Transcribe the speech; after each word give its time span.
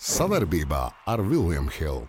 Savarbībā 0.00 0.86
ar 1.12 1.20
Vilniņu 1.20 1.74
Hildu. 1.76 2.06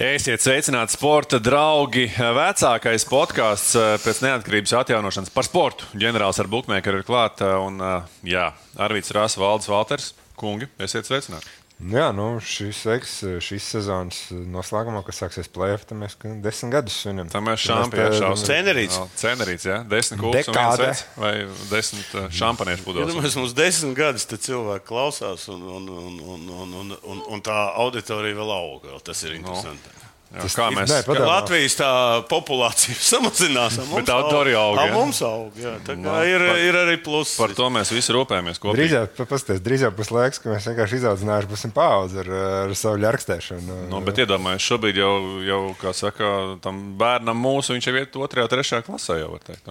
Esiet 0.00 0.40
sveicināti, 0.40 0.94
sporta 0.96 1.36
draugi. 1.44 2.06
Vecākais 2.16 3.04
podkāsts 3.04 3.74
eh, 3.76 3.90
pēc 4.00 4.22
neatkarības 4.24 4.72
atjaunošanas 4.78 5.34
par 5.34 5.44
sportu. 5.44 5.90
Ģenerālis 6.00 6.40
ar 6.40 6.48
Bookmakeru 6.48 7.02
ir 7.02 7.04
klāts. 7.04 7.44
Un, 7.44 7.76
eh, 7.84 8.14
jā, 8.32 8.46
Arvīts 8.80 9.12
Rāsa, 9.12 9.42
Valdis 9.42 9.68
Valters. 9.68 10.14
Kungi, 10.40 10.70
esiet 10.80 11.04
sveicināti. 11.04 11.52
Jā, 11.80 12.10
nu, 12.12 12.26
šis 12.44 12.82
seks, 12.84 13.12
šīs 13.40 13.68
sezonas 13.72 14.18
noslēgumā, 14.52 15.00
kas 15.06 15.22
sāksies 15.22 15.48
plēsoņā, 15.48 15.86
tad 15.88 16.00
mēs 16.02 16.16
desmit 16.44 16.74
gadus 16.74 16.98
svinam. 17.00 17.30
Tā 17.32 17.40
mēs 17.44 17.64
šāpjām 17.64 18.16
jau 18.18 18.32
scenārijas. 18.36 18.98
Scenārijas, 19.14 19.64
jā, 19.70 19.78
desmit 19.88 20.20
kūkas 20.20 20.50
sets, 20.82 21.02
vai 21.16 21.32
desmit 21.70 22.12
uh, 22.18 22.28
šampaniešu 22.36 22.84
pudeles. 22.84 23.16
Ja, 23.16 23.32
mums 23.40 23.56
desmit 23.56 23.96
gadus 23.96 24.28
cilvēki 24.28 24.86
klausās, 24.90 25.48
un, 25.54 25.64
un, 25.78 25.88
un, 25.88 26.20
un, 26.36 26.76
un, 26.82 26.94
un, 27.00 27.24
un 27.32 27.44
tā 27.46 27.56
auditorija 27.80 28.36
vēl 28.36 28.54
auga. 28.58 29.00
Tas 29.06 29.24
ir 29.24 29.38
nu. 29.38 29.42
interesanti. 29.44 29.96
No. 29.96 30.09
Jā, 30.30 30.44
kā 30.54 30.66
mēs 30.70 30.86
Nē, 30.92 30.98
Ka 31.02 31.10
Padomā. 31.10 31.26
Latvijas 31.26 31.74
tā 31.74 31.86
populācija 32.30 32.94
samazinās, 33.12 33.80
Bet 33.96 34.12
auditorija 34.14 34.60
aug, 34.62 34.76
A, 34.78 34.84
jā? 34.86 34.92
Mums 34.94 35.18
aug, 35.26 35.56
jā. 35.58 35.72
Tā 35.82 35.96
kā 35.96 36.04
Nu, 36.04 36.12
ir, 36.22 36.44
par- 36.46 36.60
ir 36.68 36.78
arī 36.84 36.94
pluss. 37.02 37.32
par 37.40 37.50
to 37.58 37.66
mēs 37.74 37.90
visi 37.90 38.14
rūpējamies 38.14 38.62
kopīgi. 38.62 38.84
Drīzāk, 38.92 39.24
pasties, 39.26 39.58
drīzāk 39.66 39.96
būs 39.98 40.12
laiks, 40.14 40.38
ka 40.44 40.52
mēs 40.52 40.68
vienkārši 40.70 41.00
izaudzināsim 41.00 41.74
paudzi 41.74 42.22
ar, 42.22 42.30
ar 42.68 42.76
savu 42.78 43.02
ļarkstēšanu. 43.02 43.80
Nu, 43.90 44.00
bet 44.06 44.22
iedomājieties, 44.22 44.68
šobrīd 44.70 45.02
jau, 45.02 45.12
jau, 45.50 45.60
kā 45.82 45.90
saka, 45.98 46.30
tam 46.62 46.78
bērnam 47.00 47.42
mūsu, 47.42 47.74
viņš 47.74 47.90
jau 47.90 47.96
ir 47.98 48.06
2, 48.14 48.48
3 48.54 48.86
klasē, 48.86 49.18
jau 49.24 49.32
var 49.34 49.42
teikt. 49.50 49.66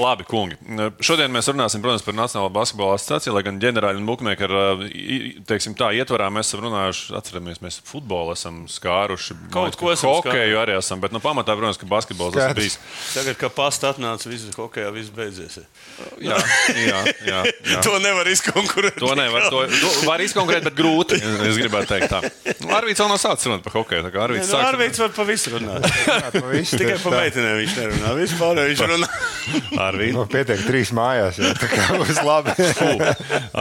Labi, 0.00 0.24
kungi. 0.28 0.56
Šodien 1.04 1.32
mēs 1.34 1.48
runāsim, 1.50 1.82
protams, 1.84 2.02
par 2.06 2.16
Nacionālo 2.18 2.50
basketbola 2.54 2.96
asociāciju, 2.98 3.34
lai 3.36 3.42
gan 3.46 3.58
ģenerāļi 3.62 4.00
un 4.00 4.08
buļbuļsaktas, 4.08 5.44
teiksim, 5.48 5.74
tā 5.78 5.90
ietvarā 5.98 6.28
mēs 6.34 6.50
esam 6.50 6.62
runājuši, 6.66 7.14
atceramies, 7.18 7.60
mēs 7.64 7.78
futbolu 7.86 8.34
esam 8.34 8.64
skāruši. 8.70 9.36
Kaut 9.54 9.78
ko 9.80 9.92
esam 9.94 10.12
Hokeju 10.14 10.60
arī 10.60 10.76
esam, 10.78 11.00
bet 11.02 11.14
nu, 11.14 11.20
pamatā, 11.24 11.56
protams, 11.58 11.78
ka 11.80 11.88
basketbols 11.90 12.34
tas 12.36 12.48
Skaidrs. 12.50 12.60
bijis. 12.60 12.78
Tagad, 13.14 13.38
kad 13.40 13.54
pasta 13.56 13.92
atnāca, 13.94 14.30
viss 14.30 14.50
hokejā 14.54 14.92
viss 14.94 15.12
beidzies. 15.14 15.58
Jā, 16.22 16.38
jā, 16.74 17.00
jā. 17.26 17.40
jā. 17.74 17.82
To 17.86 17.96
nevar 18.02 18.28
izkonkurēt. 18.30 18.98
To 19.02 19.12
nevar. 19.18 19.48
To, 19.52 19.64
to 19.68 19.92
var 20.08 20.22
izkonkrēt, 20.24 20.64
bet 20.68 20.76
grūti. 20.78 21.18
Es 21.18 21.58
gribētu 21.60 21.90
teikt, 21.94 22.12
tā. 22.12 22.20
Arvīts 22.74 23.02
vēl 23.02 23.10
nav 23.12 23.20
sācis 23.22 23.48
runāt 23.50 23.64
par 23.66 23.74
hokeju. 23.78 24.04
tā 24.06 24.12
kā 24.14 24.22
Arvīts 24.26 24.48
Nu, 24.48 24.56
sāks- 24.56 24.70
Arvīts 24.72 25.02
var 25.02 25.12
pa 25.16 25.26
visu 25.28 25.52
runāt. 25.54 25.88
Tikai 26.34 26.62
Tikai 26.84 26.96
pa 27.02 27.10
meitenēm 27.14 27.58
viņš 27.62 27.76
nerunā. 27.80 28.12
Vispār 28.18 28.60
viņš 28.60 28.82
runā. 28.90 29.08
Arvīts. 29.80 30.14
Nu, 30.16 30.24
pietiek 30.30 30.60
trīs 30.66 30.90
mājās, 30.94 31.38
jau 31.40 31.50
tā 31.58 31.68
kā 31.70 31.86
būs 32.00 32.20
labi. 32.24 32.54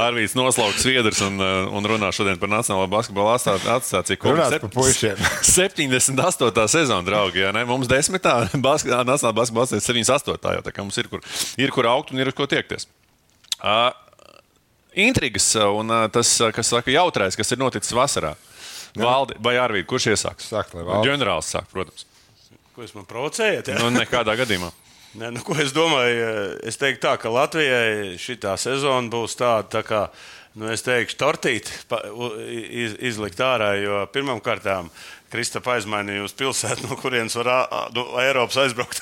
Arvīts 0.04 0.36
noslauks 0.38 0.84
sviedrs 0.84 1.22
un, 1.26 1.40
uh, 1.42 1.70
un 1.74 1.88
runā 1.90 2.12
šodien 2.16 2.40
par 2.42 2.52
Nacionālo 2.52 2.88
basketbola 2.92 3.36
asociāciju. 3.40 4.20
Runās 4.30 4.58
par 4.64 4.74
puišiem. 4.76 5.24
78. 5.58 6.68
sezona, 6.74 7.04
draugi. 7.08 7.44
Jā, 7.44 7.52
ne? 7.56 7.66
Mums 7.70 7.90
10. 7.92 8.20
Bask 8.64 8.90
Nacionālā 8.90 9.34
basketbola 9.42 9.68
asociācija 9.70 9.90
78. 10.06 10.56
jau 10.60 10.64
tā 10.68 10.76
kā 10.76 10.86
mums 10.86 11.02
ir 11.02 11.10
kur, 11.12 11.24
ir 11.62 11.74
kur 11.76 11.90
augt 11.92 12.14
un 12.14 12.22
ir 12.22 12.32
uz 12.32 12.38
ko 12.38 12.48
tiekties. 12.50 12.88
Uh, 13.64 13.90
intrigas 15.00 15.50
un 15.64 15.90
uh, 15.94 16.08
tas, 16.14 16.36
kas 16.56 16.74
saka, 16.76 16.92
jautrais, 16.94 17.38
kas 17.40 17.56
ir 17.56 17.62
noticis 17.62 17.96
vasarā. 17.96 18.36
Valdi 19.00 19.34
vai 19.42 19.56
Arvīds, 19.58 19.88
kurš 19.90 20.12
iesāks? 20.14 20.52
Sāk, 20.52 20.74
lai 20.78 20.84
Valdi. 20.86 21.10
Ģenerālis 21.10 21.50
sāk, 21.56 21.66
protams. 21.74 22.06
Ko 22.74 22.82
jūs 22.86 22.94
man 22.98 23.06
provocējat? 23.10 23.70
jā? 23.70 23.80
Nu, 23.82 23.90
nekādā 23.94 24.36
gadījumā. 24.38 24.70
Nē, 25.14 25.28
nu, 25.30 25.42
ko 25.46 25.54
es 25.62 25.70
domāju, 25.76 26.30
es 26.66 26.80
teiktu, 26.82 27.04
tā, 27.06 27.18
ka 27.22 27.30
Latvijai 27.30 28.16
šī 28.18 28.40
sezona 28.58 29.12
būs 29.14 29.36
tāda, 29.38 29.68
tā 29.76 29.82
kā, 29.86 30.00
nu, 30.58 30.72
es 30.74 30.82
teikšu, 30.82 31.18
tortīti 31.22 31.76
iz, 32.82 32.96
izlikt 33.12 33.44
ārā. 33.46 33.76
Jo 33.78 34.00
pirmkārt, 34.10 34.66
Kristapa 35.34 35.74
aizmainīja 35.80 36.28
uz 36.28 36.34
pilsētu, 36.38 36.86
no 36.86 36.98
kurienes 37.02 37.34
var 37.40 37.48
no 37.96 38.04
Eiropas 38.22 38.60
aizbraukt 38.62 39.00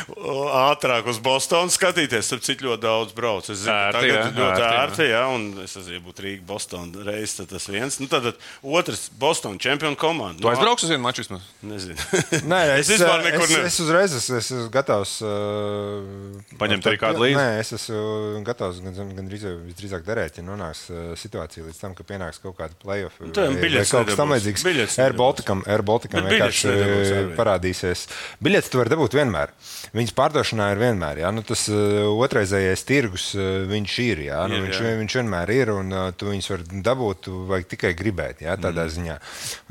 ātrāk 0.70 1.08
uz 1.10 1.18
Bostonu 1.24 1.72
skatīties. 1.74 2.28
Tur 2.30 2.42
cik 2.44 2.62
ļoti 2.62 2.82
daudz 2.84 3.14
brauc. 3.16 3.48
Es 3.50 3.64
zinu, 3.64 3.74
Ērti, 3.74 3.90
ka 3.90 4.00
tagad 4.00 4.14
jā, 4.14 4.20
ir 4.28 4.38
ļoti 4.38 4.62
ērti, 4.68 5.08
jā. 5.10 5.22
un 5.34 5.46
es 5.64 5.74
nezinu, 5.78 5.96
ja 5.98 6.02
būtu 6.04 6.24
Rīga, 6.26 6.44
Bostona 6.46 7.06
reizes, 7.08 7.34
tad 7.40 7.50
tas 7.50 7.66
viens. 7.72 7.98
Nu, 7.98 8.06
tad 8.12 8.30
otrs, 8.62 9.08
Bostona 9.18 9.58
čempionu 9.60 9.98
komanda. 9.98 10.38
Tu 10.44 10.50
aizbrauks 10.52 10.86
uz 10.86 10.92
vienu 10.94 11.02
maču 11.04 11.24
vismaz? 11.24 11.48
Nezinu. 11.66 11.98
Nē, 12.52 12.60
es 12.78 12.92
vispār 12.94 13.24
nekur 13.26 13.46
es, 13.48 13.54
neesmu. 13.56 13.72
es 13.72 13.80
uzreiz 13.86 14.16
esmu, 14.20 14.38
es 14.38 14.52
esmu 14.52 14.70
gatavs. 14.74 15.16
Uh, 15.26 16.56
Paņemt 16.62 16.86
arī 16.92 17.00
kādu 17.02 17.24
līdzi? 17.24 17.38
Nē, 17.40 17.48
es 17.64 17.74
esmu 17.80 18.44
gatavs 18.46 18.78
gan, 18.84 19.12
gan 19.18 19.30
drīz, 19.32 19.48
visdrīzāk 19.72 20.06
darēt, 20.06 20.38
ja 20.38 20.46
nonāks 20.46 20.86
situācija 21.20 21.66
līdz 21.66 21.82
tam, 21.82 21.98
ka 21.98 22.06
pienāks 22.06 22.38
kaut 22.44 22.56
kāda 22.60 22.78
playoff. 22.78 23.18
Nu, 23.24 23.32
vai- 23.34 23.58
biļetes 23.58 23.90
vai 23.90 24.00
kaut 24.04 24.12
kas 24.12 24.20
tam 24.22 24.34
līdzīgs. 24.36 24.98
Air. 25.02 25.16
Balticam, 25.18 25.63
Air 25.70 25.84
Balticam 25.86 26.24
Bet 26.24 26.34
biļetes 26.34 26.64
vienkārši 26.64 27.36
parādīsies. 27.38 28.04
Biļetes 28.44 28.70
tu 28.72 28.80
vari 28.80 28.92
dabūt 28.92 29.16
vienmēr. 29.16 29.52
Viņas 29.94 30.14
pārdošanā 30.16 30.70
ir 30.74 30.80
vienmēr. 30.82 31.20
Jā? 31.22 31.30
Nu, 31.34 31.44
tas 31.46 31.66
uh, 31.70 32.08
otrreizējais 32.24 32.84
tirgus, 32.88 33.28
uh, 33.38 33.64
viņš 33.70 33.96
ir. 34.04 34.24
Jā? 34.28 34.42
Nu, 34.50 34.58
Ir, 34.58 34.66
viņš, 34.68 34.80
jā. 34.80 34.94
viņš 35.00 35.16
vienmēr 35.20 35.52
ir, 35.54 35.72
un 35.74 35.94
uh, 35.94 36.08
tu 36.16 36.30
viņus 36.30 36.50
vari 36.52 36.82
dabūt, 36.86 37.28
vajag 37.50 37.68
tikai 37.74 37.92
gribēt. 37.98 38.42
Jā, 38.44 38.56
tādā 38.60 38.86
mm. 38.86 38.94
ziņā. 38.96 39.16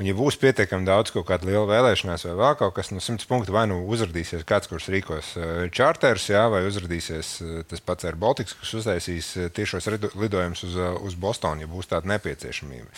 Un, 0.00 0.08
ja 0.08 0.16
būs 0.16 0.38
pietiekami 0.40 0.88
daudz 0.88 1.12
kaut 1.14 1.28
kāda 1.28 1.48
liela 1.48 1.66
vēlēšanās 1.70 2.26
vai 2.28 2.34
vēl 2.40 2.58
kaut 2.60 2.74
kas 2.78 2.92
no 2.94 3.02
simts 3.04 3.28
punktu, 3.28 3.54
vai 3.54 3.66
nu 3.70 3.82
uzrādīsies 3.92 4.46
kāds, 4.48 4.70
kurš 4.70 4.90
rīkos 4.94 5.34
charters, 5.74 6.28
jā, 6.32 6.46
vai 6.52 6.64
uzrādīsies 6.68 7.34
tas 7.70 7.84
pats 7.84 8.08
Air 8.08 8.18
Baltics, 8.20 8.56
kas 8.60 8.74
uztaisīs 8.80 9.30
tiešos 9.56 9.88
lidojumus 10.16 10.64
uz, 10.66 10.78
uz 11.04 11.16
Bostonu, 11.20 11.64
ja 11.64 11.70
būs 11.70 11.90
tāda 11.90 12.10
nepieciešamība. 12.14 12.88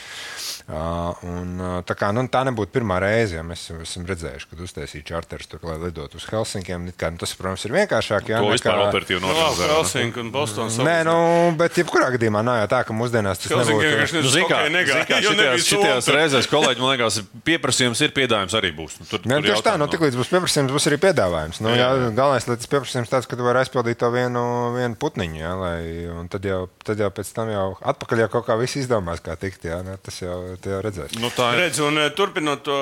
Uh, 0.66 1.26
un, 1.26 1.52
tā, 1.86 1.94
kā, 1.98 2.08
nu, 2.14 2.24
tā 2.32 2.40
nebūtu 2.48 2.72
pirmā 2.74 2.85
reize, 3.02 3.34
ja 3.36 3.42
mēs 3.42 3.66
esam 3.82 4.04
redzējuši, 4.06 4.46
kad 4.50 4.60
uztaisīja 4.62 5.04
charters, 5.10 5.46
tur, 5.50 5.58
lai 5.66 5.76
lidotu 5.82 6.16
uz 6.20 6.26
Helsinkiem. 6.30 6.86
Kā, 6.98 7.10
nu, 7.10 7.18
tas, 7.18 7.34
protams, 7.34 7.64
ir 7.66 7.72
vienkāršāk. 7.74 8.30
Jā, 8.30 8.38
To 8.38 8.50
nekā- 8.54 8.74
operatīvi 8.86 9.20
Nu, 9.20 9.28
labi, 9.28 9.38
norganizēt. 9.40 9.70
Helsinki 9.74 10.20
un 10.22 10.30
Bostonas. 10.30 10.76
Nē, 10.78 10.96
nu, 11.08 11.16
bet 11.58 11.74
jebkurā 11.80 12.12
gadījumā 12.14 12.42
nav 12.46 12.60
jau 12.62 12.68
tā, 12.76 12.80
ka 12.86 12.92
mūsdienās 12.94 13.42
tas 13.42 13.50
Helsinki 13.50 13.74
nebūtu. 13.74 13.90
vienkārši 13.90 14.22
Nu, 14.22 14.30
zini 14.36 14.48
kā, 14.48 14.58
negāja, 14.70 15.02
zini 15.02 15.08
kā, 15.10 15.20
šitās, 15.26 15.66
šitās 15.66 16.10
reizēs, 16.14 16.48
kolēģi, 16.52 16.80
man 16.84 16.94
liekas, 16.94 17.20
pieprasījums 17.44 18.00
ir, 18.06 18.14
piedāvājums 18.16 18.54
arī 18.60 18.70
būs. 18.76 18.98
Nu, 19.00 19.06
Tur, 19.10 19.20
Nē, 19.26 19.40
tur 19.42 19.50
tieši 19.50 19.66
tā, 19.66 19.74
nu, 19.80 19.86
tik 19.90 20.00
līdz 20.06 20.16
būs 20.20 20.30
pieprasījums, 20.32 20.72
būs 20.76 20.86
arī 20.90 20.98
piedāvājums. 21.02 21.60
Nu, 21.64 21.74
jā, 21.76 21.88
galvenais, 22.16 22.46
lai 22.48 22.56
tas 22.60 22.70
pieprasījums 22.70 23.10
tāds, 23.12 23.26
ka 23.30 23.36
tu 23.38 23.42
vari 23.46 23.62
aizpildīt 23.64 23.98
to 24.00 24.10
vienu, 24.14 24.42
vienu 24.76 24.94
putniņu, 25.00 25.38
jā, 25.40 25.52
lai, 25.60 25.78
un 26.20 26.28
tad 26.32 26.44
jau, 26.48 26.68
tad 26.84 26.98
jau 27.02 27.10
pēc 27.10 27.32
tam 27.36 27.50
jau 27.52 27.66
atpakaļ 27.82 28.24
jau 28.24 28.28
kaut 28.36 28.46
kā 28.48 28.56
viss 28.60 28.76
izdomās, 28.80 29.22
kā 29.24 29.36
tikt, 29.40 29.64
jā, 29.68 29.80
ne, 29.86 29.96
tas 30.02 30.20
jau, 30.22 30.36
jau 30.62 30.80
redzēs. 30.84 31.16
Nu, 31.22 31.30
tā 31.34 31.52
ir. 31.54 31.62
Redz, 31.66 31.80
un 31.80 31.98
eh, 31.98 32.10
turpinot 32.16 32.62
to, 32.66 32.75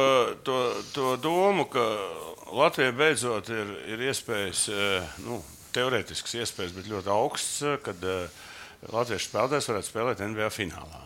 to, 0.46 0.58
to 0.94 1.14
domu, 1.22 1.66
ka 1.70 1.84
Latvijai 2.54 2.92
beidzot 2.94 3.48
ir, 3.50 3.72
ir 3.94 4.04
iespējas, 4.10 4.66
eh, 4.70 5.16
nu, 5.24 5.40
teorētiskas 5.74 6.36
iespējas, 6.42 6.74
bet 6.76 6.90
ļoti 6.90 7.10
augsts, 7.14 7.64
kad 7.86 8.04
eh, 8.06 8.28
latviešu 8.92 9.30
spēlētājs 9.30 9.70
varētu 9.72 9.90
spēlēt 9.90 10.22
NBA 10.28 10.50
finālā. 10.54 11.02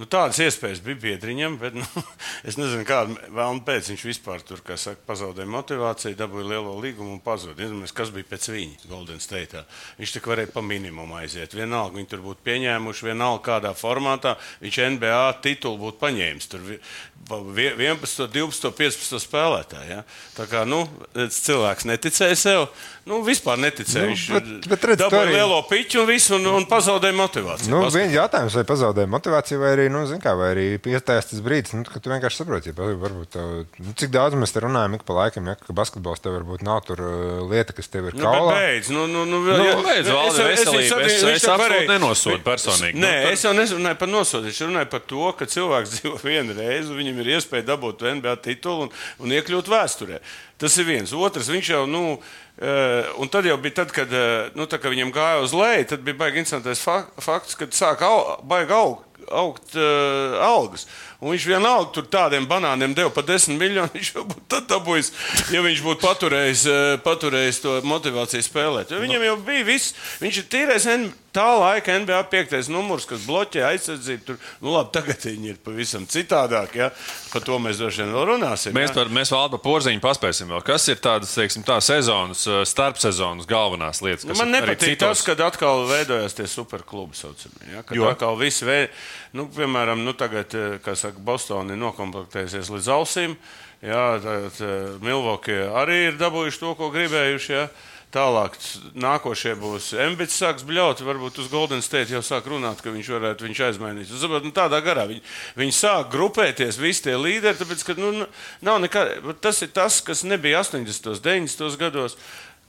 Nu, 0.00 0.06
tādas 0.08 0.38
iespējas 0.40 0.78
bija 0.80 0.96
Biedriņam, 1.02 1.58
bet 1.60 1.74
nu, 1.76 1.84
es 2.48 2.56
nezinu, 2.56 2.86
kāda 2.88 3.18
vēlme 3.36 3.60
pēc 3.66 3.90
viņš 3.92 4.04
vispār 4.08 4.40
tur, 4.48 4.62
kā 4.64 4.78
saka, 4.80 5.02
pazaudēja 5.04 5.50
motivāciju, 5.52 6.16
dabūja 6.16 6.46
lielo 6.54 6.72
līgumu 6.80 7.18
un 7.18 7.20
pazuda. 7.20 7.58
Iedomājieties, 7.60 7.92
kas 7.98 8.12
bija 8.14 8.28
pēc 8.30 8.48
viņa 8.54 8.88
Golden 8.88 9.20
State. 9.20 9.60
Viņš 10.00 10.14
tik 10.16 10.30
varēja 10.30 10.54
pa 10.54 10.62
minimumu 10.64 11.18
aiziet. 11.20 11.52
Vienalga, 11.58 11.98
viņi 12.00 12.08
tur 12.14 12.24
būtu 12.24 12.40
pieņēmuši, 12.48 13.08
vienalga 13.10 13.44
kādā 13.50 13.74
formātā. 13.76 14.38
Viņš 14.64 14.80
NBA 14.96 15.20
titulu 15.44 15.76
būtu 15.84 16.00
paņēmis. 16.00 16.48
Tur 16.54 16.64
vi- 16.70 16.80
pa 17.28 17.36
vie- 17.52 17.74
11, 17.76 18.24
12, 18.32 18.72
15 18.80 19.20
spēlētāju. 19.20 19.90
Ja? 19.90 20.00
Tā 20.38 20.46
kā 20.48 20.64
nu, 20.66 20.80
cilvēks 21.14 21.84
neticēja 21.92 22.36
sev. 22.40 22.64
Nu, 23.04 23.20
vispār 23.26 23.58
neticēja. 23.60 24.06
Nu, 24.08 24.14
Viņš 24.14 24.24
bet- 24.32 24.68
bet 24.72 24.84
redz, 24.88 25.02
dabūja 25.04 25.26
arī- 25.28 25.36
lielo 25.36 25.60
piķu 25.68 26.00
un, 26.02 26.06
visu, 26.08 26.34
un, 26.40 26.46
un 26.56 26.66
pazaudēja 26.68 27.16
motivāciju. 27.20 27.68
Nu, 27.72 27.84
viens 27.92 28.12
jautājums, 28.16 28.54
vai 28.56 28.64
pazaudēja 28.64 29.10
motivāciju, 29.12 29.60
vai 29.60 29.70
arī, 29.76 29.89
nu, 29.92 30.04
zin 30.08 30.20
kā, 30.22 30.32
vai 30.38 30.52
arī 30.54 30.64
iestājās 30.78 31.28
tas 31.30 31.42
brīdis, 31.44 31.74
nu, 31.76 31.84
kad 31.88 32.02
tu 32.04 32.10
vienkārši 32.12 32.40
saproti, 32.40 32.70
ja 32.72 32.74
varbūt 32.78 33.30
tev, 33.34 33.50
nu, 33.82 33.92
cik 33.98 34.10
daudz 34.14 34.38
mēs 34.38 34.54
te 34.54 34.62
runājam 34.64 34.94
ik 34.96 35.04
pa 35.08 35.16
laikam, 35.18 35.46
ja, 35.50 35.56
ka 35.60 35.74
basketbols 35.76 36.22
tev 36.24 36.36
varbūt 36.38 36.64
nav 36.66 36.80
tur 36.86 37.02
uh, 37.02 37.42
lieta, 37.50 37.74
kas 37.76 37.90
tev 37.92 38.08
ir 38.10 38.16
Nu, 38.16 38.22
bet 38.22 38.26
kaulā. 38.26 38.54
beidz, 38.56 38.90
nu, 38.94 39.06
nu, 39.10 39.24
nu, 39.28 39.42
Nu, 39.44 39.64
ja- 39.66 39.76
beidz, 39.82 40.06
es- 40.06 40.14
Valdi, 40.14 40.30
es- 40.30 40.40
es- 40.40 40.66
veselība. 40.66 41.00
es- 41.04 41.12
Es- 41.12 41.24
viņš 41.28 41.36
es 41.40 41.44
tā 41.48 41.54
absolūti 41.58 41.88
nenosodu 41.94 42.42
personīgi. 42.46 42.96
Nē, 43.02 43.14
Nu, 43.24 43.30
es 43.34 43.42
jau 43.44 43.52
nerunāju 43.56 43.98
par 43.98 44.08
nosodīšanu. 44.08 44.48
Es 44.50 44.60
runāju 44.70 44.90
par 44.90 45.00
to, 45.10 45.32
ka 45.38 45.44
cilvēks 45.46 45.90
dzīvo 45.98 46.20
vienu 46.22 46.54
reizi, 46.56 46.90
un 46.90 46.96
viņam 47.02 47.18
ir 47.24 47.32
iespēja 47.36 47.66
dabūt 47.74 48.06
NBA 48.16 48.36
titulu 48.44 48.86
un, 48.88 48.90
un 49.20 49.28
iekļūt 49.38 49.68
vēsturē. 49.68 50.20
Tas 50.60 50.76
ir 50.76 50.84
viens. 50.84 51.12
Otrs, 51.16 51.48
viņš 51.48 51.68
jau, 51.72 51.86
nu, 51.88 52.18
eh, 52.60 53.06
un 53.18 53.28
tad 53.32 53.44
jau 53.48 53.56
bija 53.56 53.74
tad, 53.80 53.92
kad, 53.96 54.12
eh, 54.12 54.50
nu, 54.54 54.66
tā, 54.68 54.76
kad 54.78 54.92
viņam 54.92 55.12
gāja 55.14 55.42
uz 55.42 55.54
leju, 55.56 55.86
tad 55.94 56.02
bija 56.04 56.18
baigi 56.20 56.42
interesantais 56.42 56.82
fa 56.84 57.06
fakts, 57.18 57.56
kad 57.56 57.70
sāk 57.72 58.02
au, 58.04 58.36
baigi 58.44 58.72
augt. 58.76 59.06
Augt 59.28 59.76
uh, 59.76 60.36
algas. 60.42 60.86
Un 61.20 61.34
viņš 61.34 61.46
vienalga 61.50 61.92
tur 61.92 62.06
tādiem 62.08 62.46
banāniem 62.48 62.94
deva 62.96 63.10
pa 63.12 63.20
10 63.26 63.58
miljonus. 63.60 63.92
Viņš 63.98 64.12
jau 64.16 64.24
būtu 64.30 64.60
dabūjis, 64.70 65.10
ja 65.52 65.60
viņš 65.64 65.82
būtu 65.84 66.00
paturējis, 66.06 66.62
uh, 66.70 66.94
paturējis 67.04 67.60
to 67.64 67.74
motivāciju 67.84 68.46
spēlēt. 68.46 68.94
Jo 68.94 69.02
viņam 69.02 69.26
jau 69.28 69.36
bija 69.44 69.66
viss. 69.68 69.92
Viņš 70.22 70.40
ir 70.40 70.48
tīrais 70.56 70.88
N- 70.88 71.10
tā 71.34 71.44
laika 71.60 71.94
NBA 72.02 72.18
piektais 72.32 72.68
numurs, 72.72 73.04
kas 73.08 73.22
bloķē 73.28 73.62
aizsardzību. 73.68 74.24
Tur, 74.26 74.38
nu, 74.62 74.72
labi, 74.74 74.90
tagad 74.96 75.22
viņi 75.26 75.52
ir 75.52 75.58
pavisam 75.64 76.06
citādāk. 76.10 76.74
Ja? 76.78 76.88
Par 77.32 77.44
to 77.46 77.58
mēs 77.62 77.78
droši 77.80 78.02
vien 78.02 78.12
vēl 78.16 78.26
runāsim. 78.32 78.74
Mēs, 78.76 78.92
par, 78.96 79.10
mēs 79.14 79.30
vēl 79.34 79.50
par 79.54 79.62
porziņu 79.64 80.02
paspēsim. 80.04 80.50
Vēl. 80.50 80.64
Kas 80.66 80.88
ir 80.90 80.98
tādas, 81.04 81.34
teiksim, 81.38 81.64
tā 81.66 81.78
sezonas, 81.84 82.42
eh, 82.50 82.64
starpsezonas 82.66 83.46
galvenās 83.50 84.02
lietas? 84.02 84.26
Nu, 84.28 84.34
man 84.40 84.50
nepatīk 84.56 84.96
citos- 84.96 85.20
tas, 85.20 85.22
kad 85.30 85.40
atkal 85.46 85.86
veidojās 85.90 86.34
tie 86.34 86.46
superklubi. 86.50 87.14
Saucamie, 87.20 87.74
ja? 87.76 87.82
Kad 87.82 87.96
Jo? 87.96 88.08
atkal 88.10 88.36
visi 88.40 88.64
veidi, 88.64 88.90
nu, 89.32 89.46
piemēram, 89.46 90.02
nu, 90.04 90.12
tagad, 90.12 90.54
eh, 90.54 90.78
kā 90.84 90.96
saka, 90.96 91.18
Bostonā 91.18 91.70
ir 91.76 91.82
nokomplektējusies 91.82 92.70
līdz 92.74 92.90
ausīm. 92.98 93.36
Jā, 93.80 94.20
tad 94.20 94.58
Milvokie 95.00 95.62
arī 95.72 96.08
ir 96.10 96.18
dabūjuši 96.20 96.58
to, 96.60 96.74
ko 96.76 96.90
gribējuši. 96.92 97.50
Ja? 97.54 97.68
Tālāk, 98.10 98.56
nākošie 98.98 99.52
būs 99.60 99.92
Embits, 100.02 100.34
sāks 100.40 100.64
bļaut, 100.66 100.98
varbūt 101.06 101.36
uz 101.44 101.50
Golden 101.50 101.78
State 101.84 102.10
jau 102.10 102.22
sāk 102.26 102.48
runāt, 102.50 102.80
ka 102.82 102.90
viņš 102.90 103.10
varētu 103.14 103.46
viņš 103.46 103.60
aizmainīt. 103.68 104.10
Saprot, 104.10 104.42
nu, 104.42 104.50
tādā 104.54 104.80
garā 104.82 105.04
viņi, 105.06 105.22
viņi 105.60 105.76
sāk 105.76 106.10
grupēties, 106.10 106.80
visi 106.82 107.04
tie 107.06 107.14
līderi, 107.14 107.60
tāpēc, 107.60 107.84
ka 107.86 107.94
nu, 108.00 108.26
nav 108.66 108.80
nekā, 108.82 109.04
tas 109.38 109.62
ir 109.62 109.70
tas, 109.76 110.00
kas 110.02 110.24
nebija 110.26 110.64
80. 110.64 111.06
un 111.12 111.22
90. 111.22 111.78
gados. 111.78 112.18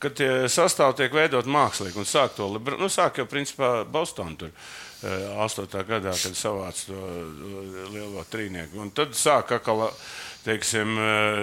Kad 0.02 0.16
tie 0.18 0.30
sastāvdaļi 0.50 0.98
tiek 0.98 1.14
veidot 1.14 1.46
mākslīgi 1.46 2.00
un 2.02 2.08
sāk 2.10 2.34
to 2.34 2.48
nu, 2.58 2.88
sāk 2.90 3.20
jau 3.22 3.28
principā 3.30 3.84
Bostonā 3.86 4.34
tur. 4.34 4.54
eh, 5.06 5.28
8. 5.38 5.68
gadā, 5.86 6.14
kad 6.18 6.38
savāca 6.38 6.88
to 6.90 6.98
eh, 6.98 7.86
lielo 7.94 8.26
trīnieku. 8.30 8.82
Un 8.82 8.90
tad 8.98 9.14
sāk 9.18 9.54
atkal, 9.58 9.90
teiksim, 10.46 10.96
eh, 10.98 11.42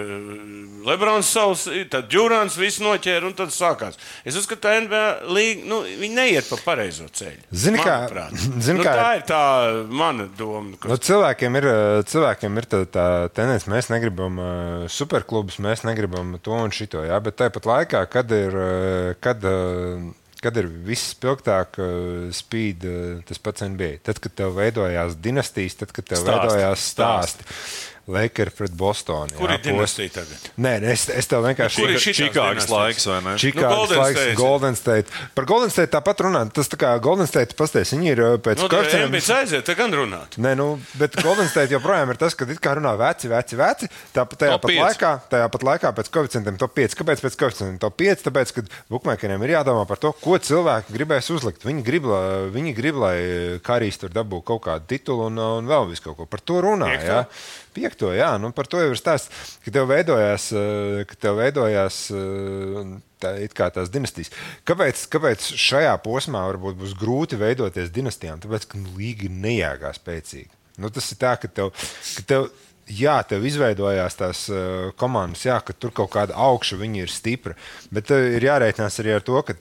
Lebrons 0.87 1.27
savus, 1.31 1.65
tad 1.91 2.09
Džurāns 2.11 2.57
visu 2.59 2.83
noķēra 2.83 3.27
un 3.29 3.33
tad 3.37 3.53
sākās. 3.55 3.95
Es 4.27 4.35
uzskatu, 4.39 4.61
ka 4.65 4.73
NBA 4.83 5.03
līga, 5.31 5.65
nu, 5.69 5.81
viņi 6.01 6.15
neiet 6.17 6.49
pa 6.49 6.59
pareizo 6.65 7.07
ceļu. 7.15 7.41
Zini 7.51 7.79
kā- 7.79 8.09
zini 8.65 8.77
nu, 8.79 8.83
kā- 8.85 8.95
tā 8.99 9.09
ir 9.19 9.25
tā 9.29 9.41
mana 9.87 10.27
doma. 10.39 10.75
Nu, 10.85 10.97
cilvēkiem 11.09 11.59
ir, 11.61 11.69
eh, 11.71 12.03
cilvēkiem 12.11 12.57
ir 12.61 12.69
tā, 12.75 12.83
tā 12.85 13.07
tendence, 13.35 13.69
mēs 13.71 13.89
negribam 13.93 14.39
uh, 14.39 14.87
superklubus, 14.91 15.59
mēs 15.63 15.83
negribam 15.87 16.35
to 16.43 16.51
un 16.55 16.71
šito. 16.75 17.03
Jā, 17.07 17.19
bet 17.23 17.37
tāpat 17.39 17.67
laikā, 17.69 18.03
kad 18.11 18.31
ir, 18.35 18.55
kad, 19.23 19.43
kad 20.41 20.57
ir 20.59 20.67
viss 20.87 21.13
spilgtāk, 21.15 21.79
spīd 22.35 22.83
tas 23.27 23.39
pats 23.43 23.63
NBA. 23.67 23.99
Tad, 24.05 24.19
kad 24.23 24.35
tev 24.39 24.55
veidojās 24.57 25.15
dinastijas, 25.19 25.77
tad, 25.81 25.93
kad 25.95 26.07
tev 26.11 26.21
Stāsti. 26.23 26.35
veidojās 26.35 26.85
stāsti. 26.93 27.47
Lakers 28.09 28.55
pret 28.57 28.73
Bostonu. 28.73 29.35
Kur 29.37 29.51
jā, 29.51 29.57
ir 29.59 29.63
dinastija 29.67 30.09
tagad? 30.15 30.47
Nē, 30.57 30.71
es, 30.91 31.03
es 31.13 31.27
tev 31.29 31.43
vienkārši 31.45 31.83
ir 31.85 31.91
šitās 32.01 32.17
Čikāgas 32.19 32.67
laiks, 32.71 33.05
vai 33.09 33.19
ne? 33.25 33.35
Čikāgas 33.37 33.69
Nu, 33.69 33.75
Golden 33.79 33.99
laiks, 34.01 34.19
State. 34.19 34.35
Golden 34.39 34.75
State. 34.79 35.19
Par 35.37 35.45
Golden 35.49 35.73
State 35.73 35.91
tāpat 35.93 36.23
runāt. 36.25 36.51
Tas 36.57 36.71
tā 36.71 36.79
kā 36.81 36.93
Golden 37.05 37.29
State 37.29 37.53
pasties, 37.59 37.93
viņi 37.93 38.09
ir 38.15 38.21
uh, 38.25 38.31
pēc 38.41 38.63
Nu, 38.63 38.69
koeficientiem- 38.71 39.09
Embits 39.11 39.29
aiziet, 39.35 39.65
tad 39.67 39.77
gan 39.79 39.93
runāt. 39.93 40.37
Nē, 40.41 40.55
nu, 40.57 40.67
bet 40.99 41.15
Golden 41.21 41.47
State 41.51 41.75
joprojām 41.77 42.09
ir 42.13 42.19
tas, 42.21 42.33
ka 42.39 42.47
it 42.49 42.59
kā 42.63 42.73
runā 42.79 42.95
veci, 42.99 43.29
veci, 43.31 43.59
veci. 43.59 43.89
Tāpat 44.15 44.41
tajā 44.43 44.57
pat 44.65 44.75
laikā, 44.79 45.11
tajā 45.35 45.51
pat 45.53 45.67
laikā 45.69 45.93
pēc 46.01 46.11
koeficientiem 46.17 46.57
top 46.61 46.73
5. 46.79 46.97
Kāpēc 47.03 47.23
pēc 47.27 47.37
koeficientiem 47.43 47.77
top 47.85 47.97
5? 48.01 48.25
Tāpēc, 48.29 48.55
ka 48.57 48.65
bookmakeriem 48.89 49.45
ir 49.45 49.55
jādomā 49.59 49.85
par 49.89 50.01
to, 50.01 50.11
ko 50.23 50.37
cilvēki 50.41 50.97
gribēs 50.97 51.29
uzlikt. 51.35 51.63
Viņi 51.67 51.85
grib, 51.85 52.09
lai, 52.09 52.49
viņi 52.57 52.75
grib, 52.77 52.99
lai 53.05 53.15
Kārijs 53.65 54.01
tur 54.01 54.09
dabū 54.13 54.41
kaut 54.45 54.63
kādu 54.65 54.87
titulu 54.89 55.29
un, 55.29 55.37
un 55.61 55.69
vēl 55.69 55.89
visu 55.93 56.07
kaut 56.09 56.17
ko. 56.23 56.25
Par 56.29 56.41
to 56.41 56.59
runā. 56.65 56.89
Piekto? 56.95 57.23
Piekto, 57.79 58.11
jā, 58.15 58.33
nu 58.41 58.51
par 58.55 58.67
to 58.67 58.81
jau 58.81 58.91
ir 58.91 58.99
stāsts, 58.99 59.31
ka 59.63 59.71
tev 59.71 59.87
veidojās, 59.89 60.49
eh, 60.51 61.01
ka 61.07 61.15
tev 61.25 61.39
veidojās 61.39 61.99
eh, 62.11 62.93
tā, 63.23 63.33
kā 63.55 63.69
tās 63.75 63.91
dinastijas. 63.93 64.33
Kāpēc, 64.67 65.05
kāpēc 65.13 65.51
šajā 65.55 65.95
posmā 66.03 66.43
varbūt 66.51 66.79
būs 66.81 66.95
grūti 66.99 67.39
veidoties 67.39 67.93
dinastijām? 67.95 68.41
Tāpēc, 68.43 68.67
ka 68.67 68.81
nu, 68.81 68.91
līga 68.99 69.29
ir 69.29 69.37
nejāgā 69.47 69.93
spēcīga. 69.95 70.51
Nu, 70.79 70.91
tas 70.91 71.07
ir 71.11 71.19
tā, 71.21 71.37
ka 71.39 71.51
tev, 71.51 71.71
ka 72.17 72.27
tev 72.27 72.51
Jā, 72.89 73.19
tev 73.21 73.43
izveidojās 73.45 74.15
tās 74.17 74.39
uh, 74.49 74.89
komandas, 74.97 75.43
jā, 75.45 75.59
ka 75.61 75.75
tur 75.77 75.91
kaut 75.93 76.09
kāda 76.15 76.33
augša 76.33 76.79
viņa 76.79 77.03
ir 77.03 77.11
stipra. 77.13 77.53
Bet 77.93 78.09
uh, 78.09 78.31
ir 78.33 78.47
jārēķinās 78.47 78.97
arī 79.03 79.13
ar 79.13 79.21
to, 79.27 79.37
ka 79.45 79.53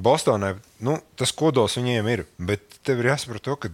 Bostonai 0.00 0.54
nu, 0.84 0.96
tas 1.20 1.34
kodols 1.36 1.76
viņiem 1.76 2.08
ir. 2.14 2.24
Bet 2.40 2.78
tev 2.84 3.02
ir 3.02 3.10
jāsaprot 3.12 3.44
to, 3.44 3.58
ka 3.60 3.72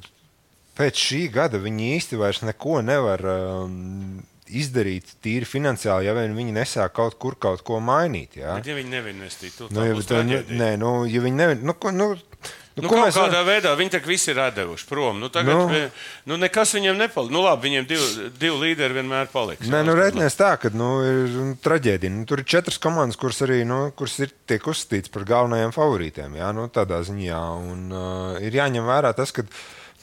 pēc 0.79 1.01
šī 1.07 1.23
gada 1.35 1.61
viņi 1.63 1.91
īsti 1.99 2.21
vairs 2.21 2.43
neko 2.47 2.81
nevar 2.87 3.23
um, 3.29 4.23
izdarīt 4.53 5.15
tīri 5.25 5.49
finansiāli, 5.49 6.09
ja 6.09 6.17
vien 6.17 6.35
viņi 6.37 6.57
nesāk 6.57 6.97
kaut 6.99 7.19
kur 7.21 7.37
kaut 7.41 7.63
ko 7.67 7.81
mainīt. 7.85 8.37
Jā. 8.41 8.57
Bet, 8.59 8.69
ja 8.69 8.77
viņi 8.77 8.93
neinvestītu, 8.93 9.69
tad 9.69 9.77
Nu, 9.77 9.87
ja, 9.87 9.95
būs 9.97 10.09
tā, 10.09 10.21
traģēdija. 10.21 10.59
nē, 10.61 10.75
nu, 10.81 10.93
ja 11.09 11.23
viņi 11.25 11.39
nevar, 11.39 11.63
nu, 11.63 11.75
ko, 11.81 11.93
nu, 11.95 12.13
nu, 12.13 12.83
Nu, 12.83 12.89
mēs 12.89 13.17
kādā 13.17 13.43
veidā 13.45 13.75
viņi 13.77 13.93
tā 13.93 13.99
visi 14.05 14.31
ir 14.33 14.39
devuši 14.57 14.87
prom. 14.89 15.19
Nu, 15.21 15.29
tagad, 15.29 15.59
Nu. 15.59 15.67
nu. 15.69 15.89
Nu, 16.25 16.37
nekas 16.41 16.73
viņiem 16.73 16.97
nepalīdz. 16.97 17.33
Nu, 17.35 17.43
labi, 17.45 17.69
viņiem 17.69 17.89
divi, 17.89 18.31
divi 18.41 18.57
līderi 18.63 18.97
vienmēr 18.97 19.29
paliks. 19.33 19.69
Nē, 19.69 19.83
nu, 19.85 19.93
reiķinies 19.99 20.39
tā, 20.39 20.55
ka 20.57 20.71
nu, 20.73 20.89
ir 21.05 21.29
nu, 21.37 21.57
traģēdija. 21.61 22.13
Nu, 22.15 22.25
tur 22.25 22.41
ir 22.41 22.49
četras 22.49 22.81
komandas, 22.81 23.21
kuras 23.21 23.43
arī 23.45 23.61
nu, 23.69 23.91
kuras 23.97 24.17
ir, 24.25 24.33
tiek 24.49 24.65
uzskatītas 24.73 25.13
par 25.13 25.29
galvenajiem 25.29 25.75
favorītiem. 25.77 26.41
Jā, 26.41 26.49
nu, 26.57 26.65
tādā 26.73 27.03
ziņā. 27.05 27.43
Un, 27.61 27.85
uh, 27.93 28.41
ir 28.41 28.57
jāņem 28.57 28.89
vērā 28.89 29.13
tas, 29.21 29.33
ka. 29.37 29.45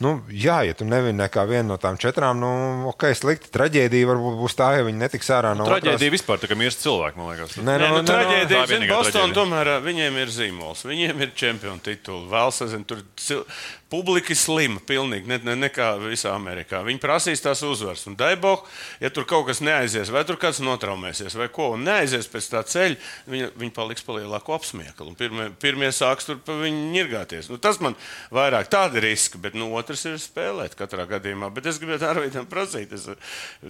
Nu, 0.00 0.14
jā, 0.32 0.62
ja 0.64 0.72
tu 0.72 0.86
nevini 0.88 1.18
nekā 1.20 1.42
vienu 1.44 1.74
no 1.74 1.76
tām 1.80 1.98
četrām, 2.00 2.38
nu, 2.40 2.50
ok, 2.88 3.10
slikti. 3.18 3.50
Traģēdija 3.52 4.08
varbūt 4.08 4.38
būs 4.40 4.56
tā, 4.56 4.70
ja 4.78 4.86
viņi 4.86 4.96
netiks 5.02 5.28
ārā 5.36 5.50
no 5.58 5.66
Traģēdija 5.68 6.14
vispār 6.14 6.40
tā 6.40 6.48
kā 6.48 6.56
mirst 6.56 6.80
cilvēki, 6.86 7.20
man 7.20 7.28
liekas. 7.34 7.58
Nē, 7.60 7.74
Nē, 7.82 7.90
nu, 7.92 8.00
tā 8.08 8.16
traģēdija, 8.16 8.62
ir 8.64 8.70
zin, 8.70 8.78
vienīgā 8.78 8.96
Boston, 8.96 9.12
traģēdija. 9.18 9.36
tomēr 9.36 9.72
viņiem 9.84 10.16
ir 10.22 10.32
zīmols, 10.38 10.86
viņiem 10.88 11.20
ir 11.26 11.34
čempionu 11.42 11.84
tituli. 11.84 12.24
Vēl 12.32 12.56
sazin, 12.56 12.88
tur 12.88 13.04
cil... 13.20 13.44
publika 13.90 14.34
slima, 14.38 14.80
pilnīgi, 14.86 15.28
ne, 15.30 15.38
ne, 15.44 15.56
ne 15.58 15.70
kā 15.72 15.92
visā 16.00 16.32
Amerikā. 16.36 16.80
Viņi 16.86 17.02
prasīs 17.02 17.42
tās 17.42 17.62
uzvaras. 17.66 18.06
Un 18.08 18.16
Daiboh, 18.18 18.62
ja 19.02 19.10
tur 19.12 19.26
kaut 19.28 19.48
kas 19.48 19.62
neaizies, 19.64 20.12
vai 20.14 20.22
tur 20.28 20.38
kāds 20.40 20.62
notraumēsies, 20.64 21.36
vai 21.38 21.48
ko, 21.52 21.72
un 21.74 21.84
neaizies 21.88 22.30
pēc 22.30 22.50
tā 22.52 22.62
ceļa, 22.70 22.98
viņi, 23.30 23.50
viņi 23.60 23.74
paliks 23.76 24.06
pa 24.06 24.18
lielāku 24.18 24.54
apsmieklu. 24.54 25.14
Pirmie, 25.18 25.48
pirmie 25.62 25.90
sāks 25.94 26.28
tur 26.28 26.38
pa 26.44 26.56
viņu 26.60 26.90
ņirgāties. 26.94 27.50
Nu, 27.50 27.58
tas 27.62 27.80
man 27.82 27.98
vairāk 28.34 28.70
tādi 28.72 29.02
riski, 29.04 29.40
bet 29.42 29.58
nu, 29.58 29.72
otrs 29.78 30.06
ir 30.08 30.18
spēlēt 30.22 30.78
katrā 30.78 31.08
gadījumā. 31.10 31.50
Bet 31.54 31.66
es 31.70 31.82
gribētu 31.82 32.06
Arvidam 32.08 32.48
prasīt, 32.50 32.94
es, 32.96 33.08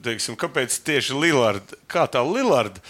teiksim, 0.04 0.36
kāpēc 0.40 0.80
tieši 0.86 1.16
Lillard, 1.16 1.76
kā 1.90 2.04
tā 2.10 2.22
Lillard, 2.26 2.82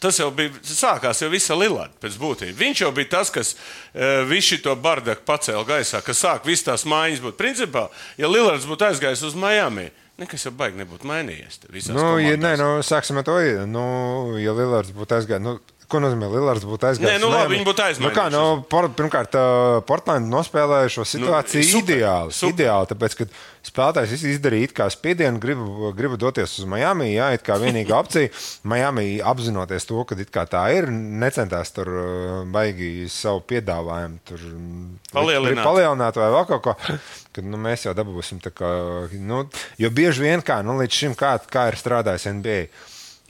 Tas 0.00 0.18
jau 0.20 0.28
bija 0.34 0.52
sākās 0.64 1.22
jau 1.22 1.28
visa 1.32 1.56
Lillarda 1.56 1.96
pēc 2.02 2.16
būtības. 2.20 2.56
Viņš 2.58 2.82
jau 2.84 2.90
bija 2.96 3.10
tas, 3.16 3.30
kas 3.32 3.54
uh, 3.56 4.24
visu 4.28 4.58
to 4.62 4.74
bardaku 4.76 5.24
pacēla 5.28 5.64
gaisā, 5.68 6.02
kas 6.04 6.20
sāk 6.24 6.48
visas 6.48 6.66
tās 6.68 6.84
mājas 6.88 7.22
būt. 7.24 7.38
Principā, 7.40 7.86
ja 8.20 8.30
Lilards 8.30 8.68
būtu 8.68 8.90
aizgājis 8.90 9.24
uz 9.26 9.36
Miami, 9.40 9.88
nekas 10.20 10.46
jau 10.46 10.52
baigi 10.56 10.80
nebūtu 10.82 11.08
mainījies. 11.08 11.62
Nu, 11.96 12.10
ja, 12.20 12.36
nē, 12.40 12.54
nu, 12.60 12.68
sāksim 12.86 13.20
ar 13.20 13.26
to. 13.28 13.38
Nu, 13.68 13.86
ja 14.40 14.54
Lillards 14.56 14.92
būtu 14.96 15.16
aizgājis. 15.18 15.44
Nu, 15.44 15.56
Ko 15.86 16.00
nozīmē 16.02 16.26
Lillards 16.26 16.64
būtu 16.66 16.88
aizgājis? 16.88 17.12
Nē, 17.14 17.18
nu, 17.22 17.28
labi, 17.30 17.54
viņi 17.54 17.66
būtu 17.68 17.84
Nu, 18.02 18.08
kā, 18.14 18.24
nu, 18.32 18.40
por, 18.66 18.88
pirmkārt, 18.98 19.36
uh, 19.38 19.76
Portland 19.86 20.26
nospēlēja 20.32 20.88
šo 20.96 21.04
situāciju 21.06 21.62
nu, 21.62 21.68
super, 21.70 21.94
ideāli. 21.94 22.34
super. 22.34 22.54
ideāli 22.56 22.88
tāpēc, 22.90 23.14
ka 23.20 23.26
spēlētājs 23.68 24.24
izdarīja 24.32 24.72
kā 24.80 24.88
spiedienu, 24.90 25.38
gribu, 25.42 25.92
gribu 25.94 26.18
doties 26.18 26.56
uz 26.58 26.66
Miami. 26.70 27.12
Jā, 27.12 27.28
it 27.36 27.44
kā 27.46 27.60
vienīgā 27.62 27.94
opcija. 28.02 28.32
Miami 28.66 29.20
apzinoties 29.22 29.86
to, 29.86 30.02
ka 30.08 30.46
tā 30.50 30.64
ir, 30.74 30.90
necentās 30.90 31.70
tur 31.76 31.92
baigi 32.50 33.06
savu 33.12 33.44
piedāvājumu 33.46 34.20
tur 34.26 34.42
Palielināt. 35.14 35.62
palielināt 35.62 36.18
vai 36.18 36.32
vēl 36.34 36.50
kaut 36.50 36.66
ko. 36.66 36.76
Kad, 37.30 37.46
nu, 37.46 37.62
mēs 37.62 37.86
jau 37.86 37.94
dabūsim 37.94 38.42
tā 38.42 38.50
kā. 38.50 38.74
Nu, 39.22 39.44
jo 39.78 39.94
bieži 39.94 40.26
vien 40.26 40.42
kā 40.42 40.58
nu, 40.66 40.80
līdz 40.82 41.02
šim, 41.02 41.14
kā, 41.18 41.36
kā 41.46 41.68
ir 41.70 41.78
strādājis 41.78 42.26
NBA. 42.40 42.60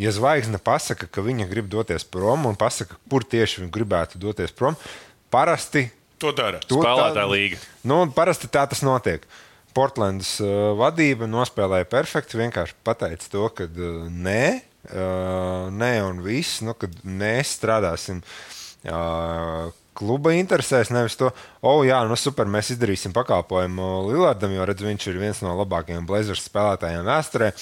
Ja 0.00 0.12
zvaigzne 0.12 0.60
pasaka, 0.60 1.08
ka 1.08 1.24
viņa 1.24 1.46
grib 1.48 1.70
doties 1.72 2.04
prom 2.04 2.44
un 2.48 2.56
pasaka, 2.58 2.98
kur 3.10 3.24
tieši 3.24 3.62
viņa 3.62 3.72
gribētu 3.72 4.20
doties 4.20 4.52
prom, 4.52 4.76
parasti 5.32 5.86
To 6.20 6.32
dara. 6.36 6.60
to 6.64 6.80
Spēlētāja 6.80 7.28
līga. 7.28 7.58
Nu, 7.84 8.02
parasti 8.12 8.48
tā 8.52 8.64
tas 8.68 8.80
notiek. 8.84 9.24
Portlandas 9.76 10.38
uh, 10.40 10.72
vadība 10.78 11.28
nospēlēja 11.28 11.88
perfekti. 11.92 12.38
Vienkārši 12.40 12.76
pateica 12.84 13.28
to, 13.32 13.48
ka 13.52 13.66
uh, 13.68 14.06
nē, 14.08 14.44
uh, 14.88 15.66
nē, 15.72 15.90
un 16.06 16.22
viss, 16.24 16.62
nu, 16.64 16.72
kad 16.76 16.94
mēs 17.04 17.56
strādāsim. 17.58 18.22
Uh, 18.86 19.68
Kluba 19.96 20.34
interesēs 20.36 20.90
nevis 20.92 21.16
to, 21.16 21.30
oh, 21.64 21.80
jā, 21.86 22.02
nu 22.08 22.18
super, 22.20 22.48
mēs 22.52 22.74
izdarīsim 22.74 23.14
pakalpojumu 23.16 23.86
Lillardam, 24.10 24.52
jo 24.52 24.66
redz, 24.68 24.84
viņš 24.84 25.06
ir 25.12 25.20
viens 25.22 25.40
no 25.44 25.54
labākajiem 25.62 26.08
Blazers 26.08 26.44
spēlētājiem 26.50 27.06
vēsturē. 27.06 27.52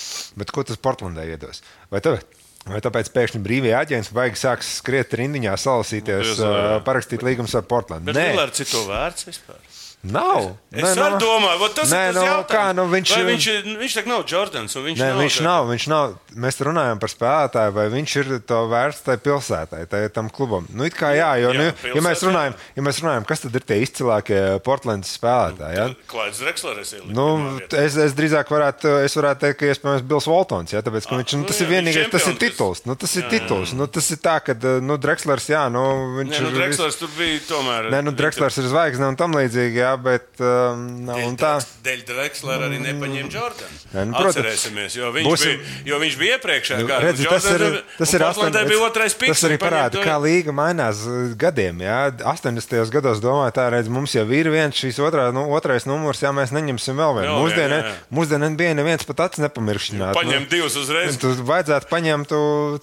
Bet 0.41 0.55
ko 0.55 0.67
tas 0.67 0.81
Portlandē 0.83 1.29
iedos? 1.31 1.62
Vai, 1.95 2.03
tev, 2.05 2.19
vai 2.67 2.81
tāpēc 2.85 3.12
pēkšņi 3.14 3.43
brīvie 3.45 3.75
aģents 3.79 4.11
baigi 4.17 4.43
sāks 4.43 4.75
skriet 4.81 5.14
rindiņā, 5.21 5.55
salasīties, 5.61 6.35
Nu, 6.43 6.83
parakstīt 6.87 7.23
līgumus 7.26 7.55
ar 7.55 7.69
Portlandu? 7.71 8.11
Bet 8.11 8.19
Lilards 8.35 8.64
ir 8.64 8.71
to 8.73 8.83
vērts 8.91 9.31
vispār. 9.31 9.62
Nav. 10.04 10.56
Es 10.75 10.82
Nē, 10.82 10.90
arī 11.00 11.12
nu- 11.14 11.18
domāju, 11.23 11.68
tas 11.75 11.88
Nē, 11.90 12.00
ir 12.08 12.12
tas 12.12 12.20
nu, 12.20 12.28
jautājums. 12.28 12.50
kā, 12.50 12.75
nu, 12.76 12.82
viņš- 12.92 13.12
vai 13.14 13.25
viņš, 13.25 13.46
ir, 13.54 13.62
viņš 13.80 13.92
tā 13.96 14.06
nav 14.06 14.25
Jordans. 14.28 14.75
Viņš 14.75 14.99
Nē, 15.00 15.08
nav, 15.08 15.20
viņš 15.23 15.37
tā- 15.38 15.42
nav, 15.42 15.62
viņš 15.70 15.87
nav. 15.88 16.14
Mēs 16.34 16.56
runājam 16.66 16.99
par 17.00 17.08
spēlētāju, 17.08 17.73
vai 17.73 17.87
viņš 17.88 18.16
ir 18.20 18.38
to 18.44 18.58
vērts 18.68 19.02
tai 19.04 19.16
pilsētai, 19.16 19.88
tai 19.88 20.08
tam 20.11 20.28
klubam. 20.28 20.66
Nu, 20.75 20.84
it 20.84 20.94
kā 20.94 21.14
jā, 21.14 21.30
jo, 21.40 21.52
Jā, 21.54 21.58
nu, 21.58 21.64
ja, 21.94 22.02
mēs 22.02 22.20
runājam, 22.26 22.54
ja 22.76 22.82
mēs 22.82 23.00
runājam, 23.00 23.25
kas 23.26 23.40
tad 23.40 23.54
ir 23.54 23.61
tie 23.61 23.80
izcilākie 23.87 24.61
Portlandas 24.66 25.16
spēlētāji? 25.16 25.76
Ja? 25.78 25.88
Klaids 26.11 26.40
Rekslers 26.42 26.92
ir. 26.92 27.02
Nu, 27.06 27.58
es, 27.70 27.96
es 27.96 28.12
drīzāk 28.12 28.50
varētu, 28.50 29.04
es 29.04 29.14
varētu 29.14 29.38
teikt, 29.46 29.58
ka 29.62 29.66
iespējams 29.73 30.02
Bills 30.06 30.26
Waltons, 30.26 30.73
ja, 30.75 30.82
tāpēc, 30.82 31.06
ka 31.08 31.14
Ah, 31.14 31.23
viņš, 31.23 31.32
nu, 31.32 31.38
nu 31.40 31.46
tas 31.46 31.61
ir 31.61 31.68
vienīgais, 31.70 32.11
tas 32.11 32.26
ir 32.26 32.34
tituls. 32.34 32.84
Nu, 32.84 32.94
tas 32.96 33.14
ir 33.16 33.23
tituls. 33.30 33.73
Nu, 33.73 33.87
tas 33.87 34.11
ir 34.11 34.18
tā, 34.18 34.40
ka 34.44 34.52
nu, 34.80 34.96
Drexlers, 34.99 35.46
jā, 35.49 35.70
nu, 35.70 36.18
viņš 36.18 36.34
Nē, 36.34 36.42
nu, 36.42 36.50
ir. 36.50 36.66
Rekslers 36.66 36.99
tur 36.99 37.08
bija 37.16 37.40
tomēr. 37.49 37.90
Nē, 37.94 38.02
nu, 38.04 38.11
Drexlers 38.12 38.58
ir 38.58 38.64
zvaigzne 38.68 39.06
un 39.08 39.16
tam 39.16 39.32
līdzīgi, 39.32 39.78
jā, 39.78 39.93
bet 40.00 40.40
um, 40.42 41.08
un 41.08 41.36
tā. 41.40 41.54
Dēļ 41.84 42.04
Drexlera 42.08 42.68
arī 42.68 42.78
nepaņēma 42.82 43.30
Jordanu. 43.32 43.78
Nē, 43.94 44.04
nu. 44.10 44.16
Atcerēsimies, 44.20 44.96
jo 44.98 45.10
viņš, 45.14 45.28
Būsim- 45.28 45.58
bija, 45.58 45.80
jo 45.90 45.98
viņš 46.02 46.16
bija 46.20 46.38
iepriekšējā 46.38 46.78
Nu, 46.80 46.88
gadā. 46.88 47.00
redzi, 47.04 47.26
tas 47.28 47.48
ir, 47.50 47.64
tas 47.98 48.14
ir 48.14 48.24
Portlandē 48.24 48.62
astoņ- 48.62 48.68
bija 48.72 48.86
otrais 48.88 49.14
piks. 49.14 49.34
Tas 49.34 49.44
arī 49.50 49.58
parāda, 49.62 49.92
to- 49.98 50.04
kā 50.06 50.16
līga 50.22 50.54
mainās 50.56 51.04
uh, 51.06 51.34
gadiem. 51.36 51.82
Jā. 51.84 52.00
80. 52.24 52.90
gados 52.90 53.20
domāju, 53.20 53.52
tā 53.56 53.68
redz, 53.70 53.88
mums 53.88 54.14
jau 54.14 54.24
ir 54.30 54.50
viens 54.50 54.74
šīs 54.74 54.98
otrā, 55.04 55.28
nu, 55.34 55.46
otrais 55.54 55.86
numurs, 55.86 56.22
ja 56.22 56.32
mēs 56.32 56.50
neņemsim 56.54 56.96
vēl 56.96 57.20
vienu. 57.20 57.48
Jā, 57.54 57.68
jā. 57.68 57.92
mūsdienē 58.12 58.56
bija 58.56 58.74
neviens 58.74 59.04
pat 59.06 59.28
acis 59.28 59.44
nepamiršķināt. 59.44 60.14
Paņem 60.16 60.48
divus 60.50 60.76
uzreiz. 60.80 61.18
Tu 61.20 61.32
vajadzētu 61.44 61.88
paņemt, 61.90 62.34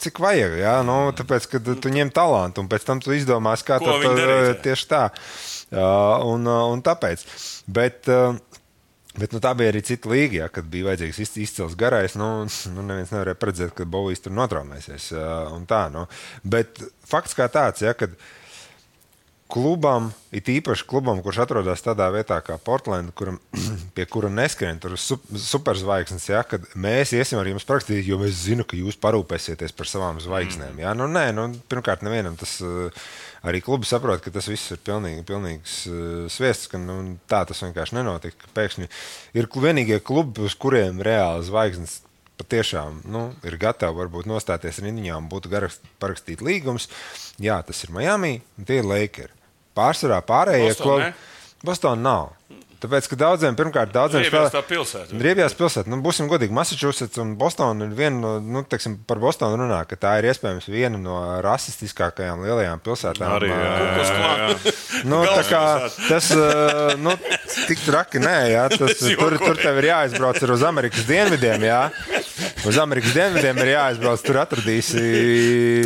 cik 0.01 0.19
vajag. 0.23 0.57
Jā, 0.61 0.75
nu, 0.85 1.11
tāpēc, 1.17 1.47
ka 1.51 1.59
tu 1.59 1.89
ņem 1.93 2.11
talantu, 2.13 2.63
un 2.63 2.69
pēc 2.71 2.85
tam 2.87 2.99
tu 3.03 3.13
izdomās, 3.15 3.63
kā 3.65 3.79
to 3.81 3.97
jā. 4.01 4.55
tieši 4.63 4.87
tā. 4.91 5.03
Un, 5.71 6.47
un 6.47 6.81
tāpēc. 6.83 7.27
Bet, 7.71 8.09
Bet 9.11 9.33
nu, 9.35 9.41
tā 9.43 9.49
bija 9.59 9.73
arī 9.73 9.81
cita 9.83 10.07
līga, 10.07 10.37
ja, 10.37 10.45
kad 10.47 10.69
bija 10.71 10.85
vajadzīgs 10.87 11.17
iz- 11.19 11.33
izcils 11.43 11.73
garais. 11.75 12.13
Nu, 12.15 12.45
nu, 12.75 12.83
neviens 12.87 13.11
nevarēja 13.11 13.39
paredzēt, 13.41 13.73
ka 13.75 13.83
Bovīs 13.83 14.23
tur 14.23 14.31
notraumēsies. 14.37 15.09
Tā, 15.67 15.81
nu. 15.91 16.05
Bet 16.47 16.79
fakts 17.11 17.35
kā 17.35 17.49
tāds, 17.51 17.83
ja, 17.83 17.91
kad 17.91 18.15
klubam, 19.51 20.13
it 20.31 20.47
īpaši 20.47 20.85
klubam, 20.87 21.19
kurš 21.19 21.41
atrodas 21.43 21.83
tādā 21.83 22.05
vietā 22.15 22.37
kā 22.39 22.55
Portland, 22.63 23.11
kuram, 23.19 23.41
pie 23.97 24.05
kura 24.07 24.29
neskrien 24.31 24.79
tur 24.79 24.95
sup, 24.95 25.25
superzvaigznes, 25.35 26.29
ja, 26.31 26.45
kad 26.47 26.63
mēs 26.79 27.11
iesim 27.17 27.41
ar 27.41 27.49
jums 27.51 27.67
parakstīt, 27.67 28.07
jo 28.07 28.15
mēs 28.21 28.45
zinām, 28.45 28.63
ka 28.63 28.79
jūs 28.79 28.95
parūpēsieties 29.03 29.75
par 29.75 29.91
savām 29.91 30.23
zvaigznēm. 30.23 30.79
Ja. 30.85 30.95
Nu, 30.95 31.11
nē, 31.11 31.25
nu, 31.35 31.49
pirmkārt, 31.67 32.07
nevienam 32.07 32.39
tas. 32.39 32.61
uh, 32.63 33.03
Arī 33.41 33.57
klubi 33.65 33.87
saprot, 33.89 34.21
ka 34.21 34.29
tas 34.33 34.45
viss 34.51 34.69
ir 34.75 34.77
pilnīgi, 34.85 35.23
pilnīgs 35.25 35.75
uh, 35.89 36.29
sviests, 36.29 36.69
ka 36.69 36.77
nu, 36.77 36.99
tā 37.29 37.41
tas 37.49 37.63
vienkārši 37.65 37.97
nenotika. 37.97 38.37
ka 38.43 38.53
Pēkšņi 38.59 38.89
ir 39.39 39.49
vienīgie 39.49 39.97
klubi, 40.05 40.45
uz 40.45 40.53
kuriem 40.53 41.01
reāli 41.01 41.47
zvaigznes 41.47 42.01
patiešām 42.41 43.01
nu, 43.11 43.23
ir 43.45 43.57
gatavi 43.61 43.97
varbūt 44.01 44.29
nostāties 44.29 44.81
rindiņā 44.81 45.17
un 45.17 45.29
būtu 45.31 45.49
garakst- 45.51 45.85
parakstīt 46.01 46.41
līgums. 46.45 46.87
Jā, 47.41 47.61
tas 47.65 47.83
ir 47.85 47.93
Miami 47.97 48.41
tie 48.65 48.81
ir 48.81 48.89
Lakers. 48.89 49.37
Pārsvarā 49.77 50.19
pārējie 50.27 50.67
Boston, 50.67 50.85
klubi. 50.85 51.11
Bostonā 51.63 52.01
nav. 52.01 52.33
Tāpēc, 52.81 53.07
ka 53.11 53.17
daudziem, 53.19 53.53
pirmkārt, 53.57 53.91
daudziem 53.93 54.23
Riebjās 54.25 54.53
tā 54.55 54.61
pilsēta. 54.65 55.17
Riebjās 55.21 55.53
pilsēta. 55.57 55.91
Nu, 55.91 55.99
būsim 56.01 56.25
godīgi, 56.31 56.55
Massachusetts 56.57 57.21
un 57.21 57.35
Bostona 57.37 57.85
ir 57.85 57.93
viena 57.97 58.17
no, 58.17 58.31
nu, 58.41 58.63
teiksim, 58.65 58.95
par 59.05 59.21
Bostonu 59.21 59.59
runā, 59.61 59.83
ka 59.85 59.99
tā 60.01 60.15
ir 60.17 60.31
iespējams 60.31 60.65
viena 60.71 60.97
no 60.97 61.19
rasistiskākajām 61.45 62.41
lielajām 62.41 62.81
pilsētām. 62.81 63.35
Arī, 63.37 63.51
jā, 63.53 63.59
ā, 63.61 63.75
Kukus 63.81 64.13
klāns. 64.17 64.81
Nu, 65.11 65.21
tā 65.25 65.41
kā 65.47 65.61
tas 66.09 66.27
nu, 67.01 67.13
tik 67.67 67.79
traki 67.85 68.21
nē, 68.21 68.35
jā, 68.51 68.65
tas, 68.73 68.99
tur, 69.19 69.37
tur 69.41 69.61
tev 69.61 69.79
ir 69.81 69.91
jāizbrauc 69.91 70.41
ir 70.41 70.53
uz 70.57 70.65
Amerikas 70.65 71.05
dienvidiem. 71.09 71.69
Jā. 71.69 71.81
Uz 72.67 72.77
Amerikas 72.81 73.13
dienvidiem 73.15 73.57
ir 73.63 73.69
jāizbrauc. 73.73 74.21
Tur 74.25 74.39
atradīsi. 74.41 75.01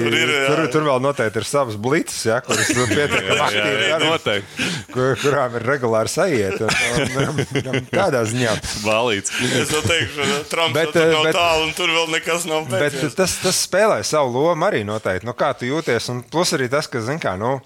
Tur 0.02 0.16
ir, 0.18 0.32
jā. 0.34 0.42
tur, 0.50 0.62
tur 0.74 0.86
vēl 0.90 1.02
noteikti 1.04 1.42
ir 1.42 1.48
savas 1.48 1.78
blīces, 1.82 2.20
jā, 2.30 2.40
kuras 2.46 2.70
pietiekami 2.74 3.40
aktīvi 3.46 3.90
noteikti. 4.06 4.68
kur, 4.94 5.16
kurām 5.24 5.58
ir 5.60 5.66
regulāri 5.70 6.12
sajiet. 6.12 6.62
Un, 6.66 7.16
un, 7.24 7.42
un, 7.74 7.80
tādā 7.92 8.22
ziņā. 8.30 8.54
Balīts. 8.86 9.34
Es 9.62 9.74
jau 9.74 9.82
teikšu, 9.86 10.22
ka 10.22 10.40
Trumps 10.52 10.76
Bet, 10.76 10.92
bet, 10.92 10.94
tur 10.96 11.08
eh, 11.08 11.14
nav 11.16 11.26
bet- 11.30 11.38
tālu 11.40 11.66
un 11.70 11.74
tur 11.78 11.96
vēl 11.96 12.12
nekas 12.18 12.46
nav 12.50 12.70
Bet 12.72 12.86
beidzies. 12.88 13.16
tas, 13.18 13.38
tas 13.44 13.64
spēlē 13.68 14.00
savu 14.08 14.34
lomu 14.40 14.68
arī 14.68 14.84
noteikti. 14.88 15.28
Nu, 15.28 15.36
kā 15.38 15.54
tu 15.58 15.68
jūties? 15.70 16.10
Un 16.14 16.24
plus 16.32 16.54
arī 16.58 16.70
tas, 16.72 16.88
ka, 16.92 17.02
zin 17.06 17.20
kā, 17.24 17.36
nu, 17.40 17.58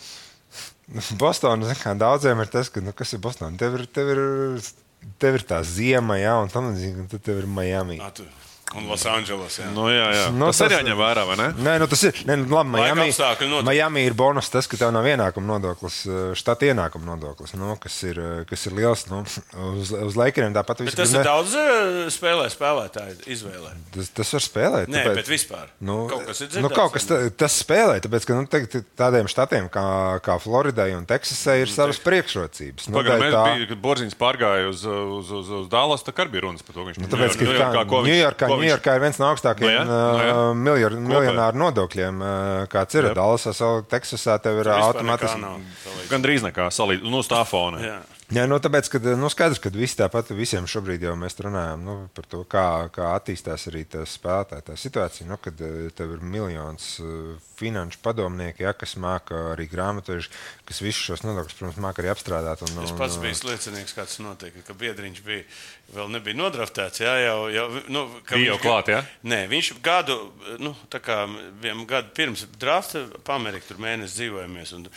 Bostonā, 1.22 1.70
daudziem 2.02 2.40
ir 2.42 2.50
tas, 2.50 2.70
ka, 2.74 2.82
nu, 2.82 2.94
kas 2.98 3.14
ir 3.14 3.20
Bostonā? 3.22 3.52
Tev 3.62 3.76
ir, 3.78 3.84
tev 3.94 4.08
ir, 4.16 4.22
tev 5.22 5.36
ir 5.38 5.44
tā 5.46 5.60
ziema, 5.62 6.18
jā, 6.18 6.34
un 6.42 6.50
tam 6.50 6.72
līdzīgi, 6.72 7.04
un 7.04 7.10
tad 7.12 7.22
tev 7.28 7.44
ir 7.44 7.50
Miami. 7.50 8.00
Ā, 8.02 8.10
tu- 8.18 8.26
Un 8.78 8.86
Losandželos. 8.86 9.56
Jā. 9.58 9.68
Nu, 9.74 9.88
jā, 9.90 10.08
jā. 10.14 10.26
Nu, 10.30 10.46
tas, 10.52 10.58
tas 10.60 10.68
tas- 10.68 10.68
arī 10.70 10.76
jāņem 10.86 10.98
vērā, 11.00 11.24
vai 11.26 11.36
ne? 11.40 11.46
Nē, 11.58 11.72
nu 11.82 11.88
tas 11.90 12.04
ir. 12.06 12.14
Nē, 12.30 12.36
nu, 12.38 12.46
labi, 12.54 12.70
Miami. 12.70 13.08
Miami 13.66 14.04
ir 14.06 14.14
bonus 14.14 14.50
tas, 14.54 14.68
ka 14.70 14.78
tev 14.78 14.92
nav 14.94 15.08
ienākuma 15.10 15.48
nodoklis, 15.58 16.06
eh, 16.06 16.36
štata 16.38 16.68
ienākuma 16.70 17.08
nodoklis, 17.16 17.56
nu, 17.58 17.74
kas, 17.82 17.96
ir, 18.06 18.20
eh, 18.22 18.44
kas 18.46 18.68
ir 18.70 18.74
liels. 18.78 19.08
Nu, 19.10 19.24
uz, 19.26 19.90
uz 19.92 20.14
laikiem 20.20 20.54
tāpat 20.54 20.84
Bet 20.86 20.92
viss 20.92 21.00
tas 21.02 21.14
ir 21.18 21.26
daudz 21.26 21.56
eh, 21.58 22.12
spēlē, 22.14 22.46
spēlētāju 22.54 23.26
izvēlē. 23.26 23.72
Tas, 23.96 24.10
tas 24.22 24.34
var 24.38 24.46
spēlēt. 24.46 24.86
Nē, 24.88 25.02
tāpēc- 25.02 25.16
bet 25.16 25.28
vispār. 25.34 25.66
Nu, 25.82 25.98
Kaut 26.08 26.28
kas 26.30 26.42
ir 26.42 26.48
nu, 26.48 26.70
dzirdēts, 26.70 26.76
kaut 26.78 26.94
kas 26.94 27.06
ta, 27.10 27.18
tas 27.42 27.58
spēlē, 27.64 27.98
tāpēc 28.06 28.26
ka 28.30 28.34
nu, 28.38 28.46
tagad 28.46 28.86
tādiem 28.96 29.26
štatiem 29.34 29.70
kā, 29.74 30.22
kā 30.22 30.38
Floridai 30.40 30.94
un 30.94 31.06
Teksasai 31.10 31.62
ir 31.66 31.74
savas 31.74 31.98
priekšrocības. 32.06 32.88
Nu, 32.90 33.02
Pagaidām, 33.02 33.34
tā- 33.34 33.46
bijām, 33.50 33.68
kad 33.74 33.82
Borziņš 33.82 34.16
pārgāja 34.16 34.70
uz, 34.70 34.86
uz, 34.86 35.32
uz, 35.32 35.50
uz 35.50 35.68
Dallas, 35.74 36.04
tā 36.06 36.14
kā 36.14 36.30
bija 36.30 36.46
runas 36.46 36.62
par 36.62 36.76
to. 36.78 36.86
ka 36.86 36.90
Viņš 36.94 36.98
Nu, 37.02 37.08
tāpēc, 37.10 37.34
ka 37.40 37.46
Ņujorkā, 37.50 37.84
ko 37.90 38.04
viņš- 38.06 38.14
Ņujorkā, 38.14 38.46
ko 38.48 38.59
Ņujorkā 38.64 38.96
ir 38.96 39.02
viens 39.06 39.20
no 39.22 39.28
augstākajiem 39.34 39.66
Nu, 39.70 39.74
jā, 39.74 39.84
nu, 39.88 40.22
jā. 40.24 40.36
uh, 40.36 40.54
miljar- 40.68 40.98
miljonāru 41.00 41.62
nodokļiem, 41.64 42.22
uh, 42.22 42.68
kāds 42.72 42.96
ir 43.00 43.10
Jā. 43.10 43.14
Dallasā. 43.18 43.54
Teksasā 43.90 44.40
tev 44.44 44.60
ir 44.64 44.70
automātiski. 44.76 45.44
Gan 46.10 46.22
drīz 46.26 46.44
nekā 46.46 46.70
salīdzināt, 46.74 47.10
nu, 47.12 47.20
uz 47.24 47.28
tā 47.32 47.44
fona. 47.46 47.80
Jā. 47.84 48.00
Jā, 48.30 48.44
nu, 48.46 48.60
tāpēc, 48.62 48.88
ka 48.94 49.00
nu, 49.18 49.26
skaidrs, 49.34 49.58
ka 49.58 49.72
visi 49.74 49.98
tāpat 49.98 50.28
visiem 50.38 50.68
šobrīd 50.70 51.02
jau 51.02 51.16
mēs 51.18 51.34
runājam 51.42 51.82
nu, 51.82 51.94
par 52.14 52.28
to, 52.30 52.44
kā, 52.46 52.66
kā 52.94 53.08
attīstās 53.18 53.64
arī 53.72 53.82
tā 53.90 54.04
spēlētāja 54.06 54.68
tā 54.68 54.76
situācija. 54.78 55.26
Nu, 55.26 55.40
kad 55.42 55.58
eh, 55.66 55.88
tev 55.98 56.14
ir 56.14 56.22
miljons 56.22 56.92
eh, 57.02 57.40
finanšu 57.58 57.98
padomnieki, 58.06 58.68
ja, 58.68 58.76
kas 58.78 58.94
māca 59.02 59.40
arī 59.56 59.66
grāmatojuši, 59.72 60.30
kas 60.70 60.82
visus 60.86 61.08
šos 61.10 61.26
nodokļus, 61.26 61.58
protams, 61.58 61.82
māca 61.82 62.04
arī 62.04 62.12
apstrādāt. 62.14 62.62
Un, 62.68 62.78
Es 62.86 62.94
un, 62.94 63.00
pats 63.02 63.18
biju 63.24 63.50
liecinieks, 63.50 63.96
kāds 63.98 64.14
tas 64.14 64.22
notika, 64.22 64.62
ka 64.68 64.78
Biedriņš 64.78 65.24
bija, 65.26 65.48
vēl 65.98 66.14
nebija 66.14 66.38
nodraftēts. 66.38 67.02
Jā, 67.02 67.16
jau, 67.26 67.40
jau, 67.50 67.66
nu, 67.90 68.06
Bija 68.30 68.52
jau 68.52 68.60
viņš- 68.60 68.66
klāt, 68.68 68.94
jā? 68.94 69.02
Nē, 69.26 69.42
viņš 69.52 69.72
gadu, 69.86 70.20
nu, 70.62 70.76
tā 70.94 71.02
kā 71.02 71.24
vienu 71.66 71.90
gadu 71.90 72.14
pirms 72.14 72.46
drafta 72.62 73.08
pamērķi 73.26 73.72
tur 73.72 73.82
mēnesi 73.82 74.22
dzīvojamies. 74.22 74.76
Un, 74.78 74.88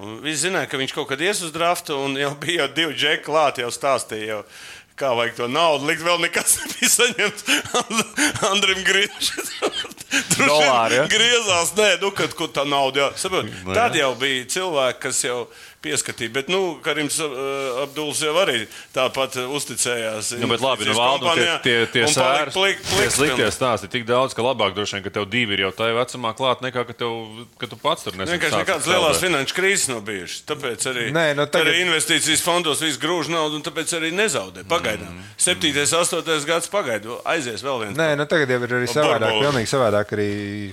un 0.00 0.20
visi 0.24 0.46
zināja, 0.46 0.68
ka 0.72 0.80
viņš 0.80 0.94
kaut 0.96 1.08
kad 1.12 1.20
ies 1.20 1.42
uz 1.44 1.52
draftu, 1.54 1.96
un 2.04 2.16
jau 2.20 2.32
bija 2.40 2.64
jau 2.64 2.70
divi 2.76 2.94
džeki 2.96 3.26
klāt, 3.26 3.58
jau 3.62 3.72
stāstīja. 3.74 4.38
Jau, 4.38 4.44
Kā 4.92 5.08
vajag 5.16 5.38
to 5.38 5.46
naudu 5.48 5.86
likt, 5.88 6.02
vēl 6.04 6.18
nekas 6.20 6.52
nebija 6.60 6.88
saņemts. 6.92 7.46
And- 7.80 8.42
Andrim 8.50 8.82
Grīsam. 8.84 9.46
Dolāri, 10.46 10.98
ja? 11.00 11.06
griezās, 11.08 11.72
nē, 11.78 11.94
nu, 12.02 12.10
kad 12.14 12.34
kur 12.36 12.50
tā 12.52 12.66
nauda 12.68 13.06
jau. 13.06 13.10
Saprot, 13.24 13.48
Nu, 13.64 13.72
tad 13.72 13.96
jau 13.96 14.10
bija 14.20 14.44
cilvēki, 14.52 15.00
kas 15.06 15.22
jau 15.24 15.38
pieskatīja. 15.82 16.32
Bet, 16.32 16.48
nu, 16.52 16.78
Karims 16.84 17.18
uh, 17.22 17.82
Abduls 17.84 18.20
jau 18.22 18.34
arī 18.42 18.64
tāpat 18.94 19.36
uzticējās. 19.44 20.32
Nu, 20.42 20.48
bet 20.50 20.62
labi, 20.64 20.86
nu, 20.88 20.94
valdu, 20.96 21.28
tie, 21.36 21.48
tie, 21.64 21.76
tie 21.92 22.04
sērs, 22.10 22.54
plik- 22.56 22.80
tie 22.82 22.98
pliks 23.00 23.16
sliktie 23.18 23.48
stāsti 23.54 23.88
ir 23.88 23.92
tik 23.96 24.06
daudz, 24.08 24.36
ka 24.36 24.44
labāk 24.46 24.74
droši 24.76 24.98
vien, 24.98 25.04
ka 25.06 25.12
tev 25.18 25.26
divi 25.32 25.56
ir 25.56 25.64
jau 25.66 25.72
tajā 25.82 25.96
vecumā 25.98 26.32
klāt, 26.38 26.62
nekā 26.64 26.84
ka, 26.88 26.96
tev, 27.02 27.16
ka 27.60 27.68
tu 27.70 27.78
pats 27.82 28.06
tur 28.06 28.16
nesi. 28.18 28.34
Vienkārši 28.34 28.62
nekādas 28.62 28.88
lielās 28.90 29.20
finanšu 29.22 29.56
krīzes 29.58 29.88
nav 29.92 30.02
bijušas. 30.06 30.44
Tāpēc 30.48 30.86
arī, 30.92 31.06
Nē, 31.14 31.26
nu, 31.38 31.46
tagad- 31.46 31.72
arī 31.72 31.82
investīcijas 31.86 32.44
fondos 32.44 32.82
viss 32.84 33.00
grūž 33.02 33.30
naudu, 33.32 33.58
un 33.60 33.66
tāpēc 33.66 33.96
arī 33.98 34.12
nezaudē. 34.14 34.64
Pagaidām. 34.70 35.10
Mm. 35.12 35.30
7. 35.36 35.72
un 35.82 36.06
8. 36.22 36.46
gads 36.46 36.70
pagaidu, 36.72 37.18
aizies 37.28 37.62
vēl 37.64 37.80
viens. 37.86 37.98
Nē, 37.98 38.12
nu 38.16 38.26
tagad 38.30 38.50
jau 38.50 38.60
ir 38.62 38.76
arī 38.78 38.88
savādāk. 38.90 39.26
Barbola. 39.26 39.42
Pilnīgi 39.48 39.70
savādāk 39.72 40.12
arī 40.16 40.28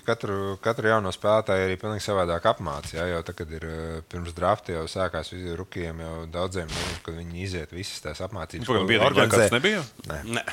katru, 0.06 0.58
katru 0.64 0.92
jauno 0.92 1.12
spēlētāju 1.16 1.66
arī 1.68 1.78
pilnīgi 1.82 2.06
savādāk 2.06 2.46
apmācīja. 2.54 3.00
Ja, 3.00 3.06
jau 3.16 3.22
tagad 3.24 3.52
ir 3.56 3.64
eh, 3.70 4.02
pirms 4.12 4.34
drafta 4.36 4.74
jau 4.76 4.86
sākās 5.00 5.34
rukiem, 5.60 6.04
jau 6.06 6.16
daudziem, 6.32 6.70
nu, 6.70 6.96
kad 7.06 7.20
viņi 7.20 7.46
iziet 7.46 7.76
visas 7.76 8.04
tās 8.06 8.24
apmācības. 8.26 8.68
Ko 8.68 8.84
biedrīgi 8.84 9.08
organizē. 9.08 9.48
nekāds 9.48 9.56
nebija? 9.58 9.86
Nē. 10.28 10.44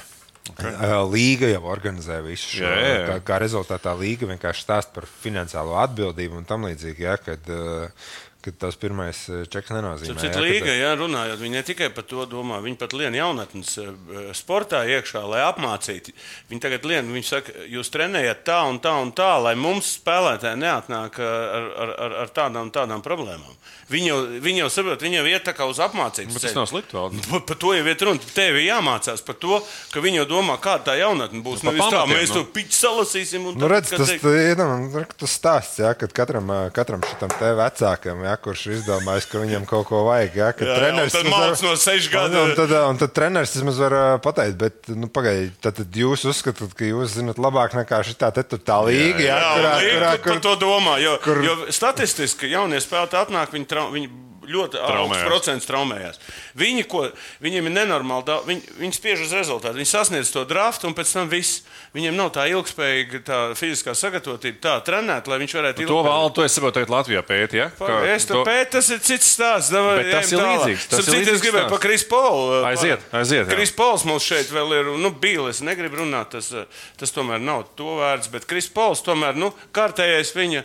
Uh, 0.46 1.02
Līga 1.10 1.48
jau 1.50 1.64
organizē 1.66 2.20
visu 2.22 2.60
šo. 2.60 2.62
Jā, 2.62 2.74
jā, 2.78 2.90
jā. 2.92 3.06
Kā, 3.08 3.16
kā 3.26 3.38
rezultātā 3.42 3.96
līga 3.98 4.28
vienkārši 4.30 4.62
stāsta 4.62 4.94
par 4.94 5.08
finansiālo 5.10 5.74
atbildību 5.82 6.38
un 6.38 6.46
tam 6.46 6.68
līdzīgi. 6.68 7.02
Ja, 7.02 7.16
kad, 7.18 7.50
uh, 7.50 8.12
ka 8.46 8.54
tas 8.66 8.78
pirmais 8.80 9.20
eh, 9.28 9.44
čeks 9.50 9.74
nenozīmē. 9.76 10.14
Tāpēc 10.16 10.38
jā, 10.38 10.42
līga, 10.46 10.72
jā, 10.78 10.92
runājot, 11.00 11.42
viņi 11.42 11.58
ne 11.58 11.62
tikai 11.66 11.90
par 11.96 12.06
to 12.08 12.24
domā, 12.30 12.62
viņi 12.64 12.78
pat 12.80 12.94
lien 12.96 13.18
jaunatnes 13.18 13.74
eh, 13.82 13.92
sportā 14.38 14.84
iekšā, 14.96 15.24
lai 15.28 15.42
apmācītu. 15.50 16.14
Viņi 16.50 16.62
tagad 16.62 16.86
lien, 16.88 17.10
viņi 17.12 17.28
saka, 17.28 17.54
jūs 17.70 17.90
trenējat 17.94 18.44
tā 18.46 18.62
un 18.70 18.78
tā 18.82 18.94
un 19.02 19.10
tā, 19.16 19.32
lai 19.42 19.56
mums 19.58 19.96
spēlētāji 19.98 20.62
neatnāk 20.62 21.18
ar, 21.20 21.70
ar, 21.84 21.94
ar, 22.06 22.16
ar 22.24 22.32
tādām, 22.36 22.70
tādām 22.74 23.02
problēmām. 23.04 23.58
Viņi 23.86 24.08
jau, 24.08 24.16
viņi 24.42 24.58
jau 24.64 24.68
saprot, 24.74 25.02
viņi 25.06 25.20
jau 25.20 25.26
iet 25.30 25.44
tā 25.46 25.52
kā 25.54 25.66
uz 25.70 25.78
apmācības 25.78 26.34
Bet 26.34 26.42
tas 26.48 26.56
nav 26.58 26.64
slikti. 26.66 26.96
Valdi. 26.96 27.20
Par, 27.30 27.42
par 27.46 27.58
to 27.62 27.70
jau 27.76 27.84
ir 27.86 28.00
runa. 28.08 28.30
Tev 28.34 28.56
ir 28.58 28.64
jāmācās 28.66 29.22
par 29.22 29.36
to, 29.38 29.60
ka 29.92 30.02
viņi 30.02 30.18
jau 30.18 30.24
domā, 30.32 30.56
kāda 30.62 30.88
tā 30.88 30.96
jaunatne 30.98 31.38
būs. 31.44 31.62
Nu, 31.62 31.70
pa 31.70 31.76
Nevis 31.76 31.92
tā, 31.94 32.00
pamatiem, 32.00 32.18
mēs 32.18 32.32
nu. 32.32 32.40
to 32.40 32.50
piķi 32.56 32.74
salasīsim. 32.80 33.46
un 33.46 33.54
Nu, 33.54 33.62
tad, 33.62 33.70
redz, 33.76 33.92
tas, 33.94 34.10
teikt- 34.10 34.26
iedomā, 34.26 34.78
nu, 34.90 35.04
tas 35.22 35.36
stāsts, 35.38 35.78
ja, 35.84 35.92
kad 35.94 36.10
katram, 36.18 36.50
katram 36.74 37.06
šitam 37.06 37.30
te 37.38 37.52
vecākam, 37.62 38.26
ja, 38.36 38.40
kurš 38.44 38.66
ir 38.68 38.76
izdomājis, 38.76 39.26
ka 39.32 39.40
viņam 39.42 39.64
kaut 39.66 39.88
ko 39.88 40.04
vajag, 40.06 40.36
ja, 40.36 40.52
Jā, 40.52 40.68
jā, 40.68 40.76
treneris 40.78 41.16
un 41.16 41.16
tad 41.16 41.26
vismaz 41.26 41.48
māc 41.56 41.64
no 41.64 41.72
sešu 41.80 42.10
Un, 42.10 42.14
gadu. 42.14 42.42
un, 42.44 42.54
tad, 42.60 42.74
ā, 42.76 42.82
un 42.92 43.00
tad 43.00 43.14
treneris 43.16 43.56
vismaz 43.56 43.80
var 43.80 43.96
ā, 43.96 44.04
pateikt, 44.22 44.58
bet, 44.60 44.92
nu, 44.92 45.08
pagaidiet, 45.08 45.56
tad, 45.64 45.80
tad 45.80 45.98
jūs 46.04 46.26
uzskatāt, 46.28 46.76
ka 46.76 46.84
jūs 46.92 47.16
zinat 47.16 47.40
labāk 47.40 47.74
nekā 47.80 48.02
šī 48.06 48.14
tā, 48.20 48.30
te 48.36 48.44
tur 48.44 48.60
tā 48.60 48.78
līga, 48.86 49.24
ja, 49.24 49.40
Jā, 49.40 49.50
kurā, 49.56 49.72
un 49.80 49.88
kurā, 49.96 50.12
par 50.12 50.22
kur, 50.28 50.40
to 50.46 50.54
domā. 50.62 50.98
Jo, 51.02 51.16
kur- 51.24 51.40
kur... 51.40 51.44
jo 51.48 51.56
statistiski 51.74 52.52
jaunie 52.52 52.78
spēlētāji 52.84 53.26
atnāk, 53.30 53.56
viņi, 53.56 53.68
trau, 53.72 53.88
viņi 53.94 54.10
ļoti 54.50 54.80
augsts 54.80 55.24
procents 55.26 55.68
traumējās. 55.68 56.20
Viņi, 56.56 56.84
ko, 56.90 57.06
viņiem 57.44 57.68
ir 57.70 57.74
nenormāli 57.76 58.26
daudz, 58.28 58.46
viņi, 58.48 58.76
viņi 58.80 58.96
spiež 58.96 59.24
uz 59.26 59.34
rezultātu. 59.36 59.76
Viņi 59.78 59.90
sasniedz 59.90 60.32
to 60.34 60.44
draftu, 60.48 60.88
un 60.90 60.96
pēc 60.96 61.12
tam 61.12 61.30
viss. 61.32 61.62
Viņiem 61.96 62.16
nav 62.16 62.32
tā 62.36 62.46
ilgspējīga 62.52 63.22
tā 63.26 63.38
fiziskā 63.56 63.94
sagatavotība, 63.96 64.60
tā 64.60 64.74
trenēt, 64.86 65.28
lai 65.30 65.38
viņš 65.42 65.56
varētu 65.56 65.86
To 65.88 66.02
valdu, 66.04 66.34
to 66.40 66.44
es 66.46 66.56
saprotu, 66.56 66.80
tagad 66.80 66.92
Latvijā 66.92 67.22
pētī. 67.26 67.62
Ja? 67.62 67.70
Kā- 67.78 68.02
Es 68.16 68.24
to 68.28 68.42
pētu, 68.46 68.70
tas 68.76 68.88
ir 68.90 69.00
cits 69.00 69.28
stāsts. 69.36 69.70
Davai, 69.72 70.04
tas 70.10 70.30
ir 70.32 70.38
tālāk. 70.38 70.60
līdzīgs, 70.64 70.88
tas 70.88 71.02
Starp 71.02 71.08
ir 71.08 71.12
citu, 71.12 71.16
es 71.16 71.26
līdzīgs 71.26 71.44
gribēju 71.46 71.70
par 71.70 71.78
Krisu 71.82 72.08
Polu. 72.08 72.64
Aiziet, 72.64 73.00
aiziet, 73.12 73.46
jā. 73.46 73.54
Kris 73.54 73.72
Pols 73.76 74.04
mums 74.08 74.24
šeit 74.24 74.50
vēl 74.52 74.76
ir, 74.80 74.84
nu. 75.00 75.12
Es 75.50 75.60
negribu 75.60 75.96
runāt, 76.02 76.30
tas, 76.30 76.52
eh, 76.52 76.64
tas 76.96 77.12
tomēr 77.12 77.40
nav 77.40 77.64
to 77.76 77.96
vērts, 77.98 78.30
bet 78.30 78.46
Kris 78.46 78.68
Pols 78.68 79.02
tomēr, 79.02 79.34
nu, 79.36 79.52
kārtējais 79.72 80.32
viņa. 80.34 80.64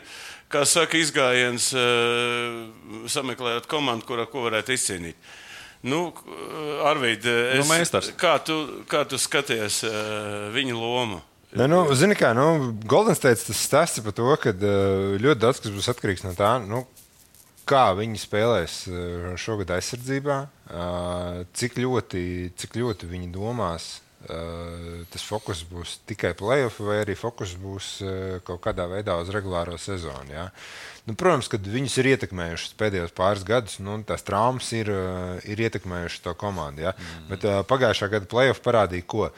Kā 0.52 0.66
saka, 0.68 1.00
izgājiens, 1.00 1.70
uh, 1.78 3.06
sameklējot 3.12 3.70
komandu, 3.72 4.06
kurā 4.10 4.26
ko 4.30 4.44
varētu 4.50 4.76
izcīnīt. 4.76 5.32
Nu, 5.82 6.12
Arvīd, 6.86 7.26
Nu, 7.58 7.66
meistars. 7.72 8.12
kā, 8.20 8.36
tu, 8.46 8.84
kā 8.86 9.02
tu 9.10 9.18
skaties 9.18 9.80
viņa 10.54 10.76
lomu? 10.78 11.18
Ne, 11.58 11.66
nu, 11.68 11.82
zini, 11.98 12.14
kā 12.16 12.30
nu, 12.38 12.76
Golden 12.86 13.18
State 13.18 13.42
tas 13.48 13.64
stāsta 13.66 14.04
par 14.06 14.14
to, 14.16 14.28
ka 14.40 14.54
ļoti 14.54 15.40
daudz 15.42 15.60
kas 15.64 15.74
būs 15.74 15.90
atkarīgs 15.92 16.24
no 16.24 16.36
tā, 16.38 16.52
nu, 16.64 16.84
kā 17.68 17.90
viņi 17.98 18.22
spēlēs 18.22 18.78
šogad 19.42 19.74
aizsardzībā, 19.76 20.38
cik 21.58 21.82
ļoti, 21.82 22.24
cik 22.62 22.78
ļoti 22.80 23.10
viņi 23.12 23.34
domās. 23.34 23.90
Uh, 24.22 25.02
tas 25.10 25.24
fokus 25.26 25.64
būs 25.66 25.96
tikai 26.06 26.36
playoff, 26.38 26.78
vai 26.86 27.00
arī 27.02 27.16
fokus 27.18 27.56
būs 27.58 27.86
uh, 28.06 28.12
kaut 28.46 28.60
kādā 28.62 28.86
veidā 28.86 29.16
uz 29.18 29.32
regulāro 29.34 29.80
sezonu. 29.82 30.30
Ja? 30.30 30.44
Nu, 31.08 31.16
protams, 31.18 31.48
ka 31.50 31.58
viņus 31.58 31.96
ir 31.98 32.12
ietekmējušas 32.12 32.76
pēdējos 32.78 33.16
pāris 33.18 33.42
gadus, 33.48 33.80
nu, 33.82 33.96
tās 34.06 34.22
traumas 34.28 34.68
ir, 34.78 34.92
uh, 34.94 35.40
ir 35.42 35.64
ietekmējušas 35.66 36.22
to 36.28 36.36
komandu. 36.38 36.84
Ja? 36.86 36.94
Mm. 36.94 37.24
Bet 37.32 37.48
pagājušā 37.72 38.12
gada 38.14 38.30
playoff 38.30 38.62
parādīja, 38.62 39.08
ko. 39.10 39.32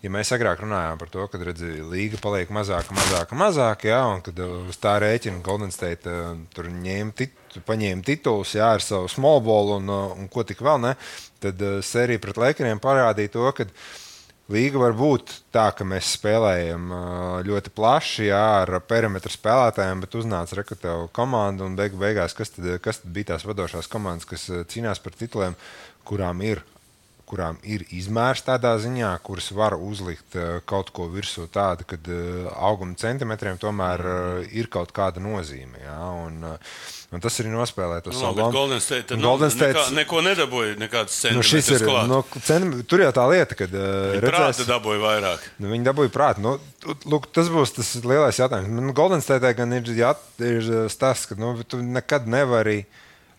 Ja 0.00 0.12
mēs 0.14 0.30
agrāk 0.32 0.62
runājām 0.62 1.00
par 1.00 1.10
to, 1.12 1.26
ka 1.28 1.40
redzi, 1.42 1.72
līga 1.90 2.20
paliek 2.22 2.52
mazāka, 2.54 2.94
mazāka, 2.96 3.36
mazāka, 3.36 3.88
ja, 3.90 3.98
un 4.08 4.22
kad 4.24 4.38
uz 4.46 4.78
tā 4.80 4.94
rēķina 5.02 5.42
Golden 5.44 5.74
State 5.74 6.14
tur 6.54 6.70
ņēma 6.70 7.16
tit, 7.18 7.34
paņēma 7.66 8.06
titulus 8.06 8.54
jā, 8.56 8.70
ar 8.78 8.84
savu 8.84 9.10
small 9.12 9.42
ball 9.44 9.74
un, 9.80 9.90
un 9.90 10.30
ko 10.32 10.46
tik 10.46 10.62
vēl 10.64 10.80
ne, 10.86 10.94
tad 11.42 11.60
sērija 11.84 12.22
pret 12.22 12.40
Lakeriem 12.40 12.80
parādīja 12.80 13.34
to, 13.34 13.44
ka 13.58 13.68
Līga 14.50 14.80
var 14.82 14.96
būt 14.98 15.30
tā, 15.54 15.68
ka 15.78 15.84
mēs 15.86 16.16
spēlējam 16.16 16.88
ļoti 17.46 17.70
plaši, 17.70 18.24
jā, 18.32 18.40
ar 18.64 18.80
perimetru 18.82 19.30
spēlētājiem, 19.30 20.02
bet 20.02 20.16
uznāca 20.18 20.58
rekrutēju 20.58 21.10
komanda 21.14 21.62
un 21.68 21.76
beigu, 21.78 22.00
beigās, 22.00 22.34
kas 22.34 22.50
tad, 22.56 22.66
kas 22.82 22.98
tad 23.04 23.12
bija 23.14 23.28
tās 23.32 23.46
vadošās 23.46 23.86
komandas, 23.92 24.26
kas 24.26 24.48
cīnās 24.72 24.98
par 25.04 25.14
tituliem, 25.14 25.54
kurām 26.08 26.42
ir, 26.42 26.64
kurām 27.30 27.58
ir 27.62 27.84
izmērs 27.94 28.42
tādā 28.42 28.72
ziņā, 28.82 29.12
kuras 29.22 29.52
var 29.54 29.76
uzlikt 29.78 30.34
uh, 30.34 30.58
kaut 30.66 30.88
ko 30.96 31.06
virsū 31.12 31.46
tādu, 31.54 31.86
ka 31.86 31.98
uh, 32.00 32.48
auguma 32.70 32.96
centimetriem 32.98 33.58
tomēr 33.62 34.02
uh, 34.02 34.48
ir 34.50 34.66
kaut 34.72 34.90
kāda 34.96 35.22
nozīme. 35.22 35.78
Jā, 35.84 35.98
un, 36.26 36.40
uh, 36.48 36.80
un 37.14 37.22
tas 37.22 37.38
arī 37.42 37.52
nospēlē 37.54 38.00
to 38.02 38.10
Nu, 38.10 38.18
savu 38.18 38.40
lomu. 38.42 38.54
Golden 38.56 38.82
State, 38.82 39.14
nu, 39.18 39.22
Golden 39.28 39.50
State- 39.54 39.76
nekā, 39.78 39.94
neko 40.00 40.22
nedabūja, 40.26 40.74
nekādas 40.82 41.20
Nu, 41.36 41.44
šis 41.46 41.70
ir, 41.70 41.84
centimetrus. 41.84 42.10
nu, 42.10 42.42
cent, 42.50 42.80
tur 42.90 43.04
jau 43.06 43.12
tā 43.20 43.26
lieta, 43.30 43.58
ka 43.58 43.68
uh, 43.70 44.16
Prāta 44.26 44.66
dabūja 44.72 45.02
vairāk. 45.04 45.46
Nu, 45.62 45.70
viņi 45.74 45.86
dabūja 45.90 46.12
prātu. 46.14 46.42
Nu, 46.44 46.56
lūk, 47.10 47.30
tas 47.34 47.50
būs 47.52 47.76
tas 47.78 47.92
lielais 48.02 48.38
jautājums. 48.42 48.70
Nu, 48.74 48.90
Golden 48.96 49.22
State 49.22 49.54
gan 49.58 49.78
ir, 49.78 49.86
jā, 49.94 50.14
ir 50.42 50.72
stāsts, 50.90 51.30
ka 51.30 51.38
nu, 51.38 51.54
tu 51.62 51.78
nekad 51.82 52.26
nevari 52.30 52.82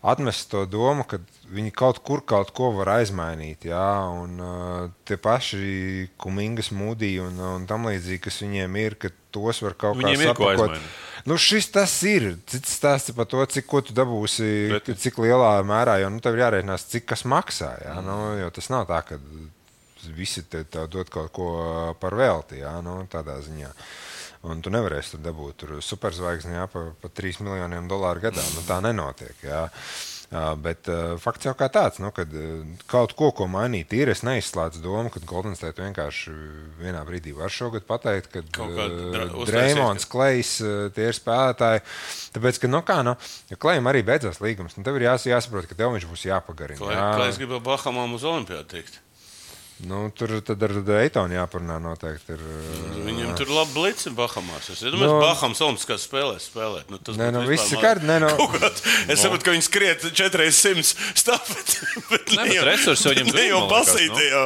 atmest 0.02 0.50
to 0.50 0.64
domu, 0.66 1.04
ka 1.06 1.20
viņi 1.52 1.70
kaut 1.76 2.00
kur 2.02 2.24
kaut 2.26 2.50
ko 2.56 2.72
var 2.74 2.96
aizmainīt. 2.98 3.68
Jā, 3.70 3.86
un 4.10 4.40
uh, 4.42 4.90
tie 5.06 5.18
paši 5.20 6.08
kumingas, 6.20 6.72
mūdī 6.74 7.14
un, 7.22 7.38
un 7.38 7.66
tam 7.70 7.86
līdzīgi, 7.90 8.22
kas 8.26 8.40
viņiem 8.42 8.78
ir, 8.82 8.98
ka 8.98 9.12
tos 9.34 9.62
var 9.62 9.78
kaut 9.78 10.00
Viņiem 10.00 10.18
kā 10.18 10.32
sapakot. 10.32 10.76
Nu, 11.28 11.36
šis 11.38 11.68
tas 11.70 11.92
ir. 12.08 12.32
Cits 12.50 12.74
stāsts 12.80 13.14
par 13.14 13.28
to, 13.30 13.44
cik 13.46 13.68
ko 13.70 13.82
tu 13.84 13.94
dabūsi, 13.94 14.46
Bet- 14.74 14.90
cik 14.98 15.20
lielā 15.22 15.54
mērā. 15.66 16.00
Jo 16.02 16.10
nu, 16.10 16.18
tev 16.24 16.34
ir 16.34 16.46
jārēķinās, 16.48 16.88
cik 16.90 17.06
kas 17.12 17.22
maksā. 17.30 17.76
Jā, 17.84 18.00
nu, 18.02 18.16
jo 18.40 18.50
tas 18.54 18.72
nav 18.74 18.88
tā, 18.90 18.98
ka 19.06 19.20
visi 20.16 20.42
te 20.50 20.64
dod 20.90 21.10
kaut 21.14 21.30
ko 21.36 21.52
par 22.02 22.18
velti. 22.18 22.58
Jā, 22.64 22.80
nu, 22.82 23.04
tādā 23.12 23.38
ziņā. 23.44 23.70
Un 24.42 24.62
tu 24.62 24.72
nevarēsi 24.74 25.14
tur 25.14 25.20
dabūt 25.22 25.60
tur 25.62 25.76
superzvaigzni 25.86 26.56
jā, 26.56 26.64
par 26.70 26.88
pa 26.98 27.10
3 27.14 27.44
miljoniem 27.46 27.86
dolāru 27.90 28.24
gadā. 28.24 28.42
Nu, 28.56 28.64
tā 28.66 28.80
nenotiek. 28.82 29.36
Jā. 29.46 29.68
Jā, 30.32 30.54
bet 30.56 30.88
uh, 30.88 31.18
fakts 31.20 31.44
jau 31.44 31.52
kā 31.52 31.66
tāds, 31.68 31.98
nu, 32.00 32.08
kad 32.16 32.30
uh, 32.32 32.62
kaut 32.88 33.12
ko, 33.18 33.28
ko 33.36 33.44
mainīt, 33.52 33.92
ir. 33.92 34.08
Es 34.08 34.22
neizslēdzu 34.24 34.80
domu, 34.80 35.10
ka 35.12 35.20
Golden 35.28 35.52
State 35.58 35.84
vienkārši 35.84 36.32
vienā 36.80 37.02
brīdī 37.04 37.34
var 37.36 37.52
šogad 37.52 37.84
pateikt, 37.84 38.30
ka 38.32 38.40
kādu 38.48 39.10
dra- 39.12 39.26
uh, 39.28 39.44
Dreamons, 39.44 40.08
Klejs, 40.08 40.54
tie 40.96 41.10
ir 41.10 41.18
spēlētāji. 41.18 41.84
Tāpēc, 42.32 42.62
ka, 42.64 42.72
nu, 42.72 42.80
kā, 42.88 43.02
nu, 43.04 43.12
ja 43.52 43.60
Klejam 43.60 43.92
arī 43.92 44.00
beidzās 44.08 44.40
līgums, 44.40 44.78
nu, 44.78 44.86
tev 44.88 44.96
ir 44.96 45.10
jās, 45.10 45.28
jāsaprot, 45.28 45.68
ka 45.68 45.76
tev 45.76 45.92
viņš 45.98 46.08
būs 46.08 46.24
jāpagarina. 46.30 46.80
Kā 47.20 47.28
es 47.28 47.36
gribēju 47.42 47.60
Bahamām 47.68 48.16
uz 48.16 48.24
Olimpijādu 48.24 48.72
tikt. 48.72 49.02
Nu, 49.82 50.12
tur 50.14 50.30
tad 50.46 50.62
ar 50.62 50.70
Daytonu 50.86 51.34
jāparunā 51.34 51.80
noteikti. 51.82 52.36
Ir, 52.36 52.42
Viņam 53.02 53.32
tur 53.38 53.48
labi 53.50 53.72
blici 53.74 54.12
Bahamās. 54.14 54.68
Es 54.70 54.82
domāju, 54.84 55.08
Nu- 55.08 55.16
ka 55.18 55.24
Bahams 55.32 55.58
Olimpiskās 55.64 56.04
spēlēs 56.06 56.44
spēlēt. 56.52 56.86
Nu, 56.92 57.00
tas 57.02 57.16
Nē, 57.18 57.32
nu, 57.34 57.40
vispār 57.42 57.50
viss 57.50 57.72
ir 57.72 57.78
man- 57.80 57.84
kārt- 57.84 58.06
nē, 58.06 58.18
nu- 58.22 58.30
Kaut 58.62 58.82
Es 59.10 59.18
saprotu, 59.24 59.42
ka 59.48 59.50
viņi 59.56 59.66
skriet 59.66 60.04
400 60.14 60.94
stafeti. 61.18 61.80
Bet 62.12 62.30
Nē, 62.36 62.44
bet 62.46 62.62
resursi 62.68 63.08
jau 63.08 63.14
viņam 63.16 63.32
ir, 63.34 63.48
jau 63.50 63.60
basīti. 63.72 64.28
jau. 64.30 64.44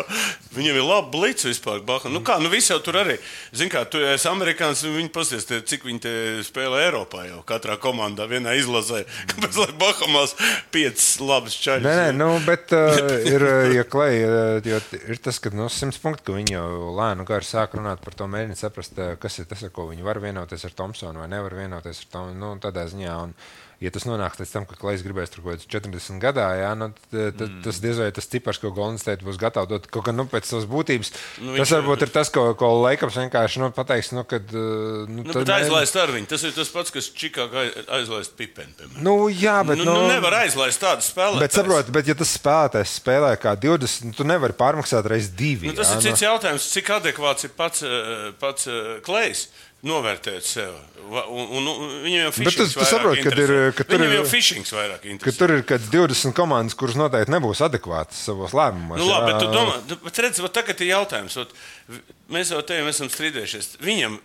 Viņam 0.57 0.79
ir 0.81 0.87
labi 0.89 1.11
blici 1.19 1.51
vispār. 1.51 1.83
Baham. 1.85 2.15
Nu, 2.17 2.23
kā, 2.25 2.39
nu 2.41 2.49
visi 2.49 2.73
jau 2.73 2.81
tur 2.81 2.97
arī. 3.03 3.19
Zini, 3.53 3.69
kā 3.75 3.85
tu 3.91 4.01
esi 4.01 4.29
amerikānis, 4.31 4.87
un 4.89 4.97
viņi 4.97 5.13
pasies, 5.13 5.45
cik 5.45 5.85
viņi 5.85 6.01
te 6.01 6.15
spēlē 6.49 6.87
Eiropā 6.89 7.27
jau. 7.29 7.43
Katrā 7.45 7.77
komandā 7.77 8.25
vienā 8.31 8.57
izlasē. 8.57 9.03
Kāpēc 9.35 9.61
lai 9.61 9.69
Bahamās 9.85 10.33
piecas 10.73 11.11
labas 11.21 11.59
čaļas? 11.61 11.85
Nē, 11.85 11.95
nē, 12.01 12.09
nu, 12.17 12.31
bet 12.49 12.73
uh, 12.73 12.97
ir, 13.29 13.45
uh, 13.45 13.69
ja 13.77 13.85
klei, 13.85 14.23
uh, 14.25 14.65
jo 14.65 14.81
ir 14.97 15.21
tas, 15.27 15.41
ka 15.43 15.51
no 15.55 15.69
100 15.73 16.01
punktu, 16.03 16.29
ka 16.29 16.37
viņi 16.37 16.57
jau 16.57 16.91
lēnu 16.97 17.27
gari 17.29 17.47
sāk 17.47 17.77
runāt 17.79 18.03
par 18.05 18.15
to, 18.17 18.29
mēģināt 18.31 18.63
saprast, 18.63 18.99
uh, 19.03 19.15
kas 19.21 19.41
ir 19.43 19.49
tas, 19.51 19.65
ar 19.67 19.75
ko 19.75 19.89
viņi 19.91 20.07
var 20.07 20.23
vienoties 20.23 20.67
ar 20.69 20.75
Thompsonu 20.79 21.23
vai 21.25 21.31
nevar 21.33 21.57
vienoties 21.59 22.05
ar 22.05 22.13
Thompsonu. 22.15 22.39
Nu, 22.43 22.53
tādā 22.63 22.87
ziņā, 22.93 23.17
un, 23.27 23.35
ja 23.81 23.91
tas 23.93 24.07
nonāks 24.09 24.39
līdz 24.41 24.53
tam, 24.53 24.65
ka 24.65 24.75
klejs 24.81 25.03
gribēs 25.05 25.29
tur 25.33 25.43
kaut 25.45 25.59
kāds 25.59 25.67
40 25.69 26.21
gadā, 26.23 26.47
jā, 26.57 26.71
nu, 26.79 26.89
t- 27.11 27.31
t- 27.37 27.45
Mm. 27.47 27.63
tas 27.63 27.79
diez 27.81 27.99
vai 28.01 28.11
tas 28.13 28.27
cipars, 28.27 28.59
ko 28.59 28.71
Golden 28.73 28.97
State 28.99 29.23
būs 29.25 29.37
gatavs 29.37 29.69
dot. 29.69 29.87
Kaut 29.93 30.05
kā 30.07 30.15
nu, 30.17 30.25
pēc 30.25 30.45
savas 30.49 30.65
būtības, 30.65 31.13
Nu, 31.43 31.51
nu, 31.53 31.57
tas 31.59 31.69
viņš- 31.69 31.75
varbūt 31.77 32.03
ir 32.03 32.09
tas, 32.15 32.31
ko, 32.33 32.55
ko 32.55 32.71
Lakers 32.83 33.15
vienkārši 33.21 33.61
nu, 33.61 33.71
pateiks. 33.71 34.13
Nu, 34.17 34.25
kad, 34.25 34.43
uh, 34.55 35.05
nu, 35.09 35.23
Nu, 35.27 35.33
tad 35.33 35.49
aizlaist 35.51 35.97
ar 35.97 36.09
viņu. 36.09 36.27
Tas 36.27 36.43
ir 36.43 36.53
tas 36.53 36.69
pats, 36.73 36.91
kas 36.91 37.11
Čikāgā 37.11 37.67
aizlaist 37.99 38.33
pipeni. 38.37 38.73
piemēram. 38.79 39.03
Nu, 39.03 39.29
jā, 39.29 39.61
bet. 39.67 39.79
Nu, 39.79 39.85
nu, 39.93 40.09
nevar 40.09 40.33
aizlaist 40.43 40.81
tādu 40.81 41.05
spēlētāju. 41.05 41.41
Bet, 41.45 41.53
saprot, 41.53 41.91
bet, 41.93 42.07
ja 42.07 42.15
tas 42.15 42.33
spēlētājs 42.39 42.97
spēlē 43.01 43.37
kā 43.37 43.57
20, 43.61 44.05
nu, 44.05 44.13
tu 44.13 44.25
nevari 44.25 44.53
pārmaksāt 44.57 45.05
reizes 45.07 45.31
divi. 45.37 45.69
Nu, 45.69 45.75
tas 45.75 45.93
jā, 45.93 45.97
ir 45.97 46.03
cits 46.09 46.23
jautājums, 46.25 46.71
cik 46.73 46.87
adekvāts 46.97 47.45
ir 47.45 47.51
pats, 47.57 47.83
eh, 47.83 48.33
pats 48.41 48.67
eh, 48.67 49.01
klejs. 49.05 49.49
Novērtēt 49.87 50.43
sevi. 50.43 50.79
Un, 51.07 51.43
un, 51.61 51.67
un 51.71 51.91
viņam 52.03 52.23
jau 52.25 52.31
fishings 52.35 52.73
tu 52.73 52.81
vairāk 52.81 52.89
saproti, 52.91 53.23
kad 53.23 53.37
ir, 53.39 53.51
ka 53.77 53.85
tur 53.87 54.03
ir- 54.03 54.15
jau 54.17 54.23
fishings 54.27 54.73
vairāk 54.75 55.05
Ka 55.23 55.35
tur 55.37 55.53
ir 55.55 55.61
kaut 55.63 55.69
kādas 55.77 55.91
20 55.93 56.35
komandas, 56.35 56.75
kuras 56.75 56.97
noteikti 56.99 57.31
nebūs 57.31 57.61
adekvātas 57.63 58.25
savos 58.27 58.57
lēmumos. 58.57 58.99
Nu, 58.99 59.07
labi, 59.13 59.29
bet 59.31 59.45
tu 59.45 59.47
jā. 59.47 59.53
domā, 59.53 60.01
bet 60.09 60.19
redz, 60.25 60.41
va 60.43 60.51
tagad 60.57 60.81
ir 60.83 60.91
jautājums. 60.95 61.37
Ot, 61.45 61.53
mēs 62.35 62.51
jau 62.51 62.63
te 62.67 62.81
jau 62.81 62.89
esam 62.91 63.13
strīdējušies. 63.13 63.77
Viņam, 63.85 64.17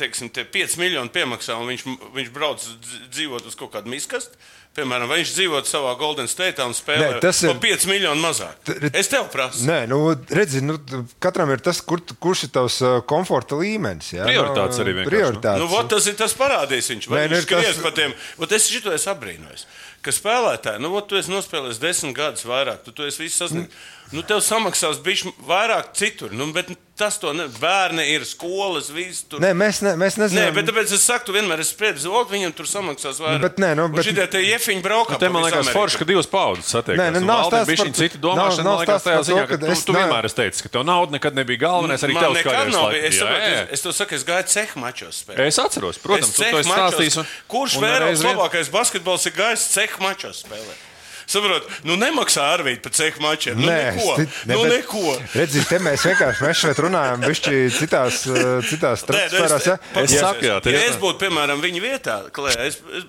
teiksim, 0.00 0.30
te 0.32 0.46
5 0.48 0.78
miljoni 0.80 1.12
piemaksā, 1.12 1.58
un 1.60 1.68
viņš, 1.74 1.84
viņš 2.16 2.32
brauc 2.32 2.64
dz- 2.64 3.04
dzīvot 3.12 3.50
uz 3.50 3.58
kaut 3.60 3.74
kādu 3.74 3.92
miskastu, 3.92 4.38
Piemēram, 4.70 5.08
vai 5.10 5.16
viņš 5.18 5.30
dzīvotu 5.34 5.66
savā 5.66 5.96
Golden 5.98 6.28
State 6.30 6.62
un 6.62 6.70
spēlē 6.78 7.06
Nē, 7.16 7.20
tas 7.20 7.40
ir- 7.42 7.50
par 7.50 7.58
5 7.64 7.86
miljonus 7.90 8.22
mazāk. 8.22 8.60
T- 8.64 8.90
Es 8.94 9.08
tev 9.10 9.24
prasu. 9.32 9.64
Nē, 9.66 9.80
nu, 9.90 9.98
redzi, 10.30 10.60
nu, 10.62 10.76
katram 11.18 11.50
ir 11.50 11.58
tas, 11.58 11.80
kur, 11.82 11.98
tu- 11.98 12.14
kurš 12.14 12.44
ir 12.46 12.52
tavs 12.54 12.76
uh, 12.86 13.00
komforta 13.02 13.58
līmenis. 13.58 14.12
Jā, 14.14 14.28
Prioritātes 14.30 14.78
Nu, 14.78 14.84
arī 14.84 14.94
vienkārši, 14.94 15.04
nu. 15.04 15.10
Prioritātes. 15.10 15.58
Nu, 15.58 15.66
vot, 15.74 15.88
tas 15.90 16.06
ir 16.06 16.14
tas 16.14 16.32
parādījis. 16.38 16.90
Viņš 16.94 17.08
vai 17.10 17.18
Nē, 17.18 17.24
nu, 17.26 17.34
viņš 17.34 17.42
ir 17.42 17.50
tas- 17.50 17.64
skries 17.66 17.82
par 17.82 17.92
tiem. 17.98 18.14
Vot 18.38 18.52
Es 18.60 18.68
šito 18.70 18.94
esmu 18.94 19.12
apbrīnojis. 19.16 19.66
Ka 20.06 20.10
spēlētāji, 20.16 20.80
nu, 20.80 20.88
vot, 20.94 21.08
tu 21.10 21.18
esi 21.18 21.34
nospēlējis 21.34 21.80
desmit 21.82 22.14
gadus 22.16 22.46
vairāk, 22.46 22.84
tu, 22.86 22.92
tu 22.94 23.02
esi 23.10 23.26
viss 23.26 23.36
sasniedzis. 23.42 23.74
Nu, 24.10 24.24
tev 24.26 24.40
samaksās 24.42 24.98
bišķi 25.06 25.30
vairāk 25.46 25.92
citur. 25.94 26.32
Nu, 26.34 26.48
bet 26.50 26.72
tas 26.98 27.14
to 27.22 27.30
ne. 27.32 27.44
Bērni 27.62 28.02
ir 28.10 28.24
skolas, 28.26 28.88
viss 28.90 29.22
tur. 29.30 29.38
Nē, 29.40 29.52
mēs, 29.54 29.78
ne, 29.86 29.92
mēs 29.96 30.16
Nē, 30.18 30.24
nezinām. 30.26 30.56
bet 30.56 30.66
tāpēc 30.66 30.90
es 30.96 31.04
saku, 31.06 31.28
tu 31.28 31.32
vienmēr 31.36 31.62
esi 31.62 31.76
spriedzis, 31.76 32.08
ka 32.10 32.24
viņam 32.32 32.52
tur 32.58 32.66
samaksās 32.66 33.20
vairāk. 33.22 33.40
bet 33.46 33.60
nē, 33.62 33.70
nu, 33.78 33.86
bet- 33.94 34.04
Šitie 34.08 34.26
te 34.32 34.42
jefiņi 34.42 34.82
braukā. 34.82 35.16
Te 35.22 35.28
man 35.30 35.46
liekas, 35.46 35.70
forši, 35.70 36.00
ka 36.02 36.04
divas 36.10 36.26
paudzes 36.26 36.74
satiekās. 36.74 36.98
Nē, 36.98 37.06
nu, 37.14 37.20
nav 37.24 37.46
stāsts 37.46 37.70
par 37.70 37.86
to- 37.86 37.94
cita 38.02 38.18
nav- 38.18 38.24
domāšana. 38.26 38.64
nav 38.66 38.74
Man 38.74 38.82
liekas, 38.82 38.90
stāsts 38.90 39.06
tajā 39.06 39.22
ziņā, 39.30 39.46
ka 39.46 39.54
ka 39.56 39.60
tu, 39.62 39.70
es 39.78 39.84
tu 39.84 39.92
ne- 39.92 39.98
vienmēr 40.02 40.24
esi 40.24 40.38
teicis, 40.42 40.62
ka 40.62 40.68
tev 40.74 40.84
nauda 40.90 41.12
nekad 41.12 41.34
nebija 41.38 41.58
galvenais. 41.62 42.02
Arī 42.02 42.14
tevs 42.18 42.34
nekad 42.42 42.68
nav 42.74 42.90
bijis. 42.90 43.14
Es, 43.14 43.22
jā. 43.22 43.72
es, 43.78 43.80
to 43.86 43.92
saku, 43.94 44.14
es 44.18 44.24
gāju 44.24 44.46
cehu 44.50 44.74
mačos 44.82 45.22
spēlēt. 45.22 45.46
Es 45.46 45.58
atceros, 45.62 46.02
protams, 46.02 46.34
tu 46.34 46.42
to 46.42 46.58
esi 46.58 46.68
mačos- 46.68 46.98
stāstījis. 46.98 47.16
un- 47.22 47.26
Kurš 47.48 47.78
vien- 47.78 48.34
labākais 48.34 48.68
basketbols 48.74 49.26
ir 49.26 49.32
gājis 49.38 49.70
cehu 49.70 50.02
mačos 50.02 50.42
spēlēt? 50.42 50.89
Saprot, 51.30 51.68
nu 51.86 51.94
nemaksā 52.00 52.42
Arvīts 52.56 52.82
par 52.82 52.94
cehu 52.96 53.22
mačiem. 53.22 53.54
Nu, 53.60 53.68
Nē, 53.70 53.78
neko. 53.94 54.14
sti- 54.16 54.46
ne, 54.50 54.54
nu, 54.56 54.62
bet- 54.64 54.72
neko. 54.72 55.14
Redzi, 55.38 55.62
te 55.68 55.78
mēs 55.78 56.02
vienkārši 56.08 56.42
mēs 56.46 56.62
šeit 56.64 56.80
runājam, 56.82 57.22
bišķi 57.22 57.54
citās, 57.76 58.24
uh, 58.26 58.58
citās 58.66 59.04
Nē, 59.06 59.22
nu, 59.30 59.38
ja? 59.70 59.78
Es 60.02 60.12
Ja- 60.16 60.20
saku, 60.26 60.42
jā, 60.48 60.56
ja 60.56 60.60
tieši 60.60 60.88
es 60.90 60.96
būtu, 60.98 61.18
piemēram, 61.22 61.62
viņa 61.62 61.80
vietā, 61.86 62.16
Klē, 62.34 62.56
es, 62.66 62.80
es, 62.98 63.04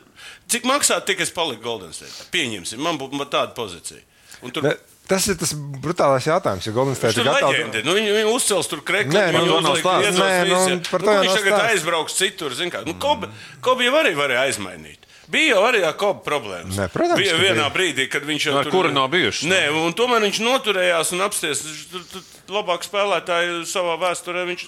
cik 0.48 0.64
maksātu, 0.70 1.06
tik 1.10 1.20
es 1.26 1.32
paliku 1.34 1.64
Golden 1.66 1.94
State. 1.94 2.30
Pieņemsim, 2.32 2.78
man 2.78 3.00
būtu 3.02 3.26
tāda 3.26 3.56
pozīcija. 3.58 4.00
Un 4.44 4.52
tur 4.52 4.64
Ne, 4.64 4.76
Tas 5.12 5.26
ir 5.28 5.36
tas 5.36 5.52
brutālais 5.54 6.24
jautājums, 6.24 6.64
jo 6.64 6.72
Golden 6.72 6.96
State 6.96 7.18
ir 7.20 7.26
gatavs. 7.26 7.84
Nu, 7.84 7.92
viņi, 7.98 8.12
viņi 8.16 8.30
uzcels 8.32 8.68
tur 8.70 8.80
krēslu. 8.86 9.12
Nē, 9.12 9.26
Viņi 9.34 9.44
nu, 9.44 9.58
to 9.58 9.62
nav 9.66 9.74
uzliek 9.74 9.84
stāsts. 9.84 10.06
iedzos 10.08 10.22
Nē, 10.22 10.36
nu, 10.48 10.60
visi. 10.62 10.90
par 10.92 11.00
to 11.02 11.06
Nu, 11.06 11.12
jau 11.12 11.24
Viņš 11.26 11.36
tagad 11.42 11.62
aizbrauks 11.68 12.14
citur. 12.16 12.52
Nu, 12.86 12.94
Kobe, 13.02 13.28
Kobe 13.66 13.84
jau 13.84 13.96
arī 14.00 14.14
varēja 14.16 14.46
aizmainīt. 14.48 15.01
Bija 15.32 15.54
jau 15.56 15.62
arī 15.64 15.80
ar 15.88 15.94
Kobe 16.00 16.26
problēmas. 16.26 16.76
Nē, 16.76 16.90
protams, 16.92 17.22
bija 17.22 17.38
vienā 17.40 17.64
bija. 17.64 17.72
brīdī, 17.76 18.08
kad 18.12 18.26
viņš 18.28 18.48
jau 18.50 18.56
Nē, 18.58 18.64
tur 18.68 18.74
kura 18.74 18.92
nav 18.92 19.08
bijušas? 19.14 19.48
Nē, 19.48 19.60
un 19.80 19.94
tomēr 19.96 20.26
viņš 20.26 20.40
noturējās 20.44 21.14
un 21.16 21.24
apsties. 21.24 21.62
Tur- 21.92 22.08
tur 22.12 22.26
Labāk 22.52 22.84
spēlētāji 22.84 23.62
savā 23.70 23.94
vēsturē. 24.02 24.44
Viņš, 24.50 24.66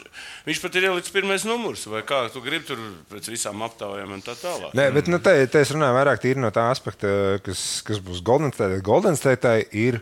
viņš 0.48 0.62
pat 0.64 0.78
ir 0.80 0.88
ielicis 0.88 1.12
pirmais 1.12 1.44
numurs. 1.44 1.84
Vai 1.92 2.00
kā 2.08 2.22
tu 2.32 2.40
gribi 2.46 2.70
tur 2.70 2.80
pēc 3.12 3.28
visām 3.34 3.60
aptaujām 3.66 4.14
un 4.16 4.24
tā 4.24 4.38
tālāk. 4.40 4.72
Nē, 4.78 4.88
bet 4.96 5.12
nu, 5.12 5.20
te, 5.20 5.36
te 5.52 5.60
es 5.60 5.74
runāju 5.76 5.98
vairāk 6.00 6.24
no 6.40 6.52
tā 6.56 6.70
aspekta, 6.72 7.42
kas, 7.44 7.82
kas 7.84 8.00
būs 8.00 8.24
Golden 8.24 8.56
State. 8.56 8.80
Golden 8.88 9.20
State 9.20 9.68
ir 9.76 10.00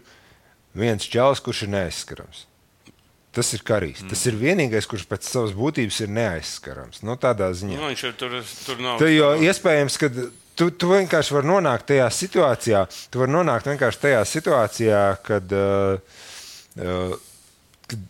viens 0.78 1.10
čels, 1.10 1.42
kurš 1.42 1.66
ir 1.66 1.74
neaizskarams. 1.74 2.46
Tas 3.32 3.48
ir 3.56 3.64
karīs. 3.64 4.04
Mm. 4.04 4.12
Tas 4.12 4.26
ir 4.28 4.36
vienīgais, 4.36 4.86
kurš 4.92 5.08
pēc 5.08 5.24
savas 5.24 5.54
būtības 5.56 6.02
ir 6.04 6.12
neaizskarams. 6.12 7.00
Nu, 7.08 7.16
tādā 7.16 7.48
ziņā. 7.56 7.80
Nu, 7.80 7.88
viņš 7.88 8.04
jau 8.04 8.14
tur, 8.20 8.38
tur 8.68 8.82
nav. 8.84 9.00
Tu, 9.00 9.08
jo 9.16 9.30
iespējams, 9.40 9.96
ka 10.02 10.10
tu, 10.62 10.70
tu 10.78 10.92
vienkārši 10.92 11.34
vari 11.38 11.50
nonākt 11.50 11.88
tajā 11.90 12.08
situācijā, 12.14 12.86
tu 13.10 13.24
vari 13.24 13.34
nonākt 13.34 13.70
vienkārši 13.72 14.02
tajā 14.04 14.24
situācijā, 14.30 15.04
kad, 15.26 15.56
uh, 15.58 17.16
kad 17.90 18.04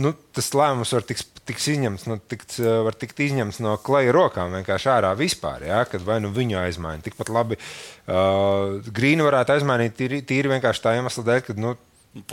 nu, 0.00 0.14
tas 0.36 0.48
lēmums 0.56 0.94
var 0.96 1.04
tikt, 1.08 1.42
tiks 1.48 1.68
izņemts, 1.74 2.06
nu, 2.08 2.16
tikt, 2.32 2.56
uh, 2.62 2.80
var 2.86 2.96
tikt 2.96 3.20
izņemts 3.26 3.60
no 3.64 3.76
kleja 3.84 4.14
rokām 4.16 4.56
vienkārši 4.56 4.92
ārā 4.94 5.12
vispār. 5.18 5.66
Ja? 5.68 5.82
Kad 5.88 6.06
vai 6.08 6.20
nu 6.24 6.32
viņu 6.34 6.60
aizmaina. 6.62 7.04
Tikpat 7.04 7.32
labi 7.34 7.60
uh, 7.60 8.78
Grīnu 8.88 9.28
varētu 9.28 9.58
aizmainīt 9.58 9.98
tīri, 10.00 10.22
tīri 10.24 10.54
vienkārši 10.56 10.84
tā 10.86 10.96
iemesla 10.96 11.26
dēļ, 11.28 11.44
ka. 11.44 11.58
Nu, 11.60 11.76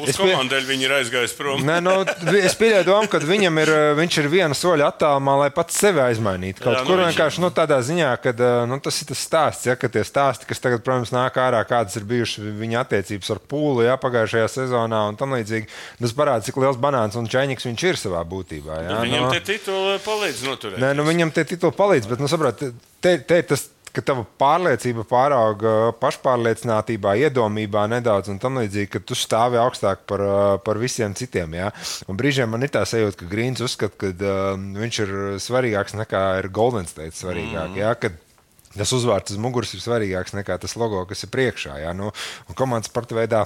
es 0.08 0.18
pie- 0.18 0.36
viņi 0.66 0.86
ir 0.88 0.94
aizgājuši 0.96 1.36
prom. 1.38 1.62
Nē, 1.68 1.78
nu, 1.84 1.94
es 2.40 2.56
pieļauju 2.58 2.86
domu, 2.88 3.10
ka 3.12 3.20
viņam 3.20 3.60
ir, 3.62 3.70
uh, 3.70 3.92
viņš 4.00 4.18
ir 4.22 4.30
viena 4.32 4.56
soļa 4.58 4.88
attālumā, 4.90 5.36
lai 5.44 5.50
pats 5.54 5.78
sevi 5.78 6.00
aizmainītu. 6.00 6.64
Kaut 6.64 6.74
Jā, 6.78 6.82
nu, 6.82 6.88
kur 6.88 7.02
viņš- 7.04 7.12
vienkārši 7.12 7.44
nu, 7.44 7.50
tādā 7.54 7.78
ziņā, 7.86 8.10
ka 8.24 8.34
nu, 8.72 8.80
tas 8.80 9.02
ir 9.02 9.08
tas 9.12 9.20
stāsts, 9.28 9.68
ja, 9.70 9.76
ka 9.76 9.88
tie 9.92 10.02
stāsti, 10.08 10.48
kas 10.50 10.60
tagad, 10.64 10.82
protams, 10.82 11.12
nāk 11.12 11.38
ārā, 11.38 11.62
kādas 11.68 11.96
ir 12.00 12.08
bijušas 12.08 12.40
viņa 12.64 12.82
attiecības 12.86 13.30
ar 13.36 13.40
pūli 13.52 13.86
ja, 13.86 13.98
pagājušajā 14.02 14.48
sezonā 14.56 15.04
un 15.12 15.20
tam 15.20 15.36
līdzīgi. 15.38 15.68
Tas 16.02 16.14
parāda, 16.18 16.44
cik 16.48 16.58
liels 16.58 16.78
banāns 16.82 17.16
un 17.20 17.28
čaņķis 17.28 17.70
viņš 17.70 17.84
ir 17.92 17.96
savā 18.00 18.24
būtībā. 18.26 18.82
Ja, 18.88 19.02
Viņam 19.04 19.28
nu, 19.28 19.32
tie 19.36 19.44
tituli 19.54 20.00
palīdz 20.00 20.44
noturēt. 20.48 20.80
Nē, 20.82 20.96
nu, 20.96 21.04
viņam 21.04 21.32
tie 21.36 21.44
tituli 21.44 21.76
palīdz, 21.76 22.08
bet, 22.10 22.20
nu, 22.24 22.28
saprot, 22.32 22.64
te, 23.04 23.18
te 23.20 23.42
tas, 23.44 23.70
ka 23.96 24.04
tava 24.06 24.26
pārliecība 24.42 25.06
pārauga 25.08 25.94
pašpārliecinātībā, 26.02 27.16
iedomībā 27.26 27.86
nedaudz 27.92 28.34
un 28.34 28.42
tam 28.42 28.60
līdzīgi, 28.62 28.92
ka 28.96 29.02
tu 29.04 29.18
stāvi 29.18 29.60
augstāk 29.62 30.06
par, 30.10 30.24
par 30.66 30.82
visiem 30.82 31.16
citiem. 31.18 31.56
Ja? 31.58 31.72
Un 32.12 32.20
brīžiem 32.20 32.52
man 32.52 32.66
ir 32.66 32.74
tā 32.76 32.84
sajūta, 32.88 33.22
ka 33.24 33.32
Grīns 33.32 33.64
uzskata, 33.66 33.98
ka 34.02 34.12
uh, 34.14 34.54
viņš 34.84 35.02
ir 35.06 35.16
svarīgāks 35.44 35.98
nekā 36.02 36.24
ir 36.42 36.52
Golden 36.54 36.88
State 36.90 37.18
svarīgāk. 37.18 37.74
Mm. 37.74 37.82
Ja? 37.82 37.96
Kad 38.00 38.22
Tas 38.76 38.92
uzvārds 38.92 39.32
uz 39.32 39.40
muguras 39.40 39.70
ir 39.72 39.80
svarīgāks 39.80 40.34
nekā 40.36 40.58
tas 40.60 40.74
logo, 40.76 41.06
kas 41.08 41.24
ir 41.24 41.32
priekšā. 41.32 41.78
Ja? 41.80 41.94
Nu, 41.96 42.10
un 42.50 42.58
komandas 42.60 42.92
sporta 42.92 43.16
veidā 43.16 43.46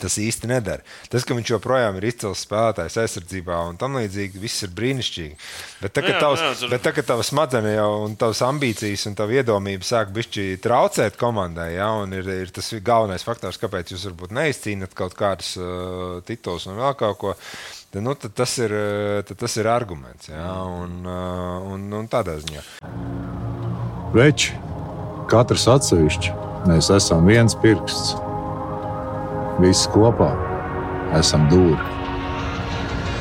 Tas 0.00 0.14
īsti 0.16 0.48
nedara. 0.48 0.80
Tas, 1.12 1.20
ka 1.28 1.34
viņš 1.36 1.50
joprojām 1.52 1.98
ir 2.00 2.06
izcils 2.08 2.40
spēlētājs 2.46 2.94
aizsardzībā 3.02 3.58
un 3.68 3.76
tam 3.76 3.98
līdzīgi, 4.00 4.40
viss 4.40 4.64
ir 4.64 4.70
brīnišķīgi. 4.72 5.36
Bet 5.82 5.92
tagad, 5.98 6.14
Jā, 6.16 6.20
tavs, 6.22 6.40
jā, 6.40 6.54
tur- 6.62 6.72
bet 6.72 6.82
tagad 6.86 7.06
tavs 7.10 7.28
smadzenes 7.28 7.74
jau 7.76 7.90
un 8.06 8.16
tavas 8.16 8.40
ambīcijas 8.46 9.04
un 9.10 9.18
tava 9.20 9.36
iedomība 9.36 9.84
sāk 9.84 10.14
bišķi 10.16 10.46
traucēt 10.64 11.18
komandai. 11.20 11.74
Ja? 11.76 11.90
Un 12.00 12.16
ir, 12.16 12.24
ir 12.46 12.54
tas 12.56 12.72
galvenais 12.80 13.22
faktors, 13.28 13.60
kāpēc 13.60 13.92
jūs 13.92 14.08
varbūt 14.08 14.32
neizcīnāt 14.40 14.96
kaut 14.96 15.12
kādus 15.18 15.52
uh, 15.60 16.22
titulus 16.24 16.66
un 16.72 16.80
vēl 16.80 16.96
kaut 16.96 17.20
ko. 17.20 17.36
Tad, 17.92 18.00
nu, 18.00 18.16
tad 18.16 18.32
tas, 18.40 18.56
ir, 18.64 18.72
uh, 18.72 19.20
tad 19.28 19.36
tas 19.44 19.60
ir 19.60 19.68
arguments. 19.68 20.32
Ja? 20.32 20.56
Un, 20.72 21.02
uh, 21.04 21.70
un, 21.76 21.84
un 22.00 22.08
tādā 22.08 22.40
ziņā. 22.40 22.64
Veči, 24.16 24.56
katrs 25.28 25.68
atsevišķi, 25.68 26.32
mēs 26.72 26.88
esam 26.96 27.28
viens 27.28 27.54
pirksts. 27.60 28.16
Visi 29.62 29.88
kopā 29.94 30.30
esam 31.18 31.44
dūri. 31.50 31.78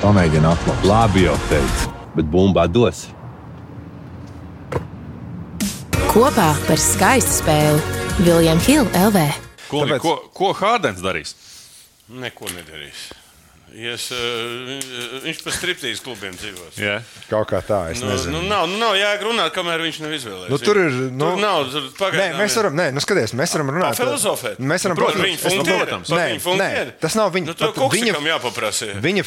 Pamēģini 0.01 0.47
atklāt. 0.49 0.85
Labi 0.89 1.25
jau 1.27 1.35
teicu, 1.51 1.91
bet 2.15 2.29
bumbā 2.33 2.65
dos. 2.71 3.03
Kopā 6.11 6.49
par 6.67 6.81
skaistu 6.81 7.37
spēli 7.43 8.25
Viljams 8.25 8.65
Hilde 8.67 8.91
LV. 9.05 9.21
Kungi, 9.69 9.93
Tāpēc- 9.93 10.01
ko, 10.01 10.15
ko 10.33 10.53
Hārdens 10.57 10.99
darīs? 11.05 11.35
Neko 12.09 12.49
nedarīs. 12.51 13.05
Ies, 13.71 14.09
uh, 14.11 15.19
viņš 15.23 15.37
pa 15.45 15.51
striptīzu 15.55 16.03
klubiem 16.03 16.33
dzīvos. 16.35 16.75
Jā. 16.75 16.97
Kaut 17.29 17.47
kā 17.47 17.61
tā, 17.63 17.77
es 17.93 18.01
Nu, 18.03 18.09
nezinu. 18.11 18.41
nu, 18.41 18.49
nav, 18.49 18.65
nu, 18.67 18.75
nav 18.81 18.97
jāga 18.99 19.23
runāt, 19.23 19.53
kamēr 19.55 19.79
viņš 19.85 19.99
nav 20.03 20.11
izvēlējies. 20.17 20.49
Nu, 20.51 20.57
tur 20.59 20.75
ir, 20.81 20.91
nu- 21.07 21.29
tur 21.31 21.39
nav. 21.39 21.69
Tur 21.71 21.85
Nē, 21.87 21.91
pagaidām 21.95 22.35
mēs 22.41 22.51
ir- 22.51 22.59
varam, 22.59 22.75
nē, 22.75 22.87
nu 22.91 22.99
skaties, 22.99 23.31
mēs 23.31 23.53
varam 23.55 23.71
runāt. 23.71 23.95
Filozofēt. 23.95 24.59
Mēs 24.59 24.83
varam 24.83 24.97
Protams, 24.99 25.15
protams, 25.15 25.23
viņa 25.23 25.39
es- 25.39 25.45
funkcija. 25.47 25.77
protams. 25.79 26.09
Nē, 26.11 26.25
Viņa 26.31 26.43
funkcija. 26.43 26.83
nē, 26.85 26.91
tas 26.99 27.15
nav 27.15 27.31
viņa- 27.31 27.45
Nu, 27.47 27.53
to 27.53 27.71
viņa- 27.71 28.15
viņa 28.19 28.31
jāpaprasa. 28.35 28.85
viņa 28.99 29.01
viņa 29.07 29.23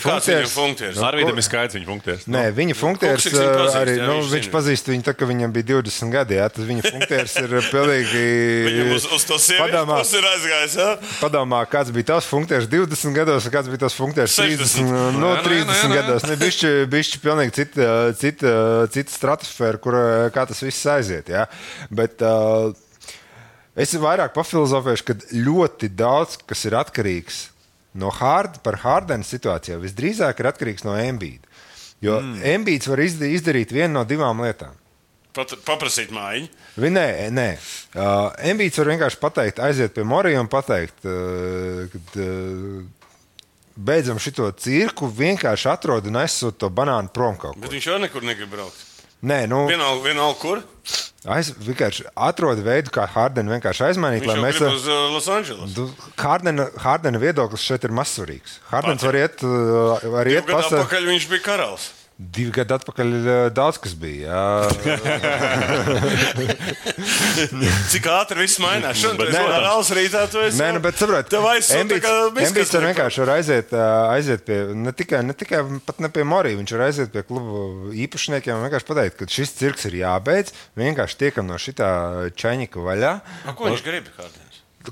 funkcijas? 0.53 0.97
Nu, 0.97 1.03
Arvīdam 1.09 1.37
ir 1.41 1.43
skaidrs 1.49 1.75
viņa 1.75 1.87
funkcijas. 1.89 2.23
Nē, 2.29 2.45
viņa 2.53 2.75
funkcijas 2.77 3.17
Kuksiks 3.25 3.39
viņu 3.41 3.57
pazīst, 3.65 3.81
arī. 3.81 3.97
jā, 3.97 4.07
Nu, 4.07 4.17
viņš 4.29 4.49
pazīst 4.53 4.85
viņu 4.93 5.03
tā, 5.09 5.17
ka 5.17 5.25
viņam 5.25 5.51
bija 5.53 5.65
20 5.73 6.11
gadi. 6.13 6.35
Jā, 6.35 6.49
tas 6.53 6.65
viņa 6.69 6.83
funkcijas 6.93 7.37
ir 7.41 7.49
pilnīgi. 7.73 8.23
Viņam 8.69 8.95
uz, 8.95 9.05
uz 9.09 9.25
to 9.25 9.35
sievietes 9.41 9.73
Padomā, 9.73 9.99
ir 10.05 10.25
aizgājis. 10.35 10.75
Ja? 10.77 10.97
padomā, 11.21 11.65
kāds 11.67 11.91
bija 11.91 12.05
tavs 12.13 12.27
funkcijas 12.29 12.67
20 12.69 13.15
gados, 13.15 13.45
un 13.47 13.51
kāds 13.53 13.69
bija 13.73 13.79
tavs 13.89 13.95
funkcijas 13.97 14.34
60. 14.35 14.85
30, 14.85 15.19
no, 15.19 15.33
Nē, 15.35 15.41
nē, 15.41 15.45
30 15.47 15.71
nē, 15.71 15.89
nē. 15.89 15.99
gados. 15.99 16.27
Ne, 16.29 16.37
bišķi, 16.41 16.73
bišķi 16.93 17.21
pilnīgi 17.25 17.57
cita, 17.61 17.89
cita, 18.21 18.55
cita 18.95 19.15
stratosfēra, 19.15 19.81
kur 19.83 19.99
kā 20.35 20.47
tas 20.51 20.63
viss 20.67 20.87
aiziet. 20.95 21.31
Jā. 21.33 21.47
Bet, 21.91 22.23
uh, 22.25 22.73
Es 23.75 23.91
vairāk 23.99 24.31
pafilozofēšu, 24.37 25.05
ka 25.09 25.15
ļoti 25.35 25.89
daudz 25.99 26.37
kas 26.47 26.61
ir 26.69 26.77
atkarīgs 26.79 27.41
no 27.99 28.07
Hard, 28.15 28.61
par 28.63 28.77
Hārdena 28.85 29.27
situāciju. 29.27 29.81
Visdrīzāk 29.83 30.39
ir 30.39 30.47
atkarīgs 30.53 30.85
no 30.87 30.95
Embīda. 30.95 31.43
Jo 32.05 32.21
mm. 32.23 32.37
Embīds 32.55 32.87
var 32.87 33.03
izda- 33.03 33.27
izdarīt 33.35 33.75
vienu 33.75 33.97
no 33.99 34.05
divām 34.07 34.39
lietām. 34.47 34.77
Pat, 35.35 35.57
paprasīt 35.67 36.13
mājiņu. 36.15 36.47
Vi, 36.79 36.91
nē, 36.95 37.07
nē. 37.35 37.49
Uh, 37.99 38.31
Embīds 38.47 38.79
var 38.79 38.93
vienkārši 38.93 39.19
pateikt, 39.19 39.59
aiziet 39.67 39.95
pie 39.97 40.05
Morija 40.07 40.39
un 40.45 40.51
pateikt, 40.53 41.03
uh, 41.03 41.91
ka 41.91 42.23
uh, 42.23 42.85
beidzam 43.77 44.19
šo 44.23 44.51
cirku, 44.57 45.09
vienkārši 45.11 45.69
atrod 45.73 46.07
un 46.07 46.21
aizsūta 46.23 46.59
to 46.65 46.71
banānu 46.71 47.11
prom 47.13 47.37
kaut 47.37 47.57
Bet 47.59 47.69
kur. 47.69 47.75
viņš 47.77 47.87
jau 47.91 47.99
nekur 48.03 48.23
negrib 48.27 48.51
braukt. 48.55 48.77
Nē, 49.25 49.47
nu, 49.49 49.63
Vienalga, 49.67 50.03
vienalga 50.05 50.37
kur. 50.39 50.61
aiz, 51.33 51.49
vienkārši 51.57 52.05
atrod 52.15 52.59
veidu, 52.61 52.91
kā 52.93 53.07
Hārdenu 53.09 53.55
vienkārši 53.55 53.87
aizmainīt, 53.89 54.21
Viņš 54.27 54.33
mēs. 54.45 54.59
grib 54.61 54.75
uz 54.77 54.87
uh, 54.87 54.99
Los 55.15 55.29
Angeles. 55.33 55.79
Hārdena, 56.21 56.67
Hārdena 56.85 57.19
viedoklis 57.23 57.65
šeit 57.65 57.85
ir 57.89 57.95
mazsvarīgs. 57.97 58.59
Hārdens 58.71 59.03
var 59.03 59.17
iet, 59.17 59.41
uh, 59.43 59.97
var 60.13 60.29
iet 60.29 60.45
pasaules. 60.45 60.93
viņš 61.09 61.29
bija 61.33 61.43
karalis. 61.47 61.89
Divi 62.15 62.53
gadi 62.55 62.71
atpakaļ 62.77 63.09
eh, 63.19 63.39
daudz 63.51 63.81
kas 63.83 63.97
bija. 63.99 64.39
Cik 67.91 68.07
ātri 68.07 68.45
viss 68.45 68.61
mainās? 68.63 69.01
Šodien 69.01 69.19
tas 69.19 69.35
nē, 69.35 69.41
ir 69.43 69.65
Rāls 69.65 69.91
rītā. 69.99 70.23
Nē, 70.61 70.69
nu, 70.77 70.83
bet 70.85 71.01
saprotiet, 71.01 71.33
Tev 71.35 71.43
Embīts 71.51 72.71
var 72.77 72.87
vienkārši 72.87 73.25
var 73.25 73.35
aiziet, 73.35 73.75
ā, 73.75 73.89
aiziet 74.15 74.47
pie, 74.47 74.61
ne 74.79 74.95
tikai, 74.95 75.25
ne 75.27 75.35
tikai 75.35 75.65
pat 75.89 75.99
ne 76.07 76.13
pie 76.15 76.23
Morija, 76.29 76.61
viņš 76.63 76.77
var 76.77 76.87
aiziet 76.87 77.11
pie 77.15 77.27
klubu 77.27 77.91
īpašniekiem 78.07 78.61
un 78.61 78.67
vienkārši 78.69 78.91
pateikt, 78.93 79.19
ka 79.19 79.31
šis 79.41 79.57
cirks 79.59 79.91
ir 79.91 79.99
jābeidz, 80.05 80.55
vienkārši 80.79 81.23
tiekam 81.27 81.51
no 81.51 81.59
šitā 81.59 81.91
čaņika 82.39 82.79
vaļā. 82.79 83.15
A, 83.43 83.59
Ko 83.59 83.67
viņš 83.73 83.83
grib? 83.91 84.07
Kārdienas? 84.15 84.44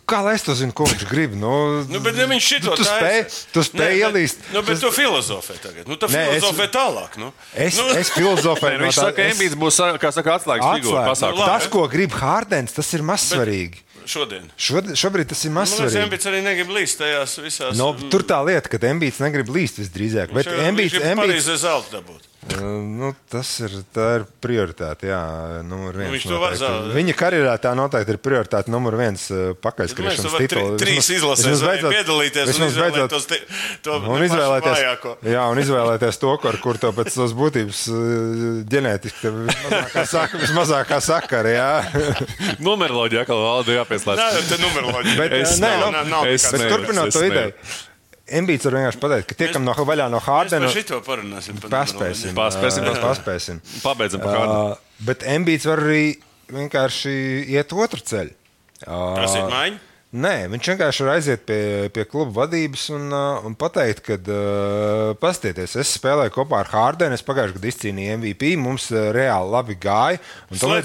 Kā 0.08 0.22
lai 0.24 0.32
es 0.38 0.44
to 0.46 0.54
zinu, 0.56 0.72
ko 0.72 0.86
viņš 0.88 1.02
grib? 1.10 1.34
Nu, 1.36 1.82
Nu, 1.84 2.00
bet 2.00 2.16
ja 2.16 2.24
viņš 2.30 2.46
šito 2.48 2.70
nu, 2.72 2.76
tu 2.80 2.84
spēj, 2.88 3.18
taisa- 3.28 3.52
tu 3.52 3.60
spēj 3.66 3.92
Nē, 3.92 4.00
ielīst. 4.00 4.38
Nu, 4.54 4.62
bet 4.64 4.80
tu 4.80 4.88
filozofē 4.88 5.56
tagad. 5.60 5.84
Nu, 5.88 5.98
tu 6.00 6.08
Nē, 6.08 6.22
es- 6.32 6.40
filozofē 6.40 6.66
tālāk. 6.72 7.18
Nu. 7.20 7.28
Es, 7.52 7.76
nu, 7.76 7.88
es 8.00 8.08
filozofēju. 8.16 8.78
Nē, 8.80 8.86
viņš 8.86 8.96
saka, 8.96 9.12
ka 9.20 9.28
Embīds 9.34 9.58
būs 9.60 9.80
kā 10.00 10.12
saka, 10.16 10.38
atslēgas 10.40 10.80
figūra 10.80 11.04
pasākumā. 11.12 11.48
Tas, 11.52 11.68
ko 11.68 11.84
grib 11.92 12.16
Hārdens, 12.16 12.72
tas 12.72 12.88
ir 12.96 13.04
mazsvarīgi. 13.04 13.84
Šodien. 14.08 14.48
Šod, 14.58 14.94
šobrīd 14.98 15.28
tas 15.30 15.44
ir 15.44 15.52
liekas, 15.52 15.58
mazsvarīgi. 15.60 16.02
Embīts 16.08 16.26
arī 16.32 16.40
negrib 16.42 16.72
līst 16.74 16.98
tajās 16.98 17.36
visās. 17.44 17.76
No, 17.78 17.92
tur 18.10 18.24
tā 18.26 18.40
lieta, 18.48 18.72
ka 18.72 18.80
Embīts 18.88 19.20
negrib 19.22 19.52
līst 19.52 19.78
visdrīzāk. 19.78 20.32
Bet 20.34 20.48
Embīts, 20.48 20.96
Embīts, 20.98 21.20
Parīzē 21.20 21.56
zelta 21.68 22.00
dabūt. 22.00 22.31
Uh, 22.42 22.80
Nu, 22.82 23.12
tas 23.30 23.46
ir, 23.62 23.70
tā 23.94 24.04
ir 24.18 24.22
prioritāte. 24.42 25.06
Jā, 25.06 25.18
numur 25.62 25.94
viens. 25.94 26.08
Nu, 26.10 26.14
viņš 26.16 26.24
to 26.26 26.38
var 26.42 26.54
zaudēt. 26.58 26.94
Viņa 26.96 27.14
karjerā 27.18 27.52
tā 27.62 27.70
noteikti 27.78 28.14
ir 28.14 28.18
prioritāte 28.22 28.72
numur 28.72 28.96
viens 28.98 29.28
Mēs 29.30 29.60
pakaļskriešanas 29.62 30.34
titulu. 30.42 30.76
trīs 30.80 31.08
vai 31.62 31.76
beidzot- 31.76 31.94
piedalīties 31.94 32.42
un 32.42 32.50
vismaz 32.50 32.78
beidzot- 32.80 33.14
izvēlēties 33.14 33.28
to, 33.30 33.38
to 33.86 34.10
Un 34.16 34.24
izvēlēties, 34.26 34.74
vājāko. 34.80 35.14
jā, 35.30 35.44
un 35.54 35.62
izvēlēties 35.62 36.18
to, 36.24 36.32
kur, 36.42 36.58
kur 36.66 36.80
to 36.82 36.90
pēc 36.98 37.12
savas 37.14 37.32
būtības 37.38 37.84
uh, 37.94 38.02
ģenētiski 38.74 39.32
vismazākā, 39.38 40.04
sak, 40.16 40.34
vismazākā 40.42 41.00
sakara. 41.00 41.54
Jā. 41.54 41.70
Numeroloģija 42.58 43.22
atkal 43.22 43.38
valda 43.46 43.78
jāpieslēdz. 43.78 44.18
Nē, 44.18 44.44
te 44.50 44.60
numeroloģija. 44.66 45.16
Bet, 45.22 45.38
Es 45.42 45.56
nē, 45.62 45.70
nevaru. 45.76 45.86
nu, 45.86 45.96
nav, 45.98 46.12
nav 46.16 46.30
es 46.34 46.50
Bet 46.50 46.60
nevaru, 46.60 46.74
turpinot 46.82 47.06
es 47.06 47.14
to 47.14 47.22
nevaru. 47.28 47.54
Embīts 48.40 48.66
var 48.68 48.78
vienkārši 48.78 49.00
pateikt, 49.02 49.28
ka 49.30 49.38
tiekam 49.42 49.64
no 49.66 49.74
vaļā 49.76 50.08
no 50.12 50.18
Mēs 50.20 50.28
Hārdena. 50.28 50.72
šito 50.72 50.98
parunāsim. 51.06 51.60
par 51.60 51.72
Paspēsim. 51.76 52.34
Paspēsim, 52.38 52.86
Ā, 52.90 52.96
paspēsim. 53.04 53.62
Pabeidzam 53.84 54.24
par 54.24 54.36
kādu. 54.38 54.58
Uh, 54.72 54.98
bet 55.08 55.24
Embīts 55.28 55.68
var 55.68 55.82
arī 55.84 56.04
vienkārši 56.52 57.14
iet 57.54 57.72
otru 57.76 58.00
ceļu. 58.00 58.36
Uh, 58.82 59.14
Prasīt 59.16 59.48
maiņu? 59.52 59.80
Nē, 60.12 60.32
viņš 60.52 60.66
vienkārši 60.68 61.04
var 61.06 61.14
aiziet 61.14 61.44
pie, 61.48 61.88
pie 61.88 62.02
kluba 62.04 62.42
vadības 62.42 62.82
un, 62.92 63.06
uh, 63.16 63.46
un 63.48 63.54
pateikt, 63.56 64.02
ka, 64.04 64.18
uh, 64.20 65.12
pastieties, 65.16 65.72
es 65.80 65.94
spēlēju 65.96 66.34
kopā 66.34 66.58
ar 66.60 66.68
Hārdenu, 66.68 67.16
es 67.16 67.24
pagājušajā 67.24 67.56
gadā 67.56 67.70
izcīnīju 67.70 68.18
MVP, 68.18 68.50
mums 68.60 68.90
uh, 68.92 69.06
reāli 69.16 69.48
labi 69.54 69.78
gāja. 69.80 70.20
Un, 70.52 70.76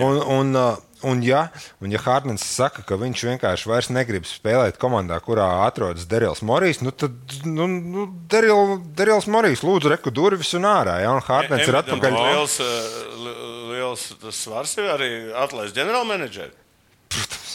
un, 0.00 0.22
un, 0.38 0.56
uh, 0.56 0.78
un, 1.02 1.22
ja, 1.22 1.48
un 1.80 1.90
ja 1.92 1.98
Hārdens 2.04 2.44
saka, 2.44 2.82
ka 2.86 2.96
viņš 3.00 3.22
vienkārši 3.28 3.68
vairs 3.70 3.88
negrib 3.90 4.24
spēlēt 4.28 4.78
komandā, 4.80 5.18
kurā 5.24 5.46
atrodas 5.66 6.06
Derils 6.10 6.42
Morijs, 6.42 6.80
nu 6.84 6.90
tad 6.90 7.12
nu, 7.44 7.66
nu, 7.66 8.06
Deril, 8.30 8.78
Derils 8.96 9.26
Morijs 9.26 9.62
lūdzu 9.66 9.92
reku 9.94 10.10
durvis 10.14 10.52
un 10.58 10.62
ārā. 10.68 10.98
Ja, 11.04 11.12
un 11.16 11.22
Hārdens 11.26 11.66
ir 11.66 11.74
Embītam 11.74 12.00
atpakaļ. 12.00 12.18
Liels, 12.30 12.58
eh, 12.60 12.90
li- 13.24 13.38
liels 13.74 14.06
svars 14.36 14.76
ir 14.78 14.90
arī 14.92 15.10
atlaist 15.44 15.74
ģenerālmenedžeri. 15.76 16.52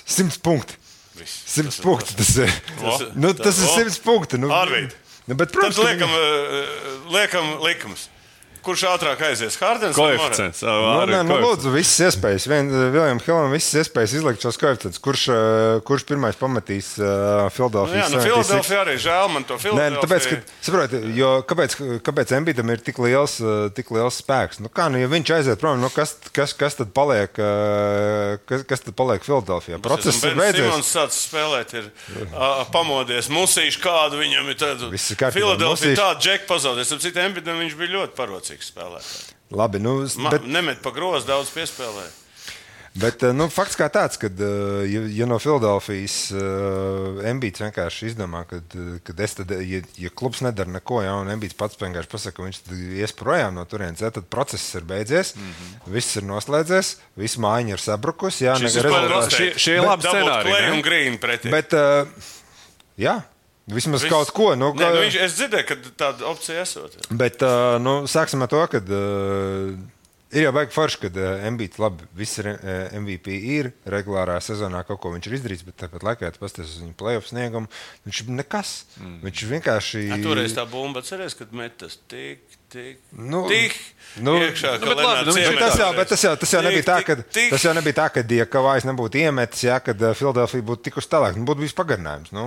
Simts 0.06 0.38
punkti. 0.38 0.76
Simts 1.26 1.80
punkti. 1.80 2.16
Tas 2.20 2.34
ir, 2.38 2.52
Tas- 2.82 3.06
nu, 3.16 3.32
tas 3.34 3.58
ir 3.64 3.70
simts 3.72 4.00
punkti. 4.04 4.38
Nu, 4.42 4.50
Arvīd. 4.52 4.92
Nu, 5.28 5.34
bet, 5.36 5.50
Tad 5.52 5.58
protams, 5.58 5.78
ka 5.78 5.86
liekam, 5.88 6.10
eh, 6.10 6.68
liekam 7.16 7.48
likums. 7.64 8.10
Kurš 8.66 8.84
ātrāk 8.90 9.20
aizies? 9.28 9.56
Hārdens 9.62 9.94
vai 10.00 10.16
Morens? 10.18 10.40
Koeficients. 10.40 10.62
Nu, 10.66 11.04
nē, 11.12 11.20
nu, 11.28 11.36
lūdzu, 11.44 11.70
visas 11.76 12.00
iespējas. 12.08 12.48
Viljamam 12.50 13.20
Hilam 13.22 13.54
visas 13.54 13.84
iespējas 13.84 14.16
izlikt 14.18 14.42
šos 14.42 14.58
koeficientus. 14.58 15.02
Kurš, 15.06 15.26
uh, 15.30 15.82
kurš 15.86 16.06
pirmais 16.10 16.40
pamatīs 16.40 16.96
uh, 16.98 17.06
Nu, 17.46 17.52
Filadelfijas? 17.54 18.02
jā, 18.02 18.08
nu, 18.16 18.24
Filadelfija 18.26 18.80
arī 18.82 18.96
žēl 19.02 19.30
man 19.36 19.46
to 19.46 19.60
Nē, 19.60 19.62
Filadelfiju. 19.68 19.94
nu, 19.94 20.02
tāpēc, 20.02 20.28
ka, 20.32 20.58
saproti, 20.66 21.02
jo, 21.20 21.30
kāpēc, 21.46 21.78
kāpēc 22.10 22.34
Embītam 22.40 22.74
ir 22.74 22.82
tik 22.86 23.02
liels, 23.06 23.38
uh, 23.44 23.68
tik 23.78 23.94
liels 23.94 24.18
spēks? 24.24 24.62
Nu, 24.66 24.74
kā, 24.74 24.90
nu, 24.90 24.98
ja 25.04 25.12
viņš 25.14 25.34
aiziet 25.38 25.62
prom, 25.62 25.78
nu, 25.84 25.92
kas, 25.94 26.16
kas, 26.34 26.56
kas 26.58 26.80
tad 26.82 26.90
paliek, 26.98 27.38
kas, 28.50 28.66
kas 28.66 28.86
tad 28.88 28.98
paliek 28.98 29.22
Filadelfijā? 29.26 29.78
Process 29.86 30.24
ir 30.26 30.38
beidzies. 30.40 30.66
Simons 30.66 30.90
sācis 30.90 31.30
spēlēt, 31.30 31.78
ir 31.78 31.92
uh, 32.34 32.66
pamodies. 32.74 33.30
Musīši 33.30 33.84
kādu 33.86 34.24
viņam 34.24 34.50
ir 34.50 34.58
kārtībā. 34.58 35.34
Filadelfija 35.38 36.02
tādu 36.02 36.26
džeku 36.26 36.50
pazaudēs. 36.50 36.94
Ap 36.96 37.04
citu 37.04 37.22
Embidam 37.22 37.62
viņš 37.62 37.78
bija 37.78 37.94
ļoti 38.00 38.18
parocīgs 38.18 38.55
spēlētājs. 38.64 39.34
Labi, 39.52 39.80
nu, 39.80 40.06
Ma, 40.18 40.30
bet, 40.30 40.42
bet... 40.42 40.52
Nemet 40.52 40.80
pa 40.82 40.92
grozu, 40.96 41.28
daudz 41.28 41.50
piespēlēja. 41.52 42.12
Bet 42.96 43.24
uh, 43.28 43.34
nu, 43.36 43.50
fakts 43.52 43.76
kā 43.76 43.90
tāds, 43.92 44.16
ka, 44.16 44.30
ja, 44.88 45.02
ja 45.12 45.26
no 45.28 45.36
Filadelfijas 45.36 46.32
uh, 46.32 47.18
Embīts 47.28 47.60
vienkārši 47.60 48.08
izdomā, 48.14 48.46
ka, 48.48 48.62
ka 49.04 49.16
es 49.26 49.36
tad, 49.36 49.52
ja, 49.52 49.82
ja 50.00 50.12
klubs 50.16 50.40
nedara 50.46 50.72
neko, 50.72 51.02
ja, 51.04 51.18
un 51.20 51.28
Embīts 51.34 51.58
pats 51.60 51.76
vienkārši 51.82 52.08
pasaka, 52.14 52.38
ka 52.38 52.46
viņš 52.48 52.62
tad 52.70 52.80
ies 53.02 53.12
projām 53.20 53.60
no 53.60 53.66
turienes, 53.68 54.00
ja, 54.00 54.14
tad 54.16 54.30
process 54.32 54.78
ir 54.80 54.88
beidzies, 54.88 55.34
mm 55.36 55.52
-hmm. 55.52 55.92
viss 55.92 56.16
ir 56.16 56.24
noslēdzies, 56.24 56.96
viss 57.20 57.36
mājiņa 57.36 57.76
ir 57.76 57.84
sabrukusi. 57.84 58.48
Rezultāts- 58.48 59.36
šie- 59.36 59.58
šie 59.60 59.76
ir 59.76 59.84
labi 59.84 60.04
scenāriji. 60.08 61.52
Bet, 61.52 61.74
uh, 61.74 62.08
jā, 62.98 63.22
vismaz 63.72 64.06
Viss- 64.06 64.14
kaut 64.14 64.32
ko. 64.36 64.54
Nu, 64.60 64.72
Nē, 64.76 64.84
ka, 64.84 64.94
nu, 64.94 65.04
viņš, 65.06 65.18
es 65.26 65.36
dzirdēju, 65.40 65.68
ka 65.70 65.78
tāda 65.98 66.30
opcija 66.30 66.64
esot. 66.66 66.98
Bet 67.10 67.44
uh, 67.46 67.76
nu, 67.82 68.04
sāksim 68.10 68.46
ar 68.46 68.52
to, 68.52 68.62
ka 68.72 68.82
uh, 68.82 69.72
ir 70.36 70.48
jau 70.48 70.54
baigi 70.56 70.76
forši, 70.76 71.02
ka 71.06 71.12
uh, 71.14 71.48
Mbīts 71.56 71.82
labi, 71.82 72.08
viss 72.18 72.42
ir, 72.42 72.52
uh, 72.54 72.98
MVP 73.00 73.38
ir 73.56 73.72
regulārā 73.90 74.38
sezonā, 74.44 74.84
kaut 74.88 75.02
ko 75.04 75.14
viņš 75.16 75.30
ir 75.30 75.38
izdarījis, 75.40 75.66
bet 75.70 75.80
tāpat 75.86 76.06
laikā, 76.10 76.30
ja 76.30 76.38
pasties 76.40 76.76
uz 76.76 76.84
viņa 76.84 76.98
playoff 77.00 77.32
sniegumu, 77.32 77.72
viņš 78.08 78.22
ir 78.26 78.36
nekas. 78.42 78.76
Mm. 79.00 79.18
Viņš 79.30 79.48
vienkārši. 79.56 80.06
Ja, 80.12 80.22
toreiz 80.24 80.58
tā 80.58 80.68
bumba 80.70 81.04
atceries, 81.04 81.38
kad 81.40 81.56
metas 81.56 81.98
tik, 82.12 82.46
tik, 82.76 82.98
Nu, 83.16 83.46
tik 83.50 83.76
nu, 84.24 84.34
iekšā. 84.44 84.74
nu, 84.80 84.88
bet 84.92 85.00
labi, 85.00 85.24
nu, 85.28 85.34
Bet 85.36 85.60
tas 85.60 85.78
jau, 85.80 85.88
bet 85.96 86.10
tas 86.12 86.22
jau, 86.24 86.34
tas 86.40 86.52
jau 86.54 86.60
Tik, 86.62 86.68
nebija 86.70 86.86
tā, 86.88 86.96
tik, 87.02 87.08
ka 87.08 87.16
tik. 87.36 87.50
tas 87.56 87.64
jau 87.66 87.72
nebija 87.76 87.96
tā, 87.98 88.06
ka 88.16 88.22
Diekavājs 88.28 88.86
nebūtu 88.88 89.20
iemetis, 89.24 89.64
ja 89.66 89.80
kad 89.84 90.00
uh, 90.04 90.14
Filadelfija 90.16 90.64
būtu 90.70 90.86
tikusi 90.90 91.10
tālāk. 91.12 91.36
Nu, 91.40 91.44
būtu 91.50 91.64
bijis 91.66 91.76
pagarinājums. 91.76 92.32
Nu, 92.36 92.46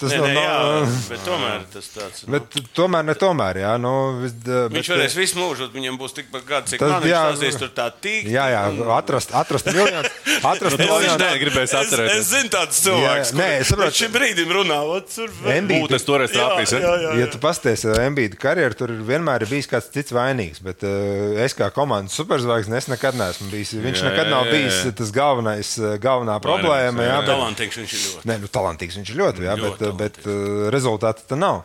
tas 0.00 0.12
Nē, 0.14 0.20
nav- 0.20 0.28
nē, 0.30 0.44
jā, 0.44 0.54
nav- 0.60 0.96
bet 1.12 1.24
tomēr 1.28 1.64
tas 1.74 1.90
tāds. 1.96 2.22
Nu, 2.26 2.32
Bet 2.38 2.60
tomēr, 2.78 3.04
ne 3.10 3.16
tomēr. 3.20 3.60
Jā, 3.64 3.72
nu, 3.82 3.92
vis, 4.22 4.36
bet, 4.46 4.72
Viņš 4.76 4.90
varēs 4.94 5.16
visu 5.18 5.40
mūžu, 5.40 5.68
viņam 5.74 5.98
būs 6.00 6.16
tikpat 6.20 6.46
gadi, 6.48 6.72
cik 6.74 6.84
Tas 6.84 6.94
man 6.94 7.08
jā, 7.10 7.20
viņš 7.26 7.40
stāstīs, 7.40 7.60
tur 7.64 7.72
tā 7.80 7.88
tīk. 8.04 8.30
Jā, 8.32 8.46
jā, 8.54 8.62
atrast, 8.96 9.34
atrast 9.36 9.68
miljonu. 9.72 10.04
Atrast 10.50 10.78
Nu, 10.78 10.84
miljonu. 10.86 11.04
viņš 11.04 11.18
negribēs 11.20 11.68
Es, 11.70 11.76
atcerēties. 11.82 12.20
es 12.22 12.28
zinu 12.32 12.50
tādus 12.54 12.80
cilvēkus, 12.84 13.32
Jā, 13.34 13.38
nē, 13.40 13.48
es 13.60 13.68
saprotu. 13.72 13.96
šim 14.00 14.12
brīdim 14.14 14.52
runā. 14.56 14.78
ot, 14.96 15.08
Tur 15.14 15.28
Būtu 15.68 15.96
es 15.98 16.04
toreiz 16.06 16.32
trāpījis. 16.32 16.72
Jā, 16.80 16.94
ja? 17.20 17.26
tu 17.30 17.38
pasties 17.42 17.84
Embīda 17.84 18.38
karjeru, 18.40 18.74
tur 18.78 18.92
vienmēr 19.04 19.44
ir 19.44 19.50
bijis 19.52 19.68
kāds 19.70 19.90
cits 19.94 20.14
vainīgs. 20.14 20.60
Bet 20.66 20.84
uh, 20.86 21.38
es 21.44 21.56
kā 21.56 21.70
komandas 21.74 22.18
superzvaigznes, 22.18 22.84
es 22.84 22.90
nekad 22.92 23.18
neesmu 23.18 23.50
bijis. 23.52 23.74
Viņš 23.80 24.02
Jā, 24.02 24.10
nekad 24.10 24.30
nav 24.32 24.46
jā, 24.46 24.50
jā. 24.50 24.58
bijis 24.58 24.98
tas 25.00 25.14
galvenais, 25.14 25.72
uh, 25.80 25.96
galvenā 26.02 26.38
problēma. 26.44 27.06
Jā, 27.06 27.16
jā, 27.16 27.18
bet, 27.22 27.32
Talantīgs 27.32 27.80
viņš 27.82 27.96
ir 27.96 28.06
ļoti. 28.06 28.30
Nē, 28.30 28.38
nu, 28.42 28.52
talantīgs 28.58 29.00
viņš 29.00 29.12
ir 29.14 29.20
ļoti, 29.24 29.46
jā, 29.48 29.58
Ļoti 29.60 29.78
bet, 29.78 29.86
uh, 29.88 29.98
bet 30.04 30.22
uh, 30.26 30.70
rezultāti 30.74 31.26
tam 31.30 31.44
nav. 31.46 31.62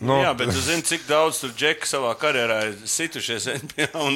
Nu, 0.00 0.14
jā, 0.16 0.30
bet 0.32 0.48
tu 0.48 0.60
zini, 0.64 0.80
cik 0.86 1.02
daudz 1.04 1.42
tur 1.42 1.50
džeki 1.52 1.84
savā 1.88 2.14
karjerā 2.16 2.56
ir 2.70 2.76
situšies 2.88 3.50
NBA 3.66 3.88
un, 4.00 4.14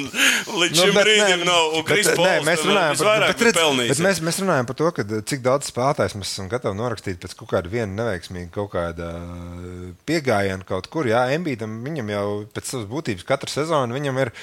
un 0.49 0.57
līdz 0.63 0.79
šim 0.81 0.97
brīdim 0.97 1.43
nav. 1.45 1.75
Un 1.77 1.85
Kris 1.85 2.09
bet, 2.09 2.17
Pols 2.17 2.29
nē, 2.31 2.39
mēs 2.47 2.63
runājam 2.65 2.97
par, 3.01 3.25
bet, 3.27 3.43
redz, 3.45 3.59
bet 3.91 4.01
mēs, 4.07 4.21
mēs 4.25 4.41
runājam 4.41 4.69
par 4.71 4.79
to, 4.79 4.89
ka, 4.97 5.05
cik 5.29 5.43
daudz 5.45 5.69
spēlētājs 5.69 6.17
mēs 6.17 6.31
esam 6.33 6.49
gatavi 6.49 6.79
norakstīt 6.79 7.21
pēc 7.21 7.37
kaut 7.37 7.51
kāda 7.53 7.69
viena 7.69 7.91
neveiksmīga 7.99 8.49
kaut 8.57 8.71
kāda 8.73 9.11
piegājiena 10.09 10.65
kaut 10.65 10.89
kur. 10.89 11.05
Jā, 11.11 11.27
Embīdam 11.37 11.77
viņam 11.85 12.09
jau 12.15 12.27
pēc 12.55 12.73
savas 12.73 12.89
būtības 12.89 13.29
katra 13.29 13.53
sezona 13.53 13.93
viņam 13.93 14.23
ir. 14.25 14.33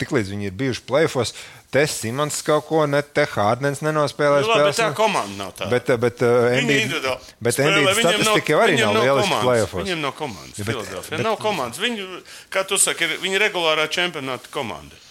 Tiklīdz 0.00 0.30
viņi 0.32 0.48
ir 0.48 0.54
bijuši 0.58 0.82
plēfos, 0.88 1.34
te 1.72 1.84
Simons 1.88 2.38
kaut 2.46 2.66
ko 2.68 2.84
ne 2.86 3.00
te 3.02 3.24
Hārdens 3.34 3.80
nenospēlēja. 3.84 4.44
Nu, 4.44 4.50
labi, 4.52 4.66
bet 4.68 4.76
tā 4.76 4.86
spēles, 4.86 4.96
komanda 4.98 5.36
nav 5.40 5.52
tāda. 5.58 5.70
Bet, 5.72 5.92
bet, 6.04 6.24
uh, 6.26 6.48
Viņi 6.52 6.60
Embiid, 6.62 6.82
individuāli 6.86 7.36
bet 7.48 7.60
viņiem 7.62 7.92
statistika 7.98 8.54
jau 8.54 8.60
arī 8.64 8.76
viņiem 8.76 8.92
nav 8.98 9.06
lieliski 9.08 9.38
plēfos. 9.46 9.78
Viņiem 9.86 10.02
nav 10.06 10.14
komandas. 10.18 10.58
Bet- 10.58 10.72
Filadelfijā 10.72 11.22
nav 11.26 11.38
komandas. 11.42 11.82
Viņi, 11.82 12.08
kā 12.52 12.66
tu 12.68 12.78
saki, 12.78 13.08
ir 13.08 13.22
viņa 13.24 13.42
regulārā 13.48 13.88
čempionāta 13.88 14.52
komanda. 14.52 15.01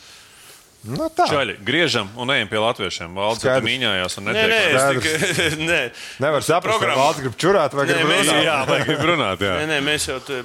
Nu, 0.81 1.05
tā. 1.13 1.27
Čaļi, 1.29 1.53
griežam 1.61 2.07
un 2.17 2.31
ejam 2.33 2.47
pie 2.49 2.57
latviešiem. 2.57 3.11
Valsts 3.13 3.43
tur 3.45 3.61
mīņājās 3.61 4.15
un 4.17 4.25
Nē, 4.25 4.31
nē, 4.33 4.45
netiek. 4.49 4.71
es 4.73 5.27
tikai. 5.29 5.49
nē. 5.69 5.81
Nevar 6.23 6.41
saprast, 6.41 6.73
vai 6.73 6.87
Programma. 6.87 7.03
valsts 7.03 7.21
grib 7.21 7.35
čurāt 7.37 7.75
vai 7.77 7.85
Nē, 7.85 7.97
grib 7.99 8.09
mēs- 8.09 8.31
runāt. 8.31 8.45
Jā, 8.47 8.55
vai 8.65 8.79
grib 8.87 9.03
runāt? 9.11 9.43
Nē, 9.45 9.51
Jā. 9.51 9.67
nē, 9.69 9.77
mēs 9.85 10.07
jau 10.09 10.15
te, 10.25 10.39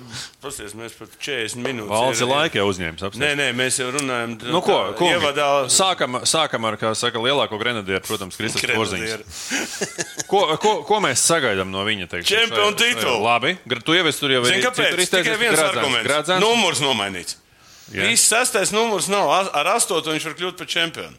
pasties, 0.44 0.74
mēs 0.76 0.92
pat 0.98 1.14
40 1.24 1.64
minūtes. 1.64 1.88
Valsts 1.94 2.20
ir 2.20 2.26
ir- 2.28 2.32
laika 2.34 2.60
jau 2.60 2.66
uzņēmis. 2.68 3.00
Nē, 3.00 3.08
apstāties. 3.08 3.38
nē, 3.40 3.46
mēs 3.62 3.80
jau 3.80 3.88
runājam. 3.96 4.34
Nu, 4.52 4.60
ko, 4.60 4.76
tā, 4.76 4.92
ko 5.00 5.08
Ievadā, 5.14 5.48
sākam, 5.72 6.20
sākam 6.28 6.68
ar, 6.68 6.76
kā 6.84 6.92
saka, 6.92 7.16
lielāko 7.24 7.56
grenadieru, 7.64 8.04
protams, 8.04 8.36
Kristus 8.36 8.60
Porziņš. 8.76 9.16
Ko, 10.28 10.44
ko, 10.60 10.76
ko 10.84 11.00
mēs 11.00 11.24
sagaidām 11.24 11.72
no 11.72 11.80
viņa? 11.88 12.10
Teiksim, 12.12 12.44
Čempionu 12.44 12.76
titulu. 12.76 13.16
Labi, 13.24 13.56
tu 13.80 13.96
esi 13.96 14.20
tur 14.20 14.36
jau 14.36 14.44
Zini, 14.44 14.60
kāpēc? 14.68 15.00
Tikai 15.00 15.40
viens 15.40 15.64
arguments. 15.64 16.36
Numurs 16.44 16.84
nomainīts. 16.84 17.40
Jā. 17.92 18.08
Viss 18.08 18.26
sastais 18.26 18.72
numurs 18.74 19.06
nav. 19.08 19.28
Ar 19.54 19.66
astoto 19.76 20.10
viņš 20.10 20.24
var 20.24 20.34
kļūt 20.34 20.56
par 20.58 20.66
čempionu. 20.66 21.16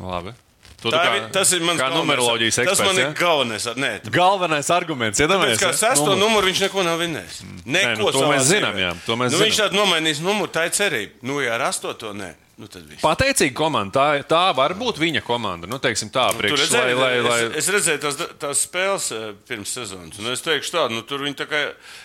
Labi. 0.00 0.32
Tu 0.80 0.88
Tā 0.88 0.96
kā- 1.04 1.16
ir, 1.16 1.24
tas 1.30 1.50
ir 1.52 1.60
mans 1.60 1.76
kā 1.78 1.90
galvenais- 1.90 2.00
numeroloģijas 2.06 2.58
eksperts. 2.62 2.78
Tas 2.78 2.86
man 2.86 2.96
ir 2.96 3.04
ja? 3.04 3.12
galvenais. 3.12 3.66
ar- 3.66 3.74
Nē, 3.74 4.10
Galvenais 4.10 4.70
arguments, 4.70 5.20
iedomājieties. 5.20 5.58
Kā 5.60 5.72
sesto 5.76 6.14
numuru 6.16 6.46
viņš 6.48 6.60
neko 6.70 6.82
nav 6.84 6.98
vinnējis. 7.00 7.42
Neko 7.66 7.98
nu, 7.98 8.12
to 8.12 8.20
mēs 8.30 8.46
zinām, 8.48 8.74
jā, 8.80 8.94
to 9.04 9.12
mēs 9.16 9.30
nu, 9.30 9.36
zinām. 9.38 9.44
viņš 9.44 9.58
tādu 9.60 9.76
nomainīs 9.76 10.20
numuru, 10.24 10.48
tā 10.50 10.64
ir 10.64 10.70
cerība. 10.70 11.10
Nu, 11.22 11.40
ja 11.40 11.54
ar 11.58 11.60
astoto 11.68 12.14
nē, 12.16 12.32
nu. 12.60 12.68
Pateicīga 13.00 13.54
komanda. 13.56 13.92
Tā, 13.96 14.24
tā 14.28 14.42
var 14.56 14.74
būt 14.78 15.00
viņa 15.00 15.22
komanda. 15.24 15.68
Nu, 15.70 15.78
teiksim, 15.82 16.10
tā, 16.12 16.26
Tur 16.30 16.42
priekš, 16.42 16.64
redzēju, 16.66 16.98
lai, 17.00 17.12
lai, 17.16 17.24
lai... 17.26 17.38
Es, 17.48 17.64
es 17.64 17.70
redzēju 17.74 18.02
tās, 18.04 18.18
tās 18.42 18.64
spēles 18.66 19.06
eh, 19.16 19.24
pirms 19.48 19.72
sezonas. 19.78 20.20
Un 20.20 20.30
es 20.34 20.44
teikšu, 20.44 20.74
tādu, 20.76 20.98
nu, 20.98 21.04
tur 21.08 21.24
viņi 21.24 21.38
tā 21.40 21.46
kā 21.50 21.62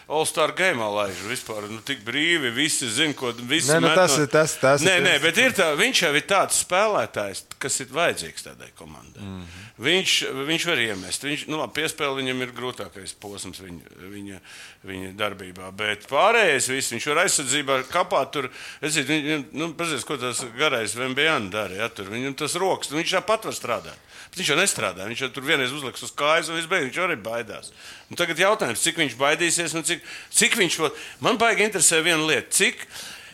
All-Star 0.07 0.53
game 0.57 0.87
laiž. 0.95 1.19
Vispār 1.27 1.67
nu, 1.71 1.81
tik 1.85 2.05
brīvi, 2.07 2.53
visi 2.55 2.87
zina, 2.89 3.13
ko 3.17 3.33
visi 3.35 3.73
Nē, 3.73 3.81
nu, 3.83 3.89
met 3.89 3.99
tas 3.99 4.15
no- 4.15 4.23
ir- 4.23 4.31
tas- 4.31 4.55
tas 4.61 4.81
ir 4.85 4.89
Nē, 4.89 4.95
nē, 5.03 5.13
tas. 5.17 5.25
bet 5.27 5.41
ir 5.43 5.57
tā, 5.59 5.69
viņš 5.79 6.03
jau 6.05 6.13
ir 6.15 6.25
tāds 6.29 6.61
spēlētājs, 6.63 7.43
kas 7.59 7.79
ir 7.83 7.91
vajadzīgs 7.91 8.47
tādai 8.47 8.71
komandai. 8.79 9.23
Mm 9.25 9.41
-hmm. 9.43 9.67
viņš, 9.89 10.15
viņš 10.51 10.67
var 10.71 10.83
iemest. 10.85 11.27
Viņš, 11.27 11.47
nu, 11.51 11.59
labi, 11.59 11.81
piespēle 11.81 12.15
viņam 12.21 12.41
ir 12.45 12.55
grūtākais 12.55 13.15
posms 13.19 13.59
viņa, 13.59 13.99
viņa, 14.15 14.39
viņa 14.85 15.13
darbībā. 15.19 15.71
Bet 15.75 16.07
pārējais 16.07 16.69
viss, 16.71 16.93
viņš 16.95 17.07
var 17.11 17.23
aizsardzībā 17.25 17.81
kapāt 17.91 18.31
tur. 18.31 18.49
Es 18.81 18.93
zinu, 18.93 19.07
viņ, 19.07 19.45
nu, 19.51 19.73
pazies, 19.73 20.05
ko 20.05 20.17
tas 20.17 20.44
garais 20.57 20.93
Vembjāns 20.97 21.51
dara. 21.53 21.75
Ja, 21.79 21.89
tur 21.91 22.09
viņam 22.11 22.35
tas 22.39 22.55
rokas, 22.59 22.91
viņš 22.93 23.15
tāpat 23.17 23.47
var 23.49 23.55
strādāt. 23.57 24.05
Bet 24.29 24.41
viņš 24.41 24.51
jau 24.51 24.57
nestrādā. 24.59 25.07
Viņš 25.09 25.25
jau 25.25 25.29
tur 25.35 25.45
vienreiz 25.47 25.73
uzliks 25.75 26.05
uz 26.05 26.13
kājas, 26.17 26.49
un 26.51 26.59
visbeidzot 26.59 26.89
viņš 26.89 27.01
arī 27.05 27.17
baidās. 27.23 27.71
Un 28.11 28.19
tagad 28.19 28.41
jautājums, 28.41 28.83
cik 28.83 28.99
viņš 29.01 29.17
baidīsies 29.19 29.75
un 29.77 29.85
cik, 29.87 30.03
cik 30.35 30.57
viņš. 30.59 30.79
Man 31.23 31.39
baigi 31.41 31.67
interesē 31.67 32.01
viena 32.05 32.25
lieta. 32.25 32.51
Cik, 32.55 32.83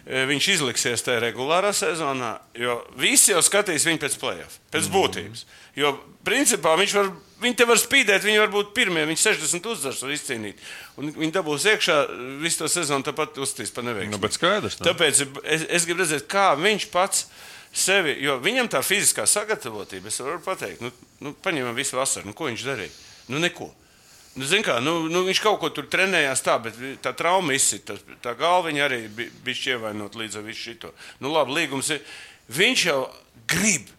e, 0.06 0.26
Viņš 0.30 0.48
izliksies 0.56 1.06
tajā 1.06 1.24
regulārā 1.24 1.74
sezonā, 1.78 2.36
jo 2.58 2.80
visi 3.00 3.34
jau 3.34 3.42
skatīs 3.46 3.86
viņu 3.88 4.02
pēc 4.02 4.18
playoff, 4.22 4.62
pēc 4.74 4.90
būtības. 4.94 5.46
Jo, 5.78 5.96
principā, 6.28 6.74
viņš 6.80 6.96
var, 6.98 7.12
viņi 7.42 7.58
te 7.58 7.68
var 7.70 7.80
spīdēt, 7.82 8.26
viņi 8.26 8.42
var 8.44 8.52
būt 8.54 8.74
pirmie, 8.78 9.04
viņi 9.10 9.22
60 9.24 9.70
uzdevums 9.74 10.02
var 10.06 10.14
izcīnīt. 10.16 10.62
Un 11.02 11.12
viņi 11.16 11.34
dabūs 11.36 11.66
iekšā 11.74 11.98
visu 12.44 12.64
to 12.64 12.70
sezonu, 12.72 13.06
tāpat 13.08 13.40
uztīs 13.42 13.74
pa 13.74 13.84
neveiksmi. 13.86 14.16
Nu, 14.16 14.32
skaidrs. 14.36 14.80
nu. 14.80 14.88
Tāpēc 14.90 15.24
es, 15.44 15.66
es 15.68 15.88
gribu 15.90 16.04
redzēt, 16.04 16.28
kā 16.32 16.52
viņš 16.60 16.88
pats 16.94 17.26
sevi, 17.74 18.18
jo 18.24 18.38
viņam 18.44 18.70
tā 18.72 18.82
fiziskā 18.84 19.26
sagatavotība, 19.30 20.12
es 20.12 20.20
varu 20.24 20.42
pateikt, 20.46 20.82
nu, 20.84 20.92
nu 21.24 21.36
paņemam 21.44 21.78
visu 21.78 21.98
vasaru, 22.00 22.30
nu, 22.30 22.36
ko 22.38 22.50
viņš 22.50 22.66
darīja? 22.68 22.96
Nu, 23.32 23.40
neko. 23.40 23.70
Nu, 24.36 24.48
kā, 24.64 24.78
nu, 24.80 25.10
nu, 25.12 25.26
viņš 25.28 25.42
kaut 25.44 25.58
ko 25.60 25.70
tur 25.76 25.90
trenējās, 25.92 26.44
tā, 26.46 26.56
bet 26.64 26.78
tā 27.04 27.12
trauma 27.18 27.52
izsita. 27.56 27.98
Tā 28.24 28.32
galva 28.40 28.70
viņa 28.70 28.86
arī 28.86 29.00
bi- 29.12 29.28
bija 29.44 29.76
ievainota 29.76 30.22
līdz 30.22 30.38
ar 30.40 30.46
visu 30.46 30.72
šo. 30.72 30.92
Nu, 31.20 31.34
labi, 31.34 31.58
līgums 31.58 31.90
ir. 31.92 32.00
Viņš 32.52 32.86
jau 32.88 33.02
grib, 33.52 33.90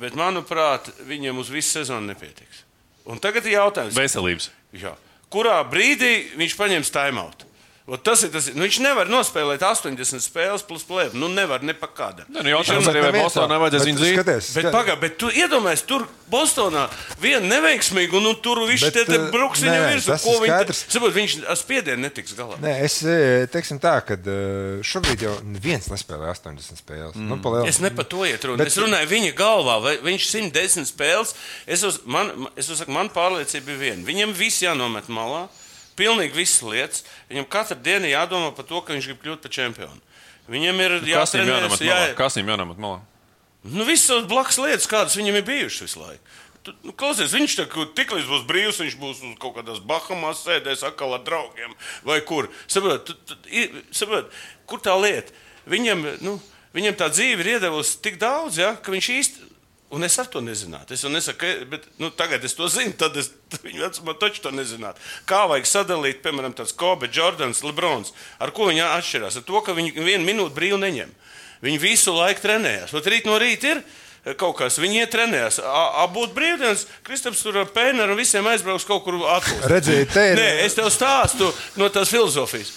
bet, 0.00 0.16
manuprāt, 0.18 0.90
viņam 1.08 1.42
uz 1.42 1.50
visu 1.52 1.78
sezonu 1.78 2.12
nepietiks. 2.12 2.64
Un 3.06 3.20
tagad 3.22 3.46
ir 3.46 3.56
jautājums, 3.56 3.96
Veselības. 3.96 4.50
Jā. 4.76 4.96
Kurā 5.32 5.58
brīdī 5.68 6.32
viņš 6.38 6.56
paņems 6.58 6.92
timeout? 6.94 7.46
Ot 7.86 8.02
Tas 8.02 8.24
ir 8.26 8.32
tas, 8.34 8.48
nu, 8.50 8.64
viņš 8.66 8.80
nevar 8.82 9.06
nospēlēt 9.06 9.62
80 9.62 10.18
spēles 10.24 10.64
plus 10.66 10.82
plēbu. 10.86 11.14
Nu, 11.14 11.28
nevar 11.30 11.62
ne 11.62 11.74
pa. 11.74 11.86
Nē, 11.96 12.42
nu, 12.42 12.50
jautājums 12.50 12.88
arī, 12.90 13.00
vai 13.04 13.20
Bostonā 13.22 13.54
nevajadzēs 13.54 13.84
viņu 13.86 14.00
dzīt. 14.00 14.16
Skaties, 14.16 14.48
Bet, 14.56 14.66
pagaidi, 14.74 15.00
bet 15.04 15.14
tu 15.20 15.30
iedomājies, 15.30 15.84
tur 15.88 16.04
Bostonā 16.30 16.86
viena 17.22 17.46
neveiksmīga, 17.46 18.18
un 18.18 18.26
nu, 18.26 18.32
tur 18.42 18.60
viņš 18.66 18.84
Bet, 18.88 18.96
te, 18.98 19.04
te 19.08 19.18
eh, 19.20 19.28
bruks 19.32 19.62
viņam 19.64 19.86
virsū. 19.94 20.16
Ko 20.24 20.34
viņš 20.42 20.50
skaidrs. 20.50 20.82
saprot, 20.92 21.14
viņš 21.16 21.36
ar 21.46 21.60
spiedienu 21.60 22.04
netiks 22.04 22.34
galā. 22.38 22.58
Nē, 22.62 22.72
es 22.84 22.98
e, 23.06 23.18
teiksim 23.54 23.78
tā, 23.82 23.94
ka 24.06 24.18
e, 24.18 24.38
šobrīd 24.86 25.22
jau 25.26 25.34
neviens 25.46 25.86
nespēlē 25.92 26.32
80 26.34 26.82
spēles. 26.82 27.14
Mm. 27.14 27.28
Nu, 27.32 27.38
pa 27.42 27.54
lielu- 27.54 27.70
Es 27.70 27.78
ne 27.80 27.90
par 27.94 28.08
to 28.10 28.26
iet 28.26 28.44
runa. 28.44 28.58
Bet- 28.64 28.74
Es 28.74 28.80
runāju 28.82 29.08
viņa 29.14 29.30
galvā, 29.38 29.78
vai 29.82 29.94
viņš 30.02 30.26
110 30.34 30.90
spēles. 30.90 31.36
Es, 31.66 31.86
uz, 31.86 32.02
man, 32.04 32.48
es 32.58 32.68
uzsaku, 32.68 32.90
man 32.90 33.08
pārliecība 33.14 33.72
ir 33.72 33.78
viena. 33.78 34.02
Viņam 34.04 34.34
viss 34.34 34.60
jānomet 34.66 35.06
malā. 35.08 35.46
Pilnīgi 35.96 36.36
visas 36.36 36.62
lietas. 36.66 37.04
Viņam 37.30 37.48
katru 37.50 37.78
dienu 37.80 38.10
jādomā 38.10 38.52
par 38.56 38.68
to, 38.68 38.80
ka 38.84 38.94
viņš 38.94 39.10
grib 39.10 39.22
kļūt 39.22 39.44
par 39.44 39.54
čempionu. 39.56 40.02
Viņam 40.46 40.80
ir 40.84 40.96
Kas 41.00 41.02
viņam 41.02 41.12
jāatrenējas, 41.12 41.52
jānamat 41.52 41.84
malā? 41.86 42.16
Kas 42.18 42.36
viņam 42.38 42.52
jānamat 42.54 42.82
malā? 42.82 42.98
Nu, 43.66 43.86
visas 43.86 44.26
blakus 44.30 44.60
lietas, 44.62 44.86
kādas 44.90 45.16
viņam 45.18 45.40
ir 45.40 45.46
bijušas 45.46 45.86
visu 45.88 46.02
laiku. 46.02 46.36
Nu, 46.82 46.92
klausies, 46.98 47.34
viņš 47.34 47.54
tā, 47.60 47.64
kā 47.70 47.86
tiklīdz 47.98 48.28
būs 48.30 48.44
brīvs, 48.46 48.80
viņš 48.82 48.96
būs 48.98 49.22
uz 49.22 49.34
kaut 49.42 49.56
kādās 49.58 49.78
Bahamās 49.86 50.42
sēdēs 50.46 50.82
atkal 50.86 51.14
ar 51.14 51.22
draugiem 51.26 51.74
vai 52.06 52.18
kur. 52.26 52.48
Saprot, 52.70 53.12
saprot, 53.94 54.32
kur 54.66 54.82
tā 54.82 54.94
lieta? 54.98 55.34
Viņam, 55.70 56.02
nu, 56.26 56.36
viņam 56.74 56.98
tā 56.98 57.10
dzīve 57.14 57.42
ir 57.42 57.52
iedavusi 57.56 58.00
tik 58.02 58.18
daudz, 58.22 58.58
ja, 58.62 58.74
ka 58.78 58.94
viņš 58.94 59.10
īsti. 59.18 59.52
Un 59.94 60.02
es 60.02 60.16
ar 60.18 60.26
to 60.26 60.40
nezinātu. 60.42 60.96
Es 60.96 61.04
nesaku, 61.06 61.38
ka, 61.38 61.50
bet 61.70 61.84
nu, 62.02 62.08
tagad 62.10 62.42
es 62.44 62.56
to 62.58 62.66
zinu. 62.70 62.90
Tad 62.98 63.14
es 63.20 63.28
viņu 63.62 63.84
vecumā 63.84 64.16
taču 64.18 64.42
to 64.42 64.50
nezinātu. 64.50 65.02
Kā 65.30 65.44
vajag 65.46 65.68
sadalīt, 65.70 66.24
piemēram, 66.24 66.56
tāds 66.58 66.74
Kobe, 66.74 67.06
Jordans, 67.12 67.62
Lebrons. 67.62 68.10
Ar 68.42 68.50
ko 68.54 68.66
viņi 68.66 68.82
atšķirās? 68.82 69.38
Ar 69.38 69.44
to, 69.46 69.60
ka 69.62 69.76
viņi 69.76 69.94
vienu 69.94 70.26
minūti 70.26 70.56
brīvi 70.56 70.80
neņem. 70.82 71.12
Viņi 71.62 71.78
visu 71.80 72.14
laiku 72.16 72.42
trenējās. 72.42 72.96
Ot 72.98 73.06
rīt 73.06 73.28
no 73.30 73.36
rīta 73.40 73.76
ir 73.76 73.82
eh, 73.82 74.34
kaut 74.34 74.58
kas, 74.58 74.80
viņi 74.82 75.04
iet 75.04 75.12
trenējās. 75.14 75.60
Abūtu 76.02 76.34
brīvdienas, 76.34 76.82
Kristaps 77.06 77.44
tur 77.46 77.62
ar 77.62 77.70
Pēneru 77.70 78.16
un 78.16 78.20
visiem 78.20 78.46
aizbrauks 78.50 78.88
kaut 78.88 79.06
kur 79.06 79.20
atpūst. 79.38 79.68
Redziet, 79.72 80.10
te 80.10 80.26
ir. 80.32 80.40
Nē, 80.42 80.48
es 80.66 80.74
tev 80.74 80.90
stāstu 80.90 81.52
no 81.78 81.88
tās 81.94 82.10
filozofijas. 82.10 82.74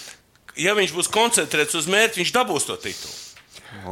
Ja 0.60 0.78
viņš 0.78 0.94
būs 0.94 1.10
koncentrēts 1.10 1.74
uz 1.78 1.90
mērķi, 1.90 2.22
viņš 2.22 2.32
dabūs 2.38 2.70
to 2.70 2.78
titulu. 2.78 3.18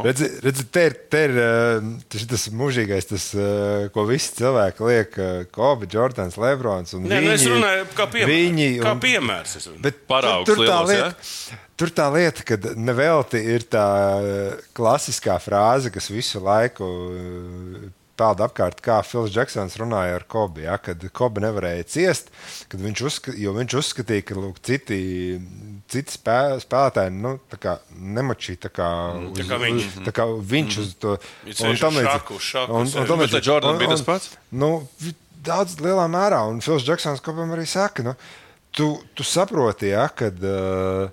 Redzi, 0.04 0.26
redzi, 0.42 0.64
te 0.74 0.82
ir, 0.88 0.94
te 1.10 1.20
ir 1.28 1.36
eh, 1.38 1.86
tas, 2.10 2.24
tas 2.30 2.44
mūžīgais, 2.54 3.06
tas, 3.08 3.28
eh, 3.34 3.86
ko 3.94 4.04
visi 4.08 4.32
cilvēki 4.40 4.86
liek, 4.88 5.18
eh, 5.22 5.44
Kobe, 5.54 5.86
Jordans, 5.90 6.36
Lebrons. 6.36 6.92
un 6.98 7.06
Nē, 7.06 7.20
nu 7.22 7.30
es 7.30 7.44
viņi- 7.46 7.54
runāju 7.54 7.86
kā 7.94 8.06
piemērs. 8.10 8.32
Viņi, 8.32 8.68
Kā 8.82 8.92
un- 8.92 9.00
piemērs 9.00 9.56
es 9.56 9.66
runāju. 9.68 9.82
Bet 9.82 10.02
Paraugs 10.10 10.46
tur, 10.46 10.56
tur, 10.56 10.66
tā 10.66 10.78
lielos, 10.86 11.14
lieta, 11.14 11.60
tur 11.78 11.88
tā 12.00 12.08
lieta, 12.12 12.44
ka 12.44 12.56
nevelti 12.74 13.44
ir 13.54 13.60
tā 13.70 13.86
klasiskā 14.74 15.38
frāze, 15.40 15.92
kas 15.94 16.08
visu 16.10 16.40
laiku 16.42 16.90
peld 18.18 18.40
apkārt, 18.42 18.80
kā 18.84 18.98
Fils 19.06 19.30
Džeksons 19.34 19.76
runāja 19.80 20.16
ar 20.18 20.24
Kobi. 20.30 20.64
Ja, 20.66 20.74
kad 20.82 21.02
Kobi 21.14 21.40
nevarēja 21.44 21.86
ciest, 21.88 22.32
kad 22.68 22.82
viņš, 22.82 23.02
uzska, 23.10 23.34
jo 23.38 23.52
viņš 23.56 23.76
uzskatīja, 23.80 24.24
ka 24.28 24.36
lūk, 24.38 24.58
citi, 24.66 24.98
citi 25.88 26.16
spē, 26.18 26.36
spēlētāji 26.64 27.14
nu, 27.14 27.36
tā 27.52 27.60
kā 27.62 27.76
nemačīja 27.94 28.64
tā 28.66 28.72
kā, 28.74 28.88
Mm, 29.14 29.30
tā 29.38 29.44
uz, 29.46 29.48
kā 29.52 29.58
viņš. 29.62 29.86
tā 30.08 30.12
kā 30.18 30.26
viņš 30.54 30.78
uz 30.82 30.90
to 30.98 31.14
Viņš 31.46 31.62
sēž 31.62 31.80
tam 31.86 31.94
uz 31.94 32.02
līdzīgi. 32.02 33.40
ar 33.40 33.48
Jordanu 33.52 33.72
Un- 33.72 33.78
bija 33.84 33.94
tas 33.94 34.02
pats? 34.02 34.28
Nu, 34.50 34.72
daudz 35.48 35.78
lielā 35.80 36.08
mērā, 36.10 36.42
un 36.50 36.60
Fils 36.60 36.82
Džeksons 36.84 37.22
kopam 37.22 37.54
arī 37.54 37.66
saka, 37.66 38.02
nu, 38.02 38.14
tu, 38.74 38.90
tu 39.14 39.22
saproti, 39.24 39.92
ja, 39.94 40.08
ka 40.08 40.26
uh, 40.34 41.08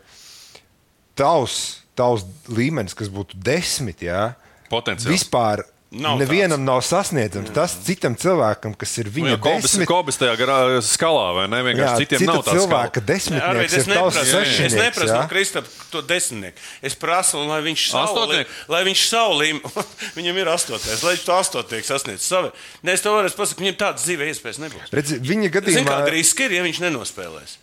tavs, 1.15 1.59
tavs 1.95 2.25
līmenis, 2.51 2.95
kas 2.97 3.07
būtu 3.13 3.37
desmit, 3.39 4.01
ja, 4.05 4.33
Potenciāls. 4.71 5.13
vispār 5.13 5.63
Nav 5.95 6.17
nevienam 6.19 6.63
nav 6.65 6.81
sasniedzams. 6.83 7.53
Tas 7.55 7.75
citam 7.85 8.17
cilvēkam, 8.19 8.73
kas 8.75 8.91
ir 8.99 9.07
Nu, 9.07 9.13
viņa 9.15 9.31
jā, 9.31 9.39
Kobis, 9.45 9.65
desmit, 9.69 9.87
Kobis 9.87 10.19
tajā 10.19 10.33
garā 10.39 10.57
skalā, 10.83 11.25
vai 11.37 11.45
ne? 11.51 11.61
Vienkārši 11.69 11.87
jā, 11.87 11.99
citiem 12.03 12.25
nav 12.27 12.41
tā 12.43 12.55
cilvēka 12.57 13.03
desmitnieks 13.07 13.75
es 13.77 13.87
ir 13.87 13.93
tavs 13.93 14.17
neprasu, 14.19 14.65
es 14.65 14.75
neprasu 14.75 15.13
no 15.13 15.23
Kristapa 15.31 15.89
to 15.93 16.03
desmitnieku. 16.03 16.63
Es 16.85 16.97
prasu, 16.99 17.43
lai 17.47 17.61
viņš 17.63 17.87
savu, 17.93 18.11
Astotnieku? 18.11 18.57
lai 18.75 18.81
viņš 18.89 19.03
savu 19.07 19.37
līmeni, 19.39 19.85
viņam 20.19 20.41
ir 20.43 20.51
astotais, 20.51 21.03
lai 21.05 21.15
viņš 21.15 21.27
to 21.29 21.37
astotnieku 21.39 21.89
sasniedz 21.89 22.27
savu. 22.27 22.51
Nē, 22.83 22.97
es 22.97 23.05
to 23.05 23.15
varu 23.15 23.31
pasakāt, 23.31 23.63
viņam 23.63 23.79
tādas 23.85 24.07
dzīve 24.07 24.31
iespējas 24.33 24.63
nebūs. 24.65 24.91
Redzi, 24.95 25.21
viņa 25.23 25.53
gadījumā 25.59 25.87
kāda 25.93 26.17
riska 26.17 26.49
ir, 26.49 26.59
ja 26.59 26.65
viņš 26.67 26.83
nenospēlēs? 26.89 27.59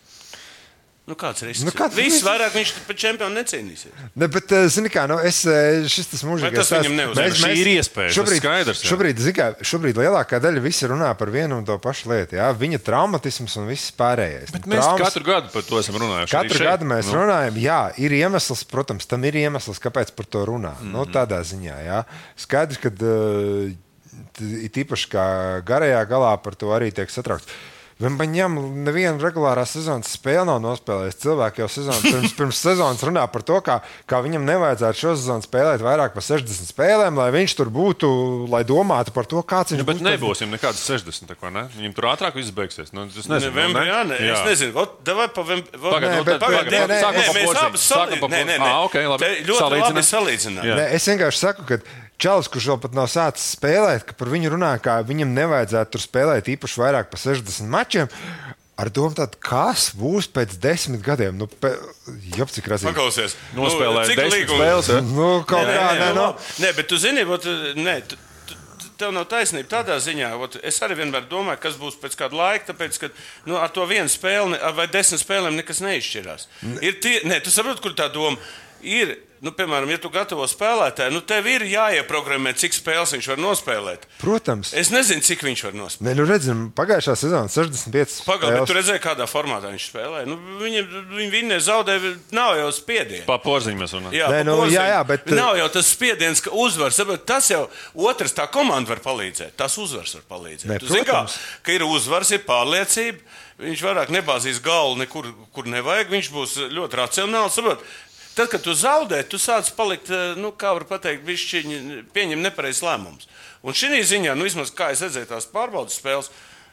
Nu, 1.03 1.17
kāds 1.19 1.41
risks? 1.43 1.65
Nu, 1.67 1.71
kāds 1.75 1.97
Viss 1.97 2.13
risks? 2.15 2.23
vairāk 2.23 2.53
viņš 2.55 2.69
par 2.87 2.95
čempionu 2.95 3.35
necīnīsies. 3.35 3.91
Ne, 4.15 4.27
bet, 4.31 4.51
eh, 4.55 4.69
zini, 4.71 4.87
kā, 4.87 5.03
nu, 5.11 5.17
es, 5.19 5.41
eh, 5.43 5.83
šis 5.83 6.07
tas 6.13 6.21
mūžīgais 6.23 6.55
tas 6.69 6.71
viņam? 6.71 7.11
Mēs- 7.11 7.41
Šī 7.41 7.49
ir 7.59 7.69
iespēja, 7.73 8.13
Šobrīd, 8.15 8.39
skaidrs, 8.39 8.83
šobrīd, 8.87 9.17
zini 9.19 9.33
kā, 9.35 9.47
šobrīd 9.59 9.99
lielākā 9.99 10.39
daļa 10.39 10.61
visi 10.63 10.87
runā 10.87 11.09
par 11.17 11.27
vienu 11.27 11.57
un 11.57 11.65
to 11.65 11.75
pašu 11.77 12.07
lietu. 12.07 12.37
Jā? 12.39 12.55
Viņa 12.55 12.79
traumatisms 12.79 13.57
un 13.57 13.67
viss 13.67 13.91
pārējais. 13.91 14.51
Bet 14.55 14.65
Nu, 14.65 14.75
mēs 14.77 14.79
traumas- 14.79 15.11
katru 15.11 15.23
gadu 15.27 15.51
par 15.51 15.61
to 15.63 15.75
esam 15.83 15.95
runājuši. 15.99 16.31
Katru 16.31 16.55
šeit. 16.57 16.67
gadu 16.71 16.85
mēs 16.85 17.05
Nu. 17.05 17.11
nu. 17.11 17.19
runājam, 17.19 17.53
jā, 17.59 17.81
ir 17.99 18.11
iemesls, 18.11 18.63
protams, 18.63 19.05
tam 19.05 19.23
ir 19.25 19.33
iemesls, 19.33 19.79
kāpēc 19.83 20.15
par 20.15 20.25
to 20.25 20.45
runā. 20.45 20.71
Mm 20.79 20.87
-hmm. 20.87 20.91
nu, 20.91 21.05
tādā 21.05 21.43
ziņā, 21.43 21.83
jā. 21.85 22.05
Skaidrs, 22.37 22.77
ka 22.79 22.87
uh, 22.87 23.71
it 24.39 24.73
īpaši 24.73 25.07
kā 25.09 25.61
garajā 25.65 26.07
galā 26.07 26.41
par 26.41 26.55
to 26.55 26.67
arī 26.67 26.93
tiek 26.93 27.09
satraukts. 27.09 27.45
Viņam 28.03 28.55
neviena 28.83 29.15
regulārā 29.21 29.63
sezonas 29.69 30.11
spēle 30.17 30.43
nav 30.49 30.59
nospēlējis. 30.63 31.17
Cilvēki 31.23 31.63
jau 31.63 31.67
sezonas, 31.71 32.01
pirms, 32.03 32.33
pirms 32.39 32.59
sezonas 32.65 33.03
runā 33.07 33.23
par 33.31 33.45
to, 33.47 33.59
kā, 33.63 33.77
kā 34.09 34.19
viņam 34.25 34.43
nevajadzētu 34.49 34.99
šo 34.99 35.13
sezonu 35.15 35.45
spēlēt 35.45 35.83
vairāk 35.85 36.15
par 36.17 36.25
60 36.25 36.69
spēlēm, 36.73 37.17
lai 37.21 37.29
viņš 37.35 37.55
tur 37.59 37.71
būtu, 37.73 38.09
lai 38.51 38.63
domātu 38.67 39.13
par 39.15 39.29
to, 39.29 39.41
kāds 39.47 39.71
viņš 39.73 39.83
Nu, 39.83 39.87
bet 39.87 40.01
būs. 40.01 40.07
nebūsim 40.09 40.51
nekādas 40.53 40.83
60. 40.89 41.31
tā 41.31 41.37
kā, 41.39 41.51
ne? 41.53 41.65
Viņam 41.77 41.95
tur 41.97 42.09
ātrāk 42.11 42.35
viss 42.39 42.51
beigsies. 42.55 42.91
Nu, 42.93 43.07
es 43.07 43.27
nezinu, 43.29 43.53
Novembrī, 43.53 43.87
ne? 43.87 44.19
jā, 44.19 44.35
es 44.35 44.45
nezinu. 44.51 44.73
Nu, 44.73 46.37
pagad, 46.43 46.67
nē, 46.69 46.81
nē, 46.91 46.99
sākam 47.01 47.19
nē, 47.19 47.27
pa 47.27 47.37
mēs 47.39 47.59
abi 47.63 47.81
salīdzinām. 47.81 48.31
Nē, 48.33 48.43
nē, 48.43 48.57
porziņu. 48.57 48.63
nē. 48.63 48.69
Ā, 48.69 48.79
ok, 48.87 48.95
labi. 49.13 49.23
Te 49.23 49.31
ļoti 49.47 49.63
labi 49.63 49.79
Salīdzinām. 49.83 50.07
salīdzināt. 50.09 50.67
Jā. 50.67 50.75
Nē, 50.79 50.85
es 50.97 51.07
vienkārši 51.11 51.39
saku, 51.43 51.65
ka 51.69 51.79
Čalis, 52.23 52.47
kurš 52.51 52.69
vēl 52.71 52.79
pat 52.85 52.93
nav 52.95 53.09
sācis 53.11 53.49
spēlēt, 53.57 54.05
ka 54.07 54.15
par 54.15 54.29
viņu 54.31 54.53
runā, 54.55 54.73
ka 54.83 55.01
viņam 55.03 55.33
nevajadzētu 55.35 55.91
tur 55.97 56.03
spēlēt 56.05 56.47
īpaši 56.55 56.79
vairāk 56.79 57.09
par 57.11 57.19
60 57.19 57.67
mačiem. 57.73 58.11
Ar 58.79 58.89
domu, 58.89 59.13
tādu, 59.13 59.37
kas 59.43 59.91
būs 59.93 60.25
pēc 60.33 60.55
desmit 60.63 61.03
gadiem? 61.05 61.35
Nu, 61.37 61.45
pe... 61.45 61.75
Jop, 62.33 62.49
cik 62.49 62.65
razīgi. 62.71 62.89
Paklausies. 62.89 63.35
Nospēlēja 63.53 64.07
cik 64.09 64.17
desmit 64.23 64.33
līgumi- 64.39 64.63
spēles, 64.63 64.89
ja? 64.89 65.01
Nu, 65.05 65.27
kaut 65.45 65.67
Nē, 65.67 65.75
kā, 65.75 65.83
nē, 65.83 65.99
nē, 65.99 65.99
nē, 65.99 66.07
nu. 66.17 66.23
labi. 66.31 66.47
nē, 66.63 66.71
bet 66.79 66.89
tu 66.89 66.97
zini, 67.03 67.25
vot, 67.29 67.45
nē, 67.77 67.93
tu, 68.09 68.17
tu, 68.49 68.57
tu- 68.81 68.89
tev 69.03 69.13
nav 69.13 69.27
taisnība 69.29 69.69
tādā 69.75 69.99
ziņā. 70.01 70.31
Vot, 70.41 70.57
es 70.65 70.81
arī 70.87 70.97
vienmēr 71.03 71.27
domāju, 71.29 71.61
kas 71.67 71.77
būs 71.77 71.99
pēc 72.01 72.17
kāda 72.23 72.39
laika, 72.39 72.71
tāpēc, 72.71 72.97
ka 73.03 73.11
nu, 73.45 73.59
ar 73.61 73.69
to 73.77 73.85
vienu 73.85 74.09
spēli 74.09 74.57
vai 74.79 74.87
desmit 74.89 75.21
spēlēm 75.21 75.59
nekas 75.61 75.83
neizšķirās. 75.85 76.47
Ir 76.81 76.97
tie, 77.03 77.19
nē, 77.29 77.43
tu 77.45 77.53
saproti, 77.53 77.83
kur 77.85 77.93
tā 77.93 78.09
doma 78.09 78.39
ir. 78.41 78.53
Nu, 79.43 79.51
piemēram, 79.51 79.89
ja 79.91 79.97
tu 79.99 80.07
gatavo 80.07 80.45
spēlētāju, 80.47 81.11
nu, 81.11 81.19
tev 81.27 81.43
ir 81.51 81.65
jāieprogrammē, 81.67 82.53
cik 82.55 82.71
spēles 82.77 83.11
viņš 83.11 83.25
var 83.33 83.41
nospēlēt. 83.43 84.05
Protams. 84.21 84.69
Es 84.79 84.87
nezinu, 84.93 85.19
cik 85.27 85.41
viņš 85.43 85.63
var 85.65 85.73
nospēlēt. 85.75 86.05
Nē, 86.07 86.13
nu 86.15 86.27
redzam, 86.29 86.61
pagājušā 86.77 87.15
sezonā 87.19 87.49
65 87.51 88.21
Pagaidām, 88.23 88.53
bet 88.53 88.61
spēles. 88.61 88.69
tu 88.71 88.77
redzēji, 88.77 89.01
kādā 89.03 89.27
formātā 89.27 89.73
viņš 89.73 89.87
spēlēja. 89.91 90.29
Nu, 90.31 90.37
viņi 90.61 90.85
viņi 91.11 91.27
vinnē 91.33 91.57
zaudēja, 91.59 92.13
nav 92.39 92.53
jau 92.61 92.69
spiediena. 92.71 93.25
Pa 93.27 93.35
porziņu 93.43 93.83
mēs 93.83 93.97
runājam. 93.97 94.15
Jā, 94.15 94.29
Nē, 94.31 94.39
nu, 94.47 94.55
jā, 94.71 94.85
jā, 94.93 95.01
bet- 95.11 95.27
Nav 95.35 95.59
jau 95.59 95.67
tas 95.75 95.91
spiediens, 95.91 96.39
ka 96.47 96.55
uzvars. 96.63 96.95
saprot, 96.95 97.25
Tas 97.27 97.51
jau 97.51 97.65
otrs 97.95 98.31
tā 98.31 98.47
komanda 98.47 98.95
var 98.95 99.03
palīdzēt. 99.03 99.57
Tas 99.59 99.75
uzvars 99.75 100.15
var 100.21 100.23
palīdzēt. 100.39 100.71
Nē, 100.71 100.79
Tu 100.79 100.87
zini 100.87 101.03
kā, 101.03 101.27
ka 101.63 101.71
ir 101.75 101.83
uzvars, 101.83 102.31
ir 102.31 102.39
pārliecība. 102.47 103.19
Viņš 103.59 103.83
vairāk 103.85 104.07
nebāzīs 104.09 104.63
galvu 104.63 104.97
nekur, 105.03 105.27
kur 105.53 105.63
nevajag. 105.67 106.07
Viņš 106.09 106.31
būs 106.31 106.55
ļoti 106.73 106.97
racionāls. 106.97 107.53
Saprot, 107.53 107.83
Tad, 108.33 108.49
kad 108.49 108.63
tu 108.65 108.73
zaudē, 108.73 109.21
tu 109.29 109.37
sāc 109.37 109.69
palikt, 109.77 110.09
eh, 110.09 110.33
nu, 110.41 110.49
kā 110.57 110.73
var 110.73 110.99
teikt, 110.99 111.25
viņš 111.27 111.43
pieņem 112.13 112.41
nepareizs 112.41 112.81
lēmums. 112.81 113.27
Un 113.61 113.73
šī 113.77 114.01
ziņā, 114.01 114.33
nu, 114.35 114.47
vismaz 114.47 114.73
kā 114.73 114.89
es 114.91 115.03
redzēju 115.05 115.29
tās 115.29 115.45
pārbaudas 115.45 115.99
spēles, 116.01 116.31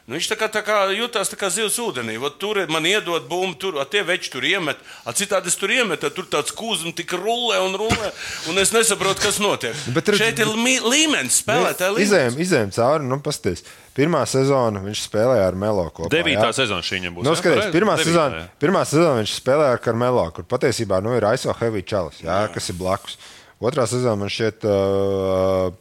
Nu, 0.09 0.15
viņš 0.17 0.27
tā 0.31 0.35
kā, 0.35 0.47
tā 0.51 0.61
kā 0.65 0.77
jutās 0.97 1.29
tā 1.29 1.37
kā 1.39 1.47
zivs 1.53 1.75
ūdenī. 1.79 2.15
Vot 2.19 2.39
tur 2.41 2.57
man 2.73 2.83
iedod 2.89 3.27
bumbu, 3.29 3.53
tur 3.61 3.77
a, 3.79 3.85
tie 3.85 4.01
veči 4.03 4.31
tur 4.33 4.43
iemet. 4.43 4.79
A, 5.05 5.13
citādi 5.15 5.47
es 5.51 5.55
tur 5.55 5.69
iemetu, 5.71 6.09
tur 6.11 6.25
tāds 6.27 6.51
kūzums 6.57 6.95
tik 6.97 7.13
rulē 7.15 7.59
un 7.63 7.77
rulē. 7.79 8.09
Un 8.49 8.57
es 8.59 8.73
nesaprotu, 8.73 9.21
kas 9.23 9.37
notiek. 9.39 9.77
Bet 9.93 10.09
redz- 10.09 10.17
Šeit 10.23 10.41
ir 10.41 10.49
lī- 10.51 10.81
līmenis, 10.81 11.37
spēlētāja 11.45 11.93
līmenis. 11.93 12.09
Izejām, 12.09 12.39
izejām 12.41 12.73
cauri, 12.75 13.07
nu, 13.07 13.19
pasties. 13.23 13.63
Pirmā 13.95 14.23
sezona 14.25 14.81
viņš 14.83 15.05
spēlēja 15.05 15.47
ar 15.51 15.55
Melo 15.55 15.85
kopā. 15.91 16.09
Devītā 16.11 16.49
jā. 16.49 16.53
sezona 16.63 16.81
šī 16.81 16.97
viņam 16.99 17.15
būs. 17.19 17.23
Nu, 17.27 17.35
skaties, 17.35 17.71
pirmā, 17.75 17.95
Devītā, 17.99 18.07
sezona, 18.09 18.35
jā. 18.41 18.45
pirmā 18.59 18.83
sezona 18.87 19.17
viņš 19.21 19.33
spēlēja 19.37 19.73
ar 19.77 19.81
Karmelo, 19.83 20.25
kur 20.33 20.43
patiesībā 20.47 21.01
nu, 21.03 21.13
ir 21.19 21.27
ISO 21.33 21.53
Heavy 21.59 21.83
Čalis, 21.83 22.21
jā, 22.23 22.47
jā. 22.47 22.53
kas 22.53 22.69
ir 22.71 22.75
blakus. 22.79 23.17
Otrā 23.61 23.83
sezona 23.87 24.15
man 24.17 24.31
šķiet, 24.31 24.63
uh, 24.65 25.75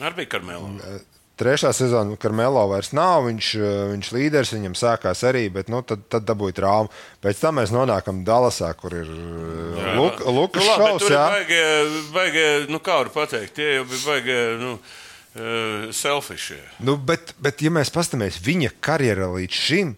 Arī 0.00 0.16
bija 0.24 0.32
Karmela. 0.36 0.72
Trešā 1.40 1.72
sezona 1.76 2.16
Karmelo 2.20 2.64
vairs 2.70 2.92
nav. 2.96 3.26
Viņš, 3.28 3.50
uh, 3.60 3.72
viņš 3.92 4.10
līderis, 4.16 4.52
viņam 4.56 4.76
sākās 4.78 5.22
arī, 5.28 5.46
bet 5.52 5.70
nu, 5.72 5.82
tad, 5.86 6.06
tad 6.12 6.26
dabūja 6.28 6.56
traumu. 6.60 6.92
Pēc 7.24 7.42
tam 7.42 7.58
mēs 7.60 7.72
nonākam 7.74 8.22
Dallasā, 8.26 8.72
kur 8.78 8.96
ir 8.96 9.10
uh, 9.10 9.90
Luk, 9.98 10.22
Lukas 10.26 10.64
Nu, 10.64 10.70
bet 10.70 10.80
šovs. 10.80 11.10
baigi, 12.14 12.46
nu, 12.72 12.80
kā 12.84 13.00
var 13.02 13.12
pateikt, 13.14 13.56
tie 13.58 13.76
jau 13.78 13.84
bija 13.90 14.02
baigi, 14.06 14.38
nu, 14.62 14.72
uh, 14.78 15.86
selfiši. 15.96 16.58
Nu, 16.86 16.96
bet, 16.96 17.34
bet, 17.42 17.62
ja 17.64 17.72
mēs 17.74 17.92
paskatāmies 17.94 18.40
viņa 18.44 18.72
karjerā 18.84 19.28
līdz 19.36 19.62
šim, 19.68 19.94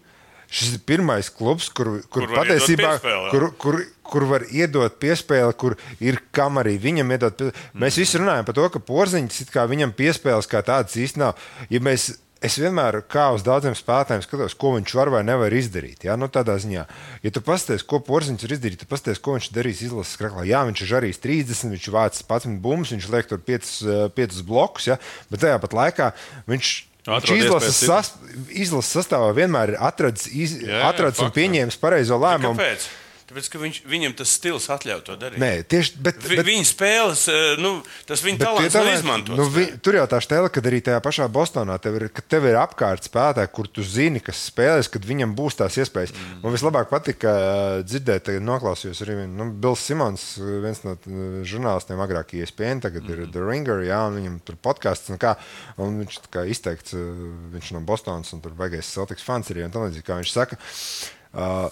šis 0.49 0.75
ir 0.77 0.83
pirmais 0.89 1.29
klubs, 1.31 1.69
kur, 1.69 1.99
kur, 2.09 2.25
Kur 2.27 2.35
patiesībā 2.39 2.97
kur, 3.31 3.51
kur, 3.61 3.81
kur 4.11 4.25
var 4.29 4.45
iedot 4.49 4.99
piespēli, 5.01 5.57
kur 5.59 5.77
ir 6.03 6.21
kam 6.35 6.61
arī 6.61 6.77
viņam 6.81 7.13
iedot. 7.15 7.37
Pie... 7.39 7.51
Mēs 7.79 7.99
visi 8.01 8.21
runājam 8.21 8.47
par 8.47 8.57
to, 8.57 8.65
ka 8.73 8.81
porziņš 8.83 9.43
viņam 9.69 9.93
piespēles 9.97 10.49
kā 10.49 10.63
tādas 10.65 10.97
īsti 10.99 11.21
nav. 11.21 11.37
Ja 11.69 11.81
mēs, 11.83 12.11
es 12.45 12.55
vienmēr 12.59 13.01
kā 13.11 13.29
uz 13.35 13.43
daudziem 13.45 13.75
spēlētājiem 13.77 14.23
skatos, 14.23 14.55
ko 14.59 14.73
viņš 14.77 14.95
var 14.97 15.11
vai 15.13 15.21
nevar 15.27 15.53
izdarīt. 15.55 16.05
Ja? 16.07 16.15
Nu, 16.19 16.29
tādā 16.31 16.55
ziņā, 16.61 16.85
ja 17.23 17.31
tu 17.35 17.43
pasties, 17.45 17.83
ko 17.87 18.01
porziņš 18.05 18.45
var 18.45 18.55
izdarīt, 18.55 18.83
tad 18.83 18.91
pasties, 18.91 19.21
ko 19.23 19.35
viņš 19.37 19.49
darīs 19.55 19.83
izlases 19.85 20.19
krāklā. 20.19 20.45
Jā, 20.47 20.63
viņš 20.67 20.85
ir 20.85 20.93
arī 21.01 21.11
30, 21.13 21.73
viņš 21.75 21.89
vāc 21.95 22.21
11 22.23 22.61
bumbas, 22.63 22.93
viņš 22.95 23.09
liek 23.15 23.31
tur 23.31 23.43
5, 23.43 23.73
5 24.19 24.45
blokus, 24.47 24.91
ja? 24.91 24.99
bet 25.31 25.43
tajā 25.45 25.59
pat 25.65 25.75
laikā 25.81 26.13
viņš. 26.49 26.77
Izlases, 27.09 27.77
sas, 27.79 28.09
izlases 28.53 28.91
sastāvā 28.99 29.31
vienmēr 29.33 29.71
ir 29.73 29.77
atradzis, 29.81 30.27
iz, 30.29 30.51
Jā, 30.61 30.75
jā, 30.75 30.89
atradzis 30.91 31.23
un 31.23 31.31
pieņēmis 31.33 31.79
pareizo 31.81 32.19
lēmumu. 32.21 32.59
Kāpēc? 32.59 32.85
Tāpēc, 33.29 33.47
viņš, 33.61 33.77
viņam 33.85 34.13
tas 34.17 34.31
stils 34.33 34.65
atļauj 34.73 35.01
to 35.05 35.15
darīt. 35.21 35.37
Nē, 35.37 35.49
tieši 35.69 35.99
bet, 36.01 36.15
bet, 36.23 36.39
viņa 36.47 36.65
spēles, 36.65 37.27
eh, 37.29 37.59
nu, 37.61 37.75
tas 38.09 38.23
viņa 38.25 38.39
talants 38.41 38.73
nav 38.73 38.87
izmantots. 38.89 39.37
Nu, 39.37 39.43
vi, 39.53 39.67
tur 39.85 39.99
jau 39.99 40.05
tā 40.09 40.17
stēle, 40.25 40.49
kad 40.49 40.65
arī 40.65 40.79
tajā 40.87 40.97
pašā 41.05 41.27
Bostonā 41.29 41.75
tev 41.77 41.99
ir, 41.99 42.07
tev 42.25 42.47
ir 42.49 42.55
apkārt 42.57 43.05
spēlētāji, 43.05 43.51
kur 43.53 43.67
tu 43.69 43.83
zini, 43.85 44.17
kas 44.25 44.39
spēlēs, 44.49 44.89
kad 44.89 45.05
viņam 45.05 45.35
būs 45.37 45.59
tās 45.59 45.77
iespējas. 45.77 46.15
Mm. 46.15 46.39
Man 46.41 46.55
vislabāk 46.55 46.89
patika 46.89 47.33
uh, 47.35 47.73
dzirdēt, 47.85 48.31
noklausījos 48.41 49.03
arī 49.05 49.19
nu, 49.29 49.51
Bills 49.61 49.83
Simons, 49.85 50.25
uh, 50.41 50.47
viens 50.63 50.81
no 50.87 50.95
žurnālistiem 51.45 52.01
agrāk 52.01 52.33
E 52.33 52.41
ESPN, 52.47 52.81
tagad 52.87 53.05
mm. 53.05 53.11
ir 53.13 53.29
The 53.35 53.43
Ringer, 53.45 53.83
jā, 53.85 53.99
un 54.09 54.17
viņam 54.17 54.39
tur 54.47 54.57
podkāsts 54.57 55.13
un 55.13 55.21
kā, 55.21 55.35
un 55.77 56.01
viņš 56.01 56.17
kā 56.33 56.47
izteikts, 56.49 56.97
viņš 57.53 57.75
no 57.77 57.83
Bostonas 57.85 58.33
un 58.33 58.41
tur 58.41 58.57
baigais 58.57 58.89
Celtics 58.89 59.27
fans 59.27 59.53
arī, 59.53 59.67
un 59.67 59.77
tā 59.77 59.85
līdzīgi, 59.85 60.07
kā 60.09 60.17
viņš 60.17 60.33
saka. 60.33 60.57
Uh, 61.29 61.69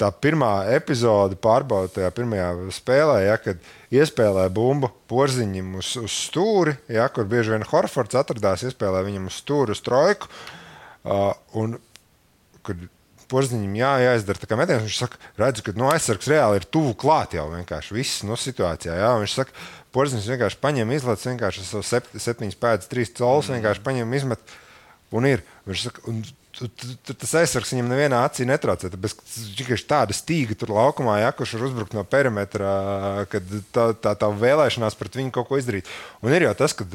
tā 0.00 0.10
pirmā 0.12 0.50
epizode 0.76 1.38
pārbauda 1.40 1.92
tajā 1.94 2.10
pirmajā 2.16 2.50
spēlē, 2.76 3.16
ja, 3.24 3.36
kad 3.40 3.62
iespēlēja 3.94 4.52
bumbu 4.54 4.90
porziņam 5.10 5.78
uz, 5.80 5.94
uz 6.02 6.18
stūri, 6.26 6.76
ja, 6.92 7.08
kur 7.12 7.28
bieži 7.30 7.54
vien 7.54 7.66
Horfords 7.66 8.18
atradās, 8.18 8.66
iespēlēja 8.66 9.08
viņam 9.08 9.30
uz 9.30 9.40
stūri, 9.40 9.76
uz 9.76 9.82
trojku. 9.84 10.30
Uh, 11.06 11.32
un, 11.56 11.78
kad 12.66 12.80
porziņam 13.30 13.74
jā, 13.78 13.92
jāizdara 14.04 14.42
tā 14.42 14.48
kā 14.50 14.58
metiens, 14.58 14.84
viņš 14.86 15.00
saka, 15.00 15.20
redzu, 15.40 15.64
ka 15.66 15.74
no 15.78 15.90
aizsargs 15.90 16.28
reāli 16.30 16.60
ir 16.60 16.68
tuvu 16.70 16.94
klāt 16.98 17.36
jau 17.36 17.46
vienkārši 17.52 17.96
viss 17.96 18.24
no 18.26 18.38
situācijā. 18.38 18.98
Jā, 19.00 19.12
viņš 19.22 19.36
saka, 19.40 19.54
porziņš 19.96 20.30
vienkārši 20.34 20.60
paņem, 20.62 20.94
izlaiž 20.96 21.28
vienkārši 21.30 21.62
ar 21.62 21.68
savu 21.70 21.86
sep, 21.86 22.10
septiņas 22.12 22.58
pēdas, 22.62 22.90
trīs 22.90 23.14
colis, 23.16 23.50
vienkārši 23.54 23.84
paņem, 23.86 24.16
izmet 24.18 24.56
un 25.14 25.28
ir. 25.30 25.42
Viņš 25.66 25.86
saka, 25.88 26.04
un, 26.10 26.22
Tas 26.56 27.34
aizsargs 27.36 27.74
viņam 27.74 27.90
nevienā 27.90 28.22
acī 28.24 28.46
netraucē. 28.48 28.88
Tāpēc 28.92 29.14
ka 29.18 29.26
tikai 29.58 29.76
tāda 29.90 30.16
stīga 30.16 30.56
tur 30.56 30.72
laukumā, 30.72 31.18
ja 31.20 31.32
kurš 31.36 31.56
var 31.58 31.66
uzbrukt 31.68 31.96
no 31.96 32.04
perimetra, 32.08 32.70
kad 33.32 33.50
tā, 33.76 33.90
tā, 34.00 34.14
tā 34.16 34.30
vēlēšanās 34.32 34.96
pret 34.96 35.18
viņu 35.20 35.34
kaut 35.36 35.50
ko 35.50 35.60
izdarīt. 35.60 35.90
Un 36.24 36.32
ir 36.32 36.46
jau 36.46 36.54
tas, 36.56 36.72
ka 36.76 36.86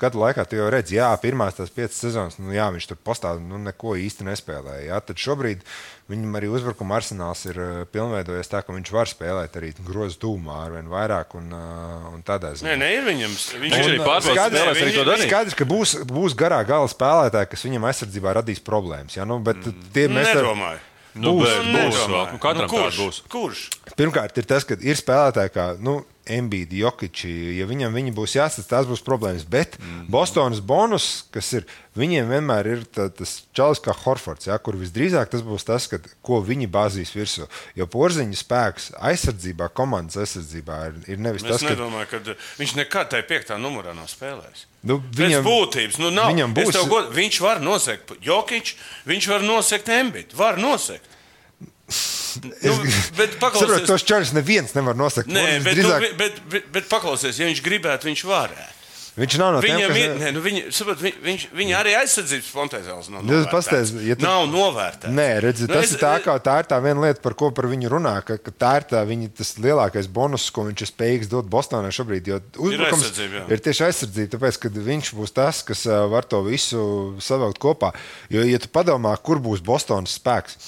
gadu 0.00 0.20
laikā 0.20 0.44
tu 0.44 0.60
jau 0.60 0.68
redzi, 0.72 0.98
jā, 0.98 1.08
pirmās 1.22 1.56
tās 1.56 1.72
piecas 1.72 1.96
sezonas, 2.04 2.36
nu, 2.42 2.52
jā, 2.56 2.68
viņš 2.74 2.90
tur 2.92 3.00
pastāv, 3.08 3.40
nu, 3.40 3.60
neko 3.64 3.96
īsti 4.04 4.28
nespēlēja. 4.28 4.84
Jā. 4.90 5.00
Tad 5.08 5.22
šobrīd 5.22 5.64
viņam 6.10 6.36
arī 6.38 6.48
uzbrukuma 6.52 6.96
arsenāls 7.00 7.42
ir 7.50 7.58
eh, 7.58 7.84
pilnveidojies 7.92 8.50
tā, 8.52 8.60
ka 8.66 8.72
viņš 8.76 8.90
var 8.94 9.10
spēlēt 9.10 9.56
arī 9.58 9.72
grozu 9.86 10.18
tūmā 10.22 10.58
ar 10.66 10.74
vien 10.76 10.90
vairāk 10.92 11.34
un, 11.38 11.48
eh, 11.52 12.08
un 12.14 12.22
tādā 12.26 12.52
ziņā. 12.54 12.72
Nē, 12.72 12.76
nē, 12.82 12.90
ir 12.98 13.06
viņam. 13.08 13.36
Viņš 13.64 13.76
arī 13.78 13.94
ir 13.96 14.02
spēlēs, 14.02 14.28
arī 14.70 14.82
viņi- 14.82 14.98
to 15.00 15.06
darīja. 15.10 15.28
Skaidrs, 15.30 15.56
ka 15.58 15.64
būs, 15.64 15.94
būs 16.06 16.36
garā 16.38 16.60
gala 16.66 16.86
spēlētāji, 16.92 17.50
kas 17.50 17.66
viņam 17.66 17.88
aizsardzībā 17.90 18.34
radīs 18.40 18.62
problēmas. 18.62 19.16
Ja? 19.16 19.24
Nu, 19.24 19.38
bet 19.40 19.56
tie 19.92 20.06
mēs 20.08 20.30
Nedomāju. 20.34 20.78
Nu, 21.16 21.32
Būs, 21.40 21.48
bet 21.48 21.64
būs 21.64 21.72
Nedomāju. 21.72 22.08
vēl. 22.12 22.32
Nu, 22.32 22.38
katram 22.38 22.68
kurš? 22.68 22.96
būs. 23.00 23.22
Kurš? 23.32 23.60
Pirmkārt, 23.96 24.36
ir 24.36 24.44
tas, 24.44 24.64
ka 24.68 24.74
ir 24.76 24.94
spēlētāji 24.94 25.50
kā 25.54 25.78
nu, 25.80 26.04
Embiid, 26.26 26.72
Jokiči. 26.74 27.30
Ja 27.58 27.66
viņam 27.70 27.94
viņi 27.94 28.12
būs 28.16 28.34
jāsaka, 28.36 28.66
tās 28.70 28.88
būs 28.88 29.02
problēmas. 29.06 29.44
Bet 29.48 29.76
mm. 29.78 30.08
Bostonas 30.12 30.58
bonus, 30.64 31.26
kas 31.34 31.52
ir, 31.54 31.66
viņiem 31.98 32.32
vienmēr 32.34 32.68
ir 32.72 32.82
tā, 32.90 33.06
tas 33.14 33.36
čalis 33.56 33.80
kā 33.84 33.94
Horfords, 33.94 34.48
ja, 34.50 34.58
kur 34.58 34.78
visdrīzāk 34.80 35.30
tas 35.32 35.44
būs 35.46 35.66
tas, 35.68 35.86
kad, 35.92 36.08
ko 36.26 36.40
viņi 36.44 36.68
bāzīs 36.72 37.14
virsū. 37.14 37.46
Jo 37.78 37.86
porziņa 37.92 38.40
spēks 38.40 38.90
aizsardzībā, 39.12 39.70
komandas 39.76 40.18
aizsardzībā 40.24 40.82
ir, 40.90 41.00
ir 41.14 41.22
nevis 41.22 41.46
Es 41.46 41.52
tas, 41.54 41.64
ka 41.64 41.74
nedomāju, 41.76 42.10
ka 42.10 42.36
viņš 42.58 42.76
nekad 42.82 43.14
tajā 43.14 43.28
piektā 43.30 43.60
numurā 43.62 43.94
nav 43.96 44.10
spēlējis. 44.10 44.66
nu, 44.86 45.00
Viņam, 45.00 45.42
Pēc 45.42 45.46
būtības, 45.46 46.02
nu, 46.02 46.12
nav. 46.14 46.34
viņam 46.34 46.54
Es 46.58 46.72
būs. 46.74 46.82
God, 46.90 47.10
viņš 47.14 47.42
var 47.46 47.62
nosegt 47.64 48.16
Jokic, 48.26 48.74
viņš 49.06 49.32
var 49.34 49.46
nosegt 49.46 49.88
Embiid. 49.88 50.34
Var 50.36 50.58
nosegt. 50.58 51.12
Nu, 52.44 52.76
bet 53.16 53.36
Saprotu, 53.40 53.82
tos 53.86 54.04
čaļus 54.06 54.32
neviens 54.36 54.74
nevar 54.76 54.96
nosakt. 54.98 55.28
Nē, 55.32 55.60
bet, 55.64 55.76
drīzāk- 55.76 56.00
drīzāk... 56.00 56.16
bet, 56.20 56.40
bet, 56.52 56.72
bet 56.76 56.88
paklausies, 56.92 57.38
ja 57.40 57.46
viņš 57.50 57.62
gribētu, 57.66 58.10
viņš 58.12 58.24
varētu. 58.30 58.72
Viņš 59.16 59.34
nav 59.40 59.54
no 59.54 59.60
tiem, 59.64 59.78
Viņam 59.78 59.88
kas- 59.94 59.96
ir, 60.02 60.10
ne, 60.20 60.30
nu 60.36 60.40
viņi, 60.44 60.58
saprot, 60.76 60.98
viņ, 61.00 61.14
viņš, 61.24 61.44
viņi 61.56 61.72
arī 61.72 61.94
aizsardzības 61.96 62.48
potenciāls 62.52 63.06
nav 63.08 63.22
Nu, 63.24 63.30
novērtēts. 63.30 63.48
pastāsti, 63.54 64.02
ja 64.10 64.16
tu- 64.20 64.26
Nav 64.26 64.42
novērtēts. 64.52 65.08
Nē, 65.16 65.28
redziet, 65.40 65.70
Nu, 65.70 65.74
tas 65.78 65.86
es- 65.86 65.94
ir 65.96 66.02
tā, 66.02 66.10
kā, 66.20 66.34
tā 66.44 66.58
ir 66.60 66.66
tā 66.68 66.76
viena 66.84 67.00
lieta, 67.00 67.22
par 67.24 67.32
ko 67.32 67.48
par 67.50 67.64
viņu 67.64 67.88
runā. 67.94 68.12
Ka, 68.28 68.36
ka 68.36 68.50
tā 68.52 68.74
ir 68.76 68.84
tā 68.90 69.00
viņa 69.08 69.30
tas 69.38 69.54
lielākais 69.56 70.06
bonus, 70.12 70.50
ko 70.52 70.66
viņš 70.68 70.82
ir 70.84 70.90
spējīgs 70.92 71.30
dot 71.32 71.48
Bostonai 71.48 71.88
šobrīd. 71.96 72.28
Jo 72.28 72.42
uzbrukums 72.60 73.06
aizsardzība, 73.06 73.40
jā. 73.40 73.44
ir 73.56 73.58
tieši 73.64 73.86
aizsardzība, 73.88 74.30
tāpēc, 74.36 74.58
ka 74.60 74.68
viņš 74.68 75.08
būs 75.16 75.32
tas, 75.32 75.62
kas 75.64 75.86
var 76.12 76.28
to 76.28 76.42
visu 76.44 77.16
savilkt 77.18 77.56
kopā. 77.58 77.94
Jo, 78.28 78.44
ja 78.44 78.58
tu 78.60 78.68
padomā, 78.68 79.16
kur 79.16 79.40
būs 79.40 79.64
Bostonas 79.64 80.12
spēks, 80.20 80.60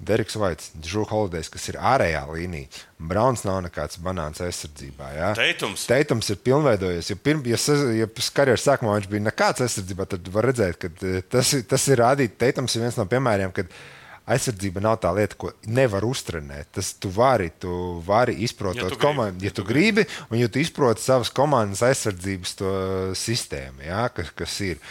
Deriks 0.00 0.36
Vaits, 0.40 0.70
Džūks 0.80 1.10
Holidejs, 1.12 1.50
kas 1.52 1.66
ir 1.68 1.76
ārējā 1.76 2.22
līnija, 2.32 2.68
Brauns 3.10 3.42
nav 3.44 3.58
nekāds 3.66 3.98
banāns 4.00 4.40
aizsardzībā. 4.44 5.10
Jā. 5.16 5.28
Teitums. 5.36 5.84
Teitums 5.90 6.30
ir 6.32 6.38
pilnveidojies. 6.44 7.10
Ja, 7.12 7.16
pirm, 7.20 7.42
ja, 7.48 7.58
ja 7.98 8.08
karjeras 8.36 8.64
sākumā 8.64 8.96
viņš 8.98 9.08
bija 9.12 9.26
nekāds 9.28 9.64
aizsardzībā, 9.66 10.06
tad 10.14 10.28
var 10.32 10.48
redzēt, 10.50 10.78
ka 10.80 10.90
eh, 11.04 11.20
tas, 11.28 11.52
ir- 11.58 11.66
tas 11.68 11.84
ir 11.92 12.00
rādīt. 12.00 12.38
Teitums 12.40 12.76
ir 12.76 12.86
viens 12.86 12.96
no 13.00 13.04
piemēriem, 13.12 13.52
kad 13.56 13.68
aizsardzība 14.30 14.82
nav 14.84 14.98
tā 15.02 15.10
lieta, 15.16 15.36
ko 15.40 15.52
nevar 15.66 16.04
uztrenēt. 16.06 16.70
Tas 16.76 16.92
tu 17.00 17.10
vari, 17.14 17.50
tu 17.60 17.72
vari 18.06 18.36
izprotot 18.46 18.86
Ja 18.86 18.90
ja 18.94 19.00
komandu, 19.00 19.44
ja 19.44 19.52
tu 19.54 19.64
gribi, 19.66 20.04
un 20.30 20.38
ja 20.40 20.48
tu 20.48 20.60
izproti 20.62 21.02
savas 21.04 21.32
komandas 21.34 21.82
aizsardzības 21.86 22.54
sistēmu, 23.18 23.84
jā, 23.86 24.04
kas, 24.14 24.30
kas 24.36 24.56
ir. 24.66 24.82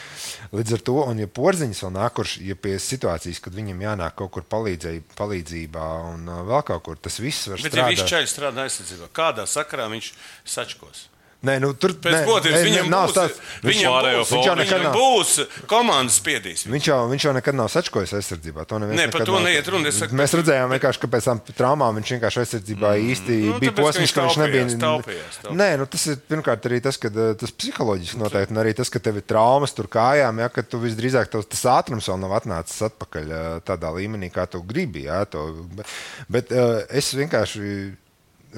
Līdz 0.55 0.77
ar 0.79 0.83
to, 0.89 0.97
un 1.11 1.21
ja 1.23 1.29
porziņš 1.39 1.83
vēl 1.85 1.93
nāk, 1.95 2.15
kurš 2.19 2.37
ja 2.45 2.57
pie 2.59 2.75
situācijas, 2.81 3.41
kad 3.43 3.55
viņam 3.55 3.85
jānāk 3.85 4.17
kaut 4.19 4.33
kur 4.37 4.47
palīdzēja, 4.49 5.05
palīdzībā 5.19 5.87
un 6.13 6.27
uh, 6.29 6.41
vēl 6.49 6.65
kaut 6.71 6.85
kur, 6.87 6.99
tas 6.99 7.19
viss 7.21 7.49
var 7.51 7.61
Bet, 7.61 7.69
ja 7.69 7.71
strādāt. 7.71 7.95
viņš 7.95 8.13
ceļš 8.13 8.33
strādā 8.35 8.67
aizsardzībā, 8.67 9.09
kādā 9.15 9.47
sakarā 9.49 9.87
viņš 9.93 10.11
sačkos? 10.47 11.07
Nē, 11.39 11.53
nu, 11.63 11.69
tur 11.79 11.93
Pēc 12.03 12.25
būtības 12.27 12.63
viņam, 12.67 12.87
nav 12.91 13.05
būs, 13.07 13.13
tāds- 13.15 13.37
viņam, 13.63 13.93
pārējo 13.93 14.23
būs, 14.25 14.31
Viņš 14.33 14.43
jau 14.43 14.55
viņam 14.55 14.57
nekad 14.59 14.81
nav. 14.83 14.95
būs 14.99 15.29
komandas 15.71 16.17
spiedīs. 16.19 16.63
Viņš 16.67 16.87
jau, 16.89 16.97
viņš 17.07 17.25
jau 17.29 17.31
nekad 17.37 17.55
nav 17.55 17.69
sačkojis 17.71 18.11
aizsardzībā. 18.17 18.65
To 18.67 18.75
neviens 18.83 18.99
Nē, 18.99 19.05
nekad 19.07 19.13
par 19.15 19.23
to 19.29 19.31
nav- 19.37 19.45
neiet 19.47 19.67
runa, 19.71 19.87
es 19.87 19.95
saku- 20.01 20.17
Mēs 20.19 20.35
redzējām, 20.35 20.67
vienkārši, 20.75 20.99
ka 20.99 21.07
pēc 21.07 21.23
tam 21.29 21.39
traumām 21.55 21.95
viņš 21.95 22.11
vienkārši 22.19 22.41
aizsardzībā 22.43 22.89
īsti 22.99 23.37
Nu, 23.53 23.59
bija 23.63 23.71
posms, 23.71 24.11
ka 24.11 24.25
viņš 24.27 24.35
nebija. 24.43 24.65
taupījās, 24.83 25.39
taupījās. 25.39 25.55
Nē, 25.55 25.69
nu, 25.79 25.85
tas 25.85 26.05
ir 26.11 26.17
pirmkārt 26.27 26.61
arī 26.67 26.81
tas, 26.83 26.97
ka 26.97 27.07
uh, 27.07 27.33
tas 27.39 27.51
psiholoģiski 27.55 28.17
noteikti, 28.19 28.51
un 28.51 28.57
arī 28.59 28.75
tas, 28.75 28.89
ka 28.91 28.99
tev 28.99 29.15
ir 29.15 29.21
traumas 29.23 29.71
tur 29.71 29.87
kājām, 29.87 30.43
ja, 30.43 30.49
ka 30.49 30.61
tu 30.61 30.75
visdrīzāk 30.83 31.31
tavs, 31.31 31.47
tas 31.47 31.63
ātrums 31.63 32.03
vēl 32.11 32.19
nav 32.19 32.35
atnācis 32.35 32.83
atpakaļ 32.91 33.31
uh, 33.31 33.59
tādā 33.63 33.87
līmenī, 33.95 34.27
kā 34.29 34.43
tu 34.45 34.59
gribi. 34.61 35.07
Ja, 35.07 35.23
to, 35.23 35.55
bet 35.71 35.87
bet 36.29 36.51
uh, 36.51 36.83
es 36.91 37.13
vienkārši 37.15 37.95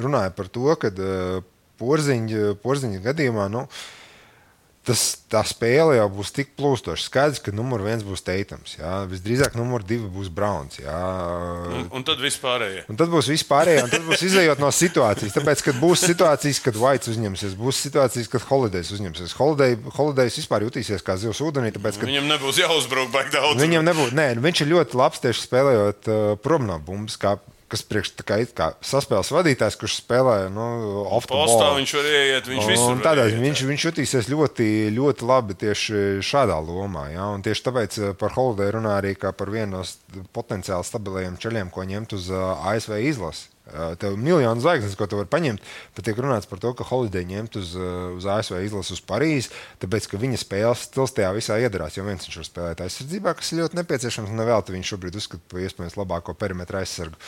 runāju 0.01 0.34
par 0.36 0.47
to, 0.49 0.75
ka 0.82 0.89
porziņa, 1.82 2.53
porziņa 2.63 3.01
gadījumā. 3.09 3.49
Nu, 3.51 3.65
Tas, 4.82 5.01
tā 5.29 5.43
spēle 5.45 5.93
jau 5.93 6.07
būs 6.09 6.32
tik 6.34 6.55
plūstoša. 6.57 7.03
Skaidrs, 7.05 7.39
ka 7.45 7.51
numur 7.53 7.84
viens 7.86 8.01
būs 8.01 8.23
teitams. 8.25 8.79
Jā. 8.79 9.03
Visdrīzāk 9.11 9.53
numur 9.53 9.84
divi 9.86 10.07
būs 10.09 10.32
Browns. 10.34 10.79
Jā. 10.82 10.95
Un, 11.69 11.84
un 11.99 12.05
tad 12.07 12.17
vispārējie. 12.23 12.88
Un 12.89 12.97
tad 12.97 13.11
būs 13.13 13.29
vispārējais, 13.29 13.84
un 13.86 13.93
tad 13.93 14.07
būs 14.07 14.25
izējot 14.25 14.63
no 14.63 14.71
situācijas. 14.73 15.36
Tāpēc, 15.38 15.61
kad 15.67 15.77
būs 15.84 16.07
situācijas, 16.09 16.63
kad 16.65 16.82
Vaits 16.82 17.11
uzņemsies, 17.13 17.53
būs 17.61 17.84
situācijas, 17.86 18.32
kad 18.34 18.47
Holidays 18.49 18.89
uzņemsies. 18.97 19.38
Holiday, 19.38 19.77
Holidays 19.99 20.41
vispār 20.41 20.65
jutīsies 20.65 21.05
kā 21.05 21.13
zivs 21.21 21.43
ūdenī, 21.45 21.69
tāpēc, 21.77 22.01
ka 22.01 22.09
Viņam 22.09 22.34
nebūs 22.34 22.63
jāuzbrauc 22.63 23.13
baigi 23.13 23.38
daudz. 23.38 23.61
Viņam 23.61 23.86
nebūtu, 23.86 24.17
nē, 24.17 24.27
viņš 24.41 24.65
ir 24.65 24.73
ļoti 24.73 24.97
labs 24.97 25.21
tieši 25.21 25.45
spēlējot 25.45 26.09
uh, 26.09 26.21
prom 26.41 26.65
no 26.65 26.82
bumbas, 26.82 27.21
kā, 27.21 27.38
kas 27.72 27.84
priekš 27.88 28.11
tā 28.19 28.26
kā, 28.28 28.38
kā 28.57 28.67
saspēles 28.86 29.32
vadītājs, 29.32 29.78
kurš 29.80 29.97
spēlē 30.01 30.36
nu, 30.53 30.65
ball. 31.69 31.78
viņš 31.80 31.93
var 31.97 32.09
ieiet, 32.09 32.49
viņš 32.51 32.69
visur. 32.72 32.95
Un 32.95 33.03
tādā 33.05 33.28
ieiet, 33.30 33.39
viņš, 33.43 33.63
viņš 33.69 33.86
jutīsies 33.88 34.30
ļoti, 34.32 34.67
ļoti 34.95 35.30
labi 35.30 35.57
tieši 35.63 36.03
šādā 36.26 36.57
lomā. 36.65 37.07
Ja? 37.13 37.30
Un 37.36 37.45
tieši 37.45 37.65
tāpēc 37.69 37.99
eh, 38.01 38.13
par 38.19 38.36
Holiday 38.36 38.74
runā 38.76 38.97
arī 38.99 39.15
kā 39.19 39.34
par 39.36 39.53
vienu 39.53 39.80
no 39.80 40.26
potenciāli 40.36 40.88
stabiliem 40.88 41.39
ceļiem, 41.39 41.72
ko 41.72 41.86
ņemt 41.88 42.17
uz 42.17 42.28
uh, 42.34 42.59
ASV 42.72 42.97
izlasi. 43.07 43.51
Tev 44.01 44.15
ir 44.15 44.22
miljonu 44.22 44.63
zvaigznes, 44.63 44.95
ko 44.99 45.07
tu 45.09 45.19
vari 45.19 45.30
paņemt. 45.32 45.65
Pat 45.95 46.07
tiek 46.07 46.19
runāts 46.22 46.49
par 46.49 46.61
to, 46.63 46.74
ka 46.78 46.88
Holiday 46.88 47.26
ņemt 47.28 47.57
uz, 47.61 47.74
uz 48.17 48.28
ASV 48.28 48.59
izlasi 48.65 48.95
uz 48.97 49.01
Parīzi, 49.07 49.51
tāpēc 49.84 50.09
ka 50.11 50.19
viņa 50.22 50.41
spēles 50.41 50.86
stils 50.89 51.15
tajā 51.17 51.32
visā 51.38 51.57
iedarās. 51.63 51.97
Jo 51.97 52.05
viens 52.07 52.28
viņš 52.28 52.39
var 52.41 52.47
spēlēt 52.49 52.84
aizsardzībā, 52.86 53.36
kas 53.39 53.51
ir 53.53 53.61
ļoti 53.63 53.80
nepieciešams, 53.80 54.32
un 54.34 54.45
vēl 54.51 54.65
te 54.65 54.76
viņš 54.76 54.93
šobrīd 54.93 55.19
uzskata 55.22 55.47
par 55.51 55.63
iespējams 55.65 55.97
labāko 55.99 56.36
perimetra 56.38 56.84
aizsargu 56.84 57.19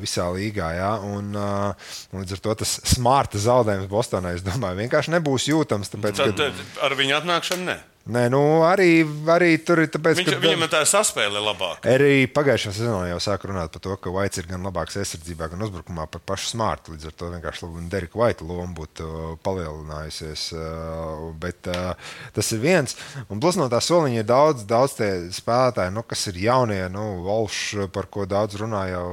visā 0.00 0.28
līgā. 0.34 0.72
Ja? 0.78 0.92
Un, 1.04 1.32
un 1.34 2.22
līdz 2.24 2.38
ar 2.38 2.44
to 2.46 2.58
tas 2.62 2.76
smarta 2.94 3.42
zaudējums 3.42 3.90
Bostonai, 3.90 4.36
es 4.38 4.46
domāju, 4.46 4.82
vienkārši 4.84 5.16
nebūs 5.16 5.50
jūtams. 5.50 5.92
Tāpēc, 5.94 6.20
Tad, 6.20 6.36
ka, 6.36 6.50
tad 6.50 6.84
ar 6.86 6.98
viņu 6.98 7.18
atnākšanu 7.20 7.66
ne. 7.66 7.80
Nē, 8.08 8.22
nu, 8.32 8.40
arī, 8.64 9.02
arī 9.28 9.50
tur 9.60 9.82
ir 9.82 9.90
tāpēc, 9.92 10.16
Viņš, 10.22 10.28
ka 10.32 10.40
viņam 10.40 10.64
ir 10.64 10.70
tā 10.72 10.78
saspēle 10.88 11.42
labāka. 11.44 11.84
Arī 11.92 12.24
pagājušajā 12.32 12.72
sezonā 12.78 13.10
jau 13.10 13.18
sāka 13.20 13.50
runāt 13.50 13.74
par 13.74 13.82
to, 13.84 13.96
ka 14.00 14.12
Vaits 14.14 14.40
ir 14.40 14.48
gan 14.48 14.64
labāks 14.64 14.96
aizsardzībā, 15.02 15.50
gan 15.52 15.66
uzbrukumā 15.66 16.06
par 16.10 16.22
pašu 16.32 16.48
smārtu. 16.54 16.94
Līdz 16.96 17.10
ar 17.10 17.14
to 17.20 17.28
vienkārši 17.34 17.68
Derika 17.92 18.18
Vaita 18.18 18.46
loma 18.48 18.72
būtu 18.78 19.04
uh, 19.04 19.34
palielinājusies. 19.44 20.46
uh, 20.56 21.28
Bet 21.44 21.68
uh, 21.70 21.92
tas 22.34 22.50
ir 22.56 22.62
viens. 22.64 22.96
Un 23.28 23.42
plus 23.44 23.60
no 23.60 23.68
tā 23.70 23.82
soliņa 23.84 24.24
ir 24.24 24.26
daudz, 24.32 24.64
daudz 24.70 24.96
tie 24.96 25.10
spēlētāji, 25.36 25.92
nu, 25.94 26.02
kas 26.08 26.24
ir 26.32 26.40
jaunie, 26.40 26.82
nu, 26.90 27.04
Volšs, 27.28 27.84
par 27.92 28.08
ko 28.08 28.24
daudz 28.24 28.56
runā 28.64 28.86
jau. 28.94 29.06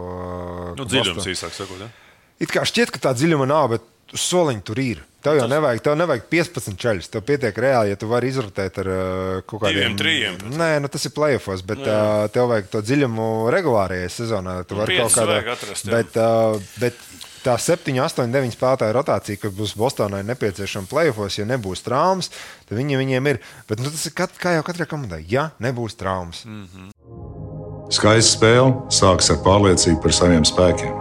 Nu, 0.80 0.88
dziļums 0.88 1.28
īsāk 1.36 1.54
sakot. 1.60 1.84
Ja? 1.84 1.92
It 2.40 2.56
kā 2.56 2.64
šķiet, 2.64 2.96
ka 2.96 3.04
tā 3.10 3.14
dziļuma 3.20 3.52
nav, 3.52 3.76
bet 3.76 4.16
uz 4.16 4.24
soliņa 4.32 4.66
tur 4.66 4.82
ir. 4.82 5.04
Tev 5.28 5.42
jau 5.42 5.48
nevajag, 5.52 5.82
tev 5.84 5.96
nevajag 6.00 6.28
15 6.32 6.80
ceļus. 6.80 7.10
Tev 7.12 7.24
pietiek 7.28 7.58
reāli, 7.60 7.92
ja 7.92 8.00
tu 8.00 8.08
vari 8.08 8.30
izrotēt 8.32 8.80
ar 8.80 8.90
uh, 8.94 9.40
kaut 9.48 9.66
kādiem 9.66 9.98
trijiem. 10.00 10.38
Nē, 10.56 10.70
nu, 10.84 10.92
tas 10.92 11.04
ir 11.10 11.12
playoffs, 11.16 11.64
bet 11.68 11.84
uh, 11.84 12.28
tev 12.32 12.48
vajag 12.54 12.70
to 12.72 12.82
dziļumu 12.86 13.30
regulārajā 13.52 14.08
sezonā. 14.14 14.62
Tu 14.70 14.78
vari 14.80 14.96
piecus 14.96 15.18
kaut 15.18 15.26
kādā 15.26 15.34
vajag 15.34 15.50
atrast, 15.58 15.90
jā. 15.90 15.98
Bet, 15.98 16.20
uh, 16.22 16.78
bet 16.80 17.02
tā 17.44 17.58
7, 17.60 17.92
8, 18.06 18.32
9 18.32 18.56
spēlētāju 18.56 18.96
rotācija, 18.96 19.42
kad 19.42 19.56
būs 19.58 19.76
Bostonai 19.80 20.24
nepieciešama 20.28 20.88
playoffs, 20.92 21.40
ja 21.42 21.48
nebūs 21.50 21.84
traumas, 21.84 22.32
tad 22.68 22.78
viņi, 22.80 23.00
viņiem 23.04 23.32
ir. 23.34 23.42
Bet 23.68 23.84
nu, 23.84 23.92
tas 23.92 24.08
ir 24.08 24.16
kat, 24.16 24.36
kā 24.40 24.56
jau 24.56 24.64
katrai 24.68 24.88
komandai. 24.88 25.26
Ja 25.28 25.50
nebūs 25.64 26.00
traumas, 26.00 26.46
mm. 26.48 26.94
Skaista 27.94 28.34
spēle 28.34 28.72
sākas 28.92 29.32
ar 29.32 29.40
pārliecību 29.46 30.02
par 30.04 30.16
saviem 30.16 30.44
spēkiem. 30.48 30.92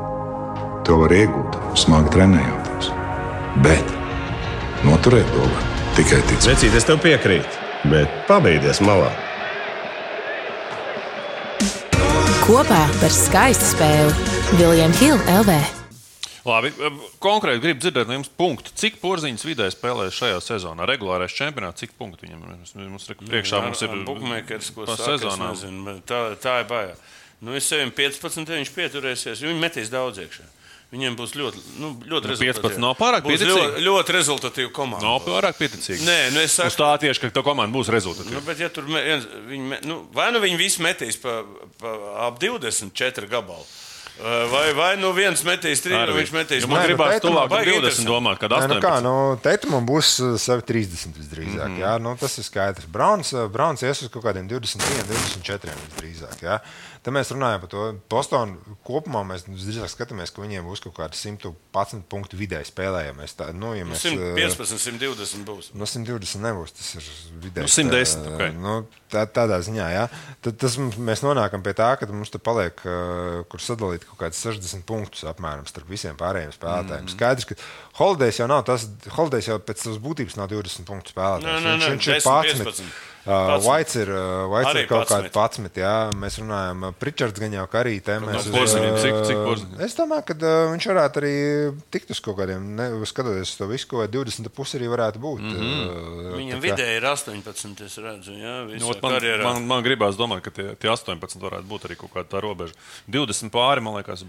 To 0.87 1.01
var 1.03 1.15
iegūt, 1.15 1.59
smagi 1.83 2.15
trenējoties. 2.15 2.93
Bet 3.65 3.96
noturēt 4.87 5.29
to 5.35 5.47
var 5.53 5.71
tikai 5.97 6.21
ticēt. 6.31 6.51
Vecīt, 6.55 6.77
es 6.79 6.87
tev 6.87 7.01
piekrītu, 7.05 7.65
bet 7.93 8.13
pabeigties 8.29 8.83
malā. 8.85 9.11
Kopā 12.47 12.85
par 13.01 13.11
skaistu 13.11 13.73
spēli 13.73 14.61
Viljams 14.61 15.01
Hilde 15.03 15.41
LV. 15.41 15.57
Labi, 16.47 16.71
konkrēti 17.19 17.59
gribu 17.65 17.83
dzirdēt 17.83 18.07
no 18.07 18.21
jums 18.21 18.31
punktu. 18.39 18.71
Cik 18.79 19.01
porziņš 19.03 19.45
vidē 19.49 19.67
spēlē 19.75 20.07
šajā 20.15 20.39
sezonā? 20.45 20.87
Regulārais 20.87 21.35
čempionāts, 21.35 21.83
cik 21.83 21.97
punktu 21.99 22.29
viņam 22.29 22.45
ir? 22.45 22.53
Mums, 22.53 22.75
mums 22.79 23.09
re- 23.11 23.17
priekšā 23.19 23.63
mums 23.65 23.83
ir 23.83 23.97
Bookmakers, 24.07 24.71
ko 24.77 24.87
bet 25.89 26.05
Tā, 26.07 26.21
tā 26.39 26.61
ir 26.63 26.69
baigta. 26.71 27.01
Nu, 27.43 27.57
es 27.59 27.67
sevim 27.69 27.91
15, 27.91 28.47
ja 28.47 28.61
viņš 28.63 28.71
pieturēsies, 28.79 29.43
jo 29.43 29.51
viņi 29.51 29.61
metīs 29.65 29.91
daudz 29.93 30.23
iekšā. 30.23 30.47
Viņiem 30.95 31.17
būs 31.19 31.33
ļoti, 31.35 31.61
nu, 31.83 31.89
ļoti 32.07 32.29
Nu, 32.31 32.35
15 32.39 32.47
rezultatīva. 32.47 32.79
nav 32.85 32.93
pārāk 32.95 33.25
Būs 33.27 33.33
pieticīgi? 33.33 33.57
ļoti, 33.59 33.81
ļoti 33.89 34.15
rezultatīva 34.15 34.71
komanda. 34.73 35.03
Nav 35.07 35.25
pārāk 35.25 35.59
pieticīgi. 35.59 36.05
Nē, 36.07 36.19
nu 36.31 36.39
es 36.45 36.53
Uz 36.55 36.61
saku, 36.61 36.77
tā 36.79 36.93
tieši, 37.03 37.21
ka 37.25 37.31
tā 37.35 37.43
komanda 37.43 37.75
būs 37.75 37.91
rezultatīva. 37.91 38.39
nu, 38.39 38.45
bet 38.47 38.63
ja 38.63 38.69
tur 38.71 38.87
viens, 38.87 39.27
viņi, 39.51 39.81
nu, 39.85 40.07
vai 40.15 40.31
nu 40.33 40.39
viņi 40.45 40.57
visi 40.57 40.83
metīs 40.87 41.19
pa, 41.19 41.43
pa 41.83 41.97
ap 42.29 42.39
24 42.39 43.27
gabalu. 43.27 43.67
Uh, 44.17 44.47
Vai, 44.49 44.73
vai 44.73 44.97
nu 44.97 45.11
viens 45.13 45.43
metīs 45.45 45.83
trīs, 45.85 45.93
vai 45.93 46.15
viņš 46.17 46.31
metīs 46.33 46.63
Ja 46.65 46.69
man 46.71 46.79
Nē, 46.79 46.87
nu, 46.87 46.89
gribās 46.89 47.11
Teitumam 47.13 47.35
tuvāk 47.35 47.51
par 47.51 47.59
baigi 47.59 47.71
20 47.71 47.77
interesanti. 47.83 48.09
domāt, 48.09 48.39
kad 48.41 48.51
Nē, 48.51 48.57
18. 48.57 48.73
nu 48.73 48.81
kā, 48.81 48.93
nu, 49.05 49.13
Teitumam 49.45 49.85
būs 49.91 50.13
uh, 50.25 50.39
savi 50.41 50.63
30 50.71 51.19
visdrīzāk. 51.21 51.69
Mm 51.69 51.75
-hmm. 51.75 51.83
jā, 51.85 51.99
nu, 52.01 52.15
tas 52.17 52.39
ir 52.39 52.45
skaidrs. 52.47 52.87
Browns, 52.89 53.33
uh, 53.37 53.45
Browns 53.53 53.83
ies 53.83 54.01
uz 54.03 54.09
kaut 54.09 54.25
kādiem 54.25 54.49
21, 54.49 55.05
24 55.13 55.69
visdrīzāk. 55.85 56.41
Jā. 56.41 56.57
Tad 57.07 57.15
mēs 57.15 57.29
runājam 57.31 57.61
par 57.63 57.71
to. 57.71 57.83
Bostonu 58.11 58.75
kopumā 58.83 59.21
mēs 59.29 59.45
visdrīzāk 59.47 59.93
skatāmies, 59.93 60.33
ka 60.35 60.43
viņiem 60.43 60.65
būs 60.67 60.81
kaut 60.83 60.97
kādi 60.97 61.15
111 61.21 62.03
punktu 62.11 62.35
vidēji 62.41 62.67
spēlējamies. 62.73 63.37
Tā, 63.39 63.53
nu, 63.55 63.71
ja 63.79 63.87
mēs, 63.87 64.03
uh, 64.11 64.35
115, 64.35 64.75
120 64.83 65.47
būs. 65.47 65.69
No 65.79 65.87
120 65.87 66.43
nebūs. 66.43 66.75
Tas 66.75 66.91
ir 66.99 67.07
vidēji. 67.45 67.63
Nu, 67.63 67.71
110, 67.71 68.27
tā, 68.27 68.35
ok. 68.35 68.59
Nu, 68.59 68.75
tā, 69.15 69.23
tādā 69.39 69.61
ziņā, 69.63 69.87
jā. 69.95 70.05
Tad 70.43 70.59
tas, 70.67 70.81
mēs 70.83 71.23
nonākam 71.23 71.63
pie 71.63 71.79
tā, 71.79 71.93
ka 72.01 72.11
mums 72.11 72.35
te 72.35 72.43
paliek, 72.43 72.83
uh, 72.83 73.47
kur 73.55 73.63
sadalīt 73.63 74.11
kaut 74.11 74.25
kāds 74.27 74.43
60 74.43 74.83
punktus 74.91 75.23
apmēram 75.31 75.71
starp 75.71 75.87
visiem 75.95 76.19
pārējiem 76.19 76.59
spēlētājiem. 76.59 77.07
Mm 77.07 77.13
-hmm. 77.13 77.19
Skaidrs, 77.21 77.47
ka 77.47 78.03
Holidays 78.03 78.43
jau 78.43 78.51
nav 78.51 78.67
tas, 78.67 78.91
Holidays 79.15 79.47
jau 79.47 79.63
pēc 79.63 79.87
savas 79.87 80.03
būtības 80.03 80.43
nav 80.43 80.51
20 80.51 80.91
punktu 80.91 81.15
spēlētājs. 81.15 81.55
Nē, 81.55 81.61
nē, 81.63 81.77
nē, 81.85 81.93
viņš, 81.95 81.95
viņš 81.95 82.09
ir 82.11 82.19
10, 82.19 82.67
11. 82.67 82.83
15. 82.83 83.15
Vaits 83.27 83.97
ir, 83.99 84.11
Vaits 84.51 84.71
ir 84.79 84.87
kaut 84.87 85.09
kāda 85.11 85.27
11. 85.27 85.33
pacmet, 85.35 85.81
jā. 85.83 85.95
Mēs 86.15 86.39
runājam, 86.39 86.85
Pričards 87.01 87.41
gan 87.43 87.57
jau 87.57 87.65
kā 87.67 87.83
arī 87.83 87.97
tēmēs. 88.07 88.47
No 88.53 88.63
cik- 89.03 89.19
cik? 89.27 89.83
Es 89.83 89.97
domāju, 89.99 90.25
ka 90.31 90.37
uh, 90.39 90.71
viņš 90.75 90.87
varētu 90.93 91.21
arī 91.23 91.33
tikt 91.91 92.15
uz 92.15 92.21
kaut 92.23 92.39
kādiem, 92.39 92.63
ne, 92.79 92.89
skatoties 93.09 93.51
uz 93.51 93.57
to 93.59 93.69
visu, 93.73 93.89
ko 93.91 94.07
20 94.07 94.49
pusi 94.55 94.79
arī 94.79 94.91
varētu 94.95 95.23
būt. 95.23 95.43
Mm 95.43 95.59
-hmm. 95.59 95.83
uh, 95.91 96.39
Viņam 96.39 96.61
kā- 96.61 96.65
vidēji 96.69 96.97
ir 96.97 97.09
18, 97.11 97.85
es 97.85 97.99
redzu, 97.99 98.33
jā, 98.33 98.55
Nu, 98.79 98.95
man, 99.03 99.13
karjerā. 99.13 99.43
man, 99.43 99.67
man 99.67 99.83
gribās 99.83 100.17
domāt, 100.17 100.43
ka 100.43 100.51
tie, 100.51 100.75
tie 100.77 100.91
18 100.91 101.43
varētu 101.43 101.67
būt 101.67 101.89
arī 101.91 101.97
kaut 101.97 102.15
kāda 102.15 102.29
tā 102.31 102.41
robeža. 102.41 102.75
20 103.09 103.51
pāri, 103.51 103.83
man 103.83 103.95
liekas, 103.95 104.23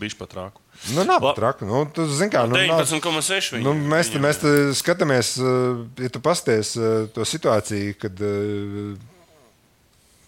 bija 0.00 0.16
pat 0.18 0.32
rāku. 0.34 0.63
Nu, 0.94 1.04
nav 1.04 1.22
La- 1.22 1.32
traki. 1.34 1.64
Nu, 1.64 1.84
tu 1.94 2.04
zini, 2.06 2.30
kā. 2.30 2.44
Nu, 2.48 2.56
nav- 2.56 2.82
19,6 2.84 3.54
viņam. 3.54 3.62
Nu, 3.62 3.72
mēs, 3.94 4.10
viņam 4.12 4.26
mēs 4.26 4.40
skatāmies, 4.76 5.34
uh, 5.40 5.86
ja 5.98 6.08
tu 6.12 6.20
pasties 6.20 6.74
uh, 6.76 7.06
to 7.14 7.24
situāciju, 7.24 7.94
kad 7.98 8.20
uh, 8.20 8.98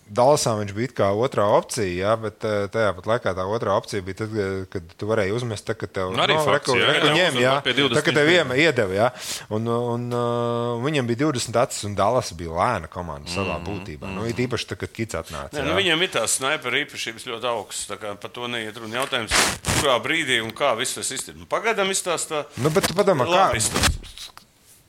Dallasā 0.07 0.53
viņš 0.55 0.73
bija 0.77 0.93
kā 1.01 1.07
otrā 1.19 1.45
opcija, 1.57 1.87
jā, 1.91 2.13
bet 2.21 2.45
uh, 2.47 2.69
tajā 2.71 2.93
pat 2.95 3.09
laikā 3.11 3.33
tā 3.35 3.47
otrā 3.51 3.75
opcija 3.75 4.05
bija 4.07 4.21
tad, 4.21 4.35
uh, 4.39 4.61
kad 4.71 4.93
tu 4.95 5.09
varēji 5.11 5.35
uzmest, 5.35 5.65
tad, 5.67 5.81
kad 5.81 5.91
tev 5.99 6.13
Nu, 6.15 6.23
arī 6.23 6.37
fakts, 6.47 6.71
jā, 6.79 6.91
reku, 6.93 7.09
jā, 7.11 7.15
ņem, 7.17 7.33
uzmet 7.33 7.43
jā, 7.43 7.55
pie 7.65 7.75
20 7.75 7.97
tad, 7.99 8.05
kad 8.07 8.19
tev 8.21 8.29
viņš 8.29 8.39
iema, 8.39 8.59
iedeva. 8.63 8.95
Jā, 8.95 9.09
un, 9.57 9.67
un, 9.75 10.05
uh, 10.15 10.85
viņam 10.85 11.09
bija 11.11 11.21
20 11.25 11.59
acis, 11.65 11.87
un 11.89 11.97
Dallas 11.99 12.31
bija 12.39 12.55
lēna 12.55 12.91
komanda 12.93 13.33
savā 13.33 13.57
būtībā. 13.67 14.13
Nu, 14.15 14.29
it 14.31 14.39
īpaši, 14.47 14.69
tad, 14.71 14.81
kad 14.85 14.95
Kits 14.95 15.19
atnāca. 15.19 15.57
Nē, 15.59 15.65
nu, 15.67 15.75
viņam 15.81 16.05
ir 16.07 16.13
tās 16.15 16.37
sniperu 16.39 16.83
īpašības 16.85 17.27
ļoti 17.33 17.51
augstas. 17.51 17.89
tā 17.91 17.99
kā 18.03 18.15
Par 18.23 18.31
to 18.35 18.47
neiet 18.51 18.79
runa. 18.79 19.01
Jautājums, 19.01 19.35
kurā 19.81 19.97
brīdī 20.05 20.39
un 20.45 20.53
kā 20.57 20.71
viss 20.79 20.95
tas 20.97 21.11
izturās. 21.13 21.49
Pagaidām 21.51 21.91
izstāstā. 21.93 22.45
Nu, 22.63 22.71
bet 22.75 22.87
tu 22.87 22.95
padomā, 22.97 23.27
kā 23.27 23.43
Labi 23.49 23.59
izstāsta. 23.59 24.31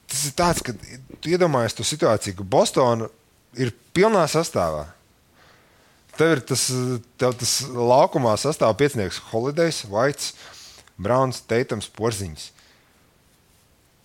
tas 0.07 0.22
ir 0.30 0.36
tāds, 0.38 0.61
ka 0.63 0.78
tu 0.78 1.34
iedomājies 1.34 1.76
to 1.78 1.86
situāciju, 1.88 2.38
ka 2.39 2.45
Bostonā 2.53 3.09
ir 3.57 3.74
pilnā 3.97 4.24
sastāvā. 4.32 4.86
Tev 6.18 6.32
ir 6.34 6.39
tas, 6.49 6.63
tev 7.22 7.36
tas 7.38 7.51
laukumā 7.70 8.34
sastāv 8.41 8.74
piecinieks 8.80 9.20
Holidays, 9.30 9.84
Vaits, 9.86 10.32
Browns, 10.97 11.43
Teitams, 11.45 11.89
Porziņš. 11.93 12.47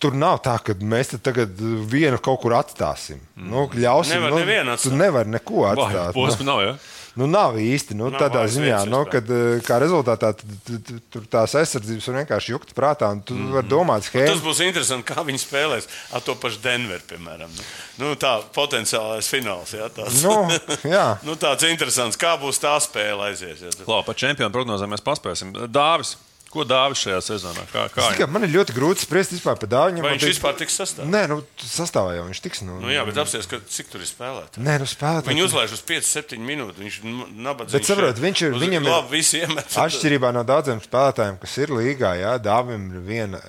Tur 0.03 0.15
nav 0.19 0.41
tā, 0.43 0.57
ka 0.59 0.73
mēs 0.83 1.13
te 1.13 1.17
tagad 1.23 1.53
vienu 1.87 2.17
kaut 2.19 2.41
kur 2.43 2.51
atstāsim. 2.59 3.21
Nu, 3.39 3.69
ļausim, 3.71 4.17
Nevar 4.19 4.33
nu, 4.35 4.41
nevienu 4.41 4.73
tu 4.75 4.89
atstāt. 4.89 4.97
nevari 4.99 5.29
neko 5.37 5.61
Vai, 5.63 5.71
atstāt. 5.77 6.11
posmi 6.17 6.45
nav, 6.49 6.59
jā? 6.65 6.73
Nu, 7.15 7.27
nav 7.29 7.53
īsti. 7.61 7.93
Nu, 7.93 8.07
Nav 8.09 8.19
tādā 8.23 8.41
ziņā, 8.49 8.79
nu, 8.89 9.03
kad 9.05 9.27
eh, 9.29 9.59
kā 9.61 9.75
rezultātā 9.79 10.31
tu- 10.33 10.47
tu- 10.65 10.79
tu- 10.81 10.99
tur 11.13 11.27
tās 11.29 11.53
aizsardzības 11.59 12.07
var 12.09 12.15
vienkārši 12.25 12.49
jukt 12.55 12.73
prātā. 12.73 13.11
un 13.13 13.21
Tu 13.21 13.35
vari 13.53 13.67
domāt, 13.69 14.01
Tas 14.01 14.09
schēmas. 14.09 14.41
būs 14.41 14.59
interesanti, 14.65 15.05
kā 15.13 15.21
viņi 15.23 15.43
spēlēs 15.45 15.85
ar 16.11 16.21
to 16.25 16.33
pašu 16.35 16.57
Denveru, 16.63 17.05
piemēram. 17.07 17.53
Nu, 17.99 18.09
nu, 18.09 18.15
tā 18.15 18.41
potenciālais 18.51 19.29
fināls. 19.29 19.71
Jā, 19.77 19.87
tāds. 19.93 20.23
Nu, 20.25 20.49
jā. 20.97 21.19
nu, 21.23 21.35
tāds 21.35 21.63
interesants, 21.69 22.17
kā 22.17 22.33
būs 22.41 22.57
tā 22.59 22.73
spēle 22.81 23.29
aizies. 23.29 23.61
Klā, 23.85 24.03
par 24.03 24.15
čempionu 24.15 24.49
prognozēm 24.51 24.89
mēs 24.97 25.05
paspēsim. 25.05 25.53
Dāvis, 25.69 26.15
ko 26.53 26.63
Dāvis 26.69 27.01
šajā 27.03 27.19
sezonā? 27.25 27.63
Kā, 27.73 27.87
kā 27.93 28.07
Tikai 28.13 28.27
Man 28.29 28.45
ir 28.45 28.51
ļoti 28.53 28.75
grūti 28.75 29.03
spriest 29.07 29.33
vispār 29.33 29.57
par 29.59 29.69
dāviņu. 29.71 30.03
Vai 30.05 30.11
viņš 30.15 30.25
vispār 30.29 30.55
tiks 30.59 30.77
sastāvā? 30.79 31.07
Nē, 31.09 31.23
nu, 31.31 31.39
sastāvā 31.65 32.13
jau 32.19 32.27
viņš 32.29 32.41
tiks. 32.45 32.61
Nu, 32.67 32.77
Nu, 32.83 32.91
jā, 32.93 33.01
bet 33.07 33.17
apsies, 33.23 33.47
ka 33.49 33.57
cik 33.65 33.89
tur 33.93 34.03
ir 34.05 34.09
spēlētāji. 34.09 34.63
Nē, 34.67 34.77
nu, 34.83 34.87
spēlēt. 34.89 35.27
Viņi 35.31 35.45
uzlaiž 35.47 35.73
uz 35.77 35.83
5-7 35.89 36.39
minūtes. 36.45 36.79
Viņš 36.83 36.99
ir 37.01 37.17
nabadzīgs. 37.47 37.77
Bet 37.79 37.89
saprot, 37.89 38.21
viņš 38.23 38.45
ir- 38.47 38.57
viņam 38.63 38.85
ir- 38.87 38.93
labi, 38.93 39.11
visi 39.17 39.41
iemet. 39.41 39.73
Atšķirībā 39.85 40.33
no 40.37 40.43
daudziem 40.47 40.81
spēlētājiem, 40.85 41.39
kas 41.41 41.57
ir 41.57 41.73
līgā, 41.73 42.13
jā, 42.21 42.37
Dāvim 42.43 42.89
ir 42.93 43.01
viena, 43.07 43.41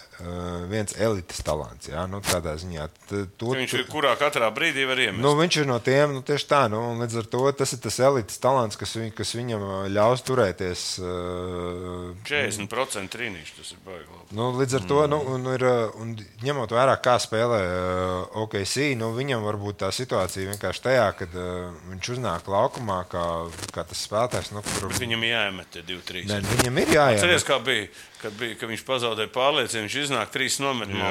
viens 0.71 0.95
elites 1.01 1.43
talants. 1.45 1.89
Jā, 1.91 2.05
nu, 2.11 2.21
tādā 2.25 2.55
ziņā. 2.61 2.87
To, 3.11 3.53
Viņš 3.55 3.75
ir 3.79 3.87
kurā 3.91 4.15
katrā 4.21 4.49
brīdī 4.55 4.87
var 4.89 5.01
iemest. 5.03 5.23
Nu, 5.25 5.35
viņš 5.39 5.59
ir 5.63 5.69
no 5.69 5.79
tiem, 5.85 6.15
nu, 6.17 6.23
tieši 6.27 6.49
tā, 6.51 6.61
nu, 6.73 6.81
līdz 7.01 7.19
ar 7.23 7.29
to 7.33 7.43
tas 7.59 7.75
ir 7.75 7.81
tas 7.85 7.99
elites 8.09 8.39
talants, 8.43 8.79
kas, 8.81 8.95
viņ, 8.99 9.11
kas 9.17 9.35
viņam 9.37 9.65
uh, 9.67 9.75
ļaus 9.93 10.25
turēties. 10.27 10.85
Uh, 11.03 12.15
40% 12.29 13.13
trīnīši 13.15 13.57
tas 13.59 13.75
ir 13.75 13.83
labi. 13.89 14.23
Nu, 14.35 14.51
līdz 14.59 14.79
ar 14.81 14.87
to, 14.89 15.01
nu, 15.11 15.21
un 15.35 15.51
ir, 15.53 15.67
un 16.01 16.15
ņemot 16.45 16.75
vērā, 16.75 16.97
kā 17.05 17.17
spēlē 17.23 17.61
uh, 17.65 18.41
OKC, 18.45 18.95
nu, 19.01 19.13
viņam 19.17 19.45
var 19.47 19.59
būt 19.61 19.83
tā 19.85 19.91
situācija 19.95 20.55
vienkārši 20.55 20.85
tajā, 20.89 21.07
kad 21.21 21.37
uh, 21.39 21.75
viņš 21.93 22.13
uznāk 22.17 22.49
laukumā, 22.51 23.03
kā, 23.11 23.27
kā 23.75 23.87
tas 23.89 24.07
spēlētājs, 24.07 24.55
nu, 24.55 24.65
kur 24.65 24.91
Bet 24.95 25.03
Viņam 25.05 25.25
jāiemet 25.27 25.71
tie 25.75 25.83
2-3. 25.85 26.27
ne, 26.31 26.41
viņam 26.55 26.83
ir 26.83 26.93
jāiet. 26.95 27.19
Atcerieties, 27.19 27.47
kā 27.49 27.59
bija, 27.65 27.89
kad, 28.25 28.35
bija, 28.41 28.57
kad 28.59 28.71
viņš 28.73 28.83
pazaudēja 28.89 29.31
pārliecību. 29.35 29.85
Viņš 29.85 29.97
iznāk 30.01 30.33
trīs 30.35 30.57
nometnē. 30.65 31.11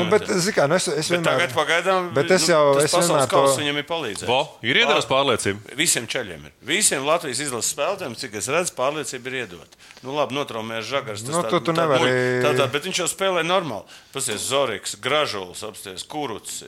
Nu, 0.00 0.06
bet, 0.10 0.26
zini 0.32 0.54
kā, 0.56 0.64
nu, 0.70 0.78
es, 0.80 0.88
es 0.88 1.10
Bet 1.12 1.20
vienmēr, 1.20 1.26
tagad 1.28 1.54
pagaidām 1.56 2.08
Bet 2.16 2.32
es 2.34 2.48
jau- 2.48 2.74
tas 2.78 2.88
es 2.88 2.94
vienmēr 2.96 3.28
to- 3.30 3.44
viņam 3.60 3.80
ir 3.82 3.86
palīdzējis. 3.92 4.26
Vo, 4.30 4.40
ir 4.66 4.80
iedevis 4.82 5.08
pārliecību. 5.10 5.76
Visiem 5.78 6.08
ceļiem 6.10 6.48
ir. 6.48 6.52
Visiem 6.72 7.04
Latvijas 7.06 7.44
izlases 7.46 7.70
spēlētājiem, 7.76 8.16
cik 8.24 8.34
es 8.40 8.48
redzu, 8.48 8.74
pārliecība 8.80 9.26
ir 9.32 9.38
iedota. 9.44 9.76
Nu, 10.02 10.16
labi, 10.16 10.34
notraumēs 10.40 10.88
žagars. 10.88 11.22
tas 11.26 11.34
Nu, 11.36 11.42
tā- 11.42 11.50
tu- 11.50 11.60
tu 11.60 11.72
tā- 11.72 11.84
nevari- 11.84 12.42
Tā, 12.42 12.54
tā, 12.56 12.70
bet 12.72 12.82
viņš 12.88 13.02
jau 13.04 13.08
spēlē 13.12 13.44
normāli. 13.46 13.84
Pasies 14.12 14.40
Zoriks, 14.50 14.96
Gražulis, 15.00 15.62
apsties 15.62 16.04
Kuruts. 16.08 16.64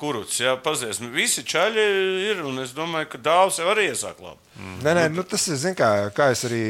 Kuruts, 0.00 0.38
jā, 0.40 0.54
pazies. 0.64 1.00
Nu, 1.02 1.10
Visi 1.12 1.44
ceļi 1.44 1.86
ir, 2.30 2.44
un 2.48 2.62
es 2.62 2.72
domāju, 2.76 3.10
ka 3.12 3.20
dāvs 3.20 3.60
jau 3.60 3.68
arī 3.68 3.90
iesāk 3.90 4.22
labi. 4.24 4.50
Nē, 4.80 4.92
nē, 4.96 5.02
nu, 5.12 5.22
tas 5.24 5.44
ir, 5.48 5.60
kā, 5.76 5.88
kā 6.16 6.30
es 6.34 6.42
arī 6.44 6.60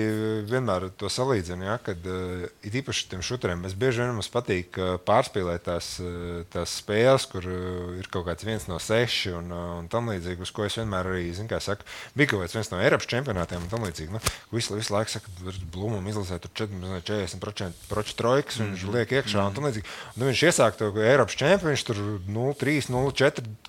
vienmēr 0.47 0.89
to 0.99 1.09
salīdzinu. 1.11 1.65
Ja, 1.67 1.77
kad 1.83 2.05
uh, 2.07 2.45
ir 2.67 2.77
īpaši 2.83 3.09
tiem 3.11 3.23
šuteriem, 3.25 3.65
es 3.67 3.75
bieži 3.79 4.03
vien 4.03 4.13
mums 4.15 4.31
patīk 4.31 4.79
uh, 4.79 4.93
pārspīlēt 5.07 5.65
tās, 5.67 5.93
uh, 6.03 6.43
tās 6.53 6.77
spēles, 6.83 7.27
kur 7.31 7.47
uh, 7.47 7.97
ir 7.99 8.07
kaut 8.13 8.29
kāds 8.29 8.47
viens 8.47 8.67
no 8.71 8.79
seši 8.83 9.35
un, 9.39 9.51
un 9.81 9.89
tam 9.91 10.11
līdzīgi, 10.13 10.43
uz 10.47 10.53
ko 10.55 10.67
es 10.67 10.79
vienmēr 10.79 11.11
arī, 11.11 11.25
zinu, 11.35 11.51
kā 11.51 11.59
saku, 11.63 11.87
bija 12.19 12.33
kaut 12.33 12.45
kāds 12.45 12.59
viens 12.59 12.71
no 12.71 12.83
Eiropas 12.83 13.11
čempionātiem 13.11 13.65
un 13.65 13.73
tam 13.73 13.87
līdzīgi. 13.87 14.15
Nu, 14.15 14.23
visu, 14.55 14.77
visu 14.79 14.95
laiku 14.95 15.15
saka, 15.17 15.35
ka 15.41 15.57
Blūmam 15.75 16.07
izlasē 16.11 16.39
tur 16.43 16.55
4, 16.63 17.03
40% 17.11 17.91
proču 17.91 18.19
trojkas, 18.19 18.59
mm 18.59 18.67
-hmm. 18.67 18.77
viņš 18.77 18.95
liek 18.99 19.17
iekšā 19.19 19.47
un 19.47 19.59
tam 19.59 19.67
līdzīgi. 19.71 19.87
Un, 19.87 20.23
nu, 20.23 20.31
viņš 20.31 20.45
iesāk 20.51 20.79
to 20.79 20.93
Eiropas 20.95 21.39
čempionu, 21.39 21.75
viņš 21.75 21.87
tur 21.91 22.03
0-3, 22.31 22.91
0-4, 22.91 23.20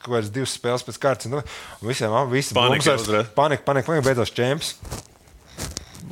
kaut 0.01 0.15
kādas 0.15 0.31
divas 0.33 0.55
spēles 0.57 0.85
pēc 0.87 0.99
kārtas. 1.03 1.31
Nu, 1.31 1.43
visiem, 1.85 2.15
visi 2.31 2.55
Panika. 2.57 2.97
Panika, 3.37 3.63
panika, 3.67 3.87
panika, 3.91 4.07
beidzās 4.07 4.33
čempions. 4.35 4.75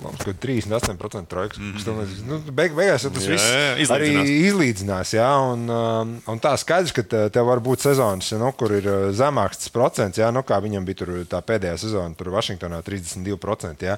Mums 0.04 0.24
kaut 0.24 0.38
kā 0.40 0.48
38% 0.48 1.28
trojkas. 1.30 1.58
Mm 1.58 1.76
-hmm. 1.76 2.28
nu, 2.28 2.40
beig, 2.52 2.74
beigās 2.76 3.04
jau 3.04 3.12
tas 3.14 3.24
Jā, 3.24 3.32
viss 3.32 3.90
jā, 3.90 3.96
arī 3.96 4.10
izlīdzinās. 4.50 5.14
Jā, 5.14 5.30
un, 5.52 5.70
um, 5.70 6.14
un 6.28 6.40
tā 6.40 6.56
skaidrs, 6.58 6.94
ka 6.96 7.04
te- 7.04 7.30
tev 7.30 7.46
var 7.46 7.60
būt 7.60 7.84
sezonas, 7.84 8.32
nu, 8.32 8.52
kur 8.52 8.72
ir 8.72 8.88
uh, 8.88 9.10
zemāks 9.16 9.58
tas 9.58 9.70
procents, 9.70 10.18
jā, 10.18 10.32
nu, 10.32 10.44
kā 10.44 10.62
viņam 10.62 10.86
bija 10.86 10.96
tur 11.02 11.10
tā 11.30 11.42
pēdējā 11.42 11.78
sezona, 11.78 12.16
tur 12.16 12.30
Vašingtonā 12.30 12.82
32%. 12.84 13.84
Jā. 13.84 13.98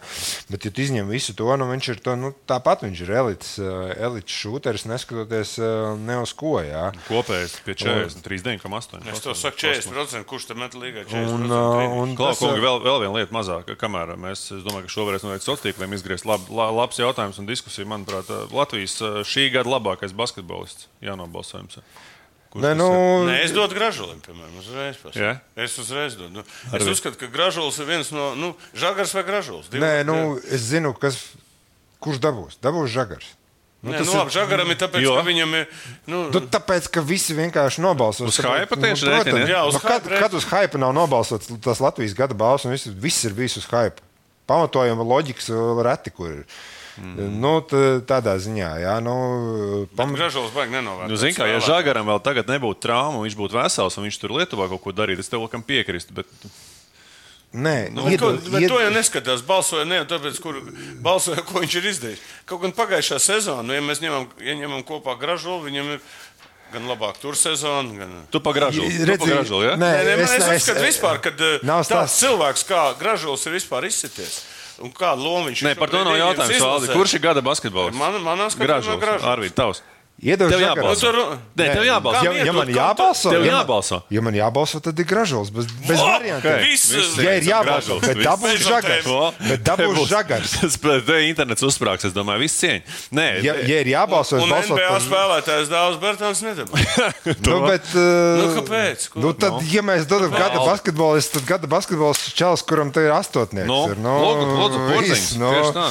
Bet, 0.49 0.65
ja 0.65 0.71
tu 0.71 0.81
izņem 0.81 1.07
visu 1.07 1.33
to, 1.33 1.55
nu, 1.57 1.65
viņš 1.71 1.89
ir 1.89 1.99
to, 1.99 2.15
nu, 2.15 2.33
tāpat 2.47 2.83
viņš 2.87 3.01
ir 3.01 3.11
elites, 3.11 3.57
uh, 3.59 3.91
elites 3.97 4.33
šūteris, 4.41 4.87
neskatoties 4.89 5.57
uh, 5.59 5.97
ne 5.99 6.17
uz 6.21 6.33
ko. 6.33 6.61
Jā. 6.61 6.91
Kopējais 7.07 7.59
pie 7.65 7.75
43,8. 7.75 9.07
Es 9.11 9.19
to 9.19 9.35
saku 9.35 9.57
40%, 9.57 10.23
kurš 10.23 10.45
tam 10.49 10.57
met 10.63 10.73
līgā 10.73 11.05
40%. 11.05 11.35
Un, 11.35 11.51
un 11.51 12.15
Klau, 12.15 12.31
tas, 12.31 12.39
kungi, 12.39 12.59
uh, 12.59 12.65
vēl, 12.65 12.81
vēl 12.85 12.99
viena 13.05 13.15
lieta 13.19 13.35
mazāk, 13.35 13.75
kamēr 13.77 14.15
mēs, 14.17 14.47
es 14.57 14.63
domāju, 14.65 14.87
ka 14.87 14.95
šo 14.95 15.05
varēs 15.07 15.25
noteikti 15.25 15.45
sociāliem 15.45 15.90
tīkliem 15.91 15.97
izgriezt. 15.97 16.25
Lab, 16.25 16.47
la, 16.49 16.69
labs 16.71 16.99
jautājums 16.99 17.39
un 17.39 17.47
diskusija, 17.49 17.85
manuprāt, 17.87 18.29
Latvijas 18.51 18.97
uh, 19.01 19.21
šī 19.27 19.49
gada 19.53 19.69
labākais 19.69 20.13
basketbolists 20.15 20.87
jānobalsojums. 21.03 21.81
Nē, 22.51 22.73
nu? 22.75 22.87
Nē, 23.29 23.37
es 23.45 23.53
dodu 23.55 23.75
gražulim, 23.77 24.19
piemēram, 24.19 24.57
uzreiz. 24.59 24.97
Jā? 25.15 25.37
Es 25.55 25.77
uzreiz 25.79 26.17
dodu. 26.19 26.41
Nu, 26.41 26.43
es 26.75 26.83
uzskatu, 26.83 27.15
ka 27.15 27.29
gražulis 27.31 27.77
ir 27.79 27.87
viens 27.87 28.09
no, 28.11 28.33
nu, 28.35 28.49
žagars 28.75 29.13
vai 29.15 29.23
gražulis. 29.23 29.69
Divi- 29.71 29.85
Nē, 29.85 30.01
nu, 30.03 30.35
es 30.51 30.65
zinu, 30.67 30.91
kas, 30.91 31.29
kurš 32.03 32.19
dabūs. 32.19 32.59
Dabūs 32.59 32.91
žagars. 32.91 33.29
Nē, 33.81 33.95
tas 33.97 34.05
nu, 34.05 34.11
ir- 34.11 34.19
labi, 34.19 34.35
žagaram 34.35 34.67
ir 34.69 34.77
tāpēc, 34.83 35.01
Jo. 35.01 35.15
ka 35.15 35.23
viņam 35.25 35.55
ir. 35.61 35.69
Nu, 36.11 36.25
Nu, 36.27 36.41
tāpēc, 36.43 36.91
ka 36.91 37.01
visi 37.01 37.33
vienkārši 37.33 37.79
nobalsos. 37.81 38.27
Uz 38.27 38.37
Tāpēc- 38.43 38.67
hypa 38.67 38.75
tieši 38.83 39.07
jā, 39.47 39.63
uz 39.71 39.73
nu, 39.73 39.79
kad, 39.87 40.33
uz 40.35 40.45
hypa 40.51 40.77
nav 40.77 40.91
nobalsots 40.93 41.47
tas 41.63 41.79
Latvijas 41.79 42.13
gada 42.13 42.35
balss, 42.35 42.67
un 42.67 42.75
viss, 42.75 42.85
viss 42.91 43.23
ir 43.25 43.33
bijis 43.33 43.55
uz 43.63 43.65
hypa. 43.71 44.03
Pamatojama 44.51 45.07
loģikas 45.15 45.49
vēl 45.55 45.81
reti, 45.87 46.11
kur 46.15 46.35
ir. 46.41 46.45
Mm. 47.01 47.37
Nu, 47.41 47.53
tādā 48.05 48.33
ziņā, 48.43 48.69
jā, 48.83 48.95
nu, 49.01 49.13
pam... 49.95 50.11
Gražulis 50.17 50.51
baigi 50.53 50.75
nenovērtēt. 50.75 51.09
Nu, 51.13 51.19
zin, 51.21 51.31
kā, 51.37 51.47
ja 51.47 51.61
Žagaram 51.63 52.09
vēl 52.11 52.19
tagad 52.21 52.51
nebūtu 52.51 52.83
traumu, 52.83 53.23
viņš 53.23 53.37
būtu 53.39 53.55
vesels 53.57 53.95
un 53.97 54.05
viņš 54.09 54.19
tur 54.21 54.35
Lietuvā 54.35 54.67
kaut 54.73 54.83
ko 54.83 54.91
darītu, 54.97 55.23
es 55.23 55.31
tev 55.31 55.45
laikam 55.47 55.63
piekrītu. 55.65 56.19
Bet 56.19 56.27
Nē, 57.51 57.91
Nu, 57.91 58.05
iedod- 58.07 58.39
bet 58.47 58.61
ied- 58.63 58.69
to 58.71 58.77
jau 58.79 58.91
neskatās. 58.95 59.41
Balsoja 59.43 59.83
ne 59.83 59.97
tāpēc, 60.07 60.37
kur 60.39 60.55
balsoja, 61.03 61.41
ko 61.43 61.59
viņš 61.59 61.73
ir 61.81 61.87
izdarījis. 61.89 62.21
Kaut 62.47 62.61
gan 62.63 62.71
pagājušā 62.71 63.17
sezonā, 63.19 63.65
nu, 63.67 63.73
ja 63.75 63.81
mēs 63.83 63.99
ņemam, 63.99 64.29
ja 64.39 64.55
ņemam 64.55 64.85
kopā 64.87 65.17
gražulu, 65.19 65.65
viņam 65.67 65.89
ir 65.97 65.99
gan 66.73 66.87
labāk 66.89 67.19
tur 67.21 67.35
sezona, 67.35 67.91
gan. 67.99 68.11
tu 68.31 68.39
pagražo. 68.43 68.81
Pagražo, 69.19 69.61
ja? 69.65 69.75
nē, 69.75 69.91
Nē, 69.91 70.03
nē, 70.07 70.15
es 70.23 70.31
es, 70.31 70.37
es 70.39 70.47
ne- 70.47 70.55
uzskatu, 70.57 70.85
vispār, 70.87 71.21
kad 71.21 71.41
eh, 71.41 71.59
tāds 71.63 71.87
stāsts. 71.91 72.19
cilvēks 72.23 72.65
kā 72.69 72.81
gražulis 72.99 73.45
ir 73.45 73.53
vispār 73.59 73.85
izsities. 73.89 74.41
Un 74.81 74.89
kādu 74.89 75.21
lomu 75.21 75.49
viņš 75.51 75.61
Nē, 75.67 75.75
par 75.77 75.91
to 75.93 75.99
nav 76.03 76.15
jautājums. 76.17 76.57
Valdi. 76.63 76.87
Kurš 76.95 77.13
ir 77.13 77.21
gada 77.21 77.41
basketbolists? 77.45 77.99
Man, 77.99 78.15
manā 78.25 78.47
skatījumā 78.49 78.65
Gražulis. 78.65 79.01
gražulis. 79.03 79.27
Arvīd, 79.29 79.53
tavs. 79.53 79.83
Iedod 80.21 80.51
Tev 80.53 80.61
jābalso. 80.61 81.09
Nu, 81.09 81.11
tur- 81.11 81.37
Nē, 81.57 81.65
tev 81.73 81.83
jābalso. 81.87 82.23
Ja, 82.25 82.31
ja 82.45 82.53
man 82.53 82.67
jābalso, 82.69 83.29
Tev 83.33 83.45
jābalso. 83.47 83.97
Ja 84.13 84.21
man 84.21 84.35
jābalso, 84.37 84.79
tad 84.85 84.99
ir 85.01 85.05
gražulis 85.09 85.49
bez, 85.49 85.65
bez 85.87 85.97
variantiem. 85.97 86.59
Viss, 86.61 86.91
Ja 87.17 87.33
ir 87.39 87.47
jābalso, 87.49 87.97
Gražulis, 87.97 88.05
bet 88.05 88.21
dabūs 88.27 88.61
žagars. 88.61 89.09
Bet 89.49 89.63
dabūs 89.65 89.97
būs- 89.97 90.11
žagars. 90.13 90.53
Tas 90.61 90.77
internets 91.25 91.65
uzsprāgs, 91.65 92.05
es 92.05 92.13
domāju, 92.13 92.43
viss 92.45 92.61
cieņa. 92.61 92.81
Nē, 93.17 93.27
Ja, 93.41 93.55
ja 93.65 93.81
ir 93.81 93.89
jābalso, 93.89 94.37
es 94.37 94.43
Un 94.45 94.49
balsotu 94.53 94.77
NBA 94.77 94.89
par 94.93 95.01
spēlētājs 95.07 95.73
Dārzs 95.73 95.99
Bertāns 96.05 96.43
nedabūja. 96.45 97.09
Nu, 97.41 97.59
bet, 97.65 97.85
uh, 97.97 98.01
Nu, 98.37 98.45
kāpēc? 98.61 99.09
Ko? 99.09 99.19
Nu, 99.25 99.33
tad, 99.33 99.57
ja 99.73 99.81
mēs 99.81 100.05
dodam 100.05 100.31
gada 100.37 100.61
basketbolistu, 100.61 101.39
tad 101.39 101.49
gada 101.49 101.67
basketbolists 101.71 102.33
čels, 102.37 102.61
kuram 102.61 102.93
te 102.93 103.01
ir 103.09 103.11
astotnieks. 103.17 103.65
Nu, 103.67 103.87
ir, 103.89 103.97
lūdzu, 103.97 104.45
lūdzu, 104.61 104.83
porziņš, 104.93 105.09
viss, 105.17 105.35
nu, 105.41 105.49
tieši 105.57 105.73
tā. 105.81 105.87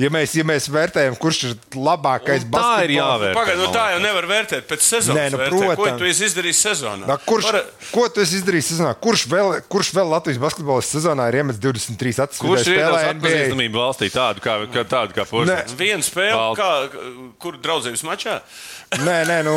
Ja, 0.00 0.08
mēs, 0.12 0.34
ja 0.38 0.44
mēs 0.48 0.68
vērtējam, 0.72 1.16
kurš 1.20 1.40
ir 1.48 1.54
labākais 1.76 2.46
Un 2.46 2.54
tā 2.54 2.84
ir 2.86 2.94
jāvērtē. 2.96 3.36
Pagaid, 3.36 3.60
nu 3.60 3.68
tā 3.74 3.84
jau 3.94 4.00
nevar 4.04 4.28
vērtēt 4.30 4.68
pēc 4.70 4.86
sezonas. 4.86 5.18
Nē, 5.18 5.26
nu, 5.34 5.40
vērtē. 5.42 5.58
Ko 5.62 5.76
protams. 5.76 5.98
tu 6.00 6.08
esi 6.08 6.26
izdarījis 6.30 6.62
sezonā? 6.66 7.08
Na, 7.10 7.18
kurš, 7.20 7.48
Var- 7.48 7.70
ko 7.92 8.06
tu 8.08 8.24
esi 8.24 8.38
izdarījis 8.40 8.70
sezonā? 8.74 8.92
Kurš 9.06 9.26
vēl, 9.32 9.54
kurš 9.72 9.92
vēl 9.98 10.12
Latvijas 10.14 10.42
basketbolists 10.42 10.96
sezonā 10.96 11.28
ir 11.32 11.40
iemetis 11.42 11.62
23 11.62 12.22
acis? 12.26 12.42
Kurš 12.42 12.70
ir 12.72 12.82
atpazīstamību 12.88 13.82
valstī 13.82 14.10
tādu 14.12 14.44
kā, 14.44 14.58
kā, 14.72 14.86
tādu 14.88 15.16
kā 15.18 15.26
Porsche? 15.28 15.58
Viena 15.76 16.04
spēle, 16.06 16.36
Valdi. 16.36 16.62
kā, 16.62 17.34
kur 17.42 17.60
draudzības 17.60 18.06
mačā? 18.08 18.40
Nē, 19.00 19.14
nē, 19.24 19.38
nu, 19.46 19.52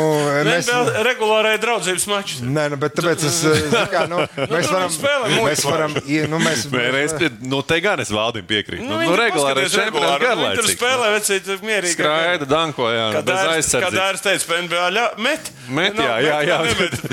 mēs. 0.48 0.68
Mēs 0.70 0.98
regulārai 1.04 1.56
draudzības 1.60 2.06
mačā. 2.08 2.38
Nē, 2.46 2.62
nu, 2.72 2.78
bet 2.80 2.94
tāpēc 2.96 3.24
es, 3.28 3.38
eh, 3.44 3.66
kā, 3.92 4.06
nu, 4.12 4.22
mēs 4.38 4.68
tur 4.70 4.72
varam, 4.72 4.88
viņi 4.88 4.96
spēlē 4.96 5.28
muļķu 5.34 5.46
mēs 5.50 5.64
varam, 5.68 5.96
nu, 6.32 6.38
mēs, 6.40 7.14
pie- 7.20 7.30
nu, 7.52 7.60
te 7.68 7.78
gan 7.84 8.00
es 8.00 8.12
valdību 8.14 8.48
piekrītu. 8.48 8.86
Nu, 8.86 8.94
nu, 8.96 9.00
viņi 9.02 9.18
regulāri 9.20 9.66
čempions 9.66 9.76
regulāri, 9.82 10.06
viņi 10.06 10.16
Tur 10.16 10.30
garlaicīgs. 10.30 10.78
spēlē 10.78 11.10
vecīt 11.16 11.50
mierīgi. 11.68 11.92
Skraida, 11.98 12.48
dankojā, 12.48 13.04
Kad 13.18 13.28
bez 13.28 13.34
Dārs- 13.36 13.44
Kad 13.46 13.56
aizsardzības. 13.58 13.98
Dārs 14.00 14.24
teica, 14.24 14.60
NBA 14.66 14.86
ļa, 14.96 15.04
met. 15.28 15.52
Met, 15.68 16.00
jā, 16.00 16.16
jā, 16.22 16.38
jā. 16.46 16.58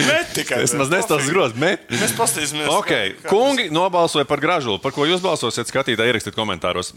Met 0.07 0.33
tikai. 0.37 0.61
Es 0.63 0.73
maz 0.77 0.91
nestāstu 0.93 1.27
grozs, 1.33 1.57
met. 1.59 1.83
Mēs 1.91 2.15
paskatīsimies. 2.17 2.69
Ok, 2.71 2.93
kungi 3.27 3.67
nobalsoja 3.73 4.25
par 4.29 4.39
gražulu. 4.43 4.79
Par 4.83 4.93
ko 4.95 5.07
jūs 5.09 5.19
balsosiet, 5.23 5.67
skatītāji, 5.71 6.13
ierakstiet 6.13 6.37
komentāros. 6.37 6.93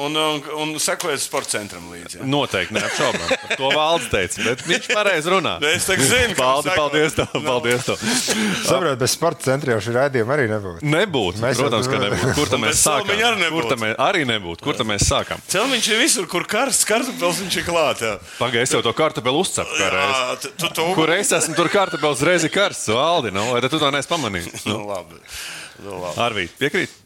Un, 0.00 0.16
un, 0.18 0.42
un 0.64 0.74
sekojiet 0.82 1.22
sporta 1.22 1.58
centram 1.58 1.86
līdzi. 1.92 2.18
jā. 2.22 2.26
noteikti 2.26 2.74
neapšaubām. 2.78 3.28
Par 3.28 3.56
To 3.60 3.70
valsts 3.76 4.10
teica, 4.12 4.46
bet 4.48 4.63
viņš 4.68 4.88
pareizi 4.94 5.30
runā. 5.32 5.54
Es 5.70 5.86
tā 5.88 5.96
zinu, 6.00 6.34
ka 6.38 6.48
Paldies, 6.74 7.14
tev, 7.18 7.28
paldies 7.44 7.84
tev. 7.86 8.02
saprotu, 8.64 8.96
bez 9.00 9.14
sporta 9.14 9.44
centra 9.48 9.74
jau 9.74 9.80
šī 9.84 9.94
raidījuma 9.98 10.36
arī 10.36 10.46
nebūtu. 10.50 10.84
Nebūtu, 10.94 11.42
Mēs 11.44 11.60
protams, 11.60 11.88
ka 11.90 12.00
nebūtu. 12.02 12.34
Kur 12.38 12.52
tam 12.52 12.64
mēs? 12.66 12.80
Salmiņa 12.84 13.28
arī 13.30 13.40
nebūtu. 13.44 13.60
Kur 13.60 13.70
tam 13.74 13.82
mēs 13.84 13.94
arī 14.08 14.24
nebūtu? 14.30 14.64
Kur 14.68 14.78
tam 14.80 14.90
mēs 14.92 15.06
sākām? 15.10 15.42
Celmiņš 15.54 15.90
ir 15.94 16.02
visur, 16.04 16.28
kur 16.30 16.46
karsts, 16.48 16.86
kartupels 16.88 17.42
viņš 17.44 17.58
ir 17.62 17.66
klāt. 17.68 18.02
jā. 18.04 18.14
Pagaid, 18.40 18.62
es 18.66 18.74
jau 18.74 18.82
to 18.84 18.92
kartupeli 18.96 19.42
reizi. 19.44 19.68
Jā, 19.78 20.40
tu- 20.42 20.52
tu 20.64 20.68
to 20.80 20.88
Kur 20.94 21.10
es 21.14 21.32
esmu, 21.32 21.54
tur 21.58 21.68
kartupels 21.72 22.22
reizi 22.24 22.48
karsts, 22.52 22.88
valdi, 22.94 23.30
nu, 23.34 23.50
vai 23.52 23.60
tu 23.68 23.78
to 23.78 23.90
neesi 23.90 24.08
pamanījis? 24.08 24.64
Nu, 24.66 24.80
labi. 24.88 25.20
Nu, 25.84 25.98
labi. 26.00 26.16
Arvīt, 26.22 26.54
piekrīt? 26.60 27.00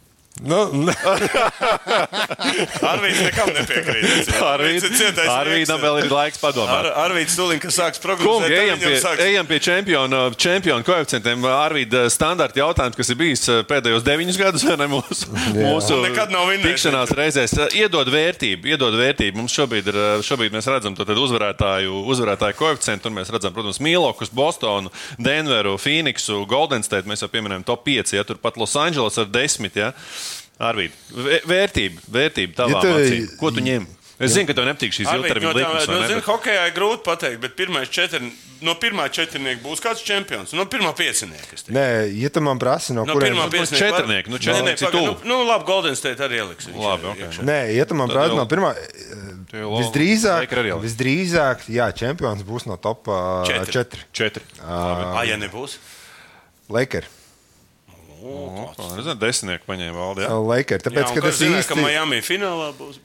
Nu, 0.45 0.59
ne. 0.87 0.93
Arvīds 2.93 3.21
nekam 3.25 3.49
nepiekrīt. 3.55 4.29
Arvīdam 5.39 5.81
vēl 5.83 5.99
ir 6.05 6.13
laiks 6.13 6.39
padomāt. 6.43 6.75
Ar, 6.79 6.89
Arvīds 7.09 7.35
Stulīn, 7.35 7.59
kas 7.63 7.77
sāks 7.79 8.01
prognozēt, 8.03 8.53
ejam 8.55 8.79
viņam 8.79 8.93
pie, 8.93 9.01
sāks- 9.03 9.23
ejam 9.25 9.49
pie 9.49 9.59
čempiona, 9.65 10.21
čempiona 10.39 10.87
koeficientiem. 10.87 11.43
Arvīda 11.51 12.05
standarta 12.13 12.61
jautājums, 12.63 12.97
kas 12.99 13.11
ir 13.15 13.19
bijis 13.21 13.45
eh, 13.51 13.63
pēdējos 13.69 14.07
deviņus 14.07 14.39
gadus, 14.41 14.67
vai 14.69 14.77
ne 14.81 14.89
mūsu, 14.93 15.29
mūsu 15.57 15.99
Un 15.99 16.07
nekad 16.07 16.33
nav 16.35 16.47
vinnējis. 16.53 16.77
tikšanās 16.79 17.15
reizēs. 17.19 17.57
Eh, 17.67 17.77
Iedod 17.83 18.11
vērtību, 18.13 18.71
iedod 18.73 18.95
vērtību. 18.99 19.41
Mums 19.43 19.55
šobrīd, 19.59 19.91
ir, 19.93 19.99
eh, 19.99 20.23
šobrīd 20.27 20.55
mēs 20.55 20.71
redzam 20.71 20.95
to 20.99 21.07
tad 21.09 21.19
uzvarētāju, 21.19 22.05
uzvarētāju 22.15 22.59
koeficientu, 22.59 23.11
un 23.11 23.19
mēs 23.21 23.33
redzam, 23.35 23.55
protams, 23.57 23.81
Milokus, 23.85 24.31
Bostonu, 24.35 24.93
Denveru, 25.19 25.77
Phoenixu, 25.83 26.45
Golden 26.51 26.87
State. 26.87 27.09
Mēs 27.11 27.23
jau 27.27 27.31
pieminējam 27.33 27.67
top 27.69 27.85
5, 27.89 28.15
ja 28.19 28.25
tur 28.29 28.39
pat 28.43 28.59
Losandželos 28.61 29.19
ar 29.23 29.27
10. 29.35 29.77
Ja? 29.79 29.93
Arvīd, 30.59 30.91
vē- 31.15 31.45
vērtība, 31.47 32.01
vērtība 32.11 32.55
tavā 32.59 32.71
Ja 32.75 32.81
tev- 32.83 32.99
acīm. 32.99 33.27
Ko 33.39 33.51
tu 33.55 33.61
ņem? 33.63 33.87
Es 34.19 34.33
zinu, 34.35 34.49
ka 34.49 34.55
tev 34.59 34.65
nepatīk 34.67 34.91
šīs 34.91 35.07
ilgtermiņa 35.15 35.53
no, 35.55 35.55
vai 35.55 35.83
no, 35.87 35.99
ne, 36.03 36.07
zinu, 36.11 36.23
hokejā 36.27 36.63
ir 36.67 36.73
grūti 36.75 37.05
pateikt, 37.07 37.39
bet 37.39 37.53
pirmais 37.55 37.87
četri, 37.87 38.33
no 38.67 38.73
pirmā 38.75 39.05
četrnieka 39.15 39.63
būs 39.63 39.79
kāds 39.79 40.03
čempions. 40.03 40.51
No 40.59 40.65
pirmā 40.67 40.91
piecinieka. 40.99 41.55
Nē, 41.71 41.85
ja 42.19 42.29
tu 42.35 42.41
man 42.43 42.59
prasi, 42.59 42.91
no 42.97 43.05
No 43.07 43.15
kuriem 43.15 43.37
pirmā 43.37 43.47
piecinieka. 43.53 43.93
var- 43.93 44.01
četrnieka, 44.03 44.29
nu, 44.35 44.35
ir 44.35 44.43
pagaid, 44.43 44.91
tuvu. 44.91 45.15
Nu, 45.23 45.37
nu, 45.39 45.45
labi, 45.47 45.65
Golden 45.71 45.95
State 45.95 46.19
arī 46.19 46.41
ieliks. 46.43 46.67
viņš 46.67 46.83
Labi, 46.83 47.07
ir 47.07 47.11
ok. 47.13 47.19
iekšā. 47.29 47.45
Nē, 47.47 47.59
ja 47.77 47.85
tu 47.85 47.95
man 47.95 48.09
jau- 48.09 48.35
no 48.35 48.47
pirmā. 48.51 48.75
Visdrīzāk, 49.55 50.51
visdrīzāk, 50.83 51.63
jā, 51.71 51.87
čempions 51.95 52.43
būs 52.43 52.67
no 52.67 52.77
top 52.77 53.07
Četri. 53.47 53.73
4. 53.73 54.03
Četri. 54.13 54.43
Ah, 54.67 55.23
ja 55.23 55.37
nebūs? 55.37 55.79
Lakers. 56.69 57.07
Nezinu, 58.19 59.15
desmitnieku 59.21 59.69
paņēma 59.69 59.99
valdi. 59.99 60.25
Ja? 60.27 60.39
Lakers. 60.43 60.83
Jā, 60.83 60.91
Tāpēc, 60.91 61.13
un 61.13 61.19
ka 61.19 61.27
tas 61.29 61.43
īsti 61.47 61.69
ka 61.71 61.79
Miami 61.79 62.21
finālā 62.25 62.73
būs 62.79 62.99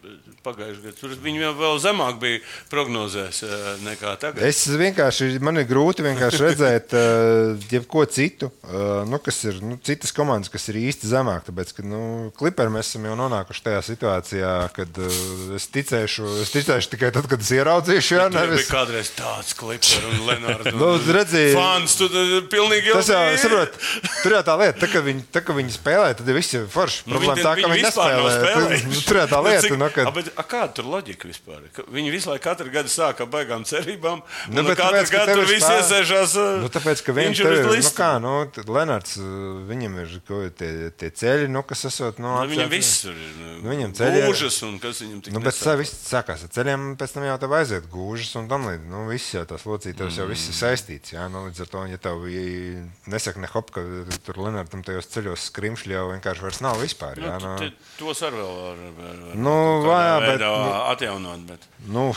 pagājušajā 0.45 0.83
gadā. 0.83 0.95
Tur 0.99 1.15
viņi 1.23 1.41
jau 1.43 1.51
vēl 1.59 1.79
zemāk 1.83 2.19
bija 2.21 2.41
prognozēs 2.71 3.41
eh, 3.47 3.63
nekā 3.85 4.13
tagad. 4.21 4.41
Es 4.47 4.63
vienkārši, 4.67 5.31
man 5.43 5.59
ir 5.61 5.67
grūti 5.69 6.03
redzēt, 6.03 6.93
uh, 6.97 7.53
jebko 7.71 8.03
citu, 8.11 8.49
uh, 8.67 9.03
nu, 9.09 9.19
kas 9.23 9.39
ir 9.49 9.59
nu, 9.63 9.77
citas 9.83 10.11
komandas, 10.15 10.51
kas 10.53 10.67
ir 10.71 10.79
īsti 10.81 11.09
zemāk. 11.11 11.45
Tāpēc, 11.47 11.73
ka 11.77 11.85
nu, 11.87 12.31
kliperi 12.37 12.73
mēs 12.73 12.91
esam 12.91 13.07
jau 13.09 13.15
nonākuši 13.19 13.63
tajā 13.67 13.81
situācijā, 13.87 14.51
kad 14.75 14.99
es 15.57 15.67
ticēšu, 15.73 16.27
es 16.43 16.51
ticēšu 16.53 16.91
tikai 16.93 17.11
tad, 17.15 17.27
kad 17.31 17.43
es 17.43 17.51
ieraudzīšu. 17.55 18.17
Jā, 18.17 18.27
Tur 18.29 18.37
bija 18.39 18.49
nevis. 18.51 18.69
kādreiz 18.71 19.11
tāds 19.17 19.53
klips 19.57 19.95
ar 19.99 20.09
Leonardu. 20.29 20.75
Nu, 20.83 20.89
redzi- 21.15 21.53
Fans, 21.55 21.93
tu 21.99 22.07
pilnīgi 22.51 22.91
Tas 22.95 23.07
jau, 23.13 23.21
saprot, 23.39 23.75
tur 24.23 24.35
jau 24.35 24.41
tā 24.47 24.55
lieta, 24.59 24.77
tā, 24.83 24.89
ka 24.91 25.03
viņi, 25.05 25.23
tā, 25.31 25.43
ka 25.45 25.55
viņi 25.55 25.75
spēlē, 25.77 26.09
tad 26.19 26.27
ir 26.27 26.37
viss 26.39 26.55
ir 26.57 26.65
forši. 26.71 27.05
Nu, 27.07 27.15
Problēma 27.19 27.45
tā, 27.45 27.53
ka 27.61 27.69
viņi 27.71 27.85
nespēlē. 27.87 28.79
Tur 29.07 29.21
jau 29.21 29.27
tā 29.31 29.39
Nu, 29.43 29.47
lieta, 29.47 29.63
cik- 29.67 29.77
nu, 29.79 29.89
kad... 29.93 30.09
Bet, 30.17 30.32
a, 30.37 30.43
kāda 30.43 30.73
tur 30.77 30.85
loģika 30.89 31.27
vispār? 31.29 31.61
Viņi 31.93 32.11
visu 32.13 32.29
laiku 32.31 32.43
katru 32.47 32.71
gadu 32.73 32.89
sāk 32.91 33.21
ar 33.23 33.27
baigām 33.33 33.63
cerībām. 33.67 34.21
Nu, 34.49 34.61
Nu, 34.61 34.63
bet 34.69 34.77
katru 34.79 34.99
tāpēc, 35.01 35.11
gadu 35.13 35.35
tur 35.37 35.49
viss 35.49 35.69
iesēžās. 35.69 36.35
uh, 36.39 36.61
Nu, 36.63 36.69
tāpēc, 36.73 37.03
ka 37.05 37.15
viņš 37.17 37.41
ir 37.43 37.67
uz 37.71 37.87
nu, 37.87 37.91
kā, 37.97 38.09
nu, 38.23 38.33
Lenards, 38.73 39.17
viņam 39.69 39.97
ir 40.03 40.15
ko, 40.27 40.41
tie, 40.55 40.89
tie 40.97 41.09
ceļi, 41.11 41.49
nu, 41.51 41.63
kas 41.67 41.85
esot. 41.89 42.19
Nu, 42.23 42.33
Nu, 42.33 42.49
Viņam 42.49 42.69
viss 42.71 43.01
tur 43.05 43.13
ir. 43.15 43.33
Nu, 43.61 43.69
viņam 43.71 43.93
ceļi 43.97 44.21
ir- 44.21 44.27
Gūžas 44.29 44.57
un 44.67 44.79
kas 44.79 45.01
viņam 45.03 45.21
tik 45.23 45.33
Nu, 45.33 45.39
bet 45.43 45.55
tas 45.59 45.77
viss 45.79 45.93
sākās 46.11 46.43
ar 46.43 46.49
ceļiem, 46.55 46.95
pēc 46.97 47.13
tam 47.13 47.23
jau 47.27 47.37
tev 47.39 47.53
aiziet 47.57 47.87
gūžas 47.91 48.35
un 48.39 48.47
tam 48.49 48.65
līdzīgi. 48.67 48.89
Nu, 48.89 49.05
viss 49.09 49.33
jau 49.33 49.45
tas 49.45 49.63
locītājs 49.67 50.17
jau 50.19 50.27
viss 50.27 50.49
ir 50.49 50.57
saistīts. 50.57 51.13
Jā, 51.15 51.27
nu, 51.31 51.45
līdz 51.47 51.61
ar 51.65 51.71
to, 51.73 51.85
ja 51.91 51.97
tev 51.97 52.23
nesaka 53.07 53.39
ne 53.39 53.47
hop, 53.53 53.71
ka 53.73 53.81
tur 54.25 54.39
Lenardam 54.43 54.83
tajos 54.85 55.07
ceļos 55.13 55.47
skrimšļi 55.51 55.95
jau 55.95 56.05
vienkārši 56.13 56.45
vairs 56.45 56.61
nav 56.63 56.79
vispār. 56.81 57.19
Jā, 57.19 57.37
Nu, 57.43 57.55
nu, 57.59 57.71
Tos 57.99 58.21
arī 58.23 58.39
vēl 58.39 58.53
var, 58.59 59.35
Nu, 59.35 59.55
vajā, 59.87 60.15
bet, 60.31 60.41
nu- 60.43 60.73
atjaunot. 60.93 61.45
Bet. 61.49 61.69
Nu. 61.87 62.09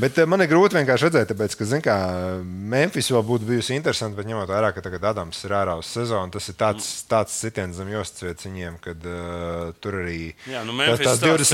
Bet 0.00 0.18
eh, 0.18 0.26
man 0.28 0.40
ir 0.40 0.48
grūti 0.48 0.78
vienkārši 0.78 1.08
redzēt, 1.08 1.30
tāpēc, 1.32 1.56
ka, 1.58 1.80
kā, 1.84 1.96
Memphis 2.44 3.10
vēl 3.12 3.24
būtu 3.26 3.48
bijusi 3.48 3.74
interesanti, 3.76 4.16
bet 4.16 4.28
ņemot 4.30 4.48
vērā, 4.48 4.70
ka 4.72 4.84
tagad 4.84 5.04
Adams 5.10 5.40
ir 5.44 5.54
ārā 5.58 5.74
uz 5.80 5.90
sezonu, 5.92 6.32
tas 6.32 6.46
ir 6.48 6.56
tāds, 6.60 6.88
tāds 7.10 7.34
sitiens 7.36 7.76
zem 7.76 7.90
jostas 7.92 8.24
vietas 8.24 8.46
viņiem, 8.48 8.78
kad 8.84 9.08
uh, 9.08 9.72
tur 9.82 9.98
arī 10.02 10.20
Jā, 10.48 10.62
nu, 10.66 10.76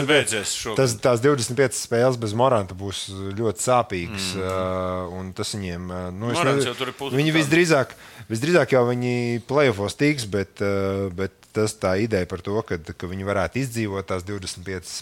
ir 0.03 0.11
beidzies 0.11 0.55
šogad. 0.61 0.83
tas, 0.83 0.97
tās 1.09 1.25
25 1.25 1.81
spēles 1.81 2.21
bez 2.23 2.37
Moranta 2.39 2.77
būs 2.79 3.07
ļoti 3.39 3.67
sāpīgas. 3.67 4.31
Mm. 4.37 4.45
Uh, 4.45 5.17
un 5.17 5.33
tas 5.37 5.55
viņiem, 5.57 5.89
uh, 5.91 6.05
nu, 6.15 6.31
es 6.31 6.39
Morants 6.39 6.63
nezinu, 6.63 6.87
ir 6.87 6.95
pusi 7.01 7.21
viņi 7.23 7.35
visdrīzāk, 7.41 7.97
visdrīzāk 8.31 8.77
jau 8.77 8.85
viņi 8.93 9.43
playoffs 9.49 9.99
tiks, 9.99 10.29
bet, 10.31 10.63
uh, 10.63 11.09
bet 11.17 11.35
tas 11.57 11.73
tā 11.81 11.95
ideja 12.05 12.29
par 12.29 12.43
to, 12.45 12.57
ka, 12.67 12.77
ka 12.77 13.09
viņi 13.09 13.27
varētu 13.27 13.61
izdzīvot 13.63 14.09
tās 14.11 14.25
25 14.27 14.91
spēles, 14.91 14.93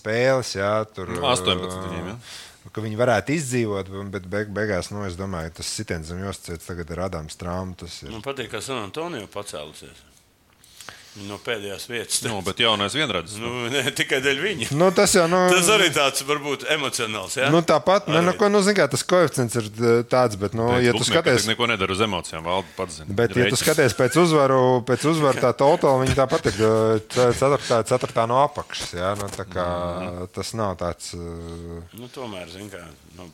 jā, 0.56 0.72
tur 0.94 1.12
Nu, 1.14 1.22
18 1.30 1.78
viņiem, 1.88 2.10
jā. 2.12 2.16
Ka 2.74 2.82
viņi 2.82 2.96
varētu 2.98 3.34
izdzīvot, 3.36 3.90
bet 4.10 4.24
beig, 4.30 4.48
beigās, 4.54 4.88
nu, 4.90 5.04
es 5.06 5.18
domāju, 5.18 5.52
tas 5.60 5.68
sitiens 5.68 6.08
zem 6.08 6.22
jostas 6.24 6.64
tagad 6.64 6.88
ir. 6.90 7.04
Tas 7.78 8.00
ir. 8.02 8.10
Man 8.10 8.24
patīk, 8.24 8.48
ka 8.50 8.62
San 8.64 8.80
Antonio 8.80 9.28
pacēlusies. 9.30 10.13
No 11.28 11.36
pēdējās 11.38 11.84
vietas. 11.86 12.16
Nu, 12.26 12.40
bet 12.42 12.58
jaunais 12.58 12.94
vienradzis. 12.96 13.36
Nu, 13.38 13.68
ne 13.70 13.84
tikai 13.94 14.18
dēļ 14.24 14.40
viņa. 14.42 14.66
Nu, 14.74 14.88
tas 14.90 15.12
jau 15.14 15.28
nu, 15.30 15.44
Tas 15.52 15.68
arī 15.70 15.86
tāds 15.94 16.24
varbūt 16.26 16.64
emocionāls. 16.74 17.36
Ja? 17.38 17.52
Nu, 17.54 17.60
tāpat, 17.62 18.08
ne, 18.10 18.18
nu, 18.18 18.32
Arī. 18.32 18.40
ko, 18.40 18.48
nu, 18.50 18.62
zin, 18.66 18.74
kā, 18.74 18.88
tas 18.90 19.04
koeficients 19.06 19.54
ir 19.60 19.68
uh, 19.70 19.92
tāds, 20.10 20.34
bet, 20.40 20.56
nu, 20.58 20.66
ja 20.82 20.90
tu 20.96 21.06
skaties, 21.06 21.46
neko 21.46 21.68
nedara 21.70 21.94
uz 21.94 22.02
emocijām, 22.02 22.42
valda 22.48 22.66
pats 22.74 22.98
zina. 22.98 23.14
bet, 23.14 23.36
ja 23.38 23.46
tu 23.46 23.60
skaties 23.60 23.94
pēc 23.94 24.18
uzvaru, 24.24 24.58
pēc 24.90 25.06
uzvaru 25.12 25.44
tā 25.46 25.54
totāla, 25.54 26.02
viņi 26.02 26.18
tāpat 26.18 26.50
ir 26.50 26.58
uh, 26.66 27.30
ceturtā, 27.38 27.78
ceturtā 27.86 28.26
no 28.30 28.42
apakšas. 28.48 28.96
Jā, 28.98 29.14
nu, 29.22 29.30
tā 29.38 29.46
kā, 29.46 29.68
tas 30.34 30.50
nav 30.58 30.74
tāds. 30.82 31.14
Uh, 31.14 31.78
Nu, 31.94 32.10
tomēr, 32.10 32.50
zin 32.50 32.66
kā, 32.74 32.82
nu, 33.20 33.30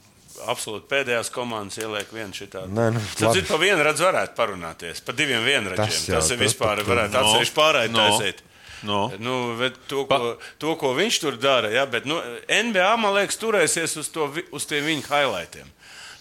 absolūti 0.48 0.86
pēdējās 0.88 1.30
komandas 1.34 1.78
ieliek 1.78 2.12
vienu 2.12 2.32
šitā. 2.32 2.66
Nē, 2.68 2.90
nu, 2.94 3.00
Tad, 3.18 3.28
labi. 3.36 3.42
pa 3.48 3.56
vienu 3.60 3.82
redzu 3.84 4.04
varētu 4.08 4.34
parunāties, 4.38 5.00
pa 5.04 5.12
diviem 5.12 5.44
vienradžiem. 5.44 5.86
Tas 5.86 5.98
Tas, 6.00 6.08
jau, 6.08 6.20
tas 6.20 6.30
ir 6.30 6.38
tas 6.38 6.46
vispār, 6.46 6.76
pat- 6.84 6.86
varētu 6.92 7.12
No, 7.12 7.24
atsevišķi 7.26 7.56
pārējai 7.60 7.90
no. 7.90 7.98
taisīt. 8.06 8.38
No. 8.82 9.00
Nu, 9.20 9.34
bet 9.58 9.74
to, 9.88 10.06
ko, 10.08 10.38
to, 10.58 10.76
ko 10.80 10.94
viņš 10.96 11.18
tur 11.20 11.36
dara, 11.36 11.68
ja, 11.68 11.82
bet 11.86 12.06
nu, 12.08 12.16
NBA 12.48 12.96
man 12.96 13.12
liekas, 13.18 13.36
turēsies 13.36 13.98
uz, 14.00 14.08
to, 14.08 14.30
uz 14.56 14.64
tiem 14.66 14.84
viņa 14.88 15.04
highlightiem. 15.10 15.68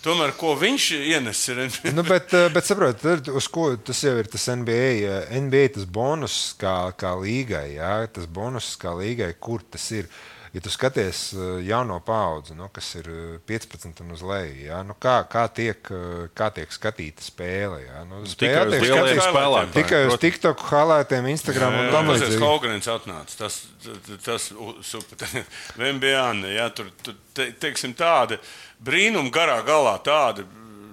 tomēr 0.03 0.31
ko 0.39 0.53
viņš 0.55 0.83
ienes. 0.95 1.39
Ir, 1.51 1.57
Nu, 1.95 2.03
bet, 2.03 2.33
eh, 2.33 2.49
bet 2.49 2.63
saprotiet, 2.67 3.27
uz 3.35 3.47
ko 3.47 3.75
tas 3.77 3.99
jau 4.03 4.17
ir 4.19 4.27
tas 4.31 4.47
NBA. 4.47 4.91
eh, 5.07 5.39
NBA 5.39 5.69
tas 5.75 5.85
bonus 5.85 6.55
kā, 6.59 6.91
kā 6.95 7.15
līgai, 7.19 7.75
jā, 7.75 8.07
tas 8.11 8.25
bonus 8.25 8.75
kā 8.79 8.91
līgai, 8.95 9.33
kur 9.39 9.59
tas 9.71 9.91
ir. 9.91 10.07
Ja 10.53 10.61
tu 10.65 10.71
skaties 10.73 11.19
eh, 11.37 11.39
jauno 11.67 11.99
paudzi, 12.01 12.55
nu, 12.57 12.65
kas 12.73 12.87
ir 12.97 13.09
eh, 13.11 13.35
15 13.45 14.01
un 14.01 14.15
uz 14.15 14.23
leju, 14.25 14.55
jā, 14.65 14.79
nu, 14.87 14.95
kā, 14.97 15.19
kā, 15.29 15.43
tiek, 15.53 15.91
eh, 15.93 16.23
kā 16.33 16.47
tiek 16.55 16.73
skatīta 16.73 17.21
spēle. 17.21 17.83
Jā, 17.85 18.01
nu, 18.09 18.23
Tikai 18.25 18.63
uz 18.65 18.73
tiek 18.73 18.81
lielajiem 18.87 19.19
skatīta- 19.21 19.27
spēlētājiem. 19.29 19.73
Tikai 19.77 20.01
uz. 20.09 20.17
TikTok, 20.23 20.63
halētiem, 20.71 21.29
Instagram 21.35 21.77
un 21.83 21.91
tam 21.93 22.09
Tas 22.09 22.21
ir 22.23 22.27
līdzīgi. 22.27 22.43
Haugrins 22.47 22.89
atnācis. 22.95 23.37
Tas, 23.37 23.59
tas, 24.25 24.49
tas. 25.19 25.35
Vembiāni, 25.79 26.55
ja 26.57 26.69
tur, 26.73 26.89
tur 27.03 27.13
te, 27.37 27.51
teiksim 27.61 27.93
tāda 27.97 28.39
brīnuma 28.83 29.29
garā 29.33 29.59
galā 29.67 29.99
tāda. 30.03 30.47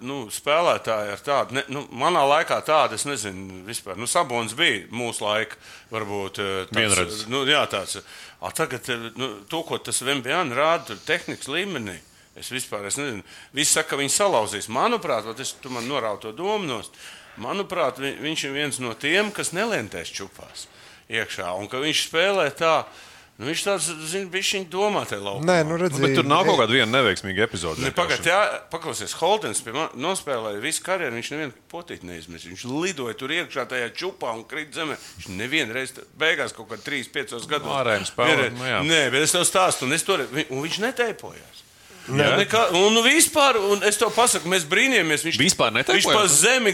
Nu, 0.07 0.26
spēlētāji 0.28 1.09
ar 1.14 1.20
tādu, 1.24 1.54
ne, 1.57 1.62
nu, 1.72 1.80
manā 1.96 2.20
laikā 2.28 2.59
tāda, 2.66 2.98
es 3.00 3.07
nezinu, 3.09 3.62
vispār. 3.64 3.96
Nu, 3.96 4.04
Sabons 4.07 4.52
bija 4.54 4.82
mūsu 4.92 5.24
laika, 5.24 5.57
varbūt 5.90 6.36
eh, 6.44 6.50
tāds, 6.68 6.76
Vienredzes. 6.76 7.22
nu, 7.32 7.40
jā, 7.48 7.62
tāds. 7.72 7.96
A, 8.41 8.51
tagad, 8.51 8.89
eh, 8.89 9.11
nu, 9.16 9.30
to, 9.49 9.62
ko 9.66 9.78
tas 9.80 10.03
Vembiāni 10.05 10.57
rāda, 10.57 10.97
tehnikas 11.07 11.49
līmenī, 11.49 11.97
es 12.37 12.53
vispār 12.53 12.89
es 12.91 12.99
nezinu. 13.01 13.24
Visi 13.57 13.72
saka, 13.72 13.95
ka 13.95 14.01
viņi 14.01 14.12
salauzīs. 14.12 14.68
Manuprāt, 14.68 15.28
es, 15.41 15.55
tu 15.62 15.72
man 15.72 15.89
norautu 15.89 16.28
to 16.28 16.37
domu 16.43 16.68
nost. 16.68 16.97
Manuprāt, 17.41 18.01
vi, 18.01 18.12
viņš 18.20 18.45
ir 18.45 18.57
viens 18.57 18.80
no 18.80 18.93
tiem, 18.97 19.32
kas 19.32 19.55
nelentēs 19.57 20.12
čupās 20.12 20.66
iekšā. 21.12 21.53
Un 21.57 21.68
ka 21.72 21.80
viņš 21.80 22.07
spēlē 22.09 22.51
tā, 22.57 22.84
nu, 23.37 23.47
viņš 23.51 23.62
tāds, 23.66 23.87
zina, 24.11 24.30
viņš 24.32 24.51
viņa 24.57 24.68
domā 24.72 25.03
tajā 25.09 25.20
laukumā. 25.22 25.47
Nē, 25.51 25.57
nu, 25.64 25.76
Nu, 25.76 25.80
redzi, 25.82 26.01
bet 26.01 26.14
tur 26.16 26.24
nav 26.24 26.47
kaut 26.49 26.61
kāda 26.62 26.72
viena 26.72 26.89
neveiksmīga 26.95 27.45
epizode. 27.45 27.82
Ne, 27.84 27.91
vienkārši. 27.91 28.22
Pagaidiet, 28.24 28.70
paklausies, 28.72 29.12
Holdens 29.20 29.61
pie 29.61 29.74
man 29.76 29.93
nospēlēja 30.01 30.62
visu 30.64 30.82
karjeru. 30.87 31.18
Viņš 31.18 31.30
nevienu 31.34 31.53
potīti 31.72 32.09
neizmet. 32.09 32.47
Viņš 32.49 32.64
lidoja 32.70 33.14
tur 33.20 33.34
iekšā 33.37 33.66
tajā 33.68 33.91
čupā 33.93 34.32
un 34.32 34.45
krīt 34.49 34.72
zemē. 34.72 34.97
Viņš 35.18 35.28
nevienu 35.37 35.76
reizi 35.76 36.01
beigās 36.18 36.57
kaut 36.57 36.70
kādā 36.72 36.87
3, 36.89 37.12
5 37.12 37.47
gados. 37.51 37.68
Ārējiem 37.76 38.09
Vienreiz- 38.16 38.57
nu. 38.57 38.89
Nē, 38.89 39.03
bet 39.12 39.22
es 39.28 39.37
tev 39.37 39.45
stāstu, 39.45 39.84
un, 39.84 39.93
es 39.93 40.03
tur, 40.03 40.24
un 40.24 40.62
viņš 40.64 40.80
neteipojās. 40.89 41.65
Jā. 42.07 42.26
Nekā, 42.38 42.61
un 42.78 42.94
nu, 42.94 43.00
vispār, 43.02 43.57
un 43.59 43.80
es 43.82 43.96
to 43.98 44.07
pasaku, 44.14 44.46
mēs 44.52 44.62
brīnījāmies. 44.70 45.24
Viņš 45.26 45.38
Vispār 45.40 45.72
Viņš 45.74 45.78
neteipojās? 45.80 46.14
pa 46.14 46.26
zemi 46.30 46.72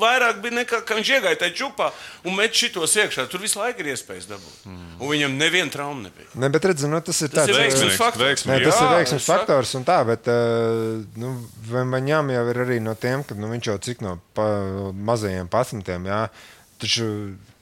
vairāk 0.00 0.42
bija 0.44 0.58
nekā 0.60 0.80
ka 0.84 0.98
viņš 0.98 1.10
iegāja 1.16 1.38
tajā 1.40 1.54
čupā 1.56 1.86
un 2.28 2.36
met 2.36 2.52
šitos 2.52 2.96
iekšā. 3.00 3.24
Tur 3.32 3.40
visu 3.40 3.58
laiku 3.62 3.80
ir 3.80 3.92
iespējas 3.94 4.28
dabūt. 4.28 4.58
Mm. 4.68 4.82
Un 5.00 5.12
viņam 5.14 5.38
neviena 5.40 5.72
trauma 5.72 6.04
nebija. 6.04 6.28
Ne, 6.36 6.50
bet 6.52 6.68
redzi, 6.68 6.90
nu, 6.92 7.00
tas 7.00 7.22
ir 7.24 7.32
Tas 7.32 7.48
tāds 7.48 7.56
veiksmīgs, 7.58 7.96
faktors. 7.96 8.44
Nē, 8.50 8.58
tas 8.60 8.76
Jā, 8.76 8.84
ir 8.84 8.92
veiksmīgs 8.98 9.22
es 9.22 9.28
saku. 9.30 9.38
faktors 9.40 9.74
un 9.80 9.88
tā, 9.88 9.98
bet 10.08 10.28
uh, 10.28 11.00
nu, 11.16 11.32
Vembaņām 11.70 12.34
jau 12.36 12.44
ir 12.52 12.62
arī 12.66 12.78
no 12.84 12.92
tiem, 12.94 13.24
ka 13.24 13.34
nu, 13.38 13.48
viņš 13.54 13.70
jau 13.72 13.78
cik 13.88 14.04
no 14.04 14.18
pa, 14.36 14.44
mazajiem 14.92 15.48
pasmatiem, 15.48 16.10
jā, 16.12 16.20
taču 16.84 17.08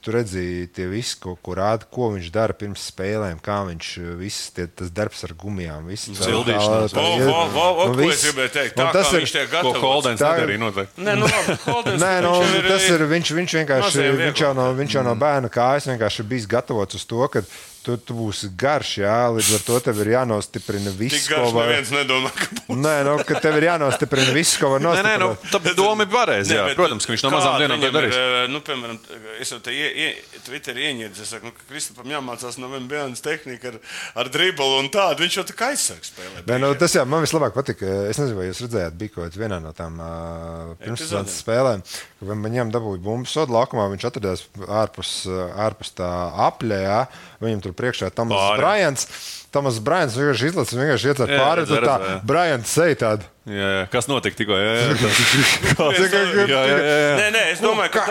tu 0.02 0.12
redzēji 0.14 0.66
tie 0.74 0.86
visi, 0.90 1.14
ko, 1.22 1.36
ko 1.38 1.54
rāda, 1.54 1.86
ko 1.90 2.08
viņš 2.16 2.28
dara 2.34 2.52
pirms 2.58 2.82
spēlēm, 2.90 3.38
kā 3.42 3.60
viņš 3.68 3.90
uh, 4.02 4.08
viss 4.18 4.50
tie, 4.56 4.66
tas 4.66 4.90
darbs 4.90 5.22
ar 5.24 5.32
gumijām, 5.38 5.86
viss 5.86 6.08
tā- 6.10 6.26
Sildīšanās. 6.26 6.92
tā- 6.92 7.02
Vo, 7.02 7.16
vo, 7.22 7.46
vo, 7.54 7.66
vo, 7.78 7.86
nu, 7.92 7.94
ko 8.02 8.10
es 8.10 8.22
viss. 8.24 8.52
teikt? 8.52 8.76
Tā 8.76 8.88
tas 8.92 9.06
kā 9.08 9.14
ir- 9.14 9.20
viņš 9.22 9.32
tiek 9.38 9.50
Ko. 9.62 9.72
Holdens 9.82 10.20
Tā 10.20 10.32
ir- 10.34 10.42
nedarīja 10.42 10.62
noteikti. 10.66 11.02
Nē, 11.06 11.14
nu, 11.18 11.26
Holdens, 11.66 12.02
Nē, 12.02 12.12
nu, 12.26 12.32
viņš 12.42 12.54
jau 12.58 12.68
tas 12.68 12.88
ir 12.90 13.06
viņš, 13.14 13.34
viņš 13.38 13.52
vienkārši 13.62 14.06
viņš 14.22 14.42
jau, 14.46 14.52
no, 14.54 14.66
viņš 14.74 14.96
jau 14.98 15.04
no 15.06 15.14
bērna 15.14 15.48
kājas 15.52 15.86
vienkārši 15.90 16.20
ir 16.20 16.26
bijis 16.34 16.46
gatavots 16.46 16.94
uz 16.98 17.04
to, 17.06 17.22
ka 17.28 17.42
tu, 17.82 17.96
tu 17.98 18.14
būsi 18.16 18.48
garš, 18.58 18.90
jā, 19.02 19.16
līdz 19.36 19.50
ar 19.58 19.62
to 19.66 19.78
tev 19.88 20.00
ir 20.04 20.10
jānostiprina 20.14 20.92
viss, 20.96 21.26
ko 21.30 21.48
var. 21.54 21.66
neviens 21.68 21.90
nedomā, 21.94 22.30
ka 22.36 22.46
būs. 22.58 22.78
Nē, 22.82 22.94
nu, 23.08 23.14
ka 23.28 23.40
tev 23.42 23.58
ir 23.60 23.66
jānostiprina 23.68 24.34
viss, 24.36 24.56
ko 24.60 24.70
var 24.74 24.84
Nē, 24.84 24.92
nē, 25.06 25.14
nu, 25.22 25.30
tā 25.50 25.60
doma 25.78 26.06
ir 26.06 26.10
pareiza. 26.12 26.54
jā. 26.54 26.64
bet 26.70 26.78
Protams, 26.78 27.06
ka 27.08 27.12
viņš 27.14 27.24
no 27.26 27.32
mazām 27.34 27.58
dienām 27.62 27.82
to 27.82 27.88
viņam 27.88 27.90
ir, 27.90 27.98
darīs. 27.98 28.18
eh, 28.18 28.48
Nu, 28.52 28.60
piemēram, 28.66 28.98
es 29.42 29.52
jau 29.54 29.58
te 29.64 29.74
ie, 29.74 29.88
ie, 30.04 30.40
Twitter 30.46 30.78
ieņēmu, 30.78 31.16
es 31.22 31.32
saku, 31.34 31.50
nu, 31.50 31.54
ka 31.56 31.66
Kristupam 31.70 32.10
jāmācās 32.12 32.58
no 32.62 32.68
Vembiānas 32.72 33.22
tehnika 33.24 33.72
ar, 33.74 33.80
ar 34.22 34.30
driblu 34.34 34.78
un 34.80 34.90
tādu. 34.92 35.22
Viņš 35.26 35.38
jau 35.40 35.44
tā 35.50 35.56
kā 35.58 35.70
aizsargs 35.74 36.12
spēlē. 36.14 36.44
Nē, 36.46 36.58
nu, 36.62 36.72
tas 36.78 36.94
jau 36.96 37.04
man 37.08 37.22
vislabāk 37.26 37.54
patika. 37.56 37.86
Es 38.10 38.18
nezinu, 38.20 38.38
vai 38.40 38.48
jūs 38.50 38.62
redzējāt, 38.66 38.96
bija 38.98 39.14
kaut 39.16 39.26
kāda 39.30 39.42
vienā 39.44 39.60
no 39.64 39.72
tām 39.76 40.00
uh, 40.02 40.72
pirmssezonas 40.82 41.38
spēlēm, 41.42 41.82
kad 42.22 42.44
viņam 42.46 42.72
dabūja 42.74 43.02
bumbu 43.04 43.30
sodu 43.30 43.54
laukumā. 43.56 43.88
Viņš 43.92 44.08
atradās 44.08 44.44
ārpus, 44.68 45.12
ārpus 45.66 45.94
tā 45.98 46.10
apļā. 46.48 47.04
Viņam 47.42 47.64
tur 47.66 47.76
priekšā 47.78 48.10
ir 48.10 48.16
Tomas 48.16 48.38
Pāri. 48.38 48.62
Bryants. 49.52 49.54
Tomas 49.54 49.78
Bryants 49.84 50.16
vienkārši 50.16 50.50
izlaiž, 50.52 50.74
vienkārši 50.80 51.12
iet 51.12 51.20
ar 51.20 51.28
pāri. 51.36 51.68
Tad 51.68 51.84
tā. 51.84 52.18
Bryants 52.24 52.72
seja 52.72 52.96
tādu. 53.04 53.28
Jā, 53.42 53.68
jā. 53.74 53.86
Kas 53.90 54.06
notika 54.06 54.36
tikko? 54.38 54.54
Jā, 54.54 54.74
jā, 54.78 54.82
jā. 55.82 56.46
Jā, 56.46 56.60
jā, 56.62 56.76
jā. 56.78 57.14
Nē, 57.18 57.24
nē, 57.34 57.40
es 57.50 57.62
domāju, 57.62 57.90
ka 57.90 58.02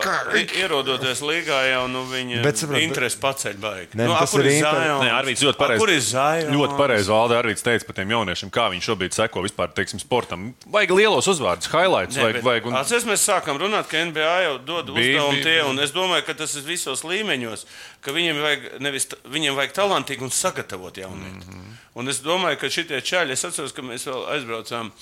kā- 0.00 0.22
i- 0.40 0.46
ierodoties 0.62 1.20
līgā, 1.20 1.58
jau 1.68 1.82
nu, 1.92 2.06
saprot, 2.08 2.80
interesi 2.80 3.18
paceļ. 3.20 3.58
Nē, 3.60 4.06
nu, 4.08 4.14
tas 4.16 4.32
kur 4.32 4.48
ir? 4.48 4.64
Nē, 4.64 5.10
Arvīts 5.12 5.44
ļoti 5.44 5.60
pareizi. 5.60 5.82
Kur 5.82 5.92
ir 5.92 6.00
Zājums? 6.06 6.54
Ļoti 6.56 6.78
pareizi 6.80 7.12
Valde 7.12 7.36
Arvīts 7.36 7.66
teica 7.66 7.84
par 7.90 7.98
tiem 8.00 8.14
jauniešiem, 8.16 8.52
kā 8.54 8.64
viņi 8.72 8.86
šobrīd 8.88 9.18
seko 9.18 9.44
vispār, 9.44 9.74
teiksim, 9.76 10.00
sportam. 10.00 10.48
Vajag 10.72 10.94
lielos 10.96 11.28
uzvārdus, 11.28 11.68
highlights, 11.68 12.16
Nē, 12.16 12.24
vajag, 12.24 12.40
vajag 12.48 12.70
un... 12.72 12.78
Atceries, 12.80 13.04
mēs 13.12 13.28
sākam 13.28 13.60
runāt, 13.60 13.92
ka 13.92 14.00
NBA 14.08 14.34
jau 14.46 14.56
dod 14.72 14.94
uzdevumu 14.96 15.44
tie, 15.44 15.58
un 15.68 15.84
es 15.84 15.92
domāju, 15.92 16.24
ka 16.30 16.38
tas 16.40 16.56
ir 16.56 16.64
visos 16.64 17.04
līmeņos, 17.04 17.66
ka 18.00 18.16
viņiem 18.16 18.40
vajag, 18.40 18.66
nevis, 18.80 19.10
viņiem 19.28 19.58
vajag 19.58 19.76
talantīgi 20.08 20.24
un 20.24 20.30
sagatavot 20.32 20.96
jaunieti. 20.96 21.46
Mm. 21.46 21.54
-hmm. 21.54 21.78
Un 21.94 22.08
es 22.08 22.22
domāju, 22.22 22.58
ka 22.58 22.70
šitie 22.70 23.00
čaļi, 23.00 23.32
es 23.32 23.44
atceros, 23.44 23.72
ka 23.72 23.82
mēs 23.82 24.06
vēl 24.06 24.28
aizbraucām. 24.36 24.92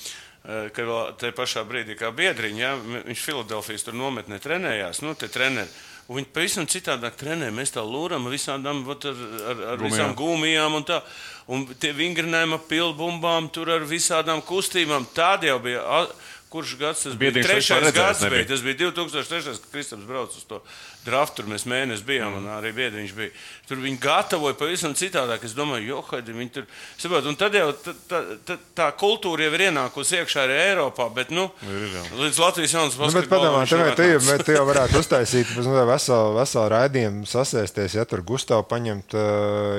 eh, 0.48 0.70
Ka 0.70 0.82
vēl 0.82 1.16
tajā 1.18 1.32
pašā 1.32 1.64
brīdī, 1.66 1.96
kā 1.98 2.12
biedriņš, 2.14 2.58
ja, 2.58 2.76
viņš 2.76 3.18
Filadelfijas 3.18 3.82
tur 3.82 3.94
nometnē 3.94 4.38
trenējās, 4.38 5.02
nu, 5.02 5.14
te 5.14 5.26
trenēja. 5.28 5.66
Un 6.08 6.16
viņi 6.16 6.26
pavisam 6.32 6.66
citādāk 6.66 7.16
trenē. 7.18 7.50
Mēs 7.50 7.72
tā 7.74 7.82
lūram 7.82 8.30
visādām, 8.30 8.84
vot 8.84 9.04
ar, 9.04 9.14
ar, 9.50 9.62
ar 9.72 9.78
visām 9.78 10.14
gumijām 10.14 10.74
un 10.74 10.84
tā. 10.84 11.02
Un 11.48 11.66
tie 11.66 11.92
vingrinājumi, 11.92 12.60
pilbumbām, 12.68 13.50
tur 13.50 13.70
ar 13.70 13.80
visādām 13.80 14.40
kustībām. 14.42 15.06
Tāda 15.14 15.46
jau 15.46 15.58
bija. 15.58 16.06
Kurš 16.48 16.76
gads 16.78 17.02
tas 17.02 17.14
bija? 17.14 17.32
Biedriņš 17.32 17.56
vispār 17.56 17.80
Trešais 17.82 17.94
gads 17.94 18.20
bija. 18.30 18.46
Tas 18.46 18.62
bija 18.62 18.76
2003. 18.76 19.42
kad 19.42 19.70
Kristaps 19.72 20.04
brauca 20.06 20.36
uz 20.38 20.44
to 20.44 20.62
draftu. 21.06 21.40
Tur 21.40 21.50
mēs 21.52 21.66
mēnesi 21.68 22.04
bijām, 22.06 22.32
mm. 22.32 22.38
un 22.40 22.52
arī 22.56 22.72
biedriņš 22.76 23.14
bija. 23.16 23.32
Tur 23.68 23.80
viņi 23.82 23.98
gatavoja 24.00 24.56
pavisam 24.58 24.94
citādāk. 24.96 25.44
Es 25.44 25.56
domāju, 25.56 25.88
jo, 25.90 26.02
haidi, 26.10 26.34
viņi 26.36 26.52
tur. 26.54 26.68
Saprot, 26.96 27.26
un 27.28 27.36
tad 27.38 27.56
jau 27.58 27.68
tā, 27.82 27.94
tā, 28.08 28.20
tā, 28.46 28.56
tā 28.78 28.86
kultūra 28.98 29.46
jau 29.46 29.54
ir 29.56 29.66
ienākusi 29.68 30.20
iekšā 30.20 30.46
arī 30.46 30.56
Eiropā, 30.70 31.08
bet, 31.14 31.32
nu, 31.34 31.48
līdz 31.66 32.40
Latvijas 32.40 32.76
jaunas 32.76 32.96
Nu, 32.96 33.10
bet 33.14 33.28
padomā, 33.30 33.62
viņš 33.62 33.74
tu, 33.74 33.80
nav 33.80 33.90
vai 34.26 34.38
tu, 34.40 34.54
jau- 34.54 34.64
varētu 34.70 35.00
uztaisīt 35.02 35.52
nu, 35.58 35.74
veselu, 35.90 36.32
veselu 36.38 36.70
raidījumu, 36.72 37.26
sasēsties, 37.30 37.98
ja 37.98 38.06
tur 38.08 38.24
Gustavu 38.26 38.64
paņemt, 38.70 39.16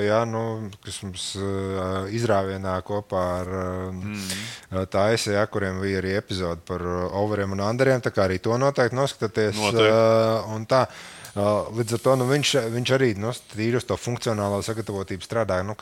jā, 0.06 0.22
nu, 0.28 0.44
kas 0.84 1.00
mums 1.04 1.26
izrāvienā 2.14 2.78
kopā 2.86 3.24
ar 3.42 3.52
mm. 3.92 4.86
Taisi, 4.92 5.32
ja, 5.36 5.44
kuriem 5.50 5.82
bija 5.82 6.02
arī 6.02 6.16
epizode 6.18 6.64
par 6.68 6.84
overiem 7.18 7.56
un 7.56 7.64
underiem, 7.64 8.02
tā 8.04 8.12
kā 8.14 8.26
arī 8.28 8.40
to 8.42 8.56
noteikti 8.60 8.98
noskatāties. 8.98 9.56
Noteikti. 9.58 9.92
ā, 9.92 10.42
un 10.54 10.66
tā. 10.68 10.86
Līdz 11.38 11.94
ar 11.94 12.00
to 12.02 12.14
nu, 12.18 12.26
viņš, 12.26 12.52
viņš 12.74 12.92
arī 12.96 13.08
nu, 13.20 13.30
tīri 13.52 13.78
uz 13.78 13.86
to 13.86 13.98
funkcionālo 14.00 14.58
sagatavotību 14.66 15.26
strādāja 15.26 15.66
nu, 15.66 15.76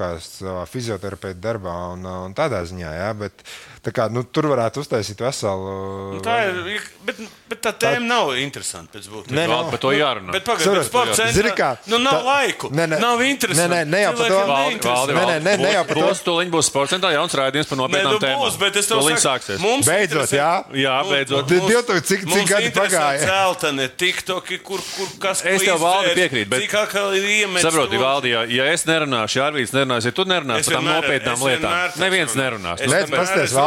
fizioterapeita 0.68 1.40
darbā 1.40 1.76
un, 1.94 2.04
un 2.26 2.36
tādā 2.36 2.60
ziņā. 2.68 2.90
Ja, 2.98 3.10
bet, 3.16 3.44
tā 3.86 3.92
kā, 3.94 4.08
nu, 4.10 4.24
tur 4.26 4.48
varētu 4.50 4.82
uztaisīt 4.82 5.20
veselu. 5.22 5.74
Nu, 6.16 6.20
Tā 6.26 6.36
ir, 6.48 6.80
bet, 7.06 7.20
bet 7.48 7.60
tā 7.62 7.70
tēma 7.72 8.02
nav 8.08 8.32
interesanta 8.42 8.96
pēc 8.98 9.06
būtības. 9.12 9.36
Nē, 9.38 9.44
Valde, 9.50 9.70
par 9.70 9.80
to 9.84 9.92
jārunā. 9.94 10.32
Bet 10.34 10.48
Saprot, 10.50 10.86
sporta 10.88 11.14
Zini 11.30 11.32
centrā. 11.36 11.54
kā, 11.56 11.70
Nu, 11.86 11.98
nav 12.02 12.16
tā- 12.18 12.24
laiku. 12.26 12.70
Nē, 12.74 12.84
nē. 12.90 12.98
nav 13.00 13.22
interesanti. 13.22 13.70
Nē, 13.74 13.84
nē, 13.84 13.90
ne 13.94 14.00
jau 14.02 14.12
par 14.18 14.26
to. 14.26 14.40
Valdi, 14.46 14.76
Nē, 14.76 14.90
valdi. 14.90 15.12
nē, 15.14 15.38
nē, 15.46 15.54
ne 15.62 15.72
jau 15.76 15.84
par 15.86 15.96
to. 15.96 16.06
Būs 16.06 16.22
tūlīt 16.26 16.50
būs 16.50 16.66
sporta 16.70 16.96
centrā 16.96 17.12
jauns 17.14 17.32
rādījums 17.38 17.68
par 17.70 17.78
Nē, 17.78 17.82
nopietnām 17.84 18.12
nu 18.12 18.18
tēmām. 18.18 18.40
būs, 18.42 18.58
bet 18.58 18.76
es 18.76 18.86
tev 18.86 19.02
saku, 19.22 19.58
mums 19.62 19.86
Beidzot, 19.86 20.30
jā? 20.34 20.50
Jā, 20.74 20.96
beidzot. 21.10 21.46
Di- 21.46 21.60
mums- 21.60 21.70
2000 21.72 22.06
cik- 22.10 22.26
cik 22.32 22.48
gadi 22.48 22.70
pagāja? 22.70 23.20
Celtene, 23.26 23.88
TikToki, 23.88 24.58
kur, 24.62 24.80
kur 24.96 25.06
kas 25.20 25.44
Es 25.44 25.62
tev, 25.62 25.78
Valdi, 25.80 26.14
piekrītu, 26.18 26.48
bet- 26.50 26.60
Cik 26.66 26.74
atkal 26.74 27.14
ir 27.14 27.22
iemetis. 27.22 27.62
Saproti, 27.62 27.96
Valdi, 27.98 28.30
ja, 28.30 28.64
es 28.72 28.84
nerunāšu, 28.84 29.36
ja 29.36 29.50
Arvīts 29.50 29.72
nerunās, 29.72 30.04
ja 30.04 30.10
tu 30.10 30.24
nerunās 30.24 30.58
Es 30.58 30.66
par 30.66 30.76
tām 30.80 30.84
nopietnām 30.90 31.38
lietām, 31.38 31.92
neviens 32.02 32.32
runā. 32.34 32.42
nerunās. 32.50 32.80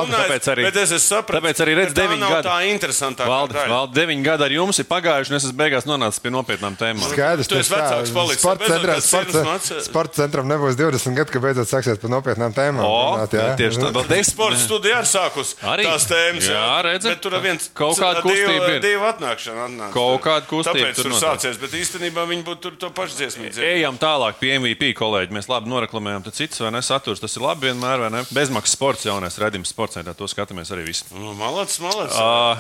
Nu, 0.10 0.18
runājis, 0.18 0.30
tāpēc 0.30 0.50
arī- 0.54 0.64
Bet 0.70 0.76
es 0.82 0.92
esmu 0.92 1.08
sapratis, 1.10 1.40
tāpēc 1.40 1.58
arī 1.66 1.74
redz 1.80 1.94
ka 1.94 2.02
tā 2.02 2.18
nav 2.20 2.30
gadi. 2.34 2.48
Tā 2.50 2.58
interesantākā 2.74 3.28
Valdi, 3.30 3.54
daļa. 3.54 3.70
valdi, 3.70 3.94
deviņi 4.00 4.24
gadi 4.24 4.44
ar 4.44 4.52
jums 4.52 4.80
ir 4.80 4.86
pagājuši, 4.90 5.30
un 5.30 5.36
es 5.38 5.44
esmu 5.46 5.58
beigās 5.62 5.86
nonācis 5.86 6.20
pie 6.24 6.32
nopietnām 6.34 6.74
tēmām. 6.80 7.10
Skaidrs, 7.14 7.48
Tu 7.48 7.56
esi 7.56 7.70
tas 7.70 7.80
tā. 7.80 7.80
vecāks 7.80 8.14
palicis. 8.14 8.40
Sporta 8.40 8.60
Beidzot, 8.60 8.80
centrā, 8.80 8.96
sirds 9.02 9.36
maca- 9.46 9.82
sporta 9.86 10.14
centram 10.22 10.46
nebūs 10.50 10.76
20 10.76 11.16
gadi, 11.16 11.32
kad 11.32 11.42
beidzot 11.42 11.68
sāksies 11.70 12.00
par 12.02 12.10
nopietnām 12.10 12.54
tēmām. 12.54 12.84
O, 12.84 13.18
runāt, 13.18 13.30
jā. 13.38 13.56
tieši 13.58 13.78
tā. 13.80 13.92
Vēl 13.94 14.08
des- 14.08 14.28
Sporta 14.30 14.58
studija 14.58 14.96
arī 15.02 15.10
sākus 15.10 15.56
Arī? 15.64 15.84
tās 15.86 16.04
tēmas. 16.10 16.46
Jā, 16.50 16.84
redzi. 16.84 17.08
Bet 17.10 17.22
tur 17.22 17.34
ir 17.34 17.42
viens 17.42 17.70
Kaut 17.74 17.98
kāda 17.98 18.22
kustība 18.22 18.70
ir. 18.76 18.80
Divu 18.82 19.04
atnākšana 19.10 19.62
atnāca. 19.68 19.94
Kaut 19.94 20.22
kāda 20.22 20.46
kustība 20.48 20.94
Tāpēc 20.94 20.96
tur 21.02 21.12
sācies, 21.18 21.58
bet 21.60 21.72
īstenībā 21.72 22.28
viņi 22.28 22.44
būtu 22.44 22.60
tur 22.62 22.72
to 22.80 22.90
pašu 22.90 23.16
dziesmu. 23.18 23.50
Ejam 23.60 23.98
tālāk 23.98 24.36
pie 24.40 24.60
MVP 24.60 24.94
kolēģi. 24.94 25.32
Mēs 25.32 25.48
labi 25.50 25.68
noreklamējam, 25.70 26.24
tad 26.24 26.34
cits 26.34 26.60
vai 26.60 26.72
ne 26.72 26.80
saturs. 26.82 27.20
Tas 27.20 27.36
ir 27.36 27.42
labi 27.42 27.68
vienmēr, 27.72 28.00
vai 28.00 28.10
ne? 28.10 28.24
Bezmaksas 28.32 28.76
sports, 28.78 29.04
jaunais 29.06 29.38
redzījums 29.40 29.68
sporta 29.74 29.89
procentā. 29.90 30.14
To 30.14 30.30
skatāmies 30.30 30.70
arī 30.72 30.86
visi. 30.86 31.10
Nu, 31.18 31.34
Malacis, 31.34 31.82
malacis. 31.82 32.16
Uh, 32.16 32.58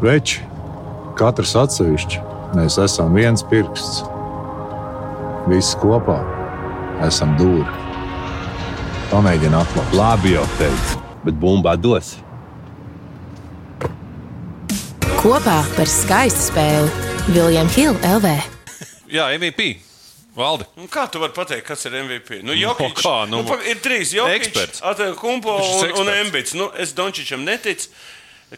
Veči, 0.04 0.40
katrs 1.18 1.56
atsevišķi, 1.58 2.22
mēs 2.56 2.78
esam 2.80 3.12
viens 3.18 3.42
pirksts. 3.50 4.04
Visi 5.50 5.76
kopā 5.82 6.20
esam 7.04 7.34
dūri. 7.40 7.66
Pamēģini 9.10 9.56
atklāt. 9.58 9.94
Labi 9.98 10.36
jau 10.36 10.46
teicu, 10.60 11.00
bet 11.26 11.38
bumbā 11.42 11.74
dos. 11.80 12.14
Kopā 15.20 15.58
par 15.74 15.90
skaistu 15.90 16.46
spēli 16.46 17.34
Viljams 17.34 17.74
Hilde 17.76 18.14
LV. 18.14 18.30
jā, 19.10 19.26
MVP. 19.36 19.89
Valdi. 20.40 20.66
Nu, 20.80 20.86
kā 20.90 21.04
tu 21.12 21.20
vari 21.22 21.34
pateikt, 21.36 21.66
kas 21.68 21.84
ir 21.88 21.98
MVP? 22.00 22.40
Nu, 22.46 22.56
Jokic, 22.56 22.96
kā, 23.02 23.14
nu, 23.30 23.42
nu, 23.46 23.58
ir 23.68 23.78
trīs 23.84 24.14
Jokic. 24.16 24.56
Kumpo 25.20 25.58
ir 25.84 25.92
un, 25.94 26.06
un. 26.06 26.14
Embits. 26.20 26.54
Nu, 26.58 26.70
es 26.80 26.94
Dončičam 26.96 27.44
neticu. 27.46 27.90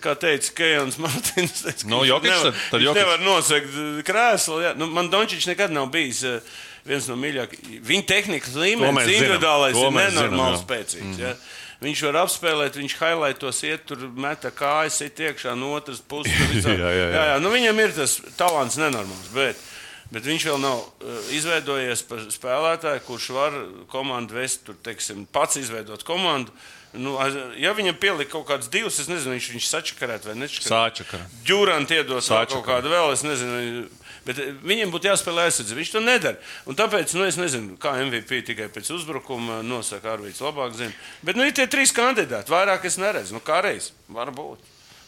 Kā 0.00 0.14
teica 0.16 0.54
Kejans 0.56 0.96
Martins, 1.04 1.58
teica, 1.66 1.82
ka 1.84 1.90
Nu, 1.92 1.98
Jokic 2.08 2.30
nevar, 2.32 2.46
tad- 2.48 2.60
tad 2.70 2.80
viņš 2.80 2.86
Jokic. 2.86 3.00
nevar 3.02 3.18
nosegt 3.26 3.74
uh, 3.76 3.98
krēslu. 4.08 4.60
jā. 4.64 4.70
Nu, 4.80 4.86
man 4.88 5.10
Dončičs 5.12 5.50
nekad 5.50 5.74
nav 5.74 5.90
bijis 5.92 6.22
uh, 6.24 6.38
viens 6.88 7.10
no 7.12 7.18
mīļākajiem. 7.20 7.82
Viņa 7.90 8.06
tehnikas 8.08 8.54
līmenis, 8.56 9.10
individuālais, 9.18 9.76
ir 9.76 9.92
nenormāli 9.98 10.56
zinām, 10.56 10.62
spēcīgs. 10.64 11.20
jā. 11.20 11.34
Viņš 11.82 12.00
var 12.06 12.16
apspēlēt, 12.22 12.76
viņš 12.78 12.92
highlightos, 13.00 13.60
iet 13.66 13.84
tur, 13.90 14.04
meta 14.14 14.52
kājas, 14.54 15.00
iet 15.02 15.18
iekšā 15.18 15.52
no 15.58 15.72
otras 15.76 15.98
puses. 15.98 16.30
Jā, 16.62 16.72
jā, 16.78 16.90
jā. 16.94 17.06
jā, 17.10 17.22
jā. 17.32 17.38
Nu, 17.42 17.50
viņam 17.50 17.80
ir 17.82 17.92
tas 17.96 18.12
talants 18.38 18.78
nenormāls. 18.78 19.28
Bet, 19.34 19.58
bet 20.12 20.28
viņš 20.28 20.46
vēl 20.50 20.60
nav 20.62 20.82
uh, 20.82 21.16
izveidojies 21.34 22.04
par 22.08 22.22
spēlētāju, 22.32 23.02
kurš 23.08 23.30
var 23.36 23.56
komandu 23.92 24.36
vest, 24.38 24.62
tur, 24.68 24.76
teiksim, 24.84 25.24
pats 25.32 25.58
izveidot 25.60 26.04
komandu. 26.08 26.54
Nu, 26.92 27.14
ja 27.56 27.70
viņam 27.72 27.96
pielika 27.96 28.34
kaut 28.34 28.44
kādas 28.50 28.68
divas, 28.68 28.98
es 29.00 29.08
nezinu, 29.08 29.32
viņš 29.32 29.46
viņš 29.54 29.68
sačakarēt 29.70 30.26
vai 30.28 30.34
nečakarēt. 30.36 30.68
Sāčakara. 30.68 31.28
Džurāns 31.48 31.88
iedod 31.96 32.18
vēl 32.18 32.24
Sāčakara. 32.26 32.52
kaut 32.52 32.66
kādu 32.68 32.92
vēl, 32.92 33.12
es 33.16 33.22
nezinu. 33.24 33.86
Bet 34.26 34.38
eh, 34.38 34.52
viņam 34.60 34.92
būtu 34.92 35.08
jāspēlē 35.08 35.46
aizsardzība. 35.48 35.80
Viņš 35.80 35.92
to 35.94 36.02
nedara. 36.04 36.36
Un 36.68 36.76
tāpēc, 36.78 37.14
nu, 37.16 37.24
es 37.26 37.40
nezinu, 37.40 37.78
kā 37.80 37.94
MVP 38.04 38.42
tikai 38.52 38.68
pēc 38.70 38.92
uzbrukuma 38.94 39.62
nosaka 39.66 40.12
Arvīts 40.12 40.44
labāk 40.44 40.76
zina. 40.78 40.92
Bet, 41.24 41.40
nu, 41.40 41.48
ir 41.48 41.56
tie 41.56 41.64
trīs 41.66 41.94
kandidāti. 41.96 42.52
Vairāk 42.52 42.84
es 42.86 43.00
neredzu. 43.00 43.34
Nu, 43.38 43.42
kā 43.42 43.62
reiz. 43.64 43.88
Varbūt. 44.12 44.60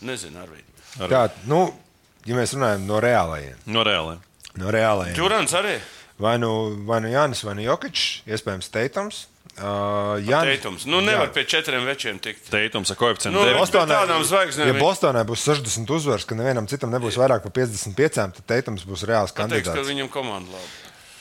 Nezinu, 0.09 0.40
Arvīt. 0.40 0.66
Tā, 0.98 1.26
nu, 1.50 1.66
ja 2.26 2.40
mēs 2.40 2.57
runājam 2.57 2.88
no 2.88 2.98
reālajiem, 3.05 3.61
No 3.70 3.84
reāliem. 3.86 4.24
No 4.61 4.70
reālajiem 4.74 5.16
Džurāns 5.18 5.55
arī. 5.59 5.78
vai 6.18 6.36
nu, 6.38 6.50
vai 6.86 7.00
nu 7.00 7.09
Jānis, 7.12 7.42
vai 7.44 7.55
nu 7.59 7.62
Jokic, 7.66 8.22
iespējams, 8.26 8.70
Teitams. 8.70 9.26
Uh, 9.55 10.18
Jānis, 10.26 10.57
Teitums. 10.59 10.84
Nu, 10.90 10.98
nevar 11.00 11.28
pie 11.30 11.44
četriem 11.46 11.84
večiem 11.86 12.18
tikt. 12.18 12.48
Teitums 12.50 12.90
ar 12.90 12.96
koeficientu 12.98 13.38
Nu, 13.38 13.44
9. 13.46 13.59
Boston- 13.61 13.86
Bostonai, 13.86 13.98
tādām 14.02 14.24
zvaigznēm 14.26 14.66
ja 14.66 14.74
Bostonai 14.80 15.22
būs 15.28 15.44
60 15.46 15.90
uzvaras, 15.94 16.24
ka 16.26 16.34
nevienam 16.34 16.66
citam 16.66 16.90
nebūs 16.90 17.14
vairāk 17.20 17.42
par 17.46 17.52
55, 17.55 18.32
tad 18.34 18.46
Teitams 18.50 18.82
būs 18.84 19.05
reāls 19.07 19.30
ka 19.32 19.44
kandidāts. 19.46 19.86
viņam 19.86 20.09
komanda 20.11 20.50
labi. 20.50 20.72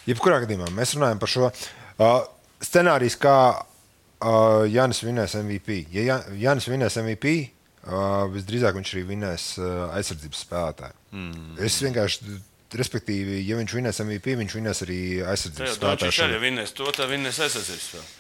Jebkurā 0.08 0.42
gadījumā 0.46 0.72
mēs 0.74 0.96
runājam 0.98 1.20
par 1.22 1.30
šo 1.30 1.52
uh, 1.52 2.26
scenāriju, 2.60 3.18
kā 3.22 3.38
uh, 3.62 4.66
Jānis 4.66 5.04
vinēs 5.06 5.36
MVP. 5.38 5.86
Ja 5.94 6.02
Jā- 6.02 6.24
Jānis 6.34 6.66
vinēs 6.68 6.98
MVP, 7.04 7.52
uh, 7.86 8.26
visdrīzāk 8.34 8.74
viņš 8.80 8.94
arī 8.96 9.04
vinēs 9.14 9.46
uh, 9.62 9.94
aizsardzības 9.94 10.42
spēlētāju. 10.48 10.98
Mm. 11.14 11.60
Es 11.62 11.78
vienkārši, 11.86 12.40
respektīvi, 12.80 13.40
ja 13.48 13.58
viņš 13.60 13.78
vinēs 13.80 14.02
MVP, 14.04 14.36
viņš 14.42 14.58
vinēs 14.60 14.84
arī 14.86 15.00
aizsardzības 15.22 15.78
spēlētāju. 15.78 16.20
arī 16.28 16.42
vinnēs 16.48 16.76
to, 16.78 16.90
tā 16.96 17.08
vinnēs 17.12 17.40
aizsardzības 17.46 17.88
spēli. 17.92 18.12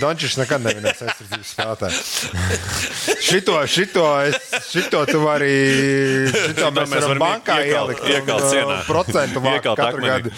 Dončis 0.00 0.36
nekad 0.36 0.60
nevinēs 0.66 0.98
aizsardzības 1.06 1.52
spēlētāju. 1.54 2.00
šito, 3.28 3.54
šito, 3.72 4.04
es, 4.28 4.50
šito 4.68 5.00
tu 5.08 5.22
vari. 5.24 5.52
Šito 6.34 6.68
mēs, 6.76 6.90
mēs 6.92 7.06
varam 7.08 7.22
bankā 7.24 7.56
iekalt- 7.64 7.94
ielikt. 7.94 8.10
iekalt 8.12 8.44
uh, 8.44 8.50
sienā. 8.52 8.76
Procentu 8.88 9.42
Iekalt 9.48 9.80
katru 9.80 10.02
akmenī. 10.04 10.12
gadu. 10.12 10.34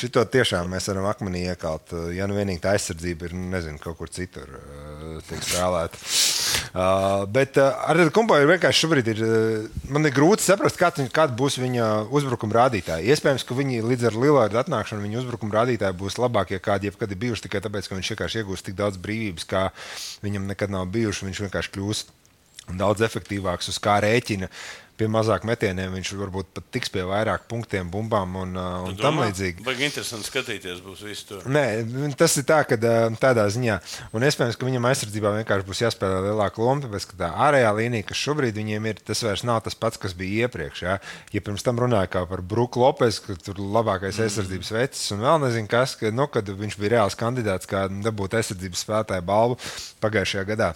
Šito 0.00 0.24
tiešām 0.32 0.72
mēs 0.72 0.88
varam 0.90 1.10
akmenī 1.12 1.44
iekalt. 1.52 1.92
Ja 2.16 2.28
nu 2.30 2.38
vienīgi 2.40 2.64
tā 2.64 2.72
aizsardzība 2.78 3.28
ir, 3.28 3.36
nezinu, 3.52 3.78
kaut 3.84 4.00
kur 4.00 4.08
citur 4.12 4.48
uh, 4.48 4.93
tiek 5.28 5.42
spēlēta. 5.44 6.00
Uh, 6.74 7.24
bet 7.30 7.58
uh, 7.60 7.76
ar 7.86 8.00
Kumpu 8.14 8.34
ir 8.40 8.48
vienkārši 8.50 8.84
šobrīd 8.84 9.10
ir, 9.12 9.20
uh, 9.22 9.84
man 9.94 10.08
ir 10.08 10.14
grūti 10.16 10.42
saprast, 10.42 10.78
kāda, 10.80 11.06
kāda 11.14 11.36
būs 11.38 11.60
viņa 11.62 11.88
uzbrukuma 12.14 12.56
rādītāja. 12.64 13.04
Iespējams, 13.14 13.46
ka 13.46 13.58
viņi 13.58 13.84
līdz 13.86 14.08
ar 14.10 14.18
Lillardu 14.18 14.60
atnākšanu 14.64 15.06
viņa 15.06 15.20
uzbrukuma 15.22 15.60
rādītāji 15.60 15.98
būs 16.00 16.18
labākie, 16.18 16.58
kādi 16.62 16.90
jebkad 16.90 17.14
ir 17.14 17.22
bijuši 17.26 17.46
tikai 17.46 17.62
tāpēc, 17.64 17.88
ka 17.88 17.98
viņš 17.98 18.12
vienkārši 18.14 18.42
iegūst 18.42 18.68
tik 18.68 18.78
daudz 18.80 18.98
brīvības, 19.02 19.48
kā 19.50 19.68
viņam 20.26 20.50
nekad 20.50 20.74
nav 20.74 20.90
bijuši. 20.94 21.28
Viņš 21.30 21.44
vienkārši 21.46 21.74
kļūst 21.76 22.14
daudz 22.72 23.04
efektīvāks 23.04 23.68
uz 23.72 23.78
kā 23.82 23.98
rēķina. 24.02 24.48
Pie 24.94 25.08
mazāk 25.10 25.42
metieniem 25.48 25.90
viņš 25.96 26.10
varbūt 26.20 26.50
pat 26.54 26.66
tiks 26.74 26.92
pie 26.94 27.02
vairāk 27.08 27.48
punktiem, 27.50 27.88
bumbām 27.90 28.36
un, 28.38 28.52
uh, 28.54 28.84
un 28.86 28.98
tam 28.98 29.18
līdzīgi. 29.18 29.64
Baigi 29.66 29.88
interesanti 29.88 30.28
skatīties 30.28 30.82
būs 30.84 31.02
visu 31.02 31.26
to. 31.30 31.40
Nē, 31.50 31.64
tas 32.18 32.36
ir 32.38 32.46
tā, 32.46 32.60
ka 32.68 32.78
ā, 32.78 33.08
tādā 33.18 33.48
ziņā, 33.50 33.80
un 34.14 34.26
iespējams, 34.28 34.58
ka 34.60 34.68
viņam 34.68 34.86
aizsardzībā 34.92 35.32
vienkārši 35.40 35.66
būs 35.66 35.82
jāspēlē 35.82 36.20
lielāka 36.28 36.62
loma, 36.62 36.84
tāpēc 36.86 37.08
ka 37.10 37.18
tā 37.24 37.32
ārējā 37.48 37.74
līnija, 37.80 38.06
kas 38.12 38.22
šobrīd 38.22 38.60
viņiem 38.60 38.88
ir, 38.92 39.02
tas 39.10 39.24
vairs 39.26 39.42
nav 39.48 39.64
tas 39.66 39.74
pats, 39.78 39.98
kas 39.98 40.14
bija 40.14 40.46
iepriekš. 40.46 40.84
Ja, 40.86 40.96
ja 41.34 41.42
pirms 41.42 41.66
tam 41.66 41.82
runāja 41.82 42.24
par 42.30 42.44
Bruku 42.54 42.84
Lopes, 42.84 43.18
ka 43.24 43.34
tur 43.34 43.58
labākais 43.58 44.22
aizsardzības 44.22 44.74
vecis, 44.78 45.10
un 45.16 45.26
vēl 45.26 45.42
nezinu, 45.48 45.70
kas, 45.74 45.98
ka, 45.98 46.14
nu, 46.14 46.30
kad 46.30 46.54
viņš 46.54 46.78
bija 46.78 46.96
reāls 46.98 47.18
kandidāts, 47.18 47.70
kā 47.70 47.88
dabūt 47.90 48.38
aizsardzības 48.38 48.86
spēlētāju 48.86 49.26
balvu 49.26 49.58
pagājušajā 50.04 50.50
gadā. 50.54 50.74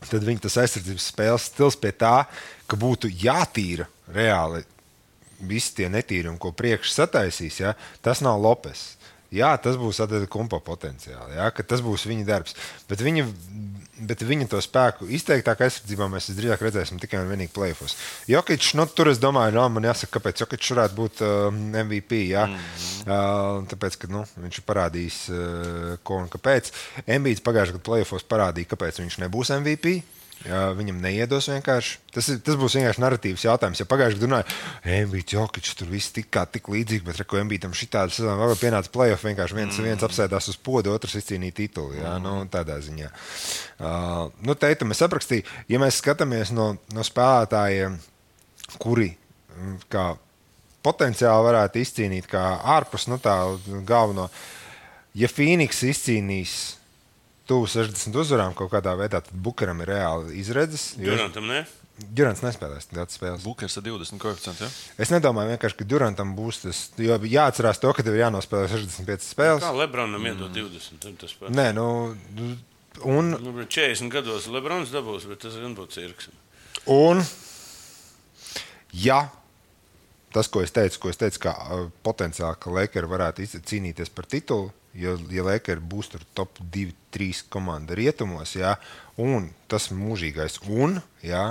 Tad 0.00 0.24
viņa 0.24 0.46
tas 0.46 0.56
aizsardzības 0.62 1.08
spēles 1.12 1.48
stils 1.50 1.76
pie 1.80 1.92
tā, 1.92 2.24
ka 2.66 2.78
būtu 2.80 3.10
jātīra 3.20 3.88
reāli 4.14 4.62
visi 5.40 5.74
tie 5.78 5.88
netīrumi, 5.92 6.40
ko 6.40 6.52
priekšā 6.56 7.02
sataisīs, 7.02 7.60
ja, 7.62 7.74
tas 8.04 8.22
nav 8.24 8.40
Lopes. 8.40 8.94
Jā, 9.30 9.52
tas 9.62 9.76
būs 9.78 10.00
kumpa 10.30 10.58
potenciāli, 10.58 11.36
jā, 11.38 11.46
ka 11.54 11.62
tas 11.62 11.82
būs 11.86 12.02
viņa 12.10 12.24
darbs. 12.26 12.56
Bet 12.90 13.02
viņa, 13.04 13.22
bet 14.08 14.24
viņa 14.26 14.48
to 14.50 14.58
spēku 14.64 15.06
izteiktāk 15.06 15.62
aizsardzībā 15.62 16.08
mēs 16.10 16.26
visdrīzāk 16.32 16.64
redzēsim 16.66 16.98
tikai 16.98 17.20
un 17.22 17.30
vienīgi 17.30 17.54
plēfos. 17.54 17.94
Jokic, 18.30 18.72
nu, 18.74 18.88
tur 18.90 19.12
es 19.12 19.22
domāju, 19.22 19.54
no, 19.54 19.68
man 19.70 19.86
jāsaka, 19.86 20.16
kāpēc 20.18 20.42
Jokic 20.42 20.66
varētu 20.74 20.98
būt 20.98 21.22
uh, 21.22 21.46
MVP. 21.54 22.24
Jā, 22.32 22.48
mm 22.50 22.56
-hmm. 22.56 23.06
uh, 23.06 23.68
tāpēc, 23.70 24.00
ka 24.02 24.10
nu, 24.10 24.24
viņš 24.34 24.58
ir 24.58 24.66
parādījis, 24.66 25.20
uh, 25.30 25.98
ko 26.02 26.18
un 26.24 26.28
kāpēc. 26.32 26.72
Embīts 27.06 27.46
pagājušajā 27.46 27.78
gadā 27.78 27.86
plēfos 27.86 28.26
parādīja, 28.26 28.74
kāpēc 28.74 28.98
viņš 29.04 29.20
nebūs 29.26 29.54
MVP. 29.60 30.00
Jā, 30.40 30.60
viņam 30.72 31.02
neiedos 31.04 31.50
vienkārši. 31.50 31.98
Tas, 32.14 32.30
ir, 32.32 32.38
tas 32.44 32.56
būs 32.56 32.72
vienkārši 32.78 33.02
narratīvs 33.02 33.42
jautājums. 33.44 33.82
Ja 33.82 33.86
pagājušajā 33.90 34.16
gadā 34.22 34.28
runāja, 34.28 34.54
Embīts, 34.96 35.34
Jokic, 35.34 35.68
tur 35.76 35.90
viss 35.92 36.14
tik 36.16 36.30
kā 36.32 36.46
tik 36.48 36.70
līdzīgi, 36.72 37.04
bet 37.04 37.20
reko 37.20 37.42
Embītam 37.42 37.74
šī 37.76 37.90
tāda 37.92 38.14
sezona 38.14 38.38
vēl 38.40 38.56
pienāca 38.56 38.92
playoff, 38.94 39.26
vienkārši 39.28 39.58
viens, 39.58 39.76
mm. 39.76 39.90
viens 39.90 40.06
apsēdās 40.08 40.48
uz 40.48 40.56
podu, 40.56 40.94
otrs 40.96 41.18
izcīnīja 41.20 41.58
titulu. 41.60 41.92
Jā, 41.98 42.14
mm. 42.16 42.24
nu, 42.24 42.48
tādā 42.52 42.78
ziņā. 42.80 43.12
Uh, 43.12 44.32
nu, 44.48 44.56
teitu, 44.56 44.88
mēs 44.88 45.04
aprakstīju, 45.04 45.44
ja 45.68 45.82
mēs 45.82 46.00
skatāmies 46.00 46.54
no, 46.56 46.72
no 46.96 47.04
spēlētājiem, 47.04 48.00
kuri 48.80 49.10
mm, 49.12 49.78
kā 49.92 50.08
potenciāli 50.80 51.48
varētu 51.50 51.84
izcīnīt, 51.84 52.32
kā 52.32 52.48
ārpus 52.78 53.10
nu, 53.12 53.20
tā 53.20 53.36
galveno, 53.84 54.30
ja 55.12 55.28
Phoenix 55.28 55.84
izcīnīs 55.84 56.79
tuvu 57.50 57.66
60 57.66 58.14
uzvarām 58.22 58.54
kaut 58.58 58.70
kādā 58.72 58.94
veidā, 58.98 59.18
tad 59.26 59.34
Bukaram 59.34 59.82
ir 59.82 59.90
reāli 59.96 60.38
izredzes. 60.40 60.92
jo- 60.98 61.10
Durantam, 61.16 61.46
ne? 61.50 61.64
Durants 62.00 62.40
nespēlēs 62.40 62.86
daudz 62.96 63.12
spēles. 63.18 63.42
Bukers 63.44 63.74
ar 63.76 63.82
20 63.84 64.16
koeficientu. 64.22 64.64
Ja? 64.64 64.68
Es 65.04 65.10
nedomāju, 65.12 65.50
vienkārši, 65.52 65.76
ka 65.82 65.84
Durantam 65.84 66.30
būs 66.38 66.62
tas. 66.62 66.78
Jo 66.96 67.18
jāatcerās 67.28 67.76
to, 67.82 67.90
ka 67.92 68.02
tev 68.06 68.14
ir 68.16 68.22
jānospēlē 68.22 68.70
65 68.72 69.26
spēles. 69.26 69.60
Kā 69.66 69.74
Lebronam 69.76 70.24
iedod 70.30 70.48
20? 70.54 71.18
Tas 71.20 71.34
pats. 71.36 71.52
Nē, 71.52 71.74
nu, 71.76 72.16
un, 73.04 73.30
Nu, 73.36 73.52
40 73.66 74.08
gados 74.14 74.46
Lebrons 74.48 74.88
dabūs, 74.94 75.28
bet 75.28 75.42
tas 75.44 75.58
gan 75.60 75.76
būtu 75.76 75.92
cirks. 75.98 76.30
un 76.86 77.20
ja 78.92 79.28
tas, 80.32 80.48
ko 80.48 80.62
es 80.62 80.70
teicu, 80.72 80.98
ko 81.04 81.10
es 81.10 81.18
teicu, 81.20 81.40
ka 81.42 81.52
uh, 81.52 81.88
potenciāli, 82.06 82.56
ka 82.62 82.70
Lakers 82.70 83.10
varētu 83.10 83.44
cīnīties 83.66 84.12
par 84.14 84.24
titulu, 84.30 84.70
jo, 84.94 85.16
ja 85.30 85.44
Lakers 85.46 85.82
būs 85.92 86.10
tur 86.12 86.24
top 86.34 86.60
2, 86.60 86.94
3 87.14 87.44
komanda 87.52 87.96
rietumos, 87.98 88.54
jā, 88.58 88.76
un 89.20 89.50
tas 89.70 89.90
mūžīgais, 89.94 90.60
un, 90.68 91.00
jā, 91.22 91.44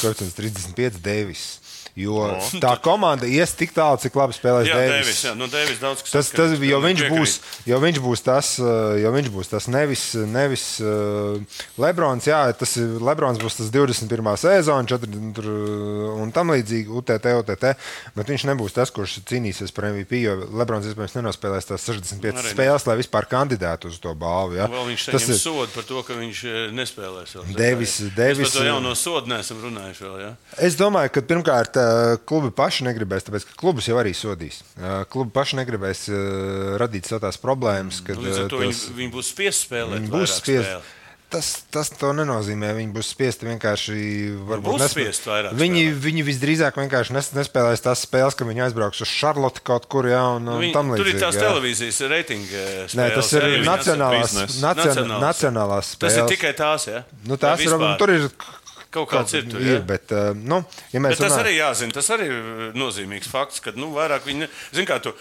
koeficients 0.00 0.38
35 0.38 1.02
Deivis. 1.02 1.44
Jo 1.92 2.22
no. 2.24 2.38
tā 2.56 2.70
komanda 2.80 3.26
ies 3.28 3.50
tik 3.52 3.74
tālu, 3.76 3.98
cik 4.00 4.14
labi 4.16 4.32
spēlēs 4.32 4.64
Deivis. 4.64 4.94
Deivis, 4.96 5.18
nu, 5.36 5.44
Deivis 5.52 5.76
daudz 5.82 6.00
kas 6.00 6.14
Tas, 6.14 6.30
tas, 6.32 6.54
atkarīgs, 6.54 6.70
jo, 6.70 6.78
viņš 6.80 7.02
būs, 7.12 7.34
jo 7.68 7.80
viņš 7.82 7.98
būs 8.00 8.22
tas, 8.24 8.52
uh, 8.64 8.94
jo 8.96 9.10
viņš 9.12 9.28
būs 9.34 9.50
tas 9.52 9.66
nevis, 9.68 10.04
nevis 10.16 10.64
uh, 10.80 11.36
Lebrons, 11.76 12.24
jā, 12.30 12.38
tas 12.56 12.72
ir 12.80 12.94
Lebrons 12.96 13.36
būs 13.42 13.58
tas 13.60 13.68
21. 13.74 14.08
sezona, 14.40 14.88
4 14.88 15.10
tur, 15.36 15.48
uh, 15.52 16.14
un 16.24 16.32
tam 16.32 16.54
līdzīgi 16.54 16.88
UTT, 16.96 17.28
UTT, 17.42 17.68
bet 18.16 18.32
viņš 18.32 18.46
nebūs 18.48 18.72
tas, 18.78 18.88
kurš 18.96 19.18
cīnīsies 19.28 19.76
par 19.76 19.90
MVP, 19.90 20.22
jo 20.24 20.38
Lebrons 20.48 20.88
iespējams 20.88 21.18
nenospēlēs 21.20 21.68
tās 21.74 21.84
65 21.92 22.32
Arī 22.40 22.48
ne. 22.48 22.54
spēles, 22.56 22.88
lai 22.88 22.96
vispār 23.02 23.28
kandidētu 23.28 23.92
uz 23.92 24.00
to 24.00 24.16
balvu. 24.16 24.56
Jā. 24.62 24.70
Vēl 24.72 24.88
viņš 24.94 25.06
Tas 25.12 25.28
saņem 25.28 25.36
ir- 25.36 25.42
sodu 25.44 25.68
par 25.76 25.84
to, 25.92 26.00
ka 26.08 26.16
viņš 26.16 26.42
eh, 26.48 26.64
nespēlēs. 26.80 27.36
vēl. 27.36 27.52
Devis- 27.60 28.00
Sodu 29.12 29.28
neesam 29.28 29.58
runājuši 29.60 30.06
vēl. 30.08 30.20
Ja? 30.24 30.30
Es 30.64 30.76
domāju, 30.80 31.12
ka 31.12 31.20
pirmkārt 31.28 31.76
klubi 32.28 32.48
paši 32.56 32.86
negribēs, 32.88 33.26
tāpēc 33.28 33.44
ka 33.50 33.58
klubus 33.60 33.90
jau 33.90 33.98
arī 34.00 34.14
sodīs. 34.16 34.62
Klubi 35.12 35.34
paši 35.36 35.60
negribēs 35.60 36.06
radīt 36.80 37.10
tās 37.12 37.36
problēmas, 37.42 38.00
kad 38.06 38.16
Nu, 38.16 38.24
Līdz 38.28 38.44
ar 38.46 38.48
to 38.48 38.56
tos- 38.62 38.64
viņi, 38.88 38.96
viņi 39.02 39.12
būs 39.18 39.30
spiest 39.34 39.68
spēlēt. 39.68 40.00
Viņi 40.00 40.12
būs 40.16 40.36
spiest. 40.40 40.68
spēli. 40.68 40.98
Tas, 41.32 41.46
tas 41.72 41.88
to 41.96 42.10
nenozīmē. 42.12 42.74
Viņi 42.76 42.92
būs 42.92 43.08
spiesti 43.14 43.46
vienkārši. 43.48 43.94
būs 44.44 44.82
nespē- 44.82 44.90
spiest 45.08 45.24
vairāk 45.24 45.54
Viņi, 45.56 45.84
spēlēt. 45.88 46.00
viņi 46.04 46.24
visdrīzāk 46.28 46.74
vienkārši 46.76 47.10
nes, 47.16 47.30
nespēlēs 47.32 47.80
tās 47.80 48.02
spēles, 48.04 48.36
ka 48.36 48.44
viņi 48.44 48.60
aizbrauks 48.66 49.00
uz 49.00 49.08
Charlotte 49.08 49.60
kaut 49.64 49.88
kur 49.88 50.04
jau 50.04 50.36
un, 50.36 50.44
Nu, 50.44 50.52
un 50.58 50.60
viņi, 50.60 50.72
tam 50.74 50.90
līdzīgi. 50.92 50.96
tur 51.00 51.06
ir 51.08 51.20
tās 51.24 51.34
jā. 51.34 51.40
televīzijas 51.48 52.00
reitinga. 52.12 52.64
Nē, 53.00 53.14
tas 53.16 53.32
ir 53.32 53.42
jā, 53.48 53.64
nacionālās, 53.64 54.34
Nacionālās. 54.60 55.22
nacionālās 55.24 55.96
Tas 55.96 56.12
spēles. 56.12 56.18
ir 56.30 56.36
tikai 56.36 56.52
tās, 56.52 56.86
ja? 56.92 57.04
Nu, 57.24 57.36
tās 57.38 57.60
ir, 57.64 57.96
tur 57.98 58.10
ir 58.10 58.28
kaut 58.92 59.08
kāds 59.10 59.32
ir. 59.38 59.46
Tur, 59.50 59.60
ir, 59.64 59.78
ja? 59.78 59.80
bet, 59.88 60.12
uh, 60.12 60.30
nu, 60.36 60.60
ja 60.92 61.00
Bet 61.00 61.16
tas 61.18 61.24
runājam- 61.32 61.42
arī 61.42 61.52
jāzina. 61.56 61.92
Tas 61.96 62.08
arī 62.14 62.26
ir 62.28 62.76
nozīmīgs 62.78 63.30
fakts, 63.32 63.60
ka 63.64 63.72
nu, 63.76 63.88
vairāk 63.96 64.26
viņi. 64.28 64.48
Zini, 64.72 64.86
kā 64.86 65.00
tu 65.02 65.12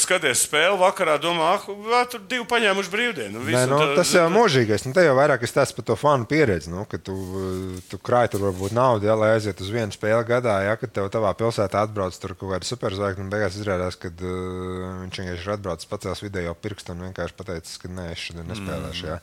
skaties 0.00 0.46
spēli 0.48 0.78
vakarā, 0.80 1.18
domā, 1.22 1.52
ah, 1.58 2.04
tur 2.10 2.20
divi 2.28 2.44
paņēmuši 2.48 2.92
brīvdienu. 2.92 3.36
un 3.38 3.44
visu, 3.46 3.58
Nē, 3.58 3.66
nu, 3.68 3.78
tā- 3.82 3.96
tas 4.00 4.12
jau 4.16 4.24
ir 4.28 4.34
mūžīgais. 4.34 4.86
Nu, 4.88 4.92
te 4.96 5.04
jau 5.04 5.14
vairāk 5.18 5.42
ir 5.44 5.52
tas 5.52 5.72
par 5.72 5.84
to 5.84 5.96
fanu 5.96 6.24
pieredzi. 6.26 6.68
Nu, 6.72 6.84
ka 6.88 6.98
tu, 6.98 7.12
uh, 7.12 7.80
tu 7.90 7.98
krāj 7.98 8.30
tur 8.32 8.40
varbūt 8.48 8.72
naudu, 8.72 9.04
ja, 9.06 9.14
lai 9.14 9.34
aiziet 9.36 9.60
uz 9.60 9.68
vienu 9.70 9.92
spēli 9.92 10.24
gadā. 10.26 10.58
Ja, 10.64 10.76
kad 10.80 10.92
tev 10.92 11.10
tavā 11.12 11.34
pilsētā 11.36 11.84
atbrauc 11.86 12.16
tur 12.18 12.34
kaut 12.34 12.50
kāda 12.56 12.64
superzvaigzne, 12.64 13.26
un 13.26 13.30
beigās 13.30 13.56
izrādās, 13.60 13.98
ka 14.00 14.08
uh, 14.08 15.04
viņš 15.04 15.20
vienkārši 15.20 15.44
ir 15.46 15.52
atbraucis 15.58 15.88
pacēlis 15.90 16.22
video 16.24 16.54
pirkstu 16.54 16.92
un 16.96 17.04
vienkārši 17.12 17.36
pateicis, 17.36 17.76
ka 17.78 17.88
nē, 17.88 18.10
es 18.12 18.18
šodien 18.18 18.48
nespēlēšu. 18.48 19.04
Ja. 19.06 19.18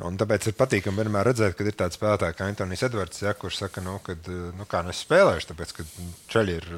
Un 0.00 0.16
tāpēc 0.16 0.48
ir 0.48 0.56
patīkami 0.56 1.02
vienmēr 1.02 1.28
redzēt, 1.28 1.54
ka 1.56 1.66
ir 1.68 1.76
tāds 1.76 1.98
spēlētājs 1.98 2.36
kā 2.38 2.46
Antonius 2.48 2.84
Edvards, 2.86 3.20
ja, 3.22 3.34
kurš 3.36 3.60
saka, 3.60 3.82
nu, 3.84 3.98
ka 4.04 4.16
nu, 4.56 4.66
kā 4.68 4.80
nu 4.86 4.92
es 4.94 5.02
spēlēšu, 5.04 5.50
tāpēc 5.50 5.74
ka 5.76 5.84
ceļi 6.32 6.54
ir 6.60 6.68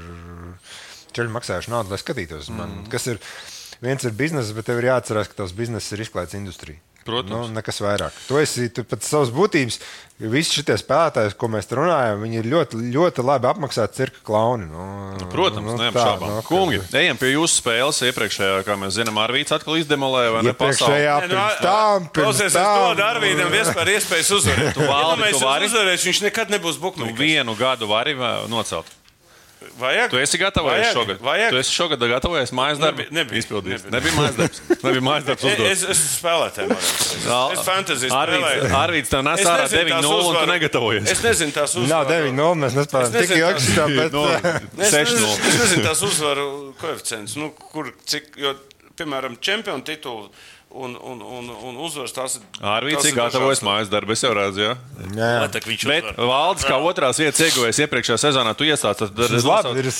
ceļi 1.14 1.34
maksājuši 1.36 1.70
naudu, 1.70 1.94
lai 1.94 2.00
skatītos. 2.02 2.50
Mm. 2.50 2.58
Man, 2.58 2.88
kas 2.90 3.06
ir 3.12 3.22
viens 3.84 4.04
ir 4.04 4.16
biznesa, 4.18 4.56
bet 4.56 4.66
tev 4.66 4.82
ir 4.82 4.90
jāatcerās, 4.90 5.30
ka 5.30 5.44
tavs 5.44 5.54
bizness 5.56 5.94
ir 5.94 6.02
izklaides 6.02 6.36
industrijā. 6.40 6.82
Protams. 7.04 7.30
Nu, 7.48 7.54
nekas 7.58 7.78
vairāk. 7.84 8.14
Tu 8.28 8.38
esi 8.40 8.68
tu 8.72 8.82
pēc 8.88 9.04
savas 9.04 9.30
būtības. 9.34 9.78
Visi 10.30 10.60
šie 10.62 10.76
spēlētāji, 10.78 11.32
ko 11.36 11.48
mēs 11.50 11.66
runājam, 11.74 12.20
viņi 12.22 12.38
ir 12.38 12.46
ļoti, 12.52 12.78
ļoti 12.94 13.24
labi 13.26 13.48
apmaksāti 13.50 13.98
cirka 13.98 14.22
klauni. 14.24 14.68
Nu, 14.70 15.26
Protams, 15.32 15.66
nu, 15.66 15.74
neapšaubām. 15.82 16.28
nu, 16.30 16.36
Nu, 16.38 16.44
Kungi, 16.46 16.78
ejam 16.94 17.18
pie 17.20 17.32
jūsu 17.34 17.58
spēles. 17.60 17.98
Iepriekšējā, 18.08 18.60
kā 18.64 18.76
mēs 18.78 18.94
zinām, 19.00 19.18
Arvīts 19.24 19.52
atkal 19.56 19.76
izdemolēja 19.82 20.32
vai 20.36 20.42
ne. 20.46 20.52
Iepriekšējā 20.54 21.16
Nē, 21.18 21.28
nu, 21.28 21.34
pirms 21.34 22.14
Klausies, 22.14 22.54
es 22.54 22.58
dodu 22.58 23.04
Arvīdam 23.10 23.50
vispār 23.52 23.90
iespējas 23.96 24.30
uzvarēt. 24.38 24.74
Tu 24.78 24.86
valdi, 24.86 25.18
Ja 25.18 25.24
mēs 25.26 25.38
tu 25.38 25.44
vari? 25.44 25.68
uzvarēsim, 25.68 26.12
viņš 26.12 26.22
nekad 26.30 26.54
nebūs 26.54 26.78
Nu, 26.78 26.84
bukmēns. 26.86 27.18
vienu 27.18 27.56
gadu 27.58 27.90
vari 27.90 28.14
nocelt. 28.48 28.86
Vajag? 29.80 30.10
Tu 30.12 30.18
esi 30.22 30.38
gatavojies 30.40 30.82
Vajag, 30.84 30.94
šogad. 30.96 31.20
vajag. 31.24 31.50
Tu 31.54 31.58
esi 31.62 31.72
šogad 31.74 32.04
gatavojies 32.10 32.52
mājas 32.56 32.80
darbu. 32.82 33.06
Nebija-. 33.14 33.40
Izpildījis. 33.42 33.84
Nebija. 33.94 34.14
Mājas 34.18 34.36
darbs. 34.38 34.60
Nebija 34.84 35.04
mājas 35.08 35.26
darbs. 35.28 35.44
Es, 35.44 35.52
uzdots. 35.54 35.70
es 35.70 35.84
esmu 35.94 36.10
spēlētājs. 36.18 36.92
Es 37.54 37.64
fantāziju 37.68 38.12
Arvīts, 38.14 39.10
tev 39.12 39.24
nes 39.26 39.40
Es 39.42 39.48
ārā 39.48 39.64
nezinu 39.64 39.88
tās 39.90 39.98
9-0 39.98 39.98
un 39.98 40.04
tu 40.04 40.28
uzvaru. 40.28 40.50
negatavojies. 40.52 41.10
Es 41.14 41.22
nezinu 41.24 41.56
tās 41.56 41.76
uzvaras. 41.76 41.90
Nav 41.94 42.12
9-0, 42.12 42.60
mēs 42.64 42.78
nespējam 42.78 43.08
Es 43.08 43.14
tik. 43.14 43.34
Nu, 44.14 44.24
Es 44.84 44.92
nezinu, 44.94 45.26
6-0. 45.26 45.48
es 45.48 45.58
nezinu 45.62 45.86
tās 45.88 46.02
uzvaru 46.08 46.46
koeficients, 46.80 47.36
nu, 47.40 47.50
kur, 47.72 47.90
cik, 48.08 48.30
jo, 48.40 48.54
piemēram, 48.98 49.38
čempionu 49.42 49.82
titulu 49.86 50.28
un, 50.74 50.96
un, 50.98 51.20
un, 51.22 51.50
un 51.70 51.76
uzvaras 51.86 52.12
tās 52.14 52.34
ir. 52.38 52.42
Arvīts 52.60 53.06
ir 53.08 53.14
gatavojas 53.16 53.62
mājas 53.64 53.90
darbu. 53.92 54.12
Es 54.16 54.24
jau 54.26 54.32
redzu, 54.34 54.60
jā. 54.64 54.72
Jā. 55.14 55.46
Viņš 55.54 55.86
Bet 55.88 56.08
uzvar. 56.10 56.26
valdes 56.30 56.66
kā 56.68 56.78
otrās 56.90 57.20
vietas 57.22 57.40
ieguvējis 57.46 57.80
iepriekšējā 57.86 58.18
sezonā, 58.26 58.52
tu 58.58 58.66
iesāc 58.68 59.04
ar 59.06 59.12
Tas 59.14 59.46
labi, 59.46 59.78
ir 59.80 59.90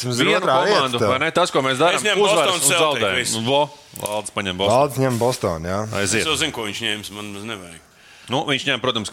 komandu. 0.75 0.99
tev. 0.99 1.09
Vai 1.15 1.19
ne? 1.23 1.31
Tas, 1.39 1.55
ko 1.55 1.63
mēs 1.65 1.79
darām, 1.81 1.97
Es 2.01 2.07
ņemu 2.07 2.27
uzvaras 2.27 2.59
un. 2.59 3.35
Nu, 3.39 3.43
vo, 3.49 3.63
Valdes 4.03 4.35
paņem 4.35 4.59
Boston. 4.59 4.75
Valdes 4.77 5.03
ņem 5.07 5.19
Bostonu. 5.23 5.69
Jā. 5.71 5.81
Es 5.89 5.99
Aiziet. 6.03 6.27
jau 6.27 6.37
zinu, 6.43 6.53
ko 6.57 6.67
viņš 6.67 6.81
ņems. 6.89 7.11
Man 7.15 7.33
nevajag. 7.39 7.81
Nu, 8.33 8.45
viņš 8.49 8.63
ņem, 8.71 8.81
protams, 8.81 9.11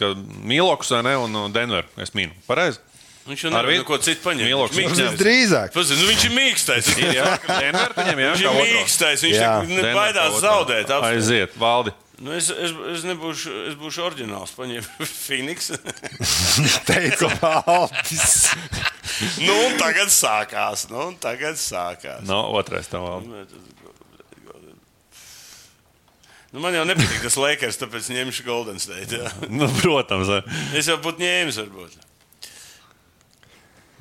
ne, 1.03 1.17
un 1.19 1.51
Denveru. 1.51 1.87
Es 1.99 2.13
mīnu. 2.15 2.31
Pareizi. 2.47 2.79
Viņš 3.21 3.41
jau 3.45 3.49
nevar 3.53 3.67
neko 3.69 3.97
citu 4.01 4.23
paņemt. 4.23 4.47
Miloks. 4.49 4.73
Viņš 4.75 4.87
mīkstais. 4.91 5.11
Visdrīzāk. 5.13 5.73
Pazin, 5.75 5.99
nu, 6.01 6.05
viņš 6.09 6.23
ir 6.25 6.31
mīkstais. 6.33 6.87
Ir, 6.97 7.11
jā. 7.19 7.27
Ņem, 7.47 8.21
jā, 8.23 8.29
Viņš 8.31 8.45
ir 8.47 8.55
mīkstais. 8.57 9.25
Viņš 9.27 9.35
Jā. 9.37 9.51
tā 9.61 9.67
Denver 9.69 9.97
baidās 9.99 10.31
otro. 10.31 10.41
zaudēt. 10.47 10.89
absolūti. 10.89 11.19
Aiziet, 11.19 11.59
Valdi. 11.61 11.93
Nu, 12.21 12.33
es, 12.37 12.51
es, 12.53 12.73
es, 12.95 13.05
nebūšu, 13.09 13.53
es 13.71 13.77
būšu 13.81 14.03
oriģināls. 14.05 14.51
Paņēmu 14.57 15.07
Phoenix. 15.25 15.71
Teicu, 16.89 17.29
Valdis. 17.41 18.25
nu, 19.41 19.53
un 19.69 19.77
tagad 19.81 20.09
sākās. 20.13 20.87
Nu, 20.89 21.07
un 21.11 21.17
tagad 21.21 21.57
sākās. 21.61 22.25
No, 22.29 22.43
otrais 22.57 22.89
tam 22.89 23.05
Valdi. 23.05 23.45
Nu, 26.51 26.59
man 26.59 26.75
jau 26.75 26.83
nepatīk 26.89 27.21
tas 27.23 27.37
Lakers, 27.39 27.77
tāpēc 27.79 28.09
ņemšu 28.11 28.43
Golden 28.43 28.81
State. 28.81 29.21
Jā. 29.21 29.29
Nu, 29.47 29.69
protams. 29.79 30.27
Es 30.75 30.89
jau 30.89 30.97
būtu 30.99 31.23
ņēmis, 31.23 31.61
varbūt. 31.63 31.95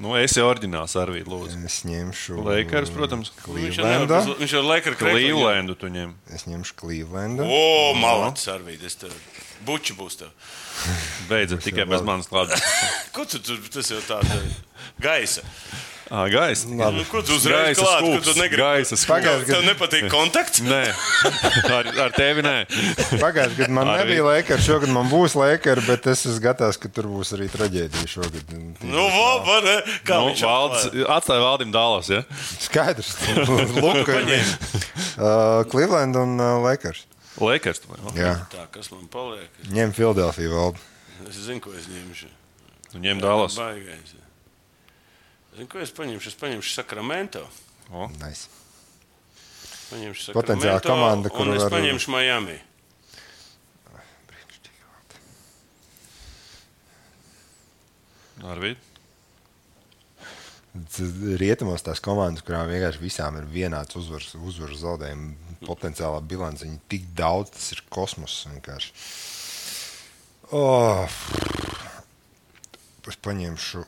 Nu, 0.00 0.14
es 0.16 0.32
jau 0.32 0.46
oriģināls 0.48 0.94
Arvīd, 0.96 1.26
lūdzu. 1.28 1.58
Es 1.68 1.82
ņemšu 1.84 2.38
Lakers, 2.46 2.92
protams. 2.94 3.32
Clevelandu. 3.42 4.36
Viņš 4.40 4.54
jau 4.56 4.62
Lakers 4.64 4.96
Clevelandu 5.00 5.76
tu 5.76 5.90
ņem. 5.92 6.14
Es 6.32 6.46
ņemšu 6.48 6.76
Clevelandu. 6.80 7.44
O, 7.44 7.92
malāts, 8.00 8.46
Arvīd, 8.48 8.80
es 8.88 8.96
tev. 9.00 9.12
Buči 9.68 9.92
būs 9.98 10.16
tev. 10.22 10.32
Beidzot, 11.28 11.60
tikai 11.66 11.84
bez 11.90 12.00
manas 12.06 12.30
klātes. 12.32 12.64
Ko 13.14 13.26
tu 13.28 13.42
tur, 13.44 13.60
tas 13.74 13.92
jau 13.92 14.00
tāda 14.08 14.40
gaisa. 15.04 15.44
Ah, 16.10 16.24
gaisa. 16.26 16.66
Nu, 16.66 17.04
ko 17.06 17.20
tu 17.22 17.36
uzreiz 17.38 17.78
Gaisa 17.78 17.84
klāt, 17.86 18.00
ko 18.02 18.18
tu 18.26 18.32
negribi? 18.34 18.58
gaisa 18.58 18.96
skūps. 18.98 19.10
Pagājušajā 19.12 19.46
Tev 19.54 19.60
nepatīk 19.68 20.06
kontakts? 20.10 20.58
Nē, 20.66 20.80
ar, 21.70 21.90
ar 22.06 22.14
tevi 22.16 22.42
nē. 22.42 22.54
pagājušajā 23.20 23.54
gadā 23.60 23.68
man 23.76 23.86
Arī. 23.92 24.00
nebija 24.02 24.24
Lakers, 24.26 24.64
šogad 24.66 24.90
man 24.90 25.06
būs 25.12 25.36
Lakers, 25.38 25.86
bet 25.86 26.08
es 26.10 26.24
esmu 26.26 26.42
gatavs, 26.48 26.80
ka 26.82 26.90
tur 26.90 27.06
būs 27.12 27.30
arī 27.38 27.46
traģēdija 27.52 28.10
šogad. 28.10 28.50
Nu, 28.82 29.06
var, 29.46 29.62
ne? 29.68 29.76
Kā 30.02 30.18
Nu, 30.18 30.32
viņš 30.32 30.42
valds, 30.50 30.88
atstāja 31.14 31.44
valdim 31.46 31.70
dālos. 31.78 32.10
Ja? 32.10 32.24
Skaidrs. 32.66 33.14
Luka. 33.78 34.18
uh, 34.18 35.62
Cleveland 35.70 36.18
un 36.18 36.34
uh, 36.42 36.56
Lakers. 36.66 37.06
Lakers. 37.38 37.86
Jā. 38.18 38.34
Tā, 38.50 38.66
kas 38.74 38.90
man 38.90 39.06
paliek? 39.12 39.46
Ņem 39.70 39.94
Filadelfiju 39.94 40.56
valdu. 40.58 40.82
Es 41.30 41.38
zinu, 41.46 41.62
ko 41.62 41.70
es 41.78 41.86
ņemšu. 41.86 42.34
Ņem 42.98 43.22
dālos. 43.22 43.54
Baigais. 43.62 44.16
Zinu, 45.60 45.68
ko 45.68 45.80
es 45.84 45.90
paņemšu? 45.92 46.30
Es 46.32 46.36
paņemšu 46.40 46.70
Sakramento. 46.72 47.42
Nice. 48.16 48.48
Paņemšu 49.90 50.30
Sakramento, 50.30 50.80
komanda, 50.86 51.28
kuru 51.28 51.50
un 51.52 51.56
es 51.58 51.62
var- 51.66 51.74
paņemšu 51.74 52.08
Miami. 52.14 52.56
Arvīd. 58.40 58.76
Rietumos 61.36 61.84
tās 61.84 62.00
komandas, 62.00 62.40
kurām 62.42 62.64
vienkārši 62.72 63.04
visām 63.04 63.36
ir 63.36 63.44
vienāds 63.44 64.00
uzvaras, 64.00 64.32
uzvaras 64.40 64.80
zaudējuma 64.80 65.60
potenciālā 65.66 66.22
bilance. 66.24 66.64
Viņi 66.64 66.80
tik 66.88 67.12
daudz, 67.12 67.50
tas 67.50 67.72
ir 67.72 67.82
kosmos 67.90 68.46
vienkārši. 68.48 68.92
Oh. 70.52 71.06
Es 73.06 73.16
paņemšu 73.16 73.84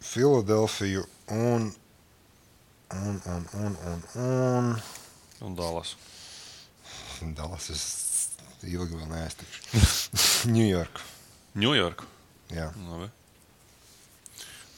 Filadelfiju 0.00 1.04
un, 1.28 1.72
un, 2.90 3.20
un, 3.26 3.46
un, 3.52 3.76
un, 3.86 4.02
un. 4.14 4.70
Un 5.40 5.54
dālos. 5.56 5.94
Dallas 7.36 7.68
es 7.72 7.84
ilgi 8.64 8.96
vēl 8.96 9.08
neaiztikšu. 9.10 9.80
Ņujorku. 10.56 11.04
Ņujorku. 11.60 12.08
Jā. 12.56 12.70
Labi. 12.88 13.08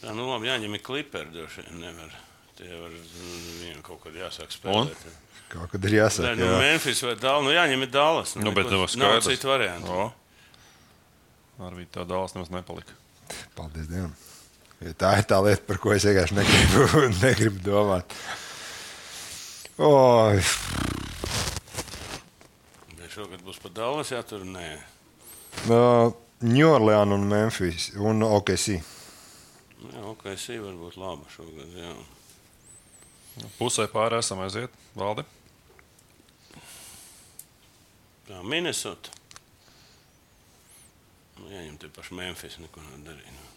Jā, 0.03 0.13
nu 0.19 0.27
labi, 0.27 0.49
jāņem 0.51 0.75
ir 0.75 0.83
kliperi, 0.83 1.31
droši 1.35 1.63
vien 1.69 1.83
nevar. 1.85 2.15
Tie 2.59 2.67
var, 2.75 2.91
nu, 2.95 3.29
viņiem 3.63 3.83
kaut 3.87 4.03
kad 4.05 4.17
jāsāk 4.19 4.51
Un? 4.51 4.55
spēlēt. 4.91 5.05
Kaut 5.53 5.71
kad 5.75 5.87
ir 5.87 5.95
jāsaka. 6.01 6.33
Nē, 6.33 6.41
nu, 6.43 6.49
jā. 6.51 6.59
Memphis 6.65 7.03
vai 7.07 7.15
Dallas. 7.21 7.47
Nu, 7.47 7.55
jāņem 7.55 7.87
ir 7.87 7.91
Dallas. 7.95 8.35
Nu, 8.39 8.51
bet 8.57 8.67
neko- 8.67 8.73
nav 8.75 8.83
nav 8.83 9.15
skaidrs. 9.23 9.31
citu 9.31 9.51
variantu. 9.53 9.95
O. 10.03 10.11
Arvīd 11.63 11.91
tā 11.95 12.07
dālos 12.09 12.35
nemaz 12.35 12.51
nepalika. 12.55 12.95
Paldies 13.57 13.87
Dievam. 13.91 14.15
Jo 14.83 14.95
tā 14.99 15.17
ir 15.21 15.27
tā 15.31 15.39
lieta, 15.45 15.63
par 15.67 15.79
ko 15.83 15.93
es 15.95 16.07
vienkārši 16.09 16.39
negribu, 16.41 17.03
negribu 17.25 17.63
domāt. 17.67 18.17
Oh, 19.83 20.35
šogad 23.13 23.43
būs 23.45 23.61
pat 23.61 23.75
Dallas, 23.77 24.11
jā, 24.13 24.23
tur 24.25 24.45
nē. 24.49 24.67
no, 25.69 25.83
New 26.41 26.69
Orleans 26.69 27.13
un 27.13 27.29
Memphis 27.29 27.91
un 28.01 28.25
OKC. 28.25 28.79
Jā, 29.83 30.03
ok, 30.09 30.27
sī 30.39 30.59
varbūt 30.63 30.97
laba 31.01 31.29
šogad, 31.35 31.77
jā. 31.77 31.93
Pusē 33.59 33.89
pāri 33.93 34.19
esam 34.21 34.43
aiziet. 34.45 34.73
Valdi. 34.97 35.25
Tā, 38.29 38.41
Minnesota. 38.45 39.13
Nu, 41.39 41.49
Ieņem 41.49 41.79
tie 41.81 41.91
paši 41.93 42.17
Memphis, 42.17 42.61
neko 42.63 42.85
nedarīja. 42.91 43.52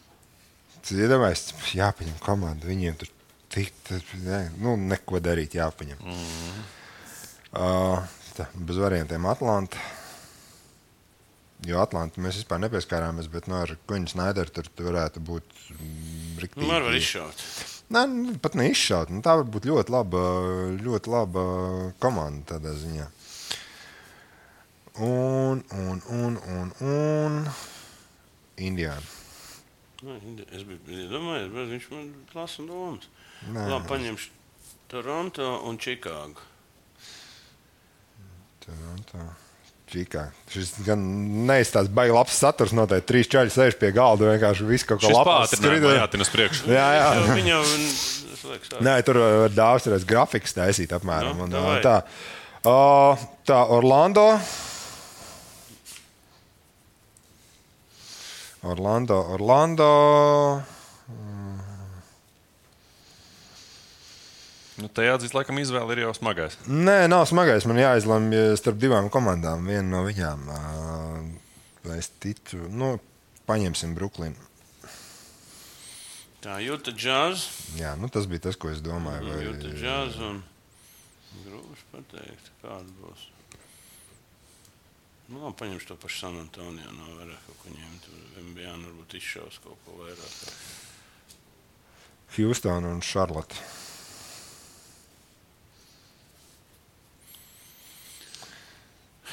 Nu. 0.75 0.81
Tas 0.85 1.01
iedomājas, 1.01 1.45
jāpaņem 1.73 2.17
komanda. 2.23 2.67
Viņiem 2.69 2.97
tur 3.01 3.11
tik, 3.53 3.71
tas, 3.87 4.03
ne, 4.21 4.45
nu, 4.61 4.75
neko 4.77 5.21
darīt, 5.23 5.55
jāpaņem. 5.57 6.01
Mm 6.03 6.23
-hmm. 6.23 6.65
uh, 7.57 8.17
tā, 8.37 8.47
bez 8.55 8.77
variantiem 8.77 9.25
Atlanta. 9.25 9.77
Jo 11.65 11.79
Atlantā 11.81 12.21
mēs 12.21 12.41
vispār 12.41 12.59
nepieskārāmies, 12.61 13.29
bet 13.31 13.47
no 13.47 13.61
ar 13.63 13.77
Kuņģa 13.87 14.11
Snaideru 14.11 14.51
tur 14.53 14.67
varētu 14.77 15.19
būt 15.19 15.43
mm, 15.71 16.15
Nu, 16.35 16.41
riktīgi. 16.43 16.67
var, 16.67 16.95
izšaut. 16.95 17.43
Nē, 17.95 18.01
nu, 18.11 18.33
pat 18.41 18.57
neizšaut. 18.59 19.11
Nu, 19.13 19.21
tā 19.23 19.37
var 19.39 19.45
būt 19.47 19.67
ļoti 19.69 19.93
laba, 19.93 20.21
ļoti 20.83 21.11
laba 21.13 21.43
komanda 22.03 22.55
tādā 22.55 22.73
ziņā. 22.75 23.07
Un, 25.05 25.63
un, 25.75 26.01
un, 26.09 26.37
un, 26.55 26.71
un 26.81 27.39
Indijā. 28.57 28.95
Nu, 30.05 30.15
Es 30.53 30.61
biju 30.67 30.99
iedomājies, 31.05 31.47
bet 31.55 31.69
viņš 31.73 31.85
man 31.93 32.09
lasa 32.37 32.65
domas. 32.67 33.07
Nē. 33.49 33.63
Labi, 33.71 33.87
paņemšu 33.89 34.29
Toronto 34.91 35.47
un 35.65 35.79
Čikāgu. 35.81 36.43
Toronto. 38.65 39.25
Čikā. 39.85 40.23
Šis 40.49 40.71
gan 40.85 41.01
neizstāsta 41.45 41.93
baigi 41.93 42.13
labs 42.15 42.37
saturs. 42.41 42.73
Noteikti 42.75 43.05
trīs 43.11 43.29
čaļi 43.29 43.53
sēž 43.53 43.75
pie 43.81 43.91
galda. 43.95 44.31
Vienkārši 44.33 44.65
viss 44.65 44.87
kaut 44.87 45.03
jātina 45.99 46.25
uz 46.25 46.31
priekšu. 46.33 46.69
Jā, 46.73 46.87
jā. 46.97 47.09
Jau- 47.19 47.35
Viņa 47.37 47.51
jau, 47.53 47.61
es 48.33 48.45
liekas, 48.49 48.71
tā. 48.73 48.81
Nē, 48.85 48.95
tur 49.05 49.19
var 49.21 49.53
daudz 49.53 49.85
grafikas 50.09 50.57
taisīt 50.57 50.95
apmēram. 50.97 51.37
Nu, 51.37 51.45
un, 51.45 51.53
davai. 51.53 51.81
tā. 51.85 51.99
Uh, 52.65 53.27
tā, 53.45 53.59
Orlando. 53.69 54.25
Orlando, 58.65 59.19
Orlando. 59.35 59.89
Nu, 64.75 64.89
te 64.91 65.05
jāatzīst, 65.05 65.35
laikam, 65.37 65.59
izvēle 65.61 65.95
ir 65.95 66.01
jau 66.03 66.15
smagais. 66.17 66.57
Nē, 66.67 67.05
nav 67.07 67.23
smagais. 67.29 67.67
Man 67.69 67.79
jāizlemj 67.79 68.57
starp 68.59 68.81
divām 68.81 69.07
komandām. 69.13 69.69
Viena 69.69 69.85
no 69.87 70.01
viņām. 70.03 70.49
Vai 71.85 71.99
es 72.01 72.09
ticu? 72.19 72.59
Nu, 72.73 72.95
paņemsim 73.47 73.93
Brooklynu. 73.95 74.49
Tā 76.43 76.57
jūta 76.61 76.91
džāz. 76.93 77.47
Jā, 77.79 77.95
nu, 77.97 78.09
tas 78.11 78.27
bija 78.29 78.49
tas, 78.49 78.59
ko 78.59 78.73
es 78.73 78.83
domāju. 78.85 79.29
Vai... 79.29 79.39
Jūta 79.47 79.71
džāz 79.77 80.19
un 80.27 80.43
grūti 81.45 81.87
pateikt, 81.93 82.51
kāda 82.65 82.91
būs. 82.99 83.29
Nu, 85.27 85.39
labi, 85.41 85.55
paņemšu 85.57 85.87
to 85.89 85.95
pašu 86.01 86.19
San 86.21 86.35
Antoniju. 86.39 86.91
Nav 86.99 87.13
vairāk 87.19 87.45
kaut 87.47 87.57
ko 87.63 87.73
ņemt. 87.73 88.05
Tur 88.05 88.43
NBA 88.45 88.75
varbūt 88.75 89.15
izšaus 89.19 89.57
kaut 89.63 89.79
ko 89.85 89.95
vairāk. 90.03 90.35
Houston 92.37 92.85
un 92.91 93.01
Charlotte. 93.01 93.55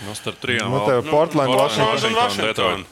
Nu, 0.03 0.15
starp 0.19 0.41
trijām 0.43 0.71
Nu, 0.73 0.79
vēl- 0.81 0.89
tev 1.03 1.11
Portland, 1.11 1.53
Washington. 1.55 2.15
Washington, 2.17 2.87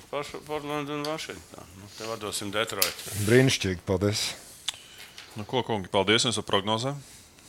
Portland 0.46 0.88
un 0.90 1.02
Washington. 1.06 1.64
Nu, 1.80 1.88
te 1.98 2.04
vadosim 2.06 2.50
Detroit. 2.50 2.94
Brīnišķīgi, 3.26 3.80
paldies. 3.86 4.34
Nu, 5.34 5.44
ko, 5.44 5.62
kungi, 5.62 5.88
paldies 5.88 6.24
jums 6.24 6.36
par 6.36 6.44
prognozēm. 6.44 7.00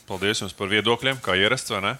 Paldies 0.08 0.40
jums 0.42 0.52
par 0.56 0.68
viedokļiem, 0.72 1.20
kā 1.22 1.36
ierasts, 1.38 1.70
vai 1.70 1.80
ne? 1.80 1.92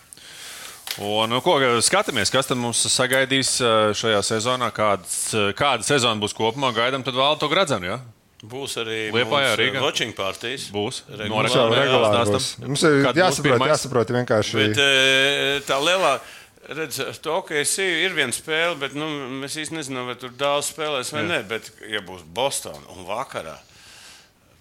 Un, 1.00 1.30
nu, 1.32 1.38
ko, 1.40 1.54
skatāmies, 1.80 2.28
kas 2.32 2.50
tad 2.50 2.58
mums 2.60 2.82
sagaidīs 2.92 3.54
eh, 3.64 3.92
šajā 3.96 4.18
sezonā, 4.28 4.68
kādas, 4.76 5.14
eh, 5.32 5.52
kāda 5.56 5.86
sezona 5.86 6.20
būs 6.20 6.34
kopumā. 6.36 6.72
Gaidām, 6.76 7.04
tad 7.06 7.16
vēl 7.16 7.38
to 7.40 7.48
gradzenu. 7.48 7.88
Ja? 7.88 8.00
Būs 8.42 8.74
arī 8.82 8.98
Liepājā, 9.14 9.52
mums, 9.52 9.58
Rīgā? 9.60 9.78
eh, 9.78 9.84
watching 9.86 10.12
partijas. 10.18 10.66
Būs. 10.74 11.02
Regulāri. 11.08 11.48
No 11.54 11.62
Jā, 11.62 11.66
regulāri 11.78 12.34
būs. 12.34 12.48
Mums 12.66 12.82
ir 12.88 12.96
Kad 13.06 13.20
jāsaprot, 13.22 13.66
jāsaprot 13.70 14.14
vienkārši. 14.18 14.56
Bet 14.58 14.80
eh, 14.82 15.60
tā 15.68 15.78
lielā. 15.78 16.16
Redz, 16.62 17.00
to, 17.22 17.40
ka 17.42 17.56
es 17.58 17.72
ir 17.82 18.12
viena 18.14 18.30
spēle, 18.34 18.76
bet 18.78 18.92
nu, 18.94 19.06
mēs 19.40 19.56
īstenībā 19.58 19.80
nezinām, 19.80 20.06
vai 20.12 20.14
tur 20.14 20.30
daudz 20.38 20.68
spēlēs 20.70 21.10
vai 21.14 21.24
nē. 21.26 21.40
Bet, 21.50 21.72
ja 21.90 21.98
būs 22.06 22.22
Bostonā 22.34 22.84
un 22.94 23.02
vakarā, 23.08 23.56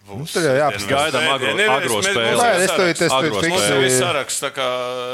būs 0.08 0.18
Nu, 0.18 0.26
tad 0.34 0.44
jau 0.48 0.56
jāapskatās. 0.58 0.90
Gaidām 0.92 1.28
agro- 1.36 1.70
agro 1.76 2.02
spēli. 2.02 2.36
Nē, 2.42 2.50
es 2.66 2.72
to 2.72 2.84
Mums 3.08 3.32
spēle. 3.32 3.70
jau 3.70 3.82
ir 3.86 3.96
saraksts, 3.96 4.42
tā 4.44 4.52
kā 4.56 4.68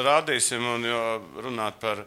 rādīsim, 0.08 0.64
un 0.76 0.84
jo 0.88 1.02
runāt 1.44 1.80
par, 1.82 2.04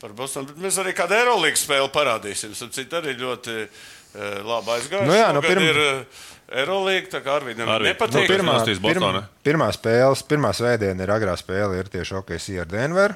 par 0.00 0.10
Bostonu. 0.18 0.46
Bet 0.52 0.56
mēs 0.64 0.78
arī 0.82 0.94
kādu 0.96 1.16
Eirolandes 1.18 1.64
spēli 1.66 1.90
parādīsim. 1.92 2.54
Citādi 2.54 3.12
arī 3.12 3.16
ļoti 3.20 3.56
uh, 3.62 4.42
labi 4.44 4.76
aizgājuši. 4.78 5.06
Nu 5.06 5.14
jā, 5.18 5.28
nu, 5.34 5.42
Šogad 5.42 5.50
pirm- 5.50 5.68
ir 5.68 5.76
uh, 5.76 6.22
Eirolandes, 6.62 7.10
tā 7.12 7.20
kā 7.24 7.36
Arvidam 7.38 7.68
Arvid, 7.68 7.88
Nu, 7.88 7.94
nepatīk. 7.94 8.26
pirmā, 8.28 8.56
Nostīs 8.60 8.80
pirmā, 9.44 9.68
spēle, 9.72 10.16
pirmā 10.28 10.50
svētdiena 10.56 11.00
ir 11.06 11.08
agrā 11.14 11.36
spēle, 11.40 11.78
ir 11.78 11.84
tieši 11.92 12.18
OKC 12.20 12.58
ar 12.60 12.66
Denveru. 12.66 13.14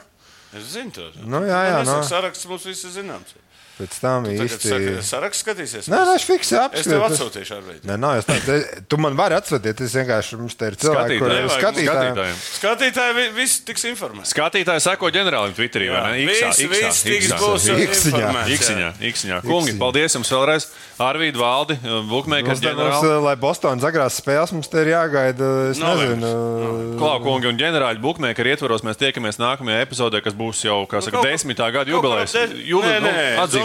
Es 0.57 0.71
zinu 0.73 0.93
to. 0.95 1.11
Nu, 1.27 1.41
jā, 1.45 1.59
jā, 1.69 1.83
nu. 1.85 1.99
nu. 1.99 2.05
Saraksts 2.07 2.47
mums 2.49 2.65
viss 2.65 2.85
ir 2.85 2.91
zināms. 3.03 3.35
Pēc 3.77 3.93
tam 4.01 4.25
Tagad 4.25 4.41
īsti. 4.41 4.69
saka, 4.71 4.93
saraksts 5.05 5.43
skatīsies. 5.45 5.89
Nē, 5.93 5.99
nē, 6.09 6.13
es 6.17 6.23
fiksēju 6.25 6.69
Es 6.81 6.87
tev 6.89 7.03
apskatu. 7.05 7.27
atsūtīšu 7.29 7.53
ar 7.59 7.65
veidu. 7.67 7.83
Nē, 7.91 7.97
nav, 8.01 8.15
es 8.17 8.25
tā, 8.25 8.37
te- 8.41 8.81
tu 8.89 8.97
man 8.97 9.13
vari 9.19 9.35
atsūtīt. 9.37 9.83
Es 9.85 9.93
vienkārši 9.93 10.39
mums 10.41 10.55
te 10.57 10.71
ir 10.71 10.77
cilvēki, 10.81 11.19
kuriem 11.21 11.45
ir 11.45 11.51
Skatītāji. 11.53 11.85
skatītāji. 11.85 12.35
Skatītāji 12.57 13.15
vi- 13.19 13.29
viss 13.37 13.61
tiks 13.69 13.85
informēti. 13.85 14.33
Skatītāji 14.33 14.81
seko 14.81 15.11
ģenerālim 15.13 15.53
Twitterī. 15.53 15.91
vai 15.93 16.01
ne? 16.17 16.25
Iksā, 16.25 16.49
Viss, 16.49 16.61
Iksā, 16.65 16.89
viss 16.89 17.03
tiks 17.05 17.27
Iksā. 17.29 17.37
būs 17.37 17.69
Iksiņā. 17.85 18.31
Iksiņā, 18.57 18.89
Iksiņā. 19.13 19.43
Kungi, 19.45 19.77
paldies 19.79 20.17
jums 20.17 20.31
vēlreiz. 20.33 20.67
Arvīd, 20.99 21.37
Valdi, 21.37 21.77
Bookmakers 22.09 22.49
Mums, 22.57 22.61
te- 22.61 22.73
mums, 22.73 22.95
ģenerāli. 23.05 23.23
lai 23.25 23.37
Bostonas 23.37 23.85
agrās 23.85 24.17
spēles 24.19 24.53
mums 24.57 24.69
te 24.69 24.79
ir 24.81 24.87
jāgaida. 24.97 25.71
Es 25.71 25.79
nezinu. 25.79 26.97
Klau, 26.97 27.21
kungi 27.21 27.47
un 27.53 27.59
ģenerāļi 27.59 28.01
Bookmakeri 28.01 28.57
ietvaros 28.57 28.81
mēs 28.81 28.97
tiekamies 28.97 29.37
nākamajā 29.37 29.85
epizodē, 29.85 30.23
kas 30.25 30.33
būs 30.33 30.65
jau, 30.65 30.87
kā 30.89 31.03
saka, 31.05 31.19
kaut- 31.21 31.27
desmitā 31.29 31.69
gada 31.71 31.85
kaut 31.85 32.01
jubilejas. 32.03 32.33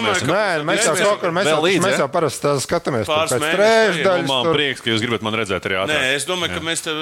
Domāju, 0.01 0.25
ka- 0.25 0.33
Nē, 0.33 0.65
mēs 0.67 0.85
jau 0.85 0.95
kaut 0.99 1.19
kur 1.21 1.31
mēs 1.37 1.47
jau, 1.51 1.59
līdzi, 1.65 1.81
mēs 1.85 1.95
ja? 1.95 2.01
jau 2.03 2.07
parasti 2.11 2.41
tā 2.45 2.53
skatāmies 2.65 3.05
Pāris 3.09 3.35
mēnešus 3.41 4.27
Man 4.27 4.43
tur. 4.45 4.53
prieks, 4.57 4.81
ka 4.81 4.89
jūs 4.91 5.01
gribat 5.05 5.21
man 5.25 5.33
redzēt 5.39 5.67
arī 5.69 5.77
ātrāk. 5.81 5.93
Nē, 5.95 6.15
es 6.15 6.25
domāju, 6.29 6.53
ka 6.57 6.63
mēs 6.65 6.83
tev. 6.85 6.95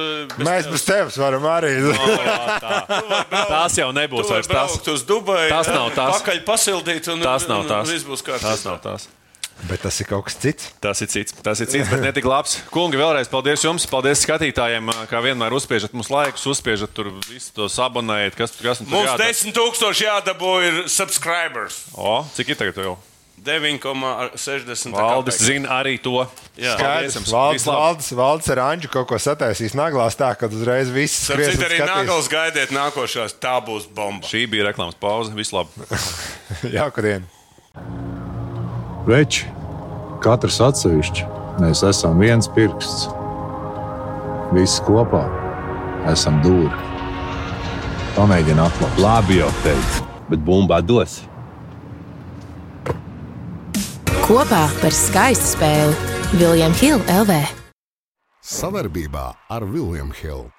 Mēs 0.46 0.70
bez 0.72 0.84
tevis 0.88 1.18
varam 1.22 1.44
arī. 1.50 1.74
Tās 3.50 3.78
jau 3.80 3.90
nebūs 3.96 4.30
vairs 4.30 4.48
tas. 4.48 4.54
braukt 4.54 4.88
uz 4.94 5.04
Dubaju, 5.10 5.50
Tas 5.50 5.68
nav 5.72 5.92
tas. 5.96 6.20
Pakaļ 6.22 6.44
pasildīt, 6.48 7.08
un 7.14 7.22
Tas 7.26 7.48
nav 7.50 7.66
tas. 7.70 7.90
Viss 7.90 8.06
būs 8.08 8.24
kārtībā. 8.26 8.54
Tas 8.56 8.66
nav 8.66 8.80
tas. 8.84 9.08
Bet 9.68 9.82
tas 9.84 9.98
ir 10.00 10.08
kaut 10.08 10.30
kas 10.30 10.38
cits. 10.40 10.70
Tas 10.80 11.02
ir 11.04 11.10
cits, 11.12 11.36
tas 11.44 11.60
ir 11.60 11.68
cits, 11.68 11.90
bet 11.92 12.04
ne 12.04 12.14
tik 12.16 12.28
labs. 12.30 12.56
Kungi, 12.72 13.00
vēlreiz 13.00 13.28
paldies 13.32 13.66
jums, 13.66 13.84
paldies 13.92 14.24
skatītājiem, 14.24 14.88
kā 15.12 15.20
vienmēr 15.26 15.56
uzspiežat 15.58 15.96
mums 15.98 16.12
laikus, 16.14 16.48
uzspiežat 16.54 16.94
tur 16.96 17.12
visu 17.28 17.52
to 17.58 17.68
sabonējiet, 17.72 18.40
kas, 18.40 18.56
kas 18.56 18.80
tur 18.80 18.94
Mums 18.94 19.12
jādara. 19.12 19.28
10 19.36 19.56
tūkstoši 19.58 20.08
jādabū 20.08 20.56
ir 20.64 20.82
subscribers. 20.88 21.84
O, 21.98 22.22
cik 22.38 22.56
ir 22.56 22.62
tagad 22.62 22.84
jau? 22.86 22.98
9,60. 23.44 24.92
Valdis 24.96 25.40
zina 25.40 25.80
arī 25.80 25.96
to. 26.04 26.26
Jā. 26.60 26.76
Jums. 27.06 27.32
Valdis. 27.32 27.68
Valdis, 27.68 28.12
Valdis 28.20 28.52
ar 28.56 28.64
Anģu 28.66 28.92
kaut 28.92 29.08
ko 29.12 29.20
sataisīs 29.22 29.76
naglās 29.80 30.20
tā, 30.20 30.34
ka 30.40 30.52
uzreiz 30.52 30.92
viss 30.92 31.30
Tāpēc 31.32 31.56
un 31.56 31.66
arī 31.70 31.80
nākos 31.86 32.30
gaidiet 32.32 32.76
nākošās. 32.76 33.40
Tā 33.40 33.58
būs 33.64 33.88
bomba. 33.96 34.28
Šī 34.28 34.46
bija 34.52 34.70
reklāmas 34.72 35.00
pauze. 35.00 35.32
Vislabāk. 35.38 35.96
Jauka 36.78 37.06
diena. 37.06 38.09
Veči, 39.08 39.48
katrs 40.24 40.60
atsevišķi, 40.64 41.24
mēs 41.64 41.84
esam 41.88 42.20
viens 42.20 42.50
pirksts. 42.52 43.08
Visi 44.52 44.84
kopā 44.84 45.24
esam 46.12 46.42
dūri. 46.44 46.74
Pamēģini 48.18 48.64
atklāt. 48.66 49.00
Labi 49.00 49.40
jau 49.40 49.50
teicu, 49.64 50.06
bet 50.32 50.44
bumbā 50.44 50.82
dos. 50.84 51.22
Kopā 54.26 54.66
par 54.82 54.94
skaistu 54.94 55.56
spēli 55.56 55.96
Viljams 56.36 56.84
Hilde 56.84 57.20
LV. 57.24 57.42
Savarbībā 58.46 59.30
ar 59.50 59.66
Vilniņu 59.66 60.18
Hildu. 60.20 60.59